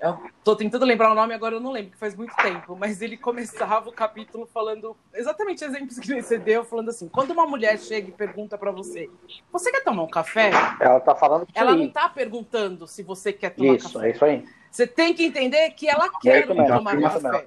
eu 0.00 0.18
tô 0.42 0.54
tentando 0.54 0.84
lembrar 0.84 1.10
o 1.10 1.14
nome 1.14 1.32
agora, 1.32 1.54
eu 1.54 1.60
não 1.60 1.72
lembro, 1.72 1.92
que 1.92 1.96
faz 1.96 2.14
muito 2.14 2.34
tempo, 2.36 2.76
mas 2.76 3.00
ele 3.00 3.16
começava 3.16 3.88
o 3.88 3.92
capítulo 3.92 4.46
falando 4.52 4.94
exatamente 5.14 5.64
exemplos 5.64 5.98
que 5.98 6.20
você 6.20 6.36
deu, 6.36 6.64
falando 6.64 6.90
assim: 6.90 7.08
quando 7.08 7.30
uma 7.30 7.46
mulher 7.46 7.78
chega 7.78 8.08
e 8.08 8.12
pergunta 8.12 8.58
para 8.58 8.70
você, 8.70 9.08
você 9.50 9.70
quer 9.70 9.82
tomar 9.82 10.02
um 10.02 10.08
café? 10.08 10.50
Ela 10.80 11.00
tá 11.00 11.14
falando 11.14 11.46
que 11.46 11.58
Ela 11.58 11.74
não 11.74 11.88
tá 11.88 12.08
perguntando 12.08 12.86
se 12.86 13.02
você 13.02 13.32
quer 13.32 13.50
tomar 13.50 13.76
isso, 13.76 13.92
café. 13.92 14.06
É 14.06 14.10
isso 14.10 14.24
aí. 14.24 14.44
Você 14.70 14.86
tem 14.86 15.14
que 15.14 15.24
entender 15.24 15.70
que 15.70 15.88
ela 15.88 16.10
quer 16.20 16.50
é 16.50 16.66
tomar 16.66 17.00
café. 17.00 17.46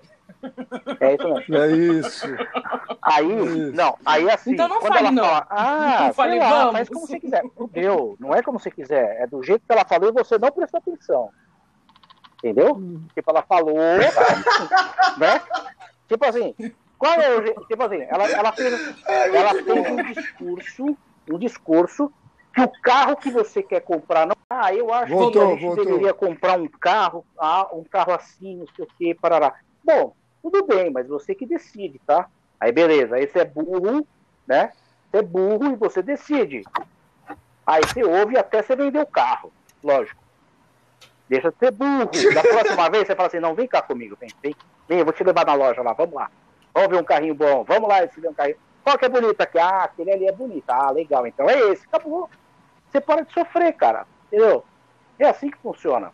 É 0.99 1.15
isso 1.15 1.33
mesmo. 1.33 1.55
É 1.57 1.71
isso. 1.71 2.27
Aí, 3.01 3.31
é 3.31 3.43
isso. 3.43 3.75
não, 3.75 3.97
aí 4.05 4.29
assim. 4.29 4.53
Então 4.53 4.67
não 4.67 4.81
fale, 4.81 5.11
não. 5.11 5.23
Fala, 5.23 5.47
ah, 5.49 6.03
não 6.05 6.13
fale, 6.13 6.39
lá, 6.39 6.49
vamos. 6.49 6.71
faz 6.73 6.89
como 6.89 7.07
você 7.07 7.19
quiser. 7.19 7.43
Deu, 7.71 8.15
não 8.19 8.35
é 8.35 8.41
como 8.41 8.59
você 8.59 8.71
quiser. 8.71 9.21
É 9.21 9.27
do 9.27 9.41
jeito 9.43 9.65
que 9.65 9.71
ela 9.71 9.85
falou 9.85 10.09
e 10.09 10.13
você 10.13 10.37
não 10.37 10.51
prestou 10.51 10.79
atenção. 10.79 11.29
Entendeu? 12.37 12.75
Hum. 12.75 13.03
Tipo, 13.13 13.31
ela 13.31 13.41
falou, 13.43 13.75
né? 15.17 15.41
Tipo 16.07 16.25
assim, 16.25 16.55
qual 16.97 17.13
é 17.13 17.35
o 17.35 17.41
jeito? 17.41 17.65
Tipo 17.65 17.83
assim, 17.83 18.01
ela, 18.07 18.29
ela, 18.29 18.51
fez, 18.51 19.03
ela 19.07 19.53
fez 19.53 19.91
um 19.91 20.13
discurso, 20.13 20.97
um 21.29 21.39
discurso 21.39 22.13
que 22.53 22.61
o 22.61 22.71
carro 22.81 23.15
que 23.15 23.29
você 23.29 23.61
quer 23.61 23.81
comprar 23.81 24.25
não. 24.25 24.35
Ah, 24.49 24.73
eu 24.73 24.91
acho 24.93 25.13
voltou, 25.13 25.31
que 25.31 25.39
a 25.39 25.51
gente 25.55 25.65
voltou. 25.65 25.85
deveria 25.85 26.13
comprar 26.13 26.59
um 26.59 26.67
carro, 26.67 27.25
ah, 27.37 27.67
um 27.73 27.83
carro 27.83 28.13
assim, 28.13 28.57
não 28.57 28.67
sei 28.75 28.85
o 28.85 28.87
que, 28.97 29.13
parará. 29.13 29.53
Bom, 29.83 30.15
tudo 30.49 30.65
bem, 30.65 30.89
mas 30.89 31.07
você 31.07 31.35
que 31.35 31.45
decide, 31.45 31.99
tá? 32.05 32.27
Aí 32.59 32.71
beleza, 32.71 33.15
aí 33.15 33.27
você 33.27 33.39
é 33.39 33.45
burro, 33.45 34.07
né? 34.47 34.71
Você 35.11 35.17
é 35.17 35.21
burro 35.21 35.71
e 35.71 35.75
você 35.75 36.01
decide. 36.01 36.63
Aí 37.65 37.81
você 37.81 38.03
ouve 38.03 38.37
até 38.37 38.61
você 38.61 38.75
vender 38.75 38.99
o 38.99 39.05
carro, 39.05 39.51
lógico. 39.83 40.21
Deixa 41.27 41.51
de 41.51 41.57
ser 41.57 41.71
burro. 41.71 42.09
Da 42.33 42.41
próxima 42.41 42.89
vez 42.89 43.07
você 43.07 43.15
fala 43.15 43.27
assim, 43.27 43.39
não, 43.39 43.53
vem 43.53 43.67
cá 43.67 43.81
comigo, 43.81 44.17
vem, 44.19 44.29
vem, 44.41 44.55
vem, 44.87 44.99
eu 44.99 45.05
vou 45.05 45.13
te 45.13 45.23
levar 45.23 45.45
na 45.45 45.53
loja 45.53 45.81
lá, 45.81 45.93
vamos 45.93 46.15
lá. 46.15 46.31
Vamos 46.73 46.89
ver 46.89 47.01
um 47.01 47.03
carrinho 47.03 47.35
bom, 47.35 47.63
vamos 47.63 47.89
lá 47.89 48.03
esse 48.03 48.25
um 48.25 48.33
carrinho. 48.33 48.57
Qual 48.83 48.97
que 48.97 49.05
é 49.05 49.09
bonito 49.09 49.41
aqui? 49.41 49.59
Ah, 49.59 49.83
aquele 49.83 50.11
ali 50.11 50.27
é 50.27 50.31
bonito. 50.31 50.69
Ah, 50.69 50.89
legal, 50.91 51.27
então 51.27 51.49
é 51.49 51.59
esse, 51.71 51.85
acabou. 51.85 52.29
Você 52.89 53.01
para 53.01 53.23
de 53.23 53.33
sofrer, 53.33 53.73
cara, 53.73 54.07
entendeu? 54.27 54.63
É 55.19 55.27
assim 55.27 55.49
que 55.49 55.57
funciona. 55.57 56.13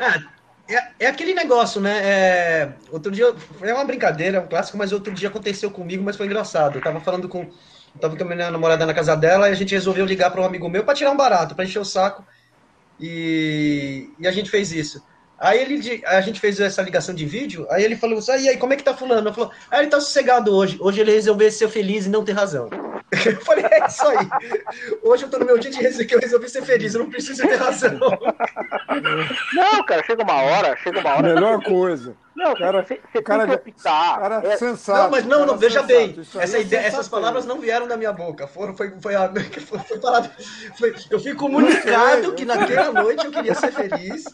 É, 0.00 0.37
é, 0.68 0.88
é 1.00 1.06
aquele 1.06 1.32
negócio, 1.34 1.80
né? 1.80 2.00
É, 2.02 2.72
outro 2.90 3.10
dia, 3.10 3.34
é 3.62 3.72
uma 3.72 3.84
brincadeira, 3.84 4.36
é 4.36 4.40
um 4.40 4.46
clássico, 4.46 4.76
mas 4.76 4.92
outro 4.92 5.12
dia 5.14 5.28
aconteceu 5.28 5.70
comigo, 5.70 6.04
mas 6.04 6.16
foi 6.16 6.26
engraçado. 6.26 6.76
Eu 6.76 6.82
tava 6.82 7.00
falando 7.00 7.28
com. 7.28 7.40
Eu 7.40 8.00
tava 8.00 8.16
com 8.16 8.22
a 8.22 8.26
minha 8.26 8.50
namorada 8.50 8.84
na 8.84 8.92
casa 8.92 9.16
dela 9.16 9.48
e 9.48 9.52
a 9.52 9.54
gente 9.54 9.74
resolveu 9.74 10.04
ligar 10.04 10.30
para 10.30 10.42
um 10.42 10.44
amigo 10.44 10.68
meu 10.68 10.84
para 10.84 10.94
tirar 10.94 11.10
um 11.10 11.16
barato, 11.16 11.54
para 11.54 11.64
encher 11.64 11.78
o 11.78 11.84
saco. 11.84 12.24
E, 13.00 14.10
e 14.18 14.28
a 14.28 14.30
gente 14.30 14.50
fez 14.50 14.70
isso. 14.72 15.02
Aí 15.38 15.60
ele, 15.60 16.02
a 16.04 16.20
gente 16.20 16.40
fez 16.40 16.58
essa 16.58 16.82
ligação 16.82 17.14
de 17.14 17.24
vídeo, 17.24 17.66
aí 17.70 17.84
ele 17.84 17.96
falou 17.96 18.18
assim, 18.18 18.32
e 18.42 18.48
aí, 18.48 18.56
como 18.56 18.72
é 18.72 18.76
que 18.76 18.82
tá 18.82 18.92
fulano? 18.92 19.28
Eu 19.28 19.34
falou, 19.34 19.52
ah, 19.70 19.78
ele 19.78 19.86
tá 19.86 20.00
sossegado 20.00 20.52
hoje. 20.52 20.76
Hoje 20.80 21.00
ele 21.00 21.12
resolveu 21.12 21.50
ser 21.50 21.68
feliz 21.68 22.06
e 22.06 22.08
não 22.10 22.24
ter 22.24 22.32
razão. 22.32 22.68
Eu 23.10 23.40
falei, 23.40 23.64
é 23.70 23.86
isso 23.86 24.06
aí. 24.06 24.28
Hoje 25.02 25.24
eu 25.24 25.30
tô 25.30 25.38
no 25.38 25.46
meu 25.46 25.58
dia 25.58 25.70
de 25.70 26.04
que 26.04 26.14
eu 26.14 26.20
resolvi 26.20 26.48
ser 26.48 26.62
feliz, 26.62 26.94
eu 26.94 27.00
não 27.00 27.10
preciso 27.10 27.42
ter 27.42 27.56
razão. 27.56 27.98
Não, 29.54 29.84
cara, 29.84 30.04
chega 30.04 30.22
uma 30.22 30.42
hora, 30.42 30.76
chega 30.76 31.00
uma 31.00 31.14
hora. 31.14 31.34
Melhor 31.34 31.62
coisa. 31.62 32.14
Não, 32.38 32.54
cara, 32.54 32.84
você, 32.84 33.00
você 33.10 33.20
cara, 33.20 33.48
tem 33.48 33.58
que 33.58 33.70
optar. 33.70 34.20
Cara 34.20 34.46
é... 34.46 34.56
sensato. 34.56 35.02
Não, 35.02 35.10
mas 35.10 35.24
não, 35.24 35.44
não 35.44 35.56
veja 35.56 35.80
sensato. 35.80 35.86
bem. 35.88 36.20
Essa 36.38 36.58
é 36.58 36.60
ideia, 36.60 36.86
essas 36.86 37.08
palavras 37.08 37.44
não 37.44 37.58
vieram 37.58 37.88
da 37.88 37.96
minha 37.96 38.12
boca. 38.12 38.46
Foram, 38.46 38.76
foi, 38.76 38.90
foi, 39.00 39.14
foi, 39.14 39.80
foi, 39.80 40.00
falado, 40.00 40.30
foi 40.78 40.94
Eu 41.10 41.18
fui 41.18 41.34
comunicado 41.34 42.32
que 42.34 42.44
naquela 42.44 42.92
noite 42.92 43.24
eu 43.24 43.32
queria 43.32 43.54
ser 43.56 43.72
feliz 43.72 44.24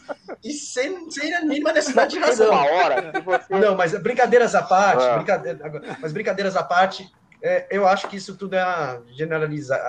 e 0.43 0.51
sem, 0.51 1.09
sem 1.09 1.33
a 1.33 1.41
mínima 1.41 1.73
necessidade 1.73 2.11
de 2.11 2.19
razão. 2.19 2.51
Uma 2.51 2.65
hora, 2.65 3.11
você... 3.23 3.57
Não, 3.57 3.75
mas 3.75 3.99
brincadeiras 3.99 4.53
à 4.53 4.61
parte, 4.61 5.03
ah. 5.03 5.15
brincadeira, 5.15 5.97
mas 5.99 6.13
brincadeiras 6.13 6.55
à 6.55 6.61
parte, 6.61 7.11
é, 7.45 7.67
eu 7.69 7.87
acho 7.87 8.07
que 8.09 8.17
isso 8.17 8.35
tudo 8.35 8.55
é 8.55 8.59
a 8.59 8.99
generaliza, 9.11 9.79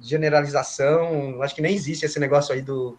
generalização. 0.00 1.40
Acho 1.40 1.54
que 1.54 1.62
nem 1.62 1.72
existe 1.72 2.04
esse 2.04 2.18
negócio 2.18 2.52
aí 2.52 2.60
do, 2.60 2.98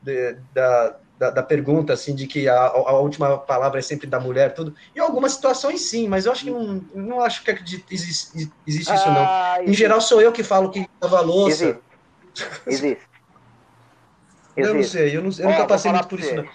de, 0.00 0.36
da, 0.54 0.96
da, 1.18 1.30
da, 1.30 1.42
pergunta, 1.42 1.92
assim, 1.92 2.14
de 2.14 2.28
que 2.28 2.48
a, 2.48 2.56
a, 2.56 2.96
última 3.00 3.36
palavra 3.36 3.80
é 3.80 3.82
sempre 3.82 4.06
da 4.06 4.20
mulher, 4.20 4.54
tudo. 4.54 4.72
Em 4.94 5.00
algumas 5.00 5.32
situações, 5.32 5.80
sim, 5.80 6.06
mas 6.06 6.26
eu 6.26 6.32
acho 6.32 6.44
que 6.44 6.50
não, 6.52 6.80
não 6.94 7.20
acho 7.20 7.42
que 7.42 7.50
existe, 7.90 8.52
existe 8.64 8.92
ah, 8.92 8.94
isso, 8.94 9.06
não. 9.08 9.26
Ah, 9.26 9.54
existe. 9.56 9.70
Em 9.70 9.74
geral, 9.74 10.00
sou 10.00 10.20
eu 10.20 10.30
que 10.30 10.44
falo 10.44 10.70
que 10.70 10.88
lava 11.02 11.20
louça. 11.20 11.80
Existe. 12.34 12.60
existe. 12.68 13.02
Eu 14.56 14.72
não 14.72 14.84
sei, 14.84 15.16
eu, 15.16 15.20
não, 15.20 15.32
eu 15.36 15.48
é, 15.48 15.52
nunca 15.52 15.66
passei 15.66 15.90
muito 15.90 16.06
por 16.06 16.20
isso, 16.20 16.32
não. 16.32 16.46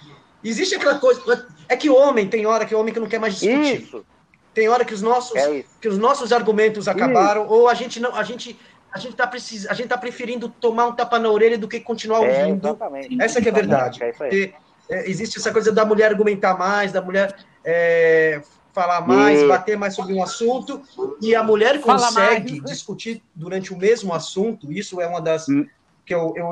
Existe 0.42 0.74
aquela 0.74 0.98
coisa. 0.98 1.46
É 1.68 1.76
que 1.76 1.90
homem, 1.90 2.26
tem 2.26 2.46
hora 2.46 2.64
que 2.64 2.74
homem 2.74 2.94
que 2.94 2.98
não 2.98 3.06
quer 3.06 3.20
mais 3.20 3.34
discutir. 3.34 3.82
Isso. 3.82 4.06
Tem 4.52 4.68
hora 4.68 4.84
que 4.84 4.94
os 4.94 5.02
nossos, 5.02 5.36
é 5.36 5.64
que 5.80 5.88
os 5.88 5.98
nossos 5.98 6.32
argumentos 6.32 6.88
acabaram, 6.88 7.44
isso. 7.44 7.52
ou 7.52 7.68
a 7.68 7.74
gente 7.74 8.00
não. 8.00 8.14
A 8.14 8.24
gente, 8.24 8.58
a 8.92 8.98
gente 8.98 9.12
está 9.12 9.26
precis... 9.26 9.66
a 9.66 9.74
gente 9.74 9.88
tá 9.88 9.96
preferindo 9.96 10.48
tomar 10.48 10.86
um 10.86 10.92
tapa 10.92 11.18
na 11.18 11.30
orelha 11.30 11.56
do 11.56 11.68
que 11.68 11.80
continuar 11.80 12.24
é, 12.24 12.40
ouvindo. 12.40 12.78
É, 12.94 13.24
essa 13.24 13.40
que 13.40 13.48
é 13.48 13.52
a 13.52 13.54
verdade. 13.54 14.02
É 14.02 14.12
Porque, 14.12 14.52
é, 14.88 15.08
existe 15.08 15.38
essa 15.38 15.52
coisa 15.52 15.70
da 15.70 15.84
mulher 15.84 16.10
argumentar 16.10 16.58
mais, 16.58 16.90
da 16.90 17.00
mulher 17.00 17.36
é, 17.64 18.42
falar 18.72 19.06
mais, 19.06 19.40
e... 19.40 19.46
bater 19.46 19.76
mais 19.76 19.94
sobre 19.94 20.14
um 20.14 20.22
assunto, 20.22 20.82
e 21.20 21.34
a 21.34 21.42
mulher 21.44 21.80
consegue 21.80 22.60
discutir 22.60 23.22
durante 23.34 23.72
o 23.72 23.78
mesmo 23.78 24.12
assunto. 24.12 24.72
Isso 24.72 25.00
é 25.00 25.06
uma 25.06 25.20
das 25.20 25.48
hum. 25.48 25.64
que 26.04 26.12
eu, 26.12 26.34
eu 26.36 26.50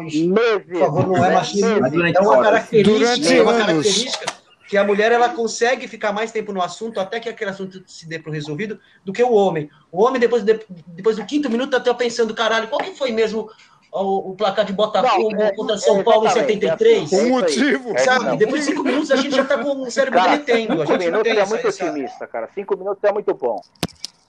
por 0.69 0.79
favor, 0.79 1.07
não 1.09 1.25
é 1.25 1.35
machismo, 1.35 1.69
é 1.69 2.21
uma 2.21 2.43
característica, 2.43 3.35
é 3.35 3.43
uma 3.43 3.59
característica 3.59 4.39
que 4.69 4.77
a 4.77 4.85
mulher 4.85 5.11
ela 5.11 5.31
consegue 5.31 5.89
ficar 5.89 6.13
mais 6.13 6.31
tempo 6.31 6.53
no 6.53 6.61
assunto 6.61 7.01
até 7.01 7.19
que 7.19 7.29
aquele 7.29 7.51
assunto 7.51 7.83
se 7.87 8.07
dê 8.07 8.19
para 8.19 8.31
resolvido 8.31 8.79
do 9.03 9.15
que 9.15 9.23
o 9.23 9.33
homem. 9.33 9.71
O 9.91 10.05
homem 10.05 10.21
depois 10.21 10.45
de, 10.45 10.61
depois 10.89 11.17
do 11.17 11.25
quinto 11.25 11.49
minuto 11.49 11.71
tá 11.71 11.79
até 11.79 11.93
pensando 11.95 12.35
caralho 12.35 12.69
qual 12.69 12.83
que 12.83 12.95
foi 12.95 13.11
mesmo 13.11 13.51
o, 13.91 14.33
o 14.33 14.37
placar 14.37 14.67
de 14.67 14.75
Botafogo 14.75 15.31
não, 15.31 15.43
é, 15.43 15.57
contra 15.57 15.79
São 15.79 16.01
é, 16.01 16.03
Paulo 16.03 16.27
em 16.27 16.31
73? 16.31 17.11
O 17.13 17.29
motivo. 17.31 17.99
Sabe? 17.99 18.37
Depois 18.37 18.61
de 18.61 18.73
cinco 18.73 18.85
minutos 18.85 19.11
a 19.11 19.17
gente 19.17 19.35
já 19.35 19.45
tá 19.47 19.57
com 19.57 19.81
o 19.81 19.91
cérebro 19.91 20.21
cara, 20.21 20.37
derretendo. 20.37 20.87
Cinco 20.87 20.99
minutos 20.99 21.33
é 21.33 21.47
muito 21.47 21.69
essa... 21.69 21.85
otimista, 21.87 22.27
cara. 22.27 22.51
Cinco 22.55 22.77
minutos 22.77 23.03
é 23.03 23.11
muito 23.11 23.33
bom. 23.33 23.59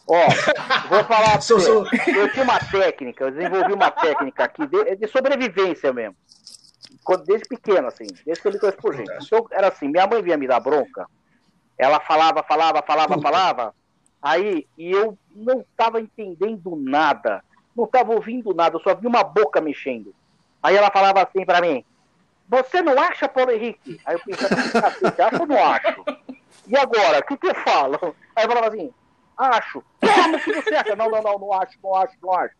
Ó, 0.07 0.27
vou 0.87 1.03
falar 1.03 1.41
sou, 1.41 1.59
sou... 1.59 1.85
Eu 2.07 2.31
tinha 2.31 2.45
uma 2.45 2.59
técnica, 2.59 3.25
eu 3.25 3.31
desenvolvi 3.31 3.73
uma 3.73 3.91
técnica 3.91 4.45
aqui 4.45 4.65
de, 4.65 4.95
de 4.95 5.07
sobrevivência 5.07 5.91
mesmo 5.91 6.15
desde 7.25 7.47
pequeno, 7.47 7.87
assim, 7.87 8.05
desde 8.25 8.41
que 8.41 8.47
eu 8.47 8.51
me 8.51 8.59
conheço 8.59 8.77
por 8.77 8.93
gente. 8.93 9.11
Então, 9.25 9.47
era 9.51 9.67
assim, 9.67 9.87
minha 9.87 10.07
mãe 10.07 10.21
vinha 10.21 10.37
me 10.37 10.47
dar 10.47 10.59
bronca, 10.59 11.07
ela 11.77 11.99
falava, 11.99 12.43
falava, 12.43 12.83
falava, 12.85 13.21
falava, 13.21 13.75
aí, 14.21 14.67
e 14.77 14.91
eu 14.91 15.17
não 15.33 15.61
estava 15.61 16.01
entendendo 16.01 16.75
nada, 16.75 17.43
não 17.75 17.85
estava 17.85 18.13
ouvindo 18.13 18.53
nada, 18.53 18.75
eu 18.75 18.81
só 18.81 18.93
vi 18.93 19.07
uma 19.07 19.23
boca 19.23 19.61
mexendo. 19.61 20.13
Aí 20.61 20.75
ela 20.75 20.91
falava 20.91 21.23
assim 21.23 21.45
para 21.45 21.61
mim, 21.61 21.83
você 22.47 22.81
não 22.81 22.99
acha, 22.99 23.29
Paulo 23.29 23.51
Henrique? 23.51 24.01
Aí 24.05 24.15
eu 24.15 24.19
pensava, 24.19 24.89
você 24.89 25.21
acha 25.21 25.41
ou 25.41 25.47
não 25.47 25.63
acho? 25.63 26.03
E 26.67 26.77
agora, 26.77 27.19
o 27.19 27.23
que, 27.23 27.37
que 27.37 27.47
eu 27.47 27.55
falo? 27.55 28.15
Aí 28.35 28.43
eu 28.43 28.49
falava 28.49 28.67
assim, 28.67 28.93
acho. 29.37 29.83
Como 30.01 30.39
que 30.39 30.53
você 30.53 30.75
acha? 30.75 30.95
Não, 30.95 31.09
não, 31.09 31.21
não, 31.21 31.39
não 31.39 31.53
acho, 31.53 31.77
não 31.81 31.95
acho, 31.95 32.13
não 32.21 32.33
acho. 32.33 32.55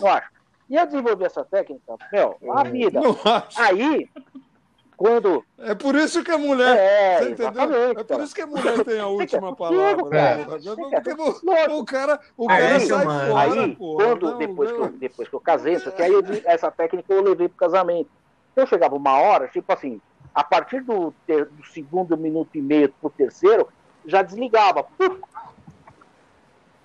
Não 0.00 0.08
acho. 0.08 0.33
E 0.68 0.76
eu 0.76 0.86
desenvolvi 0.86 1.24
essa 1.24 1.44
técnica, 1.44 1.96
meu, 2.12 2.36
a 2.52 2.64
vida. 2.64 3.00
Aí, 3.56 4.08
quando. 4.96 5.44
É 5.58 5.74
por 5.74 5.94
isso 5.94 6.22
que 6.22 6.30
a 6.30 6.38
mulher. 6.38 6.76
É, 6.76 7.18
você 7.18 7.30
entendeu? 7.30 7.90
É 7.98 8.04
por 8.04 8.20
isso 8.20 8.34
que 8.34 8.42
a 8.42 8.46
mulher 8.46 8.84
tem 8.84 9.00
a 9.00 9.06
última 9.06 9.54
palavra. 9.54 10.08
Né? 10.08 10.44
Porque 10.44 11.10
o 11.72 11.84
cara, 11.84 12.20
o 12.36 12.46
cara 12.46 12.74
aí, 12.76 12.80
sai 12.80 13.04
fora. 13.04 13.40
Aí, 13.40 13.76
porra, 13.76 14.04
quando, 14.04 14.30
não, 14.30 14.38
depois, 14.38 14.70
não. 14.70 14.78
Que 14.78 14.84
eu, 14.84 14.98
depois 14.98 15.28
que 15.28 15.34
eu 15.34 15.40
casei, 15.40 15.78
só 15.78 15.90
que 15.90 16.02
aí 16.02 16.12
eu, 16.12 16.22
essa 16.44 16.70
técnica 16.70 17.12
eu 17.12 17.22
levei 17.22 17.48
pro 17.48 17.58
casamento. 17.58 18.08
Eu 18.56 18.66
chegava 18.66 18.94
uma 18.94 19.18
hora, 19.18 19.48
tipo 19.48 19.70
assim, 19.72 20.00
a 20.34 20.44
partir 20.44 20.80
do, 20.80 21.12
ter, 21.26 21.46
do 21.46 21.64
segundo 21.66 22.16
minuto 22.16 22.50
e 22.54 22.62
meio 22.62 22.88
pro 23.00 23.10
terceiro, 23.10 23.68
já 24.06 24.22
desligava. 24.22 24.84
Puf, 24.84 25.20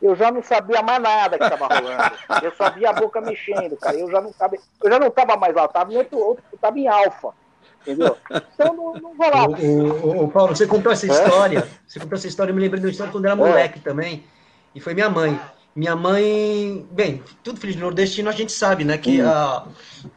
eu 0.01 0.15
já 0.15 0.31
não 0.31 0.41
sabia 0.41 0.81
mais 0.81 1.01
nada 1.01 1.38
que 1.38 1.43
estava 1.43 1.67
rolando. 1.67 2.15
Eu 2.41 2.51
só 2.55 2.69
via 2.71 2.89
a 2.89 2.93
boca 2.93 3.19
mexendo, 3.19 3.76
cara. 3.77 3.97
Eu 3.97 4.09
já 4.09 4.21
não 4.21 4.34
sabia, 4.34 4.59
eu 4.84 4.91
já 4.91 4.99
não 4.99 5.07
estava 5.07 5.35
mais 5.35 5.53
lá, 5.53 5.65
estava 5.65 5.93
em 5.93 5.97
outro, 5.97 6.17
outro 6.17 6.43
eu 6.51 6.55
estava 6.55 6.80
em 6.80 6.88
alfa. 6.88 7.34
Entendeu? 7.81 8.17
Então 8.53 8.73
não, 8.73 8.93
não 8.93 9.17
rolava. 9.17 9.61
O, 9.61 9.89
o, 9.89 10.23
o, 10.23 10.27
Paulo, 10.30 10.55
você 10.55 10.67
contou 10.67 10.91
essa 10.91 11.05
história. 11.05 11.59
É? 11.59 11.67
Você 11.88 11.99
contou 11.99 12.17
essa 12.17 12.27
história, 12.27 12.51
eu 12.51 12.55
me 12.55 12.61
lembrei 12.61 12.80
de 12.80 12.85
uma 12.85 12.91
história 12.91 13.11
quando 13.11 13.26
eu 13.26 13.31
era 13.31 13.35
moleque 13.35 13.80
é. 13.80 13.81
também. 13.81 14.23
E 14.73 14.80
foi 14.80 14.93
minha 14.93 15.09
mãe. 15.09 15.39
Minha 15.76 15.95
mãe, 15.95 16.85
bem, 16.91 17.23
tudo 17.43 17.59
filho 17.59 17.73
de 17.73 17.80
nordestino 17.80 18.27
a 18.27 18.34
gente 18.34 18.51
sabe, 18.51 18.84
né? 18.84 18.97
Que 18.97 19.21
a, 19.21 19.63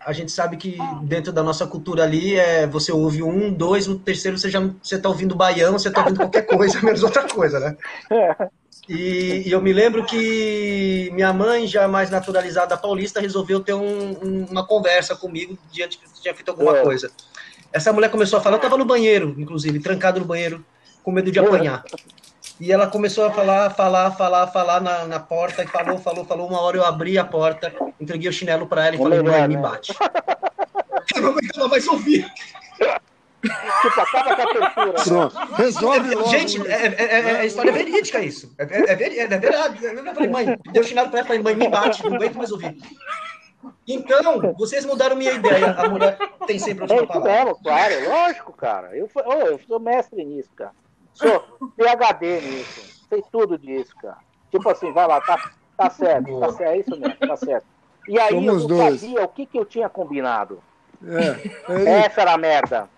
a 0.04 0.12
gente 0.12 0.32
sabe 0.32 0.56
que 0.56 0.76
dentro 1.02 1.32
da 1.32 1.42
nossa 1.42 1.66
cultura 1.66 2.02
ali 2.02 2.36
é 2.36 2.66
você 2.66 2.90
ouve 2.90 3.22
um, 3.22 3.52
dois, 3.52 3.86
no 3.86 3.98
terceiro 3.98 4.38
você 4.38 4.50
já 4.50 4.60
você 4.82 4.98
tá 4.98 5.08
ouvindo 5.08 5.36
baião, 5.36 5.74
você 5.74 5.90
tá 5.90 6.00
ouvindo 6.00 6.16
qualquer 6.16 6.42
coisa, 6.46 6.80
menos 6.82 7.02
outra 7.02 7.28
coisa, 7.28 7.60
né? 7.60 7.76
É. 8.10 8.48
E, 8.88 9.44
e, 9.46 9.52
eu 9.52 9.60
me 9.62 9.72
lembro 9.72 10.04
que 10.04 11.08
minha 11.12 11.32
mãe, 11.32 11.66
já 11.66 11.86
mais 11.86 12.10
naturalizada 12.10 12.76
paulista, 12.76 13.20
resolveu 13.20 13.60
ter 13.60 13.74
um, 13.74 14.10
um, 14.22 14.46
uma 14.50 14.66
conversa 14.66 15.14
comigo 15.14 15.56
diante 15.70 15.98
que 15.98 16.04
tinha 16.20 16.34
feito 16.34 16.50
alguma 16.50 16.76
é. 16.78 16.82
coisa. 16.82 17.10
Essa 17.72 17.92
mulher 17.92 18.10
começou 18.10 18.38
a 18.38 18.42
falar, 18.42 18.56
eu 18.56 18.58
estava 18.58 18.76
no 18.76 18.84
banheiro, 18.84 19.34
inclusive, 19.38 19.78
trancado 19.78 20.18
no 20.18 20.26
banheiro, 20.26 20.64
com 21.02 21.12
medo 21.12 21.30
de 21.30 21.38
apanhar. 21.38 21.84
E 22.60 22.70
ela 22.70 22.86
começou 22.86 23.24
a 23.24 23.30
falar, 23.30 23.70
falar, 23.70 24.10
falar, 24.12 24.46
falar 24.48 24.80
na, 24.80 25.04
na 25.06 25.20
porta, 25.20 25.62
e 25.62 25.66
falou, 25.66 25.98
falou, 25.98 26.24
falou. 26.24 26.48
Uma 26.48 26.60
hora 26.60 26.76
eu 26.76 26.84
abri 26.84 27.16
a 27.16 27.24
porta, 27.24 27.72
entreguei 28.00 28.28
o 28.28 28.32
chinelo 28.32 28.66
para 28.66 28.86
ela 28.86 28.96
e 28.96 28.98
falei, 28.98 29.22
mãe, 29.22 29.48
me 29.48 29.56
bate. 29.56 29.94
Não 31.16 31.30
aguentava 31.30 31.68
mais 31.68 31.86
ouvir. 31.88 32.26
Tipo, 33.42 34.00
acaba 34.00 34.36
com 34.36 34.42
a 34.42 34.46
tortura. 34.46 35.04
Pronto. 35.04 35.54
Resolve 35.54 36.14
logo. 36.14 36.28
Gente, 36.28 36.66
é, 36.66 36.86
é, 36.86 37.04
é, 37.04 37.30
é, 37.42 37.46
história 37.46 37.72
verídica 37.72 38.20
isso. 38.20 38.54
É, 38.56 38.62
é, 38.62 38.92
é, 38.92 39.18
é 39.20 39.26
verdade. 39.26 39.84
Eu 39.84 40.14
falei, 40.14 40.30
mãe, 40.30 40.58
deu 40.72 40.84
chinelo 40.84 41.10
pra 41.10 41.20
ela, 41.20 41.28
falei, 41.28 41.42
mãe, 41.42 41.56
me 41.56 41.68
bate, 41.68 42.04
não 42.08 42.16
aguento 42.16 42.36
mais 42.36 42.52
ouvir. 42.52 42.76
Então, 43.86 44.54
vocês 44.56 44.84
mudaram 44.84 45.16
minha 45.16 45.32
ideia. 45.32 45.72
A 45.72 45.88
mulher 45.88 46.16
tem 46.46 46.58
sempre 46.58 46.82
outra 46.82 47.06
palavra. 47.06 47.44
Mesmo, 47.44 47.62
claro, 47.62 48.08
lógico, 48.08 48.52
cara. 48.52 48.96
Eu, 48.96 49.10
oh, 49.14 49.32
eu 49.32 49.60
sou 49.66 49.80
mestre 49.80 50.24
nisso, 50.24 50.50
cara. 50.54 50.72
Sou 51.12 51.40
PHD 51.76 52.40
nisso. 52.40 53.06
Sei 53.08 53.22
tudo 53.30 53.58
disso, 53.58 53.94
cara. 54.00 54.18
Tipo 54.50 54.68
assim, 54.68 54.92
vai 54.92 55.06
lá, 55.06 55.20
tá, 55.20 55.50
tá 55.76 55.90
certo, 55.90 56.38
tá 56.38 56.52
certo, 56.52 56.70
é 56.70 56.78
isso 56.78 56.90
mesmo, 56.90 57.16
tá 57.16 57.36
certo. 57.36 57.66
E 58.08 58.18
aí 58.18 58.30
Somos 58.30 58.46
eu 58.46 58.54
não 58.54 58.66
dois. 58.66 59.00
sabia 59.00 59.24
o 59.24 59.28
que, 59.28 59.46
que 59.46 59.58
eu 59.58 59.64
tinha 59.64 59.88
combinado. 59.88 60.62
É, 61.04 61.72
é 61.72 61.98
Essa 62.06 62.22
era 62.22 62.32
a 62.32 62.38
merda. 62.38 62.88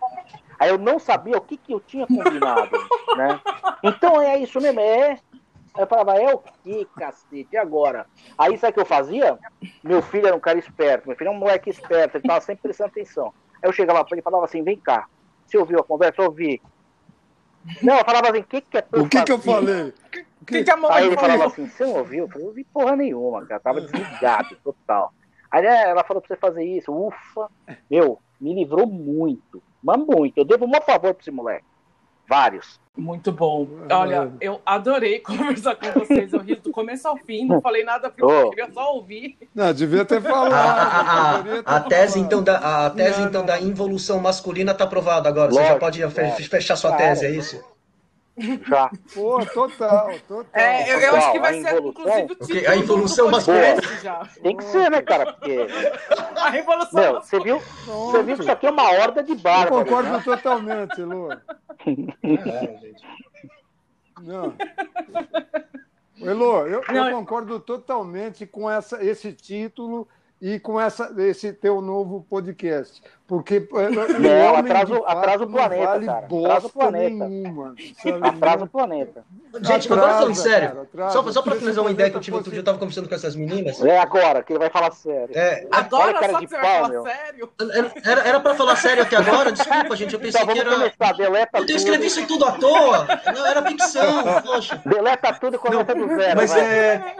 Aí 0.64 0.70
eu 0.70 0.78
não 0.78 0.98
sabia 0.98 1.36
o 1.36 1.42
que, 1.42 1.58
que 1.58 1.74
eu 1.74 1.80
tinha 1.80 2.06
combinado, 2.06 2.70
né? 3.18 3.38
Então 3.82 4.22
é 4.22 4.38
isso 4.38 4.58
mesmo, 4.58 4.80
é. 4.80 5.10
Aí 5.10 5.82
eu 5.82 5.86
falava, 5.86 6.16
é 6.16 6.34
o 6.34 6.38
que, 6.38 6.88
cacete, 6.96 7.48
e 7.52 7.56
agora? 7.58 8.06
Aí 8.38 8.56
sabe 8.56 8.70
o 8.70 8.74
que 8.74 8.80
eu 8.80 8.86
fazia? 8.86 9.38
Meu 9.82 10.00
filho 10.00 10.26
era 10.26 10.34
um 10.34 10.40
cara 10.40 10.58
esperto, 10.58 11.06
meu 11.06 11.18
filho 11.18 11.28
é 11.28 11.30
um 11.32 11.38
moleque 11.38 11.68
esperto, 11.68 12.16
ele 12.16 12.26
tava 12.26 12.40
sempre 12.40 12.62
prestando 12.62 12.88
atenção. 12.88 13.34
Aí 13.62 13.68
eu 13.68 13.72
chegava 13.74 14.02
pra 14.02 14.14
ele 14.14 14.20
e 14.20 14.24
falava 14.24 14.46
assim, 14.46 14.62
vem 14.62 14.78
cá, 14.78 15.06
você 15.46 15.58
ouviu 15.58 15.80
a 15.80 15.84
conversa? 15.84 16.22
Eu 16.22 16.28
ouvi. 16.28 16.62
Não, 17.82 17.98
eu 17.98 18.04
falava 18.06 18.30
assim, 18.30 18.40
o 18.40 18.44
que, 18.44 18.62
que 18.62 18.78
é 18.78 18.80
pra 18.80 19.02
O 19.02 19.08
que, 19.08 19.22
que 19.22 19.32
eu 19.32 19.38
falei? 19.38 19.92
O 20.40 20.46
que, 20.46 20.64
que 20.64 20.70
a 20.70 20.94
Aí 20.94 21.08
ele 21.08 21.16
falava 21.16 21.44
assim, 21.44 21.68
você 21.68 21.84
não 21.84 21.96
ouviu? 21.96 22.24
Eu 22.24 22.28
falei, 22.30 22.44
eu 22.44 22.48
ouvi 22.48 22.64
porra 22.64 22.96
nenhuma, 22.96 23.44
cara, 23.44 23.60
tava 23.60 23.82
desligado, 23.82 24.56
total. 24.64 25.12
Aí 25.50 25.62
né, 25.62 25.90
ela 25.90 26.04
falou 26.04 26.22
pra 26.22 26.34
você 26.34 26.40
fazer 26.40 26.64
isso, 26.64 26.90
ufa, 26.90 27.50
meu, 27.90 28.18
me 28.40 28.54
livrou 28.54 28.86
muito. 28.86 29.62
Mas 29.84 29.98
muito. 29.98 30.38
Eu 30.38 30.44
devo 30.44 30.64
um 30.64 30.72
favor 30.80 31.12
pra 31.12 31.20
esse 31.20 31.30
moleque. 31.30 31.64
Vários. 32.26 32.80
Muito 32.96 33.30
bom. 33.30 33.68
Olha, 33.90 34.32
eu 34.40 34.60
adorei 34.64 35.18
conversar 35.20 35.74
com 35.74 36.00
vocês. 36.00 36.32
Eu 36.32 36.40
ri 36.40 36.54
do 36.54 36.70
começo 36.70 37.06
ao 37.06 37.16
fim, 37.18 37.44
não 37.44 37.60
falei 37.60 37.84
nada 37.84 38.08
porque 38.08 38.22
eu 38.24 38.50
queria 38.50 38.72
só 38.72 38.94
ouvir. 38.94 39.36
Não, 39.54 39.74
devia 39.74 40.04
ter 40.04 40.22
falado. 40.22 40.54
A, 40.54 41.72
a, 41.72 41.74
a, 41.74 41.76
a 41.76 41.80
tese, 41.80 42.18
então, 42.18 42.42
da, 42.42 42.86
a 42.86 42.90
tese, 42.90 43.20
não, 43.20 43.28
então, 43.28 43.40
não. 43.40 43.46
da 43.46 43.60
involução 43.60 44.20
masculina 44.20 44.72
está 44.72 44.84
aprovada 44.84 45.28
agora. 45.28 45.52
Lógico, 45.52 45.80
Você 45.80 46.00
já 46.00 46.08
pode 46.08 46.48
fechar 46.48 46.76
sua 46.76 46.90
claro. 46.90 47.04
tese, 47.04 47.26
é 47.26 47.30
isso? 47.30 47.73
Já. 48.36 48.90
Pô, 49.14 49.44
total, 49.46 50.10
total. 50.26 50.46
É, 50.52 50.92
eu, 50.92 50.98
eu 50.98 51.16
acho 51.16 51.32
que 51.32 51.38
vai 51.38 51.62
ser, 51.62 51.78
inclusive, 51.78 52.32
o 52.32 52.36
título. 52.36 52.68
A 52.68 52.76
evolução 52.76 53.30
masculina. 53.30 53.82
Já. 54.02 54.28
Tem 54.42 54.56
que 54.56 54.64
ser, 54.64 54.90
né, 54.90 55.02
cara? 55.02 55.32
Porque. 55.32 55.66
A 56.36 56.50
revolução 56.50 57.00
Meu, 57.00 57.20
você 57.20 57.40
viu, 57.40 57.60
você 57.86 58.22
viu 58.22 58.36
que 58.36 58.42
isso 58.42 58.50
aqui 58.50 58.66
é 58.66 58.70
uma 58.70 58.90
horda 58.90 59.22
de 59.22 59.34
barba. 59.36 59.76
Eu 59.76 59.84
concordo 59.84 60.10
né? 60.10 60.22
totalmente, 60.24 61.00
Lu. 61.00 61.32
É, 61.32 61.38
gente. 62.80 63.04
Não. 64.22 64.54
Elô, 66.20 66.66
eu, 66.66 66.82
eu, 66.82 67.10
concordo 67.12 67.60
totalmente 67.60 68.46
com 68.46 68.70
essa, 68.70 69.04
esse 69.04 69.32
título 69.32 70.08
e 70.40 70.58
com 70.58 70.80
essa, 70.80 71.12
esse 71.18 71.52
teu 71.52 71.80
novo 71.80 72.26
podcast. 72.28 73.02
Porque 73.26 73.54
é, 73.54 73.84
é, 73.84 74.18
não, 74.18 74.56
atrasa, 74.56 74.96
atrasa 75.06 75.44
o 75.44 75.50
planeta, 75.50 75.86
vale 75.86 76.06
cara. 76.06 76.26
Atrasa 76.26 76.66
o 76.66 76.70
planeta. 76.70 77.28
Nenhuma, 77.28 77.74
atrasa 78.20 78.64
o 78.64 78.68
planeta. 78.68 79.24
Gente, 79.54 79.66
atrasa, 79.66 79.94
agora 79.94 80.12
falando 80.12 80.34
sério, 80.34 80.88
cara, 80.94 81.10
só, 81.10 81.32
só 81.32 81.40
para 81.40 81.54
finalizar 81.54 81.84
uma 81.84 81.90
ideia 81.90 82.10
que 82.10 82.16
eu 82.16 82.20
tive 82.20 82.36
outro 82.36 82.50
dia, 82.50 82.58
eu 82.58 82.62
estava 82.62 82.76
conversando 82.76 83.08
com 83.08 83.14
essas 83.14 83.34
meninas. 83.34 83.82
É 83.82 83.98
agora, 83.98 84.42
que 84.42 84.52
ele 84.52 84.58
vai 84.58 84.68
falar 84.68 84.90
sério. 84.90 85.30
É, 85.34 85.66
agora 85.70 86.12
cara 86.12 86.32
só 86.32 86.40
de 86.40 86.46
que 86.46 86.54
você 86.54 86.60
pau, 86.60 86.64
vai 86.64 86.74
falar 86.74 86.88
meu. 86.90 87.02
sério? 87.04 87.52
Era, 88.04 88.20
era 88.28 88.40
para 88.40 88.54
falar 88.56 88.76
sério 88.76 89.02
até 89.02 89.16
agora? 89.16 89.52
Desculpa, 89.52 89.96
gente, 89.96 90.12
eu 90.12 90.20
pensei 90.20 90.42
então, 90.42 90.54
que 90.54 90.60
era... 90.60 90.70
Começar, 90.74 91.12
deleta 91.16 91.58
eu 91.58 91.76
escrevi 91.76 92.06
isso 92.06 92.26
tudo 92.26 92.44
à 92.44 92.52
toa. 92.52 93.06
Não, 93.34 93.46
era 93.46 93.62
ficção, 93.62 94.42
poxa. 94.42 94.82
Deleta 94.84 95.32
tudo 95.40 95.56
e 95.56 95.58
começa 95.58 95.94
do 95.94 96.08
zero. 96.08 96.36
Mas 96.36 96.50
vai. 96.50 96.60
é... 96.60 97.16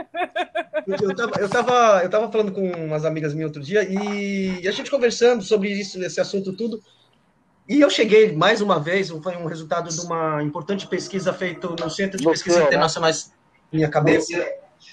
Eu 0.86 1.14
tava, 1.16 1.40
eu, 1.40 1.48
tava, 1.48 2.02
eu 2.02 2.10
tava 2.10 2.30
falando 2.30 2.52
com 2.52 2.60
umas 2.72 3.06
amigas 3.06 3.32
minhas 3.32 3.48
outro 3.48 3.62
dia 3.62 3.82
e 3.88 4.66
a 4.68 4.70
gente 4.70 4.90
conversando 4.90 5.42
sobre 5.42 5.70
isso, 5.70 5.93
esse 6.02 6.20
assunto 6.20 6.52
tudo. 6.52 6.80
E 7.68 7.80
eu 7.80 7.88
cheguei, 7.88 8.32
mais 8.32 8.60
uma 8.60 8.78
vez, 8.78 9.08
foi 9.08 9.36
um 9.36 9.46
resultado 9.46 9.88
de 9.88 10.00
uma 10.00 10.42
importante 10.42 10.86
pesquisa 10.86 11.32
feita 11.32 11.68
no 11.68 11.90
Centro 11.90 12.18
de 12.18 12.24
Pesquisas 12.24 12.60
né? 12.60 12.66
Internacionais, 12.66 13.32
minha 13.72 13.88
cabeça, 13.88 14.46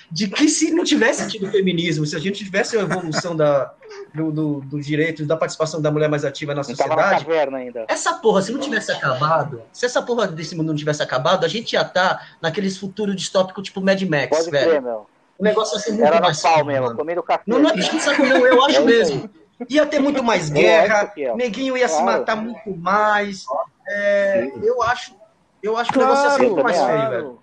de 0.09 0.27
que 0.27 0.47
se 0.47 0.71
não 0.71 0.83
tivesse 0.83 1.27
tido 1.27 1.51
feminismo, 1.51 2.05
se 2.05 2.15
a 2.15 2.19
gente 2.19 2.43
tivesse 2.43 2.77
a 2.77 2.81
evolução 2.81 3.35
da, 3.35 3.73
do, 4.13 4.31
do, 4.31 4.61
do 4.61 4.79
direito, 4.79 5.25
da 5.25 5.35
participação 5.35 5.81
da 5.81 5.91
mulher 5.91 6.09
mais 6.09 6.23
ativa 6.23 6.55
na 6.55 6.63
sociedade, 6.63 7.25
ainda. 7.53 7.85
essa 7.89 8.13
porra, 8.13 8.41
se 8.41 8.53
não 8.53 8.59
tivesse 8.59 8.91
acabado, 8.91 9.61
se 9.73 9.85
essa 9.85 10.01
porra 10.01 10.27
desse 10.27 10.55
mundo 10.55 10.67
não 10.67 10.75
tivesse 10.75 11.03
acabado, 11.03 11.45
a 11.45 11.49
gente 11.49 11.73
ia 11.73 11.81
estar 11.81 12.15
tá 12.15 12.27
naqueles 12.41 12.77
futuros 12.77 13.15
distópicos 13.15 13.63
tipo 13.63 13.81
Mad 13.81 14.01
Max, 14.03 14.29
Pode 14.29 14.49
velho. 14.49 14.69
Crer, 14.69 14.81
meu. 14.81 15.07
O 15.37 15.43
negócio 15.43 15.75
ia 15.75 15.79
ser 15.79 15.91
muito 15.91 16.05
Era 16.05 16.21
mais 16.21 16.43
mesmo, 16.65 16.95
comendo 16.95 17.23
café. 17.23 17.43
Não, 17.47 17.57
é 17.57 17.61
não, 17.61 18.45
eu 18.45 18.63
acho 18.63 18.77
é 18.77 18.81
mesmo. 18.81 19.29
Ia 19.69 19.85
ter 19.85 19.99
muito 19.99 20.23
mais 20.23 20.49
guerra, 20.49 21.11
é, 21.17 21.35
neguinho 21.35 21.77
ia 21.77 21.87
claro. 21.87 22.01
se 22.01 22.05
matar 22.05 22.35
muito 22.35 22.77
mais. 22.77 23.45
É, 23.87 24.51
eu 24.63 24.81
acho, 24.81 25.15
eu 25.61 25.77
acho 25.77 25.91
que 25.91 25.99
claro, 25.99 26.11
o 26.11 26.15
negócio 26.15 26.31
ia 26.31 26.37
ser 26.37 26.51
muito 26.51 26.63
mais 26.63 26.81
feio, 26.81 27.09
velho. 27.09 27.39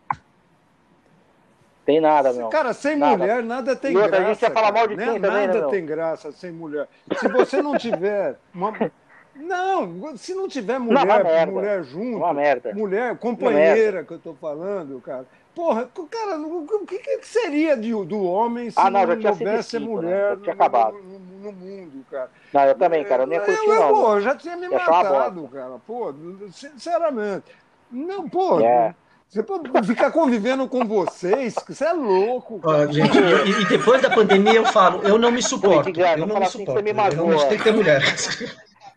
Tem 1.85 2.01
nada, 2.01 2.33
meu. 2.33 2.49
Cara, 2.49 2.75
sem 2.75 2.97
nada. 2.97 3.17
mulher 3.17 3.43
nada 3.43 3.75
tem 3.75 3.97
outra, 3.97 4.11
graça. 4.11 4.25
A 4.25 4.33
gente 4.35 4.43
ia 4.43 4.51
falar 4.51 4.73
mal 4.73 4.87
de 4.87 4.97
né? 4.97 5.07
também, 5.07 5.21
Nada 5.21 5.63
né, 5.63 5.69
tem 5.71 5.87
graça 5.87 6.33
sem 6.33 6.53
mulher. 6.53 6.87
Se 7.19 7.29
você 7.29 7.63
não 7.63 7.79
tiver 7.79 8.37
uma... 8.55 8.73
Não, 9.41 10.17
se 10.17 10.35
não 10.35 10.49
tiver 10.49 10.81
mulher, 10.81 11.47
não, 11.47 11.53
mulher 11.53 11.85
junto, 11.85 12.17
uma 12.17 12.35
merda. 12.35 12.75
mulher, 12.75 13.17
companheira 13.19 14.03
que 14.03 14.11
eu 14.15 14.19
tô 14.19 14.35
falando, 14.35 15.01
cara, 15.01 15.25
Porra, 15.59 15.91
cara, 16.09 16.39
o 16.39 16.87
que, 16.87 17.01
que 17.01 17.27
seria 17.27 17.77
de, 17.77 17.91
do 17.91 18.23
homem 18.23 18.71
se 18.71 18.79
ah, 18.79 18.89
não, 18.89 19.05
não 19.05 19.31
houvesse 19.31 19.77
né? 19.77 19.85
mulher 19.85 20.37
né? 20.37 20.55
no, 20.55 21.19
no, 21.19 21.19
no, 21.39 21.53
mundo, 21.53 22.05
cara? 22.11 22.31
Não, 22.53 22.65
eu 22.65 22.75
também, 22.75 23.05
cara, 23.05 23.23
eu 23.23 23.27
nem 23.27 23.39
ia 23.39 23.45
curtir, 23.45 23.67
eu, 23.67 23.75
não. 23.75 23.89
Pô, 23.89 24.15
eu 24.15 24.21
já 24.21 24.35
tinha 24.37 24.57
me 24.57 24.69
matado, 24.69 25.49
cara. 25.49 25.79
Pô, 25.87 26.15
sinceramente. 26.51 27.45
Não, 27.91 28.29
pô. 28.29 28.61
É. 28.61 28.95
Você 29.29 29.43
pode 29.43 29.87
ficar 29.87 30.11
convivendo 30.11 30.67
com 30.67 30.87
vocês, 30.87 31.55
você 31.55 31.85
é 31.85 31.93
louco. 31.93 32.59
Cara. 32.61 32.91
gente, 32.91 33.19
e, 33.19 33.63
e, 33.63 33.65
depois 33.67 34.01
da 34.01 34.09
pandemia 34.09 34.55
eu 34.55 34.65
falo, 34.65 35.03
eu 35.03 35.19
não 35.19 35.31
me 35.31 35.43
suporto. 35.43 35.91
Edgar, 35.91 36.15
eu 36.15 36.21
não, 36.21 36.29
não 36.29 36.37
me 36.39 36.47
assim 36.47 36.61
suporto. 36.61 36.79
Você 36.79 36.83
me 36.83 36.93
magoa. 36.95 37.33
Eu 37.33 37.39
não 37.39 37.49
tem 37.49 37.59
que 37.59 37.65
ter 37.65 37.73
mulher. 37.73 38.03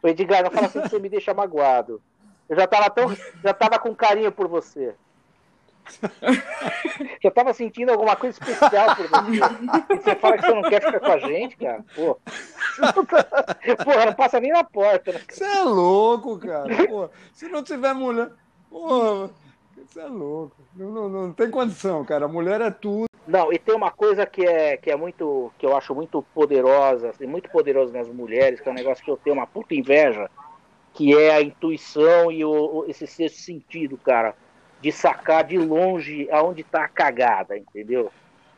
O 0.02 0.08
Edgar, 0.08 0.44
não 0.44 0.50
fala 0.52 0.68
assim 0.68 0.82
que 0.82 0.90
você 0.90 1.00
me 1.00 1.10
deixa 1.10 1.34
magoado. 1.34 2.02
Eu 2.50 2.56
já 2.56 2.66
tava 2.66 2.90
tão, 2.90 3.16
já 3.44 3.54
tava 3.54 3.78
com 3.78 3.94
carinho 3.94 4.32
por 4.32 4.48
você. 4.48 4.96
eu 7.24 7.32
tava 7.32 7.54
sentindo 7.54 7.92
alguma 7.92 8.16
coisa 8.16 8.38
especial 8.40 8.96
por 8.96 9.08
você. 9.08 9.94
E 9.94 9.98
você 10.02 10.16
fala 10.16 10.38
que 10.38 10.46
você 10.46 10.54
não 10.54 10.62
quer 10.70 10.82
ficar 10.84 11.00
com 11.00 11.12
a 11.12 11.20
gente, 11.20 11.58
cara. 11.58 11.86
Pô. 11.96 12.18
Porra, 13.84 14.06
não 14.06 14.14
passa 14.14 14.40
nem 14.40 14.52
na 14.52 14.64
porta. 14.64 15.14
Né? 15.14 15.22
Você 15.28 15.44
é 15.44 15.64
louco, 15.64 16.38
cara. 16.40 16.88
Pô, 16.88 17.10
se 17.34 17.48
não 17.48 17.64
tiver 17.64 17.94
mulher. 17.94 18.30
Pô, 18.70 19.30
você 19.76 20.02
é 20.02 20.06
louco. 20.06 20.56
Não, 20.76 20.90
não, 20.92 21.10
não 21.10 21.34
tem 21.34 21.50
condição, 21.50 22.06
cara. 22.06 22.26
A 22.26 22.30
mulher 22.30 22.62
é 22.62 22.72
tudo. 22.72 23.06
Não, 23.28 23.54
e 23.54 23.60
tem 23.60 23.76
uma 23.76 23.92
coisa 23.92 24.26
que 24.26 24.46
é, 24.46 24.78
que 24.78 24.90
é 24.90 24.96
muito. 24.96 25.52
que 25.58 25.66
eu 25.66 25.78
acho 25.78 25.94
muito 25.94 26.22
poderosa, 26.34 27.10
assim, 27.10 27.28
muito 27.28 27.50
poderosa 27.50 27.94
nas 27.94 28.08
mulheres, 28.08 28.60
que 28.60 28.68
é 28.68 28.72
um 28.72 28.76
negócio 28.76 29.04
que 29.04 29.12
eu 29.12 29.18
tenho 29.18 29.36
uma 29.36 29.46
puta 29.46 29.76
inveja, 29.76 30.30
que 30.94 31.16
é 31.16 31.36
a 31.36 31.42
intuição 31.42 32.32
e 32.32 32.44
o, 32.44 32.86
esse 32.88 33.06
sexto 33.06 33.40
sentido, 33.40 33.98
cara 33.98 34.36
de 34.82 34.92
sacar 34.92 35.44
de 35.44 35.58
longe 35.58 36.28
aonde 36.32 36.64
tá 36.64 36.86
a 36.86 36.88
cagada, 36.88 37.58
entendeu? 37.58 38.12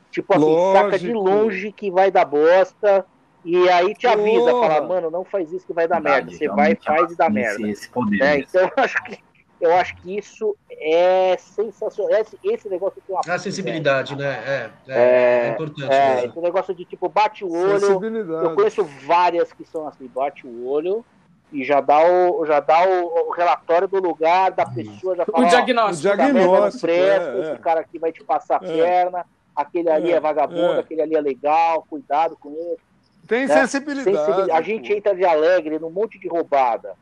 Tipo 0.09 0.33
assim, 0.35 0.45
Lógico. 0.45 0.85
saca 0.85 0.99
de 0.99 1.13
longe 1.13 1.71
que 1.71 1.91
vai 1.91 2.11
dar 2.11 2.25
bosta 2.25 3.05
e 3.43 3.67
aí 3.69 3.93
te 3.93 4.07
avisa, 4.07 4.51
Porra. 4.51 4.69
fala, 4.69 4.87
mano, 4.87 5.11
não 5.11 5.25
faz 5.25 5.51
isso 5.51 5.65
que 5.65 5.73
vai 5.73 5.87
dar 5.87 6.01
Verdade, 6.01 6.27
merda. 6.27 6.37
Você 6.37 6.47
vai, 6.47 6.75
faz 6.75 7.11
e 7.11 7.15
dá 7.17 7.29
merda. 7.29 7.67
Esse 7.67 7.89
poder, 7.89 8.21
é, 8.21 8.39
então 8.39 8.61
eu 8.77 8.83
acho 8.83 9.03
que 9.03 9.19
eu 9.59 9.73
acho 9.75 9.95
que 9.95 10.17
isso 10.17 10.57
é 10.69 11.37
sensacional. 11.39 12.19
Esse, 12.19 12.37
esse 12.43 12.67
negócio 12.67 13.01
tem 13.07 13.15
uma. 13.15 13.21
A 13.25 13.39
sensibilidade, 13.39 14.13
né? 14.13 14.43
É, 14.45 14.69
é, 14.87 14.93
é, 14.93 15.47
é 15.47 15.49
importante. 15.51 15.89
É, 15.89 16.15
mesmo. 16.15 16.29
esse 16.31 16.39
negócio 16.41 16.75
de 16.75 16.83
tipo, 16.83 17.07
bate 17.07 17.45
o 17.45 17.51
olho. 17.51 18.03
Eu 18.43 18.55
conheço 18.55 18.83
várias 18.83 19.53
que 19.53 19.63
são 19.63 19.87
assim, 19.87 20.05
bate 20.07 20.45
o 20.45 20.67
olho 20.67 21.05
e 21.53 21.63
já 21.63 21.79
dá 21.79 22.03
o, 22.03 22.45
já 22.45 22.59
dá 22.59 22.83
o, 22.85 23.27
o 23.27 23.31
relatório 23.31 23.87
do 23.87 24.01
lugar, 24.01 24.51
da 24.51 24.65
pessoa, 24.65 25.15
já 25.15 25.23
fala, 25.23 25.45
o 25.45 25.49
diagnóstico. 25.49 26.13
O 26.13 26.17
diagnóstico 26.17 26.81
preço, 26.81 27.27
é, 27.27 27.39
esse 27.41 27.61
cara 27.61 27.79
aqui 27.79 27.99
vai 27.99 28.11
te 28.11 28.23
passar 28.23 28.59
a 28.61 28.65
é. 28.65 28.75
perna, 28.75 29.25
aquele 29.55 29.89
ali 29.89 30.11
é, 30.11 30.15
é 30.15 30.19
vagabundo, 30.19 30.73
é. 30.73 30.79
aquele 30.79 31.01
ali 31.03 31.15
é 31.15 31.21
legal, 31.21 31.85
cuidado 31.87 32.35
com 32.35 32.49
ele. 32.49 32.77
Tem 33.27 33.45
né? 33.45 33.53
sensibilidade. 33.61 34.17
sensibilidade. 34.17 34.51
A 34.51 34.61
gente 34.61 34.91
entra 34.91 35.15
de 35.15 35.23
alegre 35.23 35.77
num 35.77 35.91
monte 35.91 36.17
de 36.19 36.27
roubada. 36.27 36.95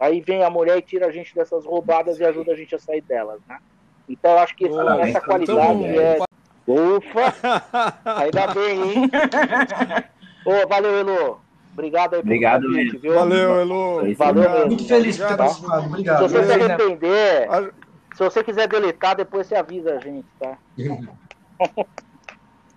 Aí 0.00 0.20
vem 0.20 0.42
a 0.42 0.48
mulher 0.48 0.78
e 0.78 0.82
tira 0.82 1.06
a 1.06 1.10
gente 1.10 1.34
dessas 1.34 1.66
roubadas 1.66 2.18
e 2.18 2.24
ajuda 2.24 2.52
a 2.52 2.56
gente 2.56 2.74
a 2.74 2.78
sair 2.78 3.02
delas, 3.02 3.40
né? 3.46 3.58
Então 4.08 4.30
eu 4.30 4.38
acho 4.38 4.56
que 4.56 4.66
essa, 4.66 4.80
essa 4.80 5.08
então 5.08 5.20
qualidade 5.22 5.98
é. 5.98 6.18
Ufa! 6.66 7.34
Ainda 8.16 8.46
bem, 8.54 8.92
hein? 8.92 9.10
Ô, 10.46 10.66
valeu, 10.66 10.98
Elô. 10.98 11.38
Obrigado 11.78 12.14
aí 12.14 12.20
Obrigado 12.20 12.62
pelo 12.62 12.74
convite, 12.74 12.96
viu? 12.98 13.14
Valeu, 13.14 13.60
Elo. 13.60 14.14
Valeu 14.16 14.66
Muito 14.66 14.88
feliz 14.88 15.16
por 15.16 15.28
ter 15.28 15.36
participado. 15.36 15.86
Obrigado. 15.86 16.28
Se 16.28 16.34
você 16.34 16.44
se 16.44 16.52
arrepender, 16.52 17.48
se 18.14 18.24
você 18.24 18.42
quiser 18.42 18.66
deletar, 18.66 19.14
depois 19.14 19.46
você 19.46 19.54
avisa 19.54 19.94
a 19.94 20.00
gente, 20.00 20.26
tá? 20.40 20.58
é. 20.76 20.98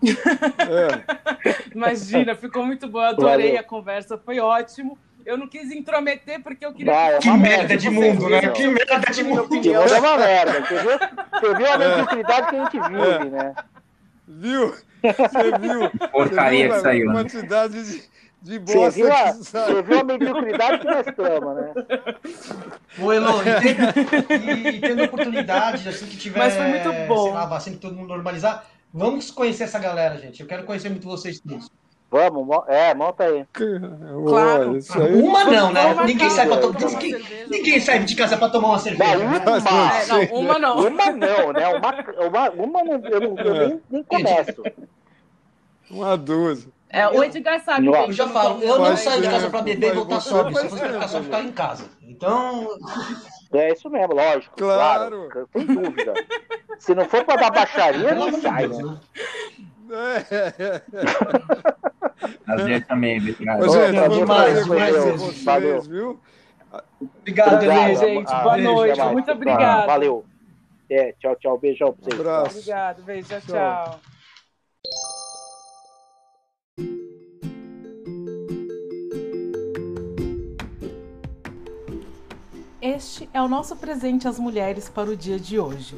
Imagina, 1.74 2.36
ficou 2.36 2.64
muito 2.64 2.88
bom. 2.88 3.00
Adorei 3.00 3.48
Valeu. 3.48 3.60
a 3.60 3.64
conversa, 3.64 4.20
foi 4.20 4.40
ótimo. 4.40 4.98
Eu 5.26 5.38
não 5.38 5.48
quis 5.48 5.72
intrometer 5.72 6.42
porque 6.44 6.64
eu 6.66 6.74
queria. 6.74 6.94
É 6.94 7.20
que 7.20 7.30
merda 7.32 7.78
de 7.78 7.90
mundo, 7.90 8.30
né? 8.30 8.50
Que 8.50 8.68
merda 8.68 9.12
de 9.12 9.24
mundo. 9.24 9.48
Que 9.62 9.74
é 9.74 9.80
uma 9.80 10.18
merda. 10.18 10.62
Você 10.62 10.76
viu, 10.76 11.00
você 11.32 11.56
viu 11.56 11.72
a 11.72 11.78
mediocridade 11.78 12.50
que 12.50 12.56
a 12.56 12.64
gente 12.64 12.80
vive, 12.80 13.02
é. 13.02 13.30
né? 13.30 13.56
Viu? 14.28 14.76
Você 15.02 15.58
viu? 15.60 16.10
Porcaria 16.12 16.70
que 16.70 16.80
saiu. 16.80 17.08
Né? 17.08 17.14
Quantidade 17.14 17.84
de 17.84 18.12
de 18.42 18.60
bosta. 18.60 18.92
Você 18.92 19.04
viu, 19.04 19.14
a, 19.14 19.32
você 19.34 19.82
viu 19.84 20.00
a 20.00 20.04
mediocridade 20.04 20.80
que 20.80 20.86
nós 20.86 21.08
estamos, 21.08 21.56
né? 21.56 21.74
Ô, 23.00 23.14
Elô, 23.14 23.30
e, 23.44 24.70
e 24.70 24.82
tendo 24.82 25.04
oportunidade, 25.04 25.88
assim 25.88 26.08
que 26.08 26.18
tiver. 26.18 26.40
Mas 26.40 26.56
foi 26.56 26.66
muito 26.66 26.92
bom. 27.08 27.24
Sei 27.26 27.34
lá, 27.34 27.46
vacina 27.46 27.76
que 27.76 27.82
todo 27.82 27.96
mundo 27.96 28.10
normalizar. 28.10 28.66
Vamos 28.94 29.32
conhecer 29.32 29.64
essa 29.66 29.80
galera, 29.80 30.18
gente. 30.18 30.42
Eu 30.42 30.48
quero 30.48 30.64
conhecer 30.64 30.90
muito 30.90 31.08
vocês 31.08 31.40
todos. 31.40 31.70
Vamos, 32.10 32.46
é, 32.68 32.94
monta 32.94 33.24
aí. 33.24 33.46
Claro. 33.54 34.78
Aí... 34.96 35.14
Uma 35.14 35.46
não, 35.46 35.72
né? 35.72 35.96
Ninguém 36.06 36.30
sai, 36.30 36.46
pra 36.46 36.58
to... 36.58 36.74
ninguém, 36.74 37.16
ninguém 37.50 37.80
sai 37.80 38.00
de 38.04 38.16
casa 38.16 38.36
para 38.36 38.50
tomar 38.50 38.68
uma 38.68 38.80
cerveja. 38.80 39.18
Não, 39.18 39.28
uma, 39.28 39.38
é, 39.38 40.06
não, 40.08 40.40
uma 40.40 40.60
não. 40.60 40.88
Uma 40.88 41.12
não, 41.12 41.54
né? 41.54 41.68
Uma, 41.70 42.28
uma, 42.28 42.50
uma 42.50 42.84
não, 42.84 43.08
eu, 43.08 43.22
não, 43.22 43.38
eu 43.38 43.68
nem, 43.70 43.82
nem 43.90 44.04
começo. 44.04 44.62
Uma 45.90 46.18
dúzia. 46.18 46.70
É, 46.94 47.08
o 47.08 47.24
Edgar 47.24 47.64
sabe. 47.64 47.88
Eu, 47.88 47.94
eu 47.96 48.12
já 48.12 48.28
falo, 48.28 48.62
eu 48.62 48.78
não 48.78 48.98
saio 48.98 49.22
de 49.22 49.30
casa 49.30 49.50
para 49.50 49.62
beber 49.62 49.92
e 49.92 49.96
voltar 49.96 50.20
sóbrio. 50.20 50.58
Se 50.58 50.66
eu 50.66 50.70
fosse 50.70 50.88
ficar 50.88 51.08
só 51.08 51.24
ficar 51.24 51.42
em 51.42 51.52
casa. 51.52 51.86
Então. 52.02 52.78
É 53.54 53.72
isso 53.72 53.90
mesmo, 53.90 54.14
lógico. 54.14 54.56
Claro. 54.58 55.30
claro 55.30 55.50
sem 55.52 55.66
dúvida. 55.66 56.14
Se 56.80 56.96
não 56.96 57.06
for 57.06 57.24
para 57.26 57.42
dar 57.42 57.52
baixaria, 57.52 58.16
não 58.16 58.32
sai, 58.34 58.68
né? 58.68 59.00
Prazer 62.46 62.86
também, 62.86 63.20
obrigado. 63.20 63.70
Gente, 63.70 64.00
vamos 64.00 64.28
mais, 64.28 64.68
mais 64.68 64.96
vocês, 64.96 65.44
Valeu. 65.44 65.82
viu? 65.82 66.20
Obrigado, 67.20 67.56
obrigado 67.56 67.96
gente. 67.96 68.32
Boa 68.32 68.58
noite. 68.58 69.02
Muito 69.02 69.32
obrigado. 69.32 69.88
Valeu. 69.88 70.26
É, 70.90 71.14
tchau, 71.14 71.36
tchau. 71.38 71.58
Beijão 71.58 71.94
pra 71.94 72.04
vocês. 72.04 72.18
Um 72.18 72.22
abraço. 72.22 72.58
Obrigado, 72.58 73.04
beijo, 73.04 73.28
tchau. 73.28 73.42
tchau. 73.42 74.00
Este 82.82 83.30
é 83.32 83.40
o 83.40 83.48
nosso 83.48 83.76
presente 83.76 84.28
às 84.28 84.40
mulheres 84.40 84.90
para 84.90 85.08
o 85.08 85.16
dia 85.16 85.40
de 85.40 85.60
hoje. 85.60 85.96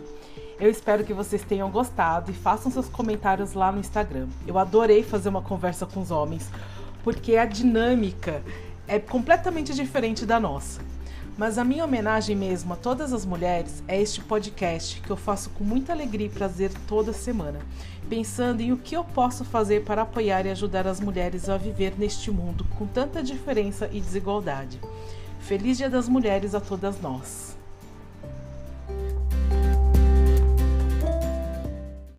Eu 0.59 0.69
espero 0.69 1.05
que 1.05 1.13
vocês 1.13 1.41
tenham 1.41 1.71
gostado 1.71 2.29
e 2.29 2.33
façam 2.33 2.69
seus 2.69 2.89
comentários 2.89 3.53
lá 3.53 3.71
no 3.71 3.79
Instagram. 3.79 4.27
Eu 4.45 4.59
adorei 4.59 5.01
fazer 5.01 5.29
uma 5.29 5.41
conversa 5.41 5.85
com 5.85 6.01
os 6.01 6.11
homens, 6.11 6.49
porque 7.01 7.37
a 7.37 7.45
dinâmica 7.45 8.43
é 8.85 8.99
completamente 8.99 9.73
diferente 9.73 10.25
da 10.25 10.41
nossa. 10.41 10.81
Mas 11.37 11.57
a 11.57 11.63
minha 11.63 11.85
homenagem 11.85 12.35
mesmo 12.35 12.73
a 12.73 12.75
todas 12.75 13.13
as 13.13 13.25
mulheres 13.25 13.81
é 13.87 14.01
este 14.01 14.19
podcast 14.19 14.99
que 14.99 15.09
eu 15.09 15.15
faço 15.15 15.51
com 15.51 15.63
muita 15.63 15.93
alegria 15.93 16.27
e 16.27 16.29
prazer 16.29 16.69
toda 16.85 17.13
semana, 17.13 17.61
pensando 18.09 18.59
em 18.59 18.73
o 18.73 18.77
que 18.77 18.97
eu 18.97 19.05
posso 19.05 19.45
fazer 19.45 19.85
para 19.85 20.01
apoiar 20.01 20.45
e 20.45 20.51
ajudar 20.51 20.85
as 20.85 20.99
mulheres 20.99 21.47
a 21.47 21.55
viver 21.55 21.93
neste 21.97 22.29
mundo 22.29 22.65
com 22.77 22.85
tanta 22.85 23.23
diferença 23.23 23.89
e 23.89 24.01
desigualdade. 24.01 24.81
Feliz 25.43 25.77
Dia 25.77 25.89
das 25.89 26.07
Mulheres 26.07 26.55
a 26.55 26.61
todas 26.61 27.01
nós! 27.01 27.52